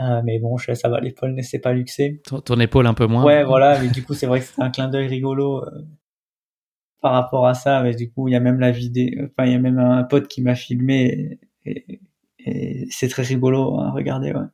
Euh, 0.00 0.22
mais 0.24 0.38
bon, 0.38 0.56
je, 0.56 0.72
ça 0.74 0.88
va, 0.88 1.00
l'épaule 1.00 1.34
ne 1.34 1.42
s'est 1.42 1.58
pas 1.58 1.72
luxée. 1.72 2.22
Ton, 2.24 2.60
épaule 2.60 2.86
un 2.86 2.94
peu 2.94 3.06
moins. 3.06 3.24
Ouais, 3.24 3.44
voilà, 3.44 3.78
mais 3.80 3.88
du 3.88 4.02
coup, 4.02 4.14
c'est 4.14 4.26
vrai 4.26 4.40
que 4.40 4.46
c'est 4.46 4.62
un 4.62 4.70
clin 4.70 4.88
d'œil 4.88 5.06
rigolo 5.06 5.62
euh, 5.64 5.82
par 7.00 7.12
rapport 7.12 7.46
à 7.46 7.54
ça. 7.54 7.82
Mais 7.82 7.94
du 7.94 8.10
coup, 8.10 8.28
il 8.28 8.32
y 8.32 8.34
a 8.34 8.40
même 8.40 8.58
la 8.58 8.70
vidéo, 8.70 9.24
enfin, 9.24 9.46
il 9.46 9.52
y 9.52 9.54
a 9.54 9.58
même 9.58 9.78
un 9.78 10.02
pote 10.04 10.28
qui 10.28 10.42
m'a 10.42 10.54
filmé 10.54 11.38
et, 11.64 12.00
et, 12.38 12.86
c'est 12.90 13.08
très 13.08 13.22
rigolo 13.22 13.78
à 13.80 13.90
regarder, 13.90 14.32
ouais. 14.32 14.46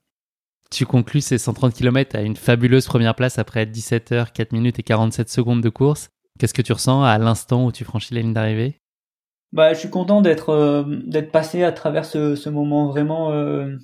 Tu 0.71 0.85
conclus 0.85 1.23
ces 1.23 1.39
130 1.39 1.73
km 1.73 2.15
à 2.17 2.21
une 2.21 2.37
fabuleuse 2.37 2.87
première 2.87 3.15
place 3.15 3.39
après 3.39 3.65
17 3.65 4.13
heures, 4.13 4.33
4 4.33 4.53
minutes 4.53 4.79
et 4.79 4.83
47 4.83 5.29
secondes 5.31 5.63
de 5.63 5.69
course. 5.71 6.11
Qu'est-ce 6.39 6.55
que 6.55 6.63
tu 6.63 6.73
ressens 6.73 7.03
à 7.03 7.17
l'instant 7.19 7.65
où 7.65 7.73
tu 7.73 7.85
franchis 7.85 8.15
la 8.15 8.21
ligne 8.21 8.35
d'arrivée? 8.35 8.81
Bah, 9.53 9.73
je 9.73 9.79
suis 9.79 9.91
content 9.91 10.21
d'être 10.21 10.51
euh, 10.51 10.85
d'être 11.07 11.33
passé 11.33 11.65
à 11.65 11.73
travers 11.73 12.05
ce, 12.05 12.35
ce 12.37 12.51
moment 12.51 12.87
vraiment 12.87 13.33
euh, 13.33 13.77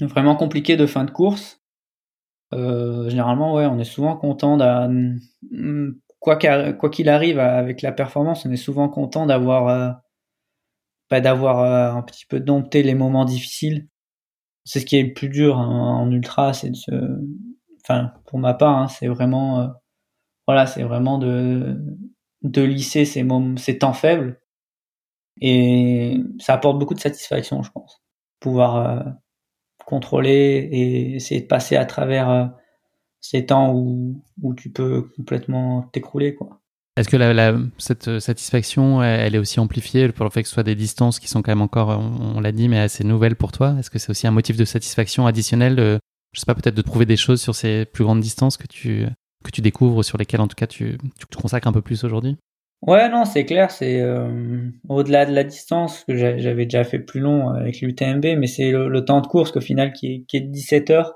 vraiment 0.00 0.36
compliqué 0.36 0.76
de 0.76 0.86
fin 0.86 1.04
de 1.04 1.10
course. 1.10 1.60
Euh, 2.54 3.08
généralement, 3.10 3.54
ouais, 3.54 3.66
on 3.66 3.78
est 3.78 3.84
souvent 3.84 4.16
content 4.16 4.56
quoi 6.18 6.36
quoi 6.36 6.90
qu'il 6.90 7.08
arrive 7.10 7.38
avec 7.38 7.82
la 7.82 7.92
performance, 7.92 8.46
on 8.46 8.50
est 8.50 8.56
souvent 8.56 8.88
content 8.88 9.26
d'avoir 9.26 9.68
euh, 9.68 9.90
bah, 11.10 11.20
d'avoir 11.20 11.94
un 11.94 12.02
petit 12.02 12.24
peu 12.26 12.40
dompté 12.40 12.82
les 12.82 12.94
moments 12.94 13.26
difficiles 13.26 13.88
c'est 14.64 14.80
ce 14.80 14.86
qui 14.86 14.96
est 14.96 15.02
le 15.04 15.14
plus 15.14 15.28
dur 15.28 15.58
hein, 15.58 15.68
en 15.68 16.10
ultra, 16.10 16.52
c'est 16.54 16.70
de 16.70 16.76
se, 16.76 16.90
enfin 17.82 18.12
pour 18.26 18.38
ma 18.38 18.54
part, 18.54 18.78
hein, 18.78 18.88
c'est 18.88 19.08
vraiment, 19.08 19.60
euh, 19.60 19.68
voilà, 20.46 20.66
c'est 20.66 20.82
vraiment 20.84 21.18
de 21.18 21.78
de 22.42 22.62
lisser 22.62 23.04
ces 23.06 23.22
moments, 23.24 23.56
ces 23.58 23.78
temps 23.78 23.94
faibles, 23.94 24.40
et 25.40 26.18
ça 26.38 26.54
apporte 26.54 26.78
beaucoup 26.78 26.94
de 26.94 27.00
satisfaction, 27.00 27.62
je 27.62 27.70
pense, 27.72 28.02
pouvoir 28.40 28.76
euh, 28.76 29.10
contrôler 29.86 30.68
et 30.72 31.16
essayer 31.16 31.42
de 31.42 31.46
passer 31.48 31.76
à 31.76 31.86
travers 31.86 32.30
euh, 32.30 32.46
ces 33.20 33.46
temps 33.46 33.74
où 33.74 34.22
où 34.42 34.54
tu 34.54 34.70
peux 34.72 35.02
complètement 35.16 35.84
t'écrouler, 35.92 36.34
quoi. 36.36 36.60
Est-ce 36.96 37.08
que 37.08 37.16
la, 37.16 37.56
cette 37.78 38.06
euh, 38.06 38.20
satisfaction, 38.20 39.02
elle 39.02 39.34
est 39.34 39.38
aussi 39.38 39.58
amplifiée 39.58 40.08
pour 40.10 40.24
le 40.24 40.30
fait 40.30 40.42
que 40.42 40.48
ce 40.48 40.54
soit 40.54 40.62
des 40.62 40.76
distances 40.76 41.18
qui 41.18 41.26
sont 41.26 41.42
quand 41.42 41.50
même 41.50 41.62
encore, 41.62 41.88
on, 41.88 42.40
l'a 42.40 42.52
dit, 42.52 42.68
mais 42.68 42.78
assez 42.78 43.02
nouvelles 43.02 43.34
pour 43.34 43.50
toi? 43.50 43.74
Est-ce 43.78 43.90
que 43.90 43.98
c'est 43.98 44.10
aussi 44.10 44.28
un 44.28 44.30
motif 44.30 44.56
de 44.56 44.64
satisfaction 44.64 45.26
additionnel 45.26 45.74
de, 45.74 45.98
je 46.32 46.40
sais 46.40 46.46
pas, 46.46 46.54
peut-être 46.54 46.76
de 46.76 46.82
trouver 46.82 47.04
des 47.04 47.16
choses 47.16 47.40
sur 47.40 47.56
ces 47.56 47.84
plus 47.84 48.04
grandes 48.04 48.20
distances 48.20 48.56
que 48.56 48.68
tu, 48.68 49.06
que 49.44 49.50
tu 49.50 49.60
découvres, 49.60 50.04
sur 50.04 50.18
lesquelles 50.18 50.40
en 50.40 50.46
tout 50.46 50.54
cas 50.54 50.68
tu, 50.68 50.96
tu 51.18 51.26
te 51.26 51.36
consacres 51.36 51.66
un 51.66 51.72
peu 51.72 51.82
plus 51.82 52.04
aujourd'hui? 52.04 52.36
Ouais, 52.86 53.08
non, 53.08 53.24
c'est 53.24 53.46
clair, 53.46 53.70
c'est 53.70 54.00
euh, 54.00 54.68
au-delà 54.88 55.24
de 55.24 55.32
la 55.32 55.42
distance, 55.42 56.04
que 56.04 56.14
j'avais 56.14 56.64
déjà 56.64 56.84
fait 56.84 56.98
plus 56.98 57.20
long 57.20 57.48
avec 57.48 57.80
l'UTMB, 57.80 58.36
mais 58.36 58.46
c'est 58.46 58.72
le, 58.72 59.04
temps 59.04 59.22
de 59.22 59.26
course 59.26 59.52
qu'au 59.52 59.62
final 59.62 59.92
qui 59.94 60.06
est, 60.06 60.24
qui 60.28 60.36
est 60.36 60.42
de 60.42 60.52
17 60.52 60.90
heures. 60.90 61.14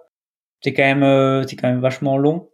C'est 0.63 0.73
quand 0.73 0.83
même, 0.83 1.03
euh, 1.03 1.43
c'est 1.47 1.57
quand 1.57 1.69
même 1.69 1.81
vachement 1.81 2.17
long. 2.17 2.49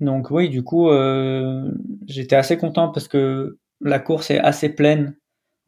Donc 0.00 0.30
oui, 0.30 0.48
du 0.48 0.62
coup, 0.62 0.90
euh, 0.90 1.70
j'étais 2.06 2.36
assez 2.36 2.56
content 2.56 2.90
parce 2.90 3.08
que 3.08 3.58
la 3.80 3.98
course 3.98 4.30
est 4.30 4.38
assez 4.38 4.68
pleine 4.68 5.16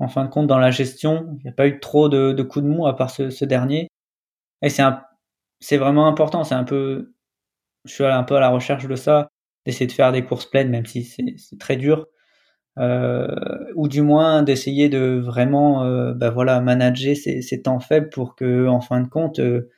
en 0.01 0.09
fin 0.09 0.25
de 0.25 0.31
compte, 0.31 0.47
dans 0.47 0.59
la 0.59 0.71
gestion, 0.71 1.37
il 1.39 1.45
n'y 1.45 1.51
a 1.51 1.53
pas 1.53 1.69
eu 1.69 1.79
trop 1.79 2.09
de, 2.09 2.43
coups 2.43 2.65
de 2.65 2.71
mou 2.71 2.87
à 2.87 2.97
part 2.97 3.11
ce, 3.11 3.45
dernier. 3.45 3.89
Et 4.63 4.71
c'est 4.71 4.83
c'est 5.61 5.77
vraiment 5.79 6.09
important. 6.09 6.45
C'est 6.45 6.55
un 6.55 6.65
peu, 6.65 7.15
je 7.85 7.93
suis 7.95 8.05
un 8.05 8.25
peu 8.25 8.37
à 8.37 8.41
la 8.41 8.51
recherche 8.51 8.89
de 8.89 8.97
ça, 8.97 9.31
d'essayer 9.67 9.87
de 9.87 9.93
faire 9.93 10.13
des 10.13 10.25
courses 10.25 10.47
pleines, 10.47 10.71
même 10.71 10.87
si 10.87 11.05
c'est 11.05 11.59
très 11.59 11.77
dur. 11.77 12.07
Euh, 12.79 13.29
ou 13.75 13.89
du 13.89 14.03
moins 14.03 14.43
d'essayer 14.43 14.89
de 14.89 15.21
vraiment 15.23 15.85
euh, 15.85 16.15
bah 16.15 16.31
voilà 16.31 16.61
manager 16.61 17.17
ces, 17.17 17.43
ces, 17.43 17.63
temps 17.63 17.81
faibles 17.81 18.11
pour 18.11 18.37
que 18.37 18.69
en 18.69 18.81
fin 18.81 19.01
de 19.01 19.09
compte 19.09 19.41
euh, 19.41 19.71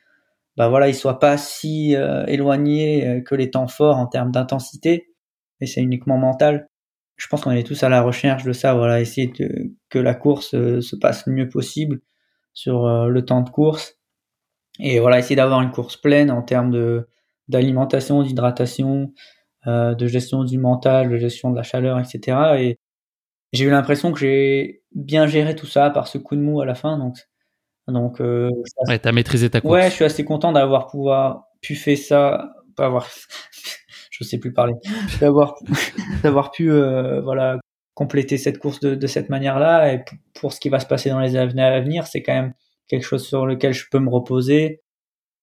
bah 0.57 0.69
voilà 0.69 0.87
ils 0.89 0.95
soient 0.95 1.19
pas 1.19 1.37
si 1.37 1.95
euh, 1.95 2.25
éloignés 2.27 3.07
euh, 3.07 3.21
que 3.21 3.35
les 3.35 3.51
temps 3.51 3.67
forts 3.67 3.97
en 3.97 4.07
termes 4.07 4.31
d'intensité. 4.31 5.09
Et 5.61 5.67
c'est 5.67 5.81
uniquement 5.81 6.17
mental. 6.17 6.69
Je 7.17 7.27
pense 7.27 7.41
qu'on 7.41 7.51
est 7.51 7.65
tous 7.65 7.83
à 7.83 7.89
la 7.89 8.01
recherche 8.01 8.43
de 8.43 8.53
ça 8.53 8.73
voilà 8.73 9.01
essayer 9.01 9.27
de, 9.27 9.73
que 9.89 9.99
la 9.99 10.15
course 10.15 10.51
se 10.51 10.95
passe 10.95 11.25
le 11.27 11.33
mieux 11.33 11.49
possible 11.49 12.01
sur 12.53 12.87
le 13.07 13.25
temps 13.25 13.41
de 13.41 13.49
course. 13.49 13.97
Et 14.79 14.99
voilà 14.99 15.19
essayer 15.19 15.35
d'avoir 15.35 15.61
une 15.61 15.71
course 15.71 15.97
pleine 15.97 16.31
en 16.31 16.41
termes 16.43 16.71
de 16.71 17.07
d'alimentation 17.49 18.23
d'hydratation 18.23 19.13
de 19.67 20.07
gestion 20.07 20.43
du 20.43 20.57
mental 20.57 21.09
de 21.09 21.17
gestion 21.17 21.51
de 21.51 21.55
la 21.57 21.63
chaleur 21.63 21.99
etc 21.99 22.37
et 22.59 22.79
j'ai 23.53 23.65
eu 23.65 23.69
l'impression 23.69 24.11
que 24.11 24.19
j'ai 24.19 24.81
bien 24.93 25.27
géré 25.27 25.55
tout 25.55 25.67
ça 25.67 25.91
par 25.91 26.07
ce 26.07 26.17
coup 26.17 26.35
de 26.35 26.41
mou 26.41 26.59
à 26.59 26.65
la 26.65 26.73
fin. 26.73 26.97
Donc, 26.97 27.17
donc 27.87 28.21
euh, 28.21 28.49
ouais, 28.87 28.99
t'as 28.99 29.11
maîtrisé 29.11 29.49
ta 29.49 29.61
course. 29.61 29.73
Ouais, 29.73 29.89
je 29.89 29.95
suis 29.95 30.05
assez 30.05 30.23
content 30.23 30.51
d'avoir 30.51 30.87
pouvoir 30.87 31.45
pu 31.61 31.75
faire 31.75 31.97
ça, 31.97 32.53
pas 32.75 32.85
avoir, 32.85 33.07
je 34.09 34.23
sais 34.23 34.37
plus 34.37 34.53
parler, 34.53 34.73
d'avoir 35.19 35.55
d'avoir 36.23 36.51
pu 36.51 36.71
euh, 36.71 37.21
voilà 37.21 37.59
compléter 37.93 38.37
cette 38.37 38.57
course 38.57 38.79
de, 38.79 38.95
de 38.95 39.07
cette 39.07 39.29
manière-là. 39.29 39.93
Et 39.93 40.03
pour 40.33 40.53
ce 40.53 40.59
qui 40.59 40.69
va 40.69 40.79
se 40.79 40.85
passer 40.85 41.09
dans 41.09 41.19
les 41.19 41.35
années 41.35 41.61
à 41.61 41.81
venir, 41.81 42.07
c'est 42.07 42.23
quand 42.23 42.33
même 42.33 42.53
quelque 42.87 43.03
chose 43.03 43.25
sur 43.25 43.45
lequel 43.45 43.73
je 43.73 43.85
peux 43.91 43.99
me 43.99 44.09
reposer. 44.09 44.81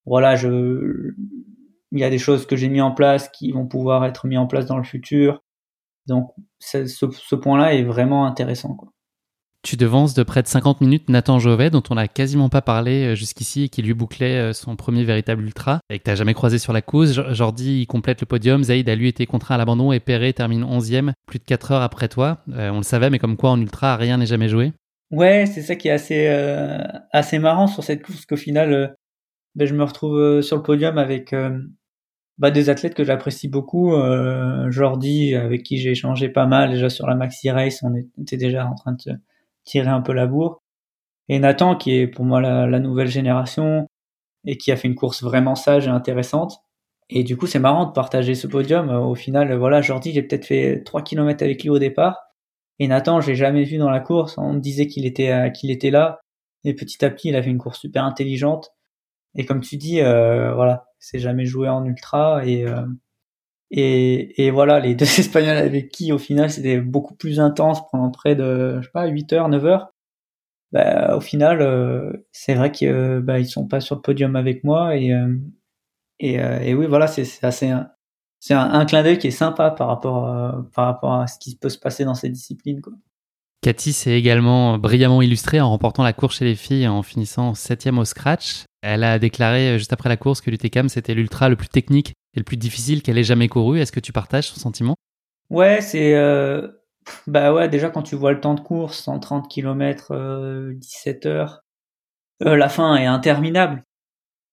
Voilà, 0.07 0.35
je, 0.37 1.13
il 1.93 1.99
y 1.99 2.05
a 2.05 2.11
des 2.11 2.19
choses 2.19 2.47
que 2.47 2.57
j'ai 2.57 2.69
mis 2.69 2.81
en 2.81 2.93
place 2.93 3.29
qui 3.29 3.53
vont 3.53 3.67
pouvoir 3.67 4.05
être 4.07 4.27
mis 4.27 4.39
en 4.39 4.47
place 4.47 4.67
dans 4.67 4.79
le 4.79 4.85
futur. 4.85 5.43
Donc 6.07 6.31
ce, 6.59 6.87
ce 6.87 7.35
point-là 7.35 7.75
est 7.75 7.85
vraiment 7.85 8.27
intéressant. 8.27 8.75
Quoi. 8.75 8.93
Tu 9.63 9.77
devances 9.77 10.15
de 10.15 10.23
près 10.23 10.43
de 10.43 10.49
50 10.49 10.81
minutes 10.81 11.11
Nathan 11.11 11.39
Jovet, 11.39 11.69
dont 11.69 11.83
on 11.91 11.95
n'a 11.95 12.09
quasiment 12.09 12.49
pas 12.49 12.63
parlé 12.63 13.09
euh, 13.09 13.15
jusqu'ici 13.15 13.65
et 13.65 13.69
qui 13.69 13.83
lui 13.83 13.93
bouclait 13.93 14.39
euh, 14.39 14.53
son 14.55 14.75
premier 14.75 15.05
véritable 15.05 15.43
ultra 15.43 15.81
et 15.91 15.99
que 15.99 16.05
tu 16.05 16.11
n'as 16.11 16.17
jamais 16.17 16.33
croisé 16.33 16.57
sur 16.59 16.73
la 16.73 16.81
course. 16.81 17.21
Jordi 17.33 17.83
il 17.83 17.87
complète 17.87 18.23
le 18.23 18.27
podium, 18.27 18.65
Zaïd 18.65 18.89
a 18.89 18.95
lui 18.95 19.09
été 19.09 19.27
contraint 19.27 19.57
à 19.57 19.59
l'abandon 19.59 19.93
et 19.93 20.01
Perret 20.01 20.33
termine 20.33 20.65
11e, 20.65 21.13
plus 21.27 21.39
de 21.39 21.45
4 21.45 21.73
heures 21.73 21.83
après 21.83 22.09
toi. 22.09 22.39
Euh, 22.55 22.71
on 22.71 22.79
le 22.79 22.85
savait, 22.85 23.11
mais 23.11 23.19
comme 23.19 23.37
quoi 23.37 23.51
en 23.51 23.61
ultra, 23.61 23.97
rien 23.97 24.17
n'est 24.17 24.27
jamais 24.27 24.49
joué. 24.49 24.73
Ouais, 25.11 25.45
c'est 25.45 25.61
ça 25.61 25.77
qui 25.77 25.89
est 25.89 25.93
assez, 25.93 26.29
assez 27.13 27.41
marrant 27.41 27.67
sur 27.67 27.83
cette 27.83 28.03
course 28.03 28.25
qu'au 28.27 28.37
final, 28.37 28.95
ben, 29.57 29.67
je 29.67 29.75
me 29.75 29.83
retrouve 29.83 30.41
sur 30.41 30.57
le 30.57 30.63
podium 30.63 30.99
avec 30.99 31.35
bah, 32.39 32.53
des 32.53 32.71
athlètes 32.71 32.95
que 32.95 33.03
j'apprécie 33.03 33.49
beaucoup. 33.49 33.93
Jordi, 34.69 35.35
avec 35.35 35.65
qui 35.65 35.79
j'ai 35.79 35.91
échangé 35.91 36.29
pas 36.29 36.47
mal 36.47 36.71
déjà 36.71 36.89
sur 36.91 37.09
la 37.09 37.17
Maxi 37.17 37.51
Race, 37.51 37.83
on 37.83 37.93
était 38.23 38.37
déjà 38.37 38.65
en 38.69 38.77
train 38.77 38.93
de 38.93 39.19
tirer 39.71 39.89
un 39.89 40.01
peu 40.01 40.13
la 40.13 40.27
bourre. 40.27 40.61
Et 41.29 41.39
Nathan, 41.39 41.77
qui 41.77 41.97
est 41.97 42.09
pour 42.09 42.25
moi 42.25 42.41
la, 42.41 42.81
nouvelle 42.81 43.09
génération 43.09 43.87
et 44.47 44.57
qui 44.57 44.73
a 44.73 44.77
fait 44.77 44.89
une 44.89 44.95
course 44.97 45.23
vraiment 45.23 45.55
sage 45.55 45.87
et 45.87 45.91
intéressante. 45.91 46.59
Et 47.09 47.25
du 47.25 47.37
coup, 47.37 47.47
c'est 47.47 47.59
marrant 47.59 47.87
de 47.87 47.93
partager 47.93 48.35
ce 48.35 48.47
podium. 48.47 48.91
Au 48.91 49.15
final, 49.15 49.55
voilà, 49.57 49.81
Jordi, 49.83 50.13
j'ai 50.13 50.23
peut-être 50.23 50.47
fait 50.47 50.83
3 50.85 51.03
km 51.03 51.45
avec 51.45 51.63
lui 51.63 51.71
au 51.71 51.79
départ. 51.79 52.31
Et 52.81 52.89
Nathan, 52.89 53.21
j'ai 53.21 53.35
jamais 53.35 53.65
vu 53.65 53.79
dans 53.79 53.91
la 53.91 54.01
course. 54.01 54.39
On 54.39 54.55
me 54.55 54.61
disait 54.61 54.87
qu'il 54.87 55.07
était, 55.07 55.31
euh, 55.31 55.51
qu'il 55.51 55.71
était 55.71 55.91
là. 55.91 56.21
Et 56.65 56.75
petit 56.75 57.05
à 57.05 57.11
petit, 57.11 57.29
il 57.29 57.37
a 57.37 57.43
fait 57.43 57.51
une 57.51 57.59
course 57.59 57.81
super 57.81 58.05
intelligente. 58.05 58.71
Et 59.37 59.45
comme 59.45 59.61
tu 59.61 59.77
dis, 59.77 60.01
euh, 60.01 60.55
voilà, 60.55 60.87
c'est 60.99 61.19
jamais 61.19 61.47
joué 61.47 61.69
en 61.69 61.85
ultra 61.85 62.45
et 62.45 62.65
euh, 62.65 62.83
et, 63.71 64.47
et 64.47 64.51
voilà, 64.51 64.81
les 64.81 64.95
deux 64.97 65.05
Espagnols 65.05 65.57
avec 65.57 65.91
qui 65.91 66.13
au 66.13 66.19
final 66.19 66.51
c'était 66.51 66.81
beaucoup 66.81 67.15
plus 67.15 67.41
intense 67.41 67.81
pendant 67.91 68.11
près 68.11 68.35
de 68.37 68.79
je 68.81 68.87
sais 68.87 68.93
pas 68.93 69.07
8 69.07 69.33
heures, 69.33 69.49
9 69.49 69.65
heures. 69.67 69.93
Bah, 70.73 71.17
au 71.17 71.21
final, 71.21 71.63
euh, 71.63 72.13
c'est 72.33 72.55
vrai 72.55 72.71
qu'ils 72.71 73.21
bah, 73.25 73.41
ils 73.41 73.49
sont 73.49 73.67
pas 73.67 73.81
sur 73.81 73.97
le 73.97 74.03
podium 74.03 74.37
avec 74.37 74.65
moi 74.65 74.97
et 74.97 75.13
et, 76.21 76.35
et 76.35 76.75
oui 76.75 76.87
voilà, 76.87 77.07
c'est 77.07 77.45
assez 77.45 77.73
c'est 78.41 78.55
un, 78.55 78.85
clin 78.87 79.03
d'œil 79.03 79.19
qui 79.19 79.27
est 79.27 79.33
sympa 79.33 79.71
par 79.71 79.89
rapport 79.89 80.27
à, 80.27 80.65
par 80.75 80.87
rapport 80.87 81.13
à 81.13 81.27
ce 81.27 81.39
qui 81.39 81.57
peut 81.57 81.69
se 81.69 81.79
passer 81.79 82.05
dans 82.05 82.15
ces 82.15 82.31
disciplines 82.31 82.81
quoi. 82.81 82.95
Cathy 83.63 83.93
s'est 83.93 84.19
également 84.19 84.79
brillamment 84.79 85.21
illustrée 85.21 85.61
en 85.61 85.69
remportant 85.69 86.03
la 86.03 86.15
course 86.15 86.39
chez 86.39 86.47
les 86.47 86.55
filles 86.55 86.89
en 86.89 87.03
finissant 87.03 87.53
septième 87.53 87.99
au 87.99 88.07
scratch. 88.07 88.65
Elle 88.81 89.05
a 89.05 89.19
déclaré 89.19 89.69
euh, 89.69 89.79
juste 89.79 89.93
après 89.93 90.09
la 90.09 90.17
course 90.17 90.41
que 90.41 90.51
l'UTCAM 90.51 90.89
c'était 90.89 91.15
l'ultra 91.15 91.51
le 91.51 91.57
plus 91.57 91.69
technique 91.69 92.15
et 92.35 92.41
le 92.41 92.45
plus 92.45 92.57
difficile 92.57 93.03
qu'elle 93.03 93.19
ait 93.19 93.25
jamais 93.25 93.49
couru. 93.49 93.81
Est-ce 93.81 93.93
que 93.93 94.01
tu 94.01 94.13
partages 94.13 94.49
son 94.49 94.61
sentiment? 94.61 94.97
Ouais, 95.51 95.81
c'est 95.81 96.15
euh... 96.15 96.69
bah 97.27 97.53
ouais 97.53 97.69
déjà 97.69 97.91
quand 97.91 98.03
tu 98.03 98.17
vois 98.17 98.33
le 98.33 98.41
temps 98.41 98.55
de 98.55 98.61
course 98.61 99.01
130 99.01 99.49
km 99.51 100.13
euh, 100.13 100.75
17 100.75 101.27
heures, 101.27 101.63
euh, 102.45 102.57
la 102.57 102.69
fin 102.69 102.97
est 102.97 103.07
interminable. 103.07 103.85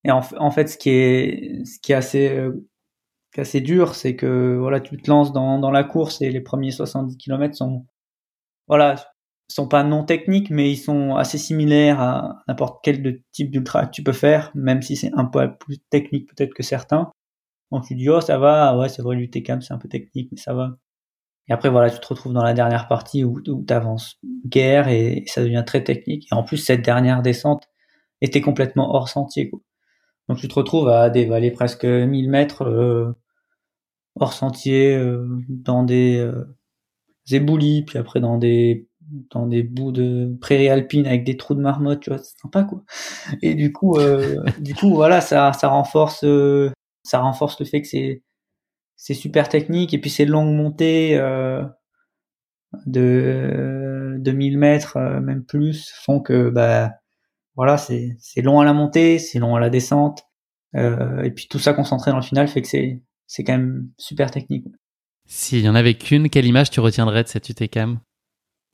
Et 0.04 0.12
en, 0.12 0.22
en, 0.38 0.52
fait 0.52 0.68
ce 0.68 0.78
qui 0.78 0.90
est 0.90 1.66
ce 1.66 1.80
qui 1.82 1.92
est 1.94 1.96
assez 1.96 2.30
euh, 2.30 2.68
assez 3.38 3.62
dur, 3.62 3.96
c'est 3.96 4.16
que 4.16 4.58
voilà 4.60 4.80
tu 4.82 4.98
te 4.98 5.10
lances 5.10 5.34
dans 5.34 5.60
dans 5.60 5.72
la 5.72 5.84
course 5.84 6.22
et 6.22 6.32
les 6.32 6.42
premiers 6.42 6.72
70 6.72 7.18
km 7.18 7.56
sont 7.56 7.86
voilà, 8.68 8.96
sont 9.48 9.68
pas 9.68 9.84
non 9.84 10.04
techniques, 10.04 10.50
mais 10.50 10.72
ils 10.72 10.78
sont 10.78 11.16
assez 11.16 11.38
similaires 11.38 12.02
à 12.02 12.44
n'importe 12.48 12.80
quel 12.84 13.22
type 13.32 13.52
d'ultra 13.52 13.86
que 13.86 13.92
tu 13.92 14.04
peux 14.04 14.14
faire, 14.14 14.52
même 14.56 14.82
si 14.82 14.96
c'est 14.96 15.12
un 15.14 15.26
peu 15.26 15.56
plus 15.58 15.80
technique 15.90 16.28
peut-être 16.30 16.54
que 16.54 16.64
certains. 16.64 17.12
Donc 17.72 17.86
tu 17.86 17.96
dis 17.96 18.10
oh 18.10 18.22
ça 18.22 18.38
va, 18.38 18.78
ouais 18.78 18.90
c'est 18.90 19.02
vrai 19.02 19.16
l'UTCAM 19.16 19.62
c'est 19.62 19.74
un 19.74 19.78
peu 19.78 19.90
technique 19.90 20.30
mais 20.32 20.38
ça 20.38 20.54
va. 20.54 20.78
Et 21.50 21.54
après 21.54 21.70
voilà 21.70 21.90
tu 21.90 22.00
te 22.00 22.08
retrouves 22.08 22.34
dans 22.34 22.44
la 22.44 22.54
dernière 22.54 22.88
partie 22.88 23.24
où, 23.24 23.40
où 23.48 23.66
tu 23.66 23.74
avances 23.74 24.20
guerre 24.46 24.88
et, 24.88 25.24
ça 25.28 25.44
devient 25.44 25.64
très 25.66 25.84
technique. 25.84 26.28
Et 26.32 26.36
en 26.36 26.44
plus 26.44 26.58
cette 26.58 26.84
dernière 26.84 27.22
descente 27.22 27.68
était 28.22 28.42
complètement 28.42 28.94
hors 28.96 29.10
sentier. 29.10 29.50
Quoi. 29.50 29.60
Donc 30.30 30.40
tu 30.40 30.48
te 30.48 30.56
retrouves 30.56 30.90
à 30.90 31.10
dévaler 31.10 31.52
presque 31.52 31.86
1000 31.86 32.30
mètres 32.30 32.64
euh, 32.64 33.14
hors 34.16 34.34
sentier 34.34 34.96
euh, 34.96 35.28
dans 35.50 35.84
des 35.84 36.18
euh, 36.18 36.56
éboulis, 37.32 37.84
puis 37.84 37.98
après 37.98 38.20
dans 38.20 38.38
des 38.38 38.88
dans 39.32 39.48
des 39.48 39.64
bouts 39.64 39.92
de 39.92 40.36
prairies 40.42 40.70
alpines 40.70 41.06
avec 41.06 41.24
des 41.24 41.38
trous 41.38 41.56
de 41.56 41.62
marmotte, 41.62 42.02
tu 42.02 42.10
vois, 42.10 42.20
c'est 42.20 42.38
sympa 42.42 42.64
quoi. 42.64 42.84
Et 43.42 43.56
du 43.56 43.72
coup, 43.72 43.98
euh, 43.98 44.44
du 44.60 44.76
coup, 44.76 44.94
voilà, 44.94 45.22
ça, 45.22 45.54
ça 45.54 45.70
renforce, 45.70 46.24
euh, 46.24 46.72
ça 47.08 47.20
renforce 47.20 47.60
le 47.60 47.66
fait 47.66 47.82
que 47.82 47.88
c'est 47.88 49.14
super 49.14 49.50
technique 49.50 49.94
et 49.94 50.00
puis 50.00 50.10
ces 50.10 50.26
longues 50.26 50.56
montées 50.56 51.18
euh, 51.18 51.64
de 52.86 54.18
de 54.20 54.32
1000 54.32 54.58
mètres, 54.58 54.98
euh, 54.98 55.22
même 55.22 55.46
plus, 55.46 55.92
font 56.04 56.20
que 56.20 56.50
bah 56.50 56.92
voilà, 57.56 57.78
c'est 57.78 58.18
long 58.42 58.60
à 58.60 58.66
la 58.66 58.74
montée, 58.74 59.20
c'est 59.20 59.40
long 59.40 59.56
à 59.56 59.60
la 59.60 59.70
descente, 59.70 60.24
euh, 60.76 61.24
et 61.24 61.32
puis 61.32 61.48
tout 61.48 61.60
ça 61.60 61.74
concentré 61.74 62.12
dans 62.12 62.18
le 62.18 62.24
final 62.24 62.48
fait 62.48 62.62
que 62.62 62.68
c'est 62.68 63.02
c'est 63.26 63.44
quand 63.44 63.58
même 63.58 63.90
super 63.98 64.32
technique. 64.32 64.66
S'il 65.26 65.62
y 65.62 65.70
en 65.70 65.76
avait 65.76 65.96
qu'une, 65.96 66.30
quelle 66.30 66.46
image 66.46 66.70
tu 66.70 66.80
retiendrais 66.80 67.24
de 67.24 67.28
cette 67.28 67.50
UTCAM 67.50 68.00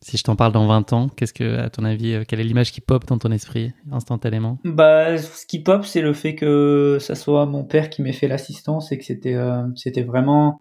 Si 0.03 0.17
je 0.17 0.23
t'en 0.23 0.35
parle 0.35 0.51
dans 0.51 0.67
20 0.67 0.91
ans, 0.91 1.07
qu'est-ce 1.07 1.33
que, 1.33 1.59
à 1.59 1.69
ton 1.69 1.85
avis, 1.85 2.13
euh, 2.13 2.23
quelle 2.27 2.41
est 2.41 2.43
l'image 2.43 2.73
qui 2.73 2.81
pop 2.81 3.05
dans 3.05 3.17
ton 3.17 3.31
esprit 3.31 3.71
instantanément? 3.89 4.59
Bah, 4.65 5.17
ce 5.17 5.45
qui 5.45 5.63
pop, 5.63 5.85
c'est 5.85 6.01
le 6.01 6.11
fait 6.11 6.35
que 6.35 6.97
ça 6.99 7.15
soit 7.15 7.45
mon 7.45 7.63
père 7.63 7.89
qui 7.89 8.01
m'ait 8.01 8.11
fait 8.11 8.27
l'assistance 8.27 8.91
et 8.91 8.97
que 8.97 9.05
c'était, 9.05 9.35
euh, 9.35 9.63
c'était 9.75 10.03
vraiment 10.03 10.59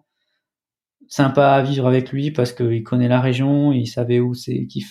sympa 1.09 1.49
à 1.49 1.61
vivre 1.61 1.87
avec 1.87 2.13
lui 2.13 2.31
parce 2.31 2.53
qu'il 2.53 2.83
connaît 2.83 3.09
la 3.09 3.19
région, 3.19 3.73
il 3.73 3.85
savait 3.85 4.21
où 4.21 4.33
c'est, 4.33 4.65
qu'il, 4.65 4.83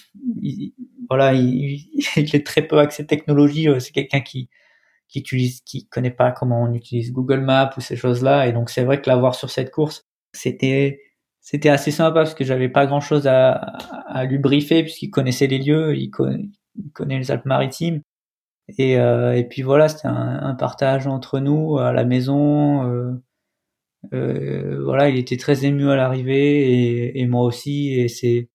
il, 0.42 0.74
voilà, 1.08 1.32
il, 1.32 1.86
il, 2.16 2.36
est 2.36 2.46
très 2.46 2.62
peu 2.62 2.78
accès 2.78 3.06
technologie. 3.06 3.68
Euh, 3.68 3.80
c'est 3.80 3.92
quelqu'un 3.92 4.20
qui, 4.20 4.50
qui 5.08 5.20
utilise, 5.20 5.62
qui 5.62 5.88
connaît 5.88 6.10
pas 6.10 6.30
comment 6.30 6.62
on 6.62 6.74
utilise 6.74 7.10
Google 7.10 7.40
Maps 7.40 7.70
ou 7.78 7.80
ces 7.80 7.96
choses-là. 7.96 8.46
Et 8.48 8.52
donc 8.52 8.68
c'est 8.68 8.84
vrai 8.84 9.00
que 9.00 9.08
l'avoir 9.08 9.34
sur 9.34 9.48
cette 9.48 9.70
course, 9.70 10.04
c'était 10.34 11.00
c'était 11.42 11.68
assez 11.68 11.90
sympa 11.90 12.14
parce 12.14 12.34
que 12.34 12.44
j'avais 12.44 12.68
pas 12.68 12.86
grand 12.86 13.00
chose 13.00 13.26
à, 13.26 13.52
à 13.52 14.24
lui 14.24 14.38
briefer 14.38 14.82
puisqu'il 14.82 15.10
connaissait 15.10 15.48
les 15.48 15.58
lieux, 15.58 15.96
il 15.96 16.10
connaît, 16.10 16.48
il 16.76 16.90
connaît 16.92 17.18
les 17.18 17.30
Alpes-Maritimes. 17.30 18.02
Et, 18.78 18.98
euh, 18.98 19.34
et 19.36 19.44
puis 19.44 19.62
voilà, 19.62 19.88
c'était 19.88 20.08
un, 20.08 20.40
un, 20.42 20.54
partage 20.54 21.06
entre 21.06 21.40
nous 21.40 21.78
à 21.78 21.92
la 21.92 22.04
maison. 22.04 22.88
Euh, 22.90 23.12
euh, 24.14 24.82
voilà, 24.84 25.08
il 25.08 25.18
était 25.18 25.36
très 25.36 25.64
ému 25.64 25.90
à 25.90 25.96
l'arrivée 25.96 26.70
et, 26.70 27.20
et, 27.20 27.26
moi 27.26 27.44
aussi. 27.44 27.94
Et 27.94 28.08
c'est 28.08 28.48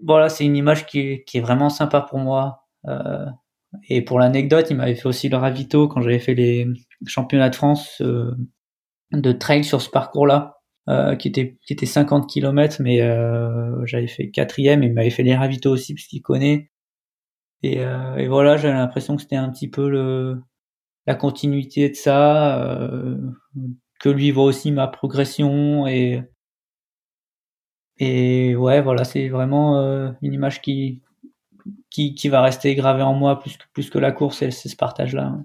voilà, 0.00 0.28
c'est 0.28 0.44
une 0.44 0.56
image 0.56 0.86
qui 0.86 1.24
qui 1.24 1.38
est 1.38 1.40
vraiment 1.40 1.70
sympa 1.70 2.00
pour 2.02 2.18
moi. 2.18 2.66
Euh, 2.86 3.26
et 3.88 4.02
pour 4.02 4.18
l'anecdote, 4.18 4.68
il 4.70 4.76
m'avait 4.76 4.94
fait 4.94 5.06
aussi 5.06 5.28
le 5.28 5.36
ravito 5.36 5.88
quand 5.88 6.00
j'avais 6.02 6.18
fait 6.18 6.34
les 6.34 6.66
championnats 7.06 7.50
de 7.50 7.56
France 7.56 8.00
euh, 8.02 8.34
de 9.12 9.32
trail 9.32 9.64
sur 9.64 9.82
ce 9.82 9.90
parcours-là. 9.90 10.55
Qui 11.18 11.28
était 11.28 11.56
qui 11.66 11.72
était 11.72 11.86
50 11.86 12.28
km, 12.28 12.80
mais 12.80 12.98
j'avais 13.86 14.06
fait 14.06 14.30
quatrième 14.30 14.82
et 14.82 14.86
il 14.86 14.92
m'avait 14.94 15.10
fait 15.10 15.22
les 15.22 15.34
ravitaux 15.34 15.72
aussi 15.72 15.94
parce 15.94 16.06
qu'il 16.06 16.22
connaît. 16.22 16.70
Et, 17.62 17.78
et 17.78 18.28
voilà, 18.28 18.56
j'avais 18.56 18.74
l'impression 18.74 19.16
que 19.16 19.22
c'était 19.22 19.36
un 19.36 19.50
petit 19.50 19.68
peu 19.68 19.88
le 19.88 20.42
la 21.06 21.14
continuité 21.14 21.88
de 21.88 21.94
ça, 21.94 22.78
que 24.00 24.08
lui 24.08 24.30
voit 24.30 24.44
aussi 24.44 24.70
ma 24.72 24.86
progression 24.86 25.86
et 25.86 26.22
et 27.98 28.54
ouais, 28.54 28.82
voilà, 28.82 29.04
c'est 29.04 29.28
vraiment 29.28 29.80
une 30.22 30.32
image 30.32 30.62
qui 30.62 31.02
qui, 31.90 32.14
qui 32.14 32.28
va 32.28 32.42
rester 32.42 32.74
gravé 32.74 33.02
en 33.02 33.14
moi 33.14 33.40
plus 33.40 33.56
que, 33.56 33.64
plus 33.72 33.90
que 33.90 33.98
la 33.98 34.12
course, 34.12 34.42
et 34.42 34.50
c'est 34.50 34.68
ce 34.68 34.76
partage-là. 34.76 35.38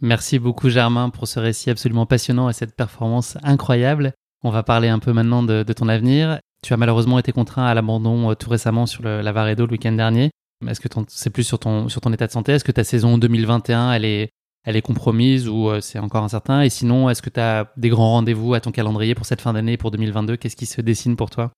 Merci 0.00 0.38
beaucoup 0.38 0.68
Germain 0.68 1.08
pour 1.08 1.26
ce 1.26 1.40
récit 1.40 1.70
absolument 1.70 2.04
passionnant 2.04 2.50
et 2.50 2.52
cette 2.52 2.76
performance 2.76 3.38
incroyable. 3.42 4.12
On 4.46 4.50
va 4.50 4.62
parler 4.62 4.86
un 4.86 5.00
peu 5.00 5.12
maintenant 5.12 5.42
de, 5.42 5.64
ton 5.72 5.88
avenir. 5.88 6.38
Tu 6.62 6.72
as 6.72 6.76
malheureusement 6.76 7.18
été 7.18 7.32
contraint 7.32 7.66
à 7.66 7.74
l'abandon 7.74 8.30
euh, 8.30 8.34
tout 8.34 8.48
récemment 8.48 8.86
sur 8.86 9.02
le, 9.02 9.20
la 9.20 9.32
Varedo 9.32 9.66
le 9.66 9.72
week-end 9.72 9.90
dernier. 9.90 10.30
Est-ce 10.68 10.78
que 10.78 10.86
c'est 11.08 11.30
plus 11.30 11.42
sur 11.42 11.58
ton, 11.58 11.88
sur 11.88 12.00
ton 12.00 12.12
état 12.12 12.28
de 12.28 12.30
santé? 12.30 12.52
Est-ce 12.52 12.62
que 12.62 12.70
ta 12.70 12.84
saison 12.84 13.18
2021, 13.18 13.94
elle 13.94 14.04
est, 14.04 14.28
elle 14.64 14.76
est 14.76 14.82
compromise 14.82 15.48
ou 15.48 15.68
euh, 15.68 15.80
c'est 15.80 15.98
encore 15.98 16.22
incertain? 16.22 16.62
Et 16.62 16.70
sinon, 16.70 17.10
est-ce 17.10 17.22
que 17.22 17.28
tu 17.28 17.40
as 17.40 17.72
des 17.76 17.88
grands 17.88 18.12
rendez-vous 18.12 18.54
à 18.54 18.60
ton 18.60 18.70
calendrier 18.70 19.16
pour 19.16 19.26
cette 19.26 19.40
fin 19.40 19.52
d'année, 19.52 19.76
pour 19.76 19.90
2022 19.90 20.36
Qu'est-ce 20.36 20.54
qui 20.54 20.66
se 20.66 20.80
dessine 20.80 21.16
pour 21.16 21.28
toi? 21.28 21.50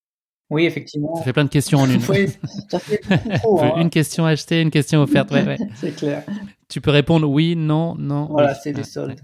Oui, 0.49 0.65
effectivement. 0.65 1.15
Ça 1.17 1.25
fait 1.25 1.35
plein 1.35 1.45
de 1.45 1.51
questions 1.51 1.81
en 1.81 1.91
une. 1.91 2.01
ça 2.71 2.79
fait 2.79 3.01
trop, 3.39 3.61
hein. 3.63 3.75
Une 3.77 3.91
question 3.91 4.25
achetée, 4.25 4.63
une 4.63 4.71
question 4.71 5.03
offerte. 5.03 5.31
Ouais, 5.31 5.45
ouais. 5.45 5.59
c'est 5.75 5.95
clair. 5.95 6.25
Tu 6.71 6.81
peux 6.81 6.91
répondre 6.91 7.29
oui, 7.29 7.55
non, 7.55 7.97
non. 7.97 8.29
Voilà, 8.31 8.55
c'est 8.55 8.73
des 8.73 8.85
soldes. 8.85 9.21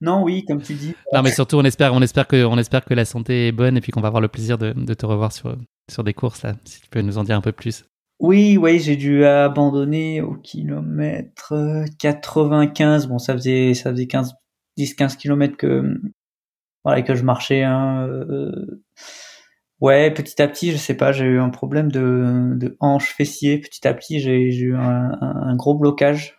Non, 0.00 0.22
oui, 0.22 0.44
comme 0.44 0.60
tu 0.60 0.74
dis. 0.74 0.94
Non, 1.12 1.22
mais 1.22 1.32
surtout, 1.32 1.56
on 1.56 1.64
espère, 1.64 1.94
on 1.94 2.02
espère 2.02 2.26
que, 2.26 2.44
on 2.44 2.58
espère 2.58 2.84
que 2.84 2.94
la 2.94 3.04
santé 3.04 3.48
est 3.48 3.52
bonne 3.52 3.76
et 3.76 3.80
puis 3.80 3.92
qu'on 3.92 4.00
va 4.00 4.08
avoir 4.08 4.20
le 4.20 4.28
plaisir 4.28 4.58
de, 4.58 4.72
de, 4.72 4.94
te 4.94 5.06
revoir 5.06 5.32
sur, 5.32 5.56
sur 5.90 6.04
des 6.04 6.14
courses 6.14 6.42
là. 6.42 6.54
Si 6.64 6.80
tu 6.82 6.88
peux 6.90 7.00
nous 7.00 7.18
en 7.18 7.24
dire 7.24 7.36
un 7.36 7.40
peu 7.40 7.52
plus. 7.52 7.84
Oui, 8.18 8.56
oui, 8.56 8.78
j'ai 8.78 8.96
dû 8.96 9.24
abandonner 9.24 10.20
au 10.20 10.34
kilomètre 10.34 11.54
95. 11.98 13.06
Bon, 13.06 13.18
ça 13.18 13.34
faisait, 13.34 13.74
ça 13.74 13.90
faisait 13.90 14.06
15, 14.06 14.34
10, 14.76 14.94
15 14.94 15.16
kilomètres 15.16 15.56
que, 15.56 16.00
voilà, 16.84 17.02
que 17.02 17.14
je 17.14 17.22
marchais. 17.22 17.62
Hein, 17.62 18.06
euh, 18.08 18.82
Ouais, 19.80 20.10
petit 20.10 20.40
à 20.40 20.48
petit, 20.48 20.72
je 20.72 20.78
sais 20.78 20.96
pas, 20.96 21.12
j'ai 21.12 21.26
eu 21.26 21.38
un 21.38 21.50
problème 21.50 21.92
de, 21.92 22.54
de 22.54 22.76
hanche 22.80 23.12
fessier. 23.12 23.58
Petit 23.58 23.86
à 23.86 23.92
petit, 23.92 24.20
j'ai 24.20 24.50
eu 24.50 24.74
un, 24.74 25.10
un, 25.20 25.54
gros 25.54 25.74
blocage 25.74 26.34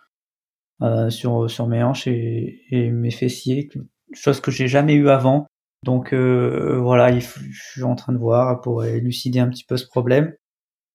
euh, 0.82 1.10
sur 1.10 1.50
sur 1.50 1.66
mes 1.66 1.82
hanches 1.82 2.06
et, 2.06 2.62
et, 2.70 2.90
mes 2.90 3.10
fessiers, 3.10 3.68
chose 4.12 4.40
que 4.40 4.50
j'ai 4.50 4.68
jamais 4.68 4.94
eu 4.94 5.08
avant. 5.08 5.46
Donc 5.84 6.12
euh, 6.12 6.78
voilà, 6.80 7.10
il, 7.10 7.20
je 7.20 7.62
suis 7.72 7.82
en 7.82 7.94
train 7.94 8.12
de 8.12 8.18
voir 8.18 8.60
pour 8.60 8.84
élucider 8.84 9.40
un 9.40 9.48
petit 9.48 9.64
peu 9.64 9.76
ce 9.76 9.86
problème. 9.86 10.34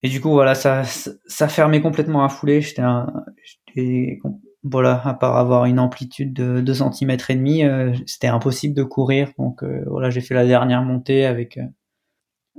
Et 0.04 0.10
du 0.10 0.20
coup, 0.20 0.32
voilà, 0.32 0.56
ça 0.56 0.84
ça 0.84 1.48
fermait 1.48 1.82
complètement 1.82 2.24
à 2.26 2.30
foulée. 2.30 2.62
J'étais 2.62 2.82
un, 2.82 3.08
voilà, 4.64 5.02
à 5.06 5.14
part 5.14 5.38
avoir 5.38 5.66
une 5.66 5.80
amplitude 5.80 6.34
de 6.34 6.62
2 6.62 6.74
cm 6.74 7.18
et 7.30 7.36
demi, 7.36 7.64
euh, 7.64 7.94
c'était 8.06 8.28
impossible 8.28 8.74
de 8.74 8.84
courir. 8.84 9.32
Donc 9.38 9.64
euh, 9.64 9.84
voilà, 9.88 10.10
j'ai 10.10 10.22
fait 10.22 10.34
la 10.34 10.46
dernière 10.46 10.84
montée 10.84 11.26
avec 11.26 11.58
euh, 11.58 11.64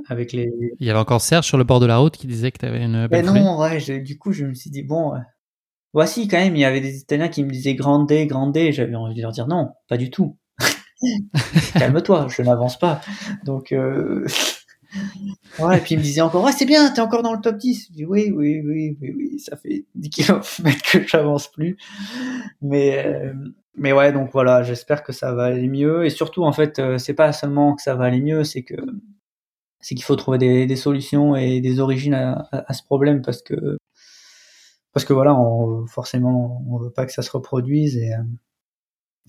avec 0.09 0.33
les. 0.33 0.51
Il 0.81 0.87
y 0.87 0.91
avait 0.91 0.99
encore 0.99 1.23
Serge 1.23 1.47
sur 1.47 1.57
le 1.57 1.65
bord 1.65 1.81
de 1.81 1.87
la 1.87 1.97
route 1.97 2.17
qui 2.17 2.27
disait 2.27 2.53
que 2.53 2.59
tu 2.59 2.67
avais 2.67 2.85
une 2.85 3.07
belle 3.07 3.25
ben 3.25 3.35
non, 3.35 3.59
ouais, 3.59 4.01
du 4.01 4.19
coup, 4.19 4.33
je 4.33 4.45
me 4.45 4.55
suis 4.55 4.71
dit, 4.71 4.83
bon, 4.83 5.13
voici 5.95 6.29
quand 6.29 6.39
même, 6.39 6.57
il 6.57 6.61
y 6.61 6.65
avait 6.65 6.81
des 6.81 6.99
Italiens 6.99 7.29
qui 7.29 7.43
me 7.45 7.51
disaient 7.51 7.75
grande, 7.75 8.13
grande, 8.13 8.59
j'avais 8.71 8.95
envie 8.95 9.15
de 9.15 9.23
leur 9.23 9.33
dire 9.33 9.47
non, 9.47 9.71
pas 9.89 9.97
du 9.97 10.11
tout. 10.11 10.37
Calme-toi, 11.75 12.27
je 12.29 12.43
n'avance 12.43 12.79
pas. 12.79 13.01
Donc, 13.45 13.73
euh... 13.73 14.27
ouais, 15.61 15.79
et 15.79 15.81
puis 15.81 15.95
il 15.95 15.99
me 15.99 16.03
disait 16.03 16.21
encore, 16.21 16.45
ouais, 16.45 16.53
c'est 16.53 16.67
bien, 16.67 16.91
t'es 16.91 17.01
encore 17.01 17.23
dans 17.23 17.33
le 17.33 17.41
top 17.41 17.57
10. 17.57 17.89
Je 17.89 17.93
dis, 17.93 18.05
oui, 18.05 18.33
oui, 18.35 18.61
oui, 18.65 18.97
oui, 19.01 19.15
oui, 19.17 19.39
ça 19.39 19.57
fait 19.57 19.87
10 19.95 20.11
km 20.11 20.83
que 20.83 21.07
j'avance 21.07 21.51
plus. 21.51 21.77
Mais, 22.61 23.05
euh, 23.07 23.33
mais 23.77 23.93
ouais, 23.93 24.13
donc 24.13 24.31
voilà, 24.33 24.63
j'espère 24.63 25.03
que 25.03 25.13
ça 25.13 25.33
va 25.33 25.45
aller 25.45 25.69
mieux. 25.69 26.05
Et 26.05 26.11
surtout, 26.11 26.45
en 26.45 26.53
fait, 26.53 26.79
euh, 26.79 26.99
c'est 26.99 27.15
pas 27.15 27.33
seulement 27.33 27.75
que 27.75 27.83
ça 27.83 27.95
va 27.95 28.05
aller 28.05 28.21
mieux, 28.21 28.45
c'est 28.45 28.63
que 28.63 28.77
c'est 29.81 29.95
qu'il 29.95 30.05
faut 30.05 30.17
trouver 30.17 30.39
des, 30.39 30.65
des, 30.65 30.77
solutions 30.77 31.37
et 31.37 31.61
des 31.61 31.79
origines 31.79 32.15
à, 32.15 32.49
à, 32.53 32.73
ce 32.73 32.83
problème 32.83 33.21
parce 33.21 33.43
que 33.43 33.77
parce 34.95 35.05
que 35.05 35.13
voilà, 35.13 35.35
on, 35.35 35.87
forcément, 35.87 36.65
on 36.69 36.79
veut 36.79 36.91
pas 36.91 37.07
que 37.07 37.13
ça 37.13 37.23
se 37.23 37.31
reproduise 37.31 37.97
et 37.99 38.13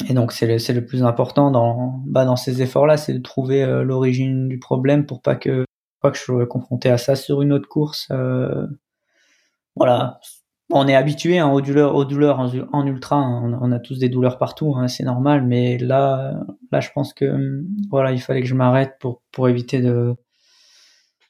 et 0.09 0.13
donc 0.13 0.33
c'est 0.33 0.45
le, 0.47 0.73
le 0.73 0.85
plus 0.85 1.03
important 1.03 1.51
dans 1.51 2.01
bah, 2.05 2.25
dans 2.25 2.35
ces 2.35 2.61
efforts-là, 2.61 2.97
c'est 2.97 3.13
de 3.13 3.21
trouver 3.21 3.63
euh, 3.63 3.83
l'origine 3.83 4.49
du 4.49 4.59
problème 4.59 5.05
pour 5.05 5.21
pas 5.21 5.35
que 5.35 5.65
pas 6.01 6.11
que 6.11 6.17
je 6.17 6.23
sois 6.23 6.45
confronté 6.47 6.89
à 6.89 6.97
ça 6.97 7.15
sur 7.15 7.41
une 7.41 7.53
autre 7.53 7.69
course. 7.69 8.07
Euh, 8.11 8.67
voilà, 9.75 10.19
on 10.71 10.87
est 10.87 10.95
habitué 10.95 11.39
hein, 11.39 11.49
aux 11.49 11.61
douleurs, 11.61 11.95
aux 11.95 12.05
douleurs 12.05 12.39
en, 12.39 12.85
ultra. 12.87 13.17
Hein. 13.17 13.57
On, 13.61 13.71
a 13.71 13.79
tous 13.79 13.99
des 13.99 14.09
douleurs 14.09 14.37
partout, 14.37 14.75
hein, 14.75 14.87
c'est 14.87 15.03
normal. 15.03 15.45
Mais 15.45 15.77
là, 15.77 16.43
là, 16.71 16.79
je 16.81 16.89
pense 16.93 17.13
que 17.13 17.63
voilà, 17.89 18.11
il 18.11 18.21
fallait 18.21 18.41
que 18.41 18.47
je 18.47 18.55
m'arrête 18.55 18.95
pour 18.99 19.23
pour 19.31 19.49
éviter 19.49 19.81
de 19.81 20.15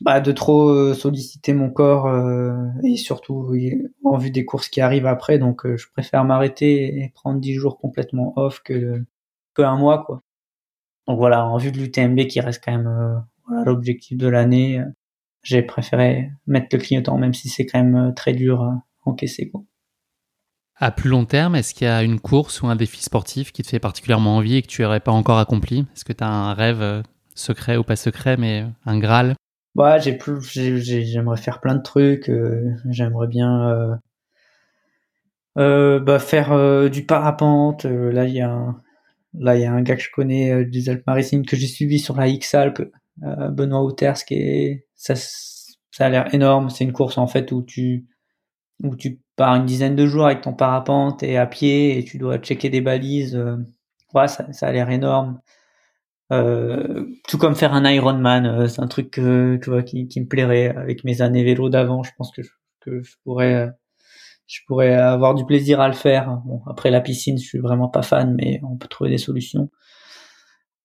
bah, 0.02 0.20
de 0.20 0.32
trop 0.32 0.70
euh, 0.70 0.94
solliciter 0.94 1.54
mon 1.54 1.70
corps 1.70 2.08
euh, 2.08 2.54
et 2.84 2.98
surtout 2.98 3.54
en 4.04 4.18
vue 4.18 4.32
des 4.32 4.46
courses 4.46 4.70
qui 4.70 4.82
arrivent 4.82 5.06
après. 5.06 5.40
Donc, 5.40 5.66
euh, 5.66 5.78
je 5.78 5.88
préfère 5.92 6.24
m'arrêter 6.26 7.00
et 7.00 7.12
prendre 7.14 7.40
10 7.40 7.54
jours 7.54 7.78
complètement 7.78 8.34
off 8.36 8.62
que, 8.64 9.04
que 9.54 9.62
un 9.62 9.78
mois, 9.78 10.04
quoi. 10.04 10.22
Donc 11.08 11.18
voilà, 11.20 11.46
en 11.46 11.58
vue 11.58 11.72
de 11.72 11.78
l'UTMB 11.78 12.28
qui 12.28 12.40
reste 12.42 12.64
quand 12.66 12.72
même 12.72 13.24
voilà, 13.46 13.64
l'objectif 13.64 14.18
de 14.18 14.28
l'année, 14.28 14.82
j'ai 15.44 15.62
préféré 15.62 16.32
mettre 16.48 16.76
le 16.76 16.80
clignotant, 16.80 17.20
même 17.20 17.36
si 17.36 17.48
c'est 17.48 17.68
quand 17.68 17.84
même 17.84 18.14
très 18.16 18.34
dur 18.34 18.64
à 18.64 18.84
encaisser, 19.06 19.50
quoi. 19.50 19.64
À 20.78 20.92
plus 20.92 21.10
long 21.10 21.26
terme, 21.26 21.56
est-ce 21.56 21.76
qu'il 21.76 21.86
y 21.86 21.90
a 21.90 22.04
une 22.04 22.20
course 22.20 22.62
ou 22.64 22.68
un 22.68 22.76
défi 22.76 23.04
sportif 23.04 23.52
qui 23.52 23.62
te 23.62 23.70
fait 23.70 23.80
particulièrement 23.80 24.38
envie 24.38 24.56
et 24.56 24.62
que 24.64 24.68
tu 24.68 24.82
n'aurais 24.82 25.00
pas 25.00 25.12
encore 25.12 25.38
accompli? 25.38 25.86
Est-ce 25.96 26.04
que 26.04 26.12
tu 26.12 26.24
as 26.24 26.28
un 26.28 26.54
rêve 26.56 27.04
secret 27.36 27.78
ou 27.78 27.84
pas 27.84 27.96
secret, 27.96 28.36
mais 28.36 28.66
un 28.86 28.98
Graal? 28.98 29.36
Ouais, 29.76 30.00
j'ai 30.02 30.14
plus, 30.14 30.42
j'aimerais 30.42 31.38
faire 31.38 31.60
plein 31.60 31.76
de 31.76 31.82
trucs. 31.82 32.30
Euh, 32.30 32.74
j'aimerais 32.90 33.28
bien 33.28 33.70
euh, 33.70 33.96
euh, 35.58 36.00
bah, 36.00 36.20
faire 36.20 36.90
du 36.90 37.06
parapente. 37.06 37.86
là, 37.86 38.26
il 38.26 38.34
y 38.34 38.42
a 38.42 38.52
un, 38.52 38.82
là 39.34 39.56
il 39.56 39.62
y 39.62 39.66
a 39.66 39.74
un 39.74 39.82
gars 39.82 39.96
que 39.96 40.02
je 40.02 40.12
connais 40.14 40.66
des 40.66 40.90
Alpes-Maritimes 40.90 41.46
que 41.46 41.56
j'ai 41.58 41.68
suivi 41.68 42.00
sur 42.00 42.16
la 42.16 42.28
X-Alpes, 42.28 42.84
Benoît 43.18 43.84
Outers, 43.84 44.24
qui 44.26 44.36
est 44.36 44.88
ça, 44.96 45.16
ça 45.16 46.06
a 46.06 46.10
l'air 46.10 46.34
énorme. 46.34 46.70
C'est 46.70 46.86
une 46.86 46.94
course 46.94 47.18
en 47.18 47.28
fait 47.28 47.52
où 47.52 47.62
tu 47.64 48.08
où 48.84 48.96
tu 48.96 49.22
pars 49.38 49.56
une 49.56 49.66
dizaine 49.66 49.96
de 49.96 50.06
jours 50.08 50.26
avec 50.28 50.42
ton 50.42 50.54
parapente 50.54 51.24
et 51.24 51.38
à 51.38 51.48
pied 51.48 51.98
et 52.00 52.04
tu 52.06 52.18
dois 52.18 52.38
checker 52.40 52.70
des 52.70 52.82
balises. 52.82 53.38
ouais, 54.14 54.28
ça, 54.28 54.52
ça 54.54 54.68
a 54.68 54.72
l'air 54.72 54.90
énorme. 54.90 55.40
Euh, 56.32 57.06
tout 57.28 57.38
comme 57.38 57.56
faire 57.56 57.74
un 57.74 57.90
Ironman, 57.90 58.46
euh, 58.46 58.68
c'est 58.68 58.82
un 58.82 58.88
truc 58.88 59.12
que, 59.12 59.58
que 59.58 59.82
qui, 59.82 60.08
qui, 60.08 60.22
me 60.22 60.28
plairait 60.28 60.76
avec 60.76 61.04
mes 61.04 61.22
années 61.22 61.44
vélo 61.44 61.70
d'avant. 61.70 62.04
Je 62.04 62.12
pense 62.18 62.32
que 62.32 62.42
je, 62.42 62.50
que 62.82 63.04
je 63.04 63.14
pourrais, 63.24 63.70
je 64.48 64.60
pourrais 64.68 64.94
avoir 64.94 65.36
du 65.36 65.46
plaisir 65.46 65.80
à 65.82 65.88
le 65.88 65.94
faire. 65.94 66.42
Bon, 66.46 66.62
après 66.68 66.92
la 66.92 67.02
piscine, 67.02 67.38
je 67.38 67.46
suis 67.46 67.60
vraiment 67.60 67.90
pas 67.90 68.02
fan, 68.02 68.36
mais 68.36 68.60
on 68.64 68.78
peut 68.78 68.88
trouver 68.88 69.10
des 69.10 69.18
solutions. 69.18 69.70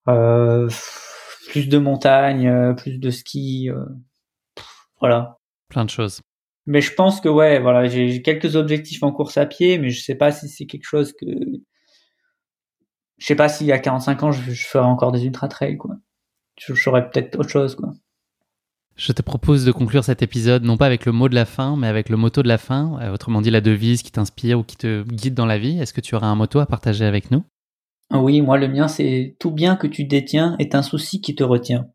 Euh, 0.08 0.68
plus 1.48 1.68
de 1.68 1.78
montagne, 1.78 2.48
euh, 2.48 2.74
plus 2.74 2.98
de 2.98 3.10
ski, 3.10 3.70
euh, 3.70 3.84
voilà. 5.00 5.38
Plein 5.68 5.84
de 5.84 5.90
choses. 5.90 6.20
Mais 6.66 6.80
je 6.80 6.94
pense 6.94 7.20
que 7.20 7.28
ouais, 7.28 7.58
voilà, 7.58 7.86
j'ai 7.86 8.22
quelques 8.22 8.56
objectifs 8.56 9.02
en 9.02 9.12
course 9.12 9.36
à 9.36 9.46
pied, 9.46 9.78
mais 9.78 9.90
je 9.90 10.02
sais 10.02 10.14
pas 10.14 10.30
si 10.30 10.48
c'est 10.48 10.66
quelque 10.66 10.86
chose 10.86 11.12
que 11.12 11.26
je 13.20 13.26
sais 13.26 13.36
pas 13.36 13.48
y 13.60 13.70
a 13.70 13.78
45 13.78 14.22
ans, 14.22 14.32
je, 14.32 14.50
je 14.50 14.66
ferais 14.66 14.84
encore 14.84 15.12
des 15.12 15.24
ultra 15.24 15.46
trails, 15.46 15.76
quoi. 15.76 15.96
Je, 16.58 16.74
ferais 16.74 17.08
peut-être 17.08 17.38
autre 17.38 17.50
chose, 17.50 17.74
quoi. 17.74 17.92
Je 18.96 19.12
te 19.12 19.22
propose 19.22 19.64
de 19.64 19.72
conclure 19.72 20.04
cet 20.04 20.22
épisode 20.22 20.64
non 20.64 20.76
pas 20.76 20.86
avec 20.86 21.06
le 21.06 21.12
mot 21.12 21.28
de 21.28 21.34
la 21.34 21.44
fin, 21.44 21.76
mais 21.76 21.86
avec 21.86 22.08
le 22.08 22.16
motto 22.16 22.42
de 22.42 22.48
la 22.48 22.58
fin, 22.58 22.98
euh, 23.00 23.12
autrement 23.12 23.40
dit 23.40 23.50
la 23.50 23.60
devise 23.60 24.02
qui 24.02 24.10
t'inspire 24.10 24.58
ou 24.58 24.64
qui 24.64 24.76
te 24.76 25.02
guide 25.04 25.34
dans 25.34 25.46
la 25.46 25.58
vie. 25.58 25.78
Est-ce 25.78 25.94
que 25.94 26.00
tu 26.00 26.14
auras 26.14 26.26
un 26.26 26.34
motto 26.34 26.58
à 26.60 26.66
partager 26.66 27.04
avec 27.04 27.30
nous? 27.30 27.44
Oui, 28.12 28.40
moi 28.40 28.58
le 28.58 28.68
mien 28.68 28.88
c'est 28.88 29.36
tout 29.38 29.52
bien 29.52 29.76
que 29.76 29.86
tu 29.86 30.04
détiens 30.04 30.56
est 30.58 30.74
un 30.74 30.82
souci 30.82 31.20
qui 31.20 31.34
te 31.34 31.44
retient. 31.44 31.86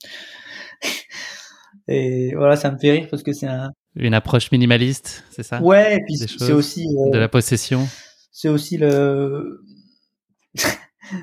et 1.88 2.34
voilà, 2.36 2.56
ça 2.56 2.72
me 2.72 2.78
fait 2.78 2.92
rire 2.92 3.08
parce 3.12 3.22
que 3.22 3.34
c'est 3.34 3.48
un... 3.48 3.72
une 3.96 4.14
approche 4.14 4.52
minimaliste, 4.52 5.26
c'est 5.30 5.44
ça? 5.44 5.62
Ouais, 5.62 5.98
et 5.98 6.02
puis 6.06 6.16
c'est 6.16 6.54
aussi 6.54 6.88
euh, 6.88 7.12
de 7.12 7.18
la 7.18 7.28
possession. 7.28 7.88
C'est 8.32 8.50
aussi 8.50 8.78
le 8.78 9.62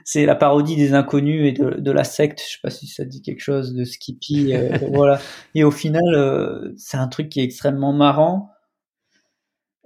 c'est 0.04 0.26
la 0.26 0.34
parodie 0.34 0.76
des 0.76 0.94
inconnus 0.94 1.48
et 1.48 1.52
de, 1.52 1.90
la 1.90 2.04
secte. 2.04 2.40
Je 2.40 2.52
sais 2.52 2.60
pas 2.62 2.70
si 2.70 2.86
ça 2.86 3.04
dit 3.04 3.22
quelque 3.22 3.40
chose 3.40 3.74
de 3.74 3.84
Skippy. 3.84 4.54
Euh, 4.54 4.78
voilà. 4.92 5.20
Et 5.54 5.64
au 5.64 5.70
final, 5.70 6.02
euh, 6.14 6.72
c'est 6.76 6.96
un 6.96 7.08
truc 7.08 7.28
qui 7.28 7.40
est 7.40 7.44
extrêmement 7.44 7.92
marrant, 7.92 8.50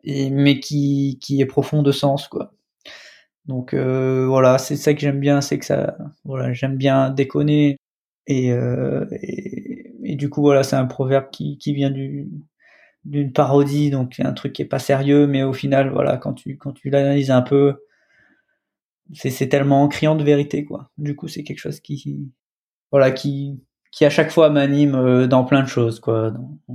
et, 0.05 0.31
mais 0.31 0.61
qui, 0.61 1.19
qui 1.23 1.41
est 1.41 1.47
profond 1.47 1.83
de 1.83 1.93
sens, 1.93 2.29
quoi. 2.29 2.53
Donc 3.47 3.75
euh, 3.75 4.27
voilà, 4.27 4.59
c'est 4.59 4.77
ça 4.77 4.95
que 4.95 5.01
j'aime 5.01 5.21
bien, 5.21 5.41
c'est 5.41 5.59
que 5.59 5.65
ça, 5.65 5.97
voilà, 6.25 6.53
j'aime 6.53 6.77
bien 6.77 7.11
déconner 7.11 7.79
Et, 8.27 8.49
et, 8.49 9.93
et, 10.05 10.17
du 10.17 10.31
coup, 10.31 10.43
voilà, 10.43 10.63
c'est 10.65 10.77
un 10.77 10.87
proverbe 10.87 11.31
qui, 11.31 11.59
qui 11.59 11.73
vient 11.75 11.91
du, 11.91 12.29
d'une 13.07 13.33
parodie, 13.33 13.91
donc 13.91 14.21
un 14.21 14.33
truc 14.33 14.53
qui 14.53 14.63
est 14.63 14.67
pas 14.67 14.79
sérieux, 14.81 15.27
mais 15.27 15.43
au 15.45 15.53
final, 15.53 15.91
voilà, 15.91 16.17
quand 16.19 16.35
tu, 16.35 16.57
quand 16.59 16.73
tu 16.73 16.91
l'analyses 16.91 17.31
un 17.31 17.43
peu, 17.43 17.77
c'est, 19.15 19.31
c'est 19.31 19.49
tellement 19.49 19.89
criant 19.89 20.17
de 20.17 20.25
vérité, 20.25 20.65
quoi. 20.65 20.91
Du 20.99 21.17
coup, 21.17 21.29
c'est 21.29 21.45
quelque 21.45 21.59
chose 21.59 21.81
qui, 21.81 22.33
voilà, 22.91 23.11
qui, 23.11 23.61
qui 23.93 24.05
à 24.05 24.11
chaque 24.11 24.31
fois 24.31 24.51
m'anime 24.51 24.95
euh, 24.95 25.27
dans 25.27 25.45
plein 25.45 25.63
de 25.63 25.69
choses, 25.69 26.01
quoi. 26.01 26.33
je 26.69 26.73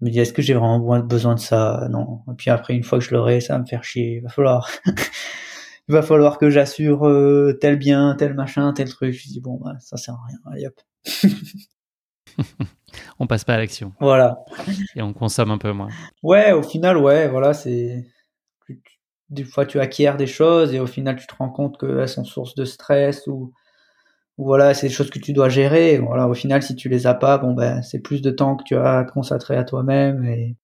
me 0.00 0.10
dis, 0.10 0.18
est-ce 0.20 0.32
que 0.32 0.42
j'ai 0.42 0.54
vraiment 0.54 1.00
besoin 1.00 1.34
de 1.34 1.40
ça? 1.40 1.88
Non. 1.90 2.22
Et 2.30 2.34
puis 2.36 2.50
après, 2.50 2.74
une 2.74 2.84
fois 2.84 2.98
que 2.98 3.04
je 3.04 3.14
l'aurai, 3.14 3.40
ça 3.40 3.54
va 3.54 3.60
me 3.60 3.66
faire 3.66 3.84
chier. 3.84 4.16
Il 4.16 4.22
va 4.22 4.28
falloir, 4.28 4.70
il 5.88 5.92
va 5.92 6.02
falloir 6.02 6.38
que 6.38 6.50
j'assure 6.50 7.06
euh, 7.06 7.58
tel 7.60 7.76
bien, 7.78 8.14
tel 8.16 8.34
machin, 8.34 8.72
tel 8.72 8.88
truc. 8.88 9.12
Je 9.12 9.28
dis, 9.28 9.40
bon, 9.40 9.58
bah, 9.62 9.76
ça 9.80 9.96
sert 9.96 10.14
à 10.14 10.26
rien. 10.28 10.38
Allez 10.52 10.66
hop. 10.66 10.80
on 13.18 13.26
passe 13.26 13.44
pas 13.44 13.54
à 13.54 13.58
l'action. 13.58 13.92
Voilà. 14.00 14.38
Et 14.94 15.02
on 15.02 15.12
consomme 15.12 15.50
un 15.50 15.58
peu 15.58 15.72
moins. 15.72 15.88
Ouais, 16.22 16.52
au 16.52 16.62
final, 16.62 16.96
ouais, 16.96 17.28
voilà, 17.28 17.54
c'est. 17.54 18.06
Des 19.30 19.44
fois, 19.44 19.66
tu 19.66 19.80
acquiers 19.80 20.14
des 20.16 20.26
choses 20.26 20.74
et 20.74 20.80
au 20.80 20.86
final, 20.86 21.16
tu 21.16 21.26
te 21.26 21.34
rends 21.34 21.50
compte 21.50 21.78
qu'elles 21.78 22.08
sont 22.08 22.24
source 22.24 22.54
de 22.54 22.64
stress 22.64 23.26
ou, 23.26 23.52
voilà, 24.38 24.72
c'est 24.72 24.88
des 24.88 24.92
choses 24.92 25.10
que 25.10 25.18
tu 25.18 25.32
dois 25.32 25.48
gérer. 25.48 25.98
Voilà, 25.98 26.28
au 26.28 26.34
final, 26.34 26.62
si 26.62 26.76
tu 26.76 26.88
les 26.88 27.06
as 27.06 27.14
pas, 27.14 27.38
bon, 27.38 27.54
ben, 27.54 27.82
c'est 27.82 28.00
plus 28.00 28.22
de 28.22 28.30
temps 28.30 28.56
que 28.56 28.64
tu 28.64 28.76
as 28.76 28.98
à 28.98 29.04
consacrer 29.04 29.56
à 29.56 29.64
toi-même 29.64 30.24
et, 30.24 30.56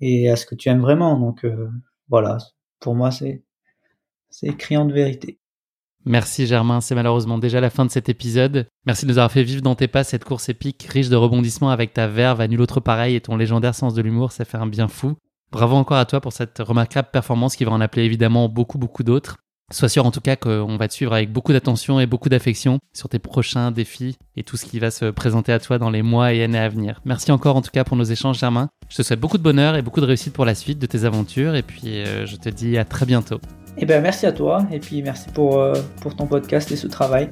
et 0.00 0.28
à 0.30 0.36
ce 0.36 0.46
que 0.46 0.54
tu 0.54 0.68
aimes 0.68 0.80
vraiment. 0.80 1.18
Donc, 1.18 1.44
euh, 1.44 1.70
voilà, 2.08 2.38
pour 2.80 2.94
moi, 2.94 3.10
c'est, 3.10 3.42
c'est 4.30 4.54
criant 4.56 4.84
de 4.84 4.92
vérité. 4.92 5.38
Merci 6.06 6.46
Germain, 6.46 6.82
c'est 6.82 6.94
malheureusement 6.94 7.38
déjà 7.38 7.62
la 7.62 7.70
fin 7.70 7.86
de 7.86 7.90
cet 7.90 8.10
épisode. 8.10 8.68
Merci 8.84 9.06
de 9.06 9.10
nous 9.10 9.16
avoir 9.16 9.32
fait 9.32 9.42
vivre 9.42 9.62
dans 9.62 9.74
tes 9.74 9.88
pas 9.88 10.04
cette 10.04 10.24
course 10.24 10.50
épique, 10.50 10.82
riche 10.82 11.08
de 11.08 11.16
rebondissements 11.16 11.70
avec 11.70 11.94
ta 11.94 12.08
verve 12.08 12.42
à 12.42 12.48
nul 12.48 12.60
autre 12.60 12.80
pareil 12.80 13.14
et 13.14 13.22
ton 13.22 13.38
légendaire 13.38 13.74
sens 13.74 13.94
de 13.94 14.02
l'humour, 14.02 14.30
ça 14.30 14.44
fait 14.44 14.58
un 14.58 14.66
bien 14.66 14.88
fou. 14.88 15.14
Bravo 15.52 15.76
encore 15.76 15.98
à 15.98 16.04
toi 16.04 16.20
pour 16.20 16.32
cette 16.32 16.58
remarquable 16.58 17.08
performance 17.12 17.56
qui 17.56 17.64
va 17.64 17.72
en 17.72 17.80
appeler 17.80 18.04
évidemment 18.04 18.48
beaucoup 18.48 18.78
beaucoup 18.78 19.02
d'autres. 19.02 19.36
Sois 19.72 19.88
sûr 19.88 20.04
en 20.04 20.10
tout 20.10 20.20
cas 20.20 20.36
qu'on 20.36 20.76
va 20.76 20.88
te 20.88 20.92
suivre 20.92 21.14
avec 21.14 21.32
beaucoup 21.32 21.52
d'attention 21.52 21.98
et 21.98 22.06
beaucoup 22.06 22.28
d'affection 22.28 22.78
sur 22.92 23.08
tes 23.08 23.18
prochains 23.18 23.70
défis 23.70 24.18
et 24.36 24.42
tout 24.42 24.58
ce 24.58 24.66
qui 24.66 24.78
va 24.78 24.90
se 24.90 25.06
présenter 25.06 25.52
à 25.52 25.58
toi 25.58 25.78
dans 25.78 25.88
les 25.88 26.02
mois 26.02 26.34
et 26.34 26.44
années 26.44 26.58
à 26.58 26.68
venir. 26.68 27.00
Merci 27.06 27.32
encore 27.32 27.56
en 27.56 27.62
tout 27.62 27.70
cas 27.72 27.82
pour 27.82 27.96
nos 27.96 28.04
échanges 28.04 28.38
Germain. 28.38 28.68
Je 28.90 28.96
te 28.96 29.02
souhaite 29.02 29.20
beaucoup 29.20 29.38
de 29.38 29.42
bonheur 29.42 29.74
et 29.74 29.82
beaucoup 29.82 30.02
de 30.02 30.06
réussite 30.06 30.34
pour 30.34 30.44
la 30.44 30.54
suite 30.54 30.78
de 30.78 30.86
tes 30.86 31.04
aventures 31.04 31.54
et 31.54 31.62
puis 31.62 31.82
euh, 31.86 32.26
je 32.26 32.36
te 32.36 32.50
dis 32.50 32.76
à 32.76 32.84
très 32.84 33.06
bientôt. 33.06 33.40
Eh 33.78 33.86
ben 33.86 34.02
merci 34.02 34.26
à 34.26 34.32
toi 34.32 34.66
et 34.70 34.78
puis 34.78 35.02
merci 35.02 35.30
pour, 35.30 35.58
euh, 35.58 35.74
pour 36.02 36.14
ton 36.14 36.26
podcast 36.26 36.70
et 36.70 36.76
ce 36.76 36.86
travail. 36.86 37.30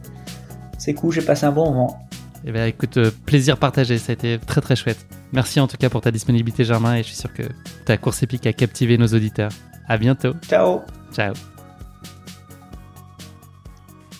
C'est 0.79 0.95
cool, 0.95 1.13
j'ai 1.13 1.23
passé 1.23 1.45
un 1.45 1.53
bon 1.53 1.71
moment. 1.71 2.09
Eh 2.45 2.53
ben 2.53 2.67
écoute, 2.67 2.97
euh, 2.97 3.11
plaisir 3.27 3.57
partagé, 3.57 3.99
ça 3.99 4.13
a 4.13 4.15
été 4.15 4.39
très 4.39 4.61
très 4.61 4.77
chouette. 4.77 5.07
Merci 5.33 5.61
en 5.61 5.69
tout 5.69 5.77
cas 5.77 5.89
pour 5.89 6.01
ta 6.01 6.11
disponibilité 6.11 6.65
Germain 6.65 6.97
et 6.97 7.03
je 7.03 7.09
suis 7.09 7.17
sûr 7.17 7.33
que 7.33 7.45
ta 7.85 7.97
course 7.97 8.23
épique 8.23 8.47
a 8.47 8.53
captivé 8.53 8.99
nos 8.99 9.07
auditeurs. 9.07 9.53
À 9.89 9.97
bientôt. 9.97 10.35
Ciao. 10.49 10.81
Ciao. 11.13 11.35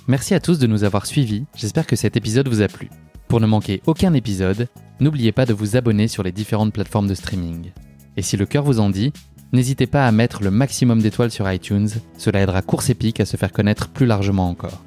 Merci 0.07 0.35
à 0.35 0.41
tous 0.41 0.59
de 0.59 0.67
nous 0.67 0.85
avoir 0.85 1.07
suivis, 1.07 1.45
j'espère 1.57 1.87
que 1.87 1.97
cet 1.97 2.17
épisode 2.17 2.49
vous 2.49 2.63
a 2.63 2.69
plu. 2.69 2.91
Pour 3.29 3.41
ne 3.41 3.47
manquer 3.47 3.83
aucun 3.87 4.13
épisode, 4.15 4.69
n'oubliez 5.01 5.33
pas 5.33 5.47
de 5.47 5.55
vous 5.55 5.77
abonner 5.77 6.09
sur 6.09 6.23
les 6.23 6.33
différentes 6.33 6.73
plateformes 6.73 7.09
de 7.09 7.15
streaming. 7.15 7.71
Et 8.17 8.23
si 8.23 8.37
le 8.37 8.47
cœur 8.47 8.65
vous 8.65 8.81
en 8.81 8.91
dit, 8.91 9.13
N'hésitez 9.53 9.87
pas 9.87 10.07
à 10.07 10.13
mettre 10.13 10.43
le 10.43 10.51
maximum 10.51 11.03
d'étoiles 11.03 11.31
sur 11.31 11.51
iTunes, 11.51 11.91
cela 12.17 12.41
aidera 12.41 12.63
Course 12.63 12.89
Épique 12.89 13.21
à 13.21 13.27
se 13.27 13.37
faire 13.37 13.53
connaître 13.53 13.89
plus 13.91 14.07
largement 14.07 14.49
encore. 14.49 14.83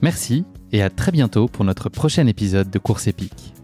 Merci 0.00 0.44
et 0.72 0.82
à 0.82 0.90
très 0.90 1.12
bientôt 1.12 1.48
pour 1.48 1.64
notre 1.64 1.88
prochain 1.88 2.26
épisode 2.26 2.70
de 2.70 2.78
Course 2.78 3.06
Épique. 3.06 3.54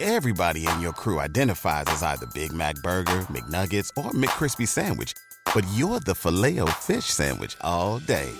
Everybody 0.00 0.66
in 0.66 0.80
your 0.80 0.92
crew 0.92 1.18
identifies 1.18 1.84
as 1.88 2.02
either 2.02 2.26
Big 2.34 2.52
Mac 2.52 2.76
burger, 2.82 3.26
McNuggets 3.30 3.90
or 3.96 4.12
McCrispy 4.12 4.66
sandwich. 4.66 5.14
but 5.54 5.66
you're 5.74 6.00
the 6.00 6.14
filet 6.14 6.60
fish 6.78 7.06
sandwich 7.06 7.56
all 7.60 7.98
day. 7.98 8.30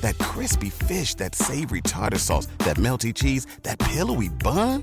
That 0.00 0.18
crispy 0.18 0.70
fish, 0.70 1.14
that 1.16 1.34
savory 1.34 1.82
tartar 1.82 2.18
sauce, 2.18 2.46
that 2.58 2.76
melty 2.76 3.14
cheese, 3.14 3.46
that 3.62 3.78
pillowy 3.78 4.28
bun? 4.28 4.82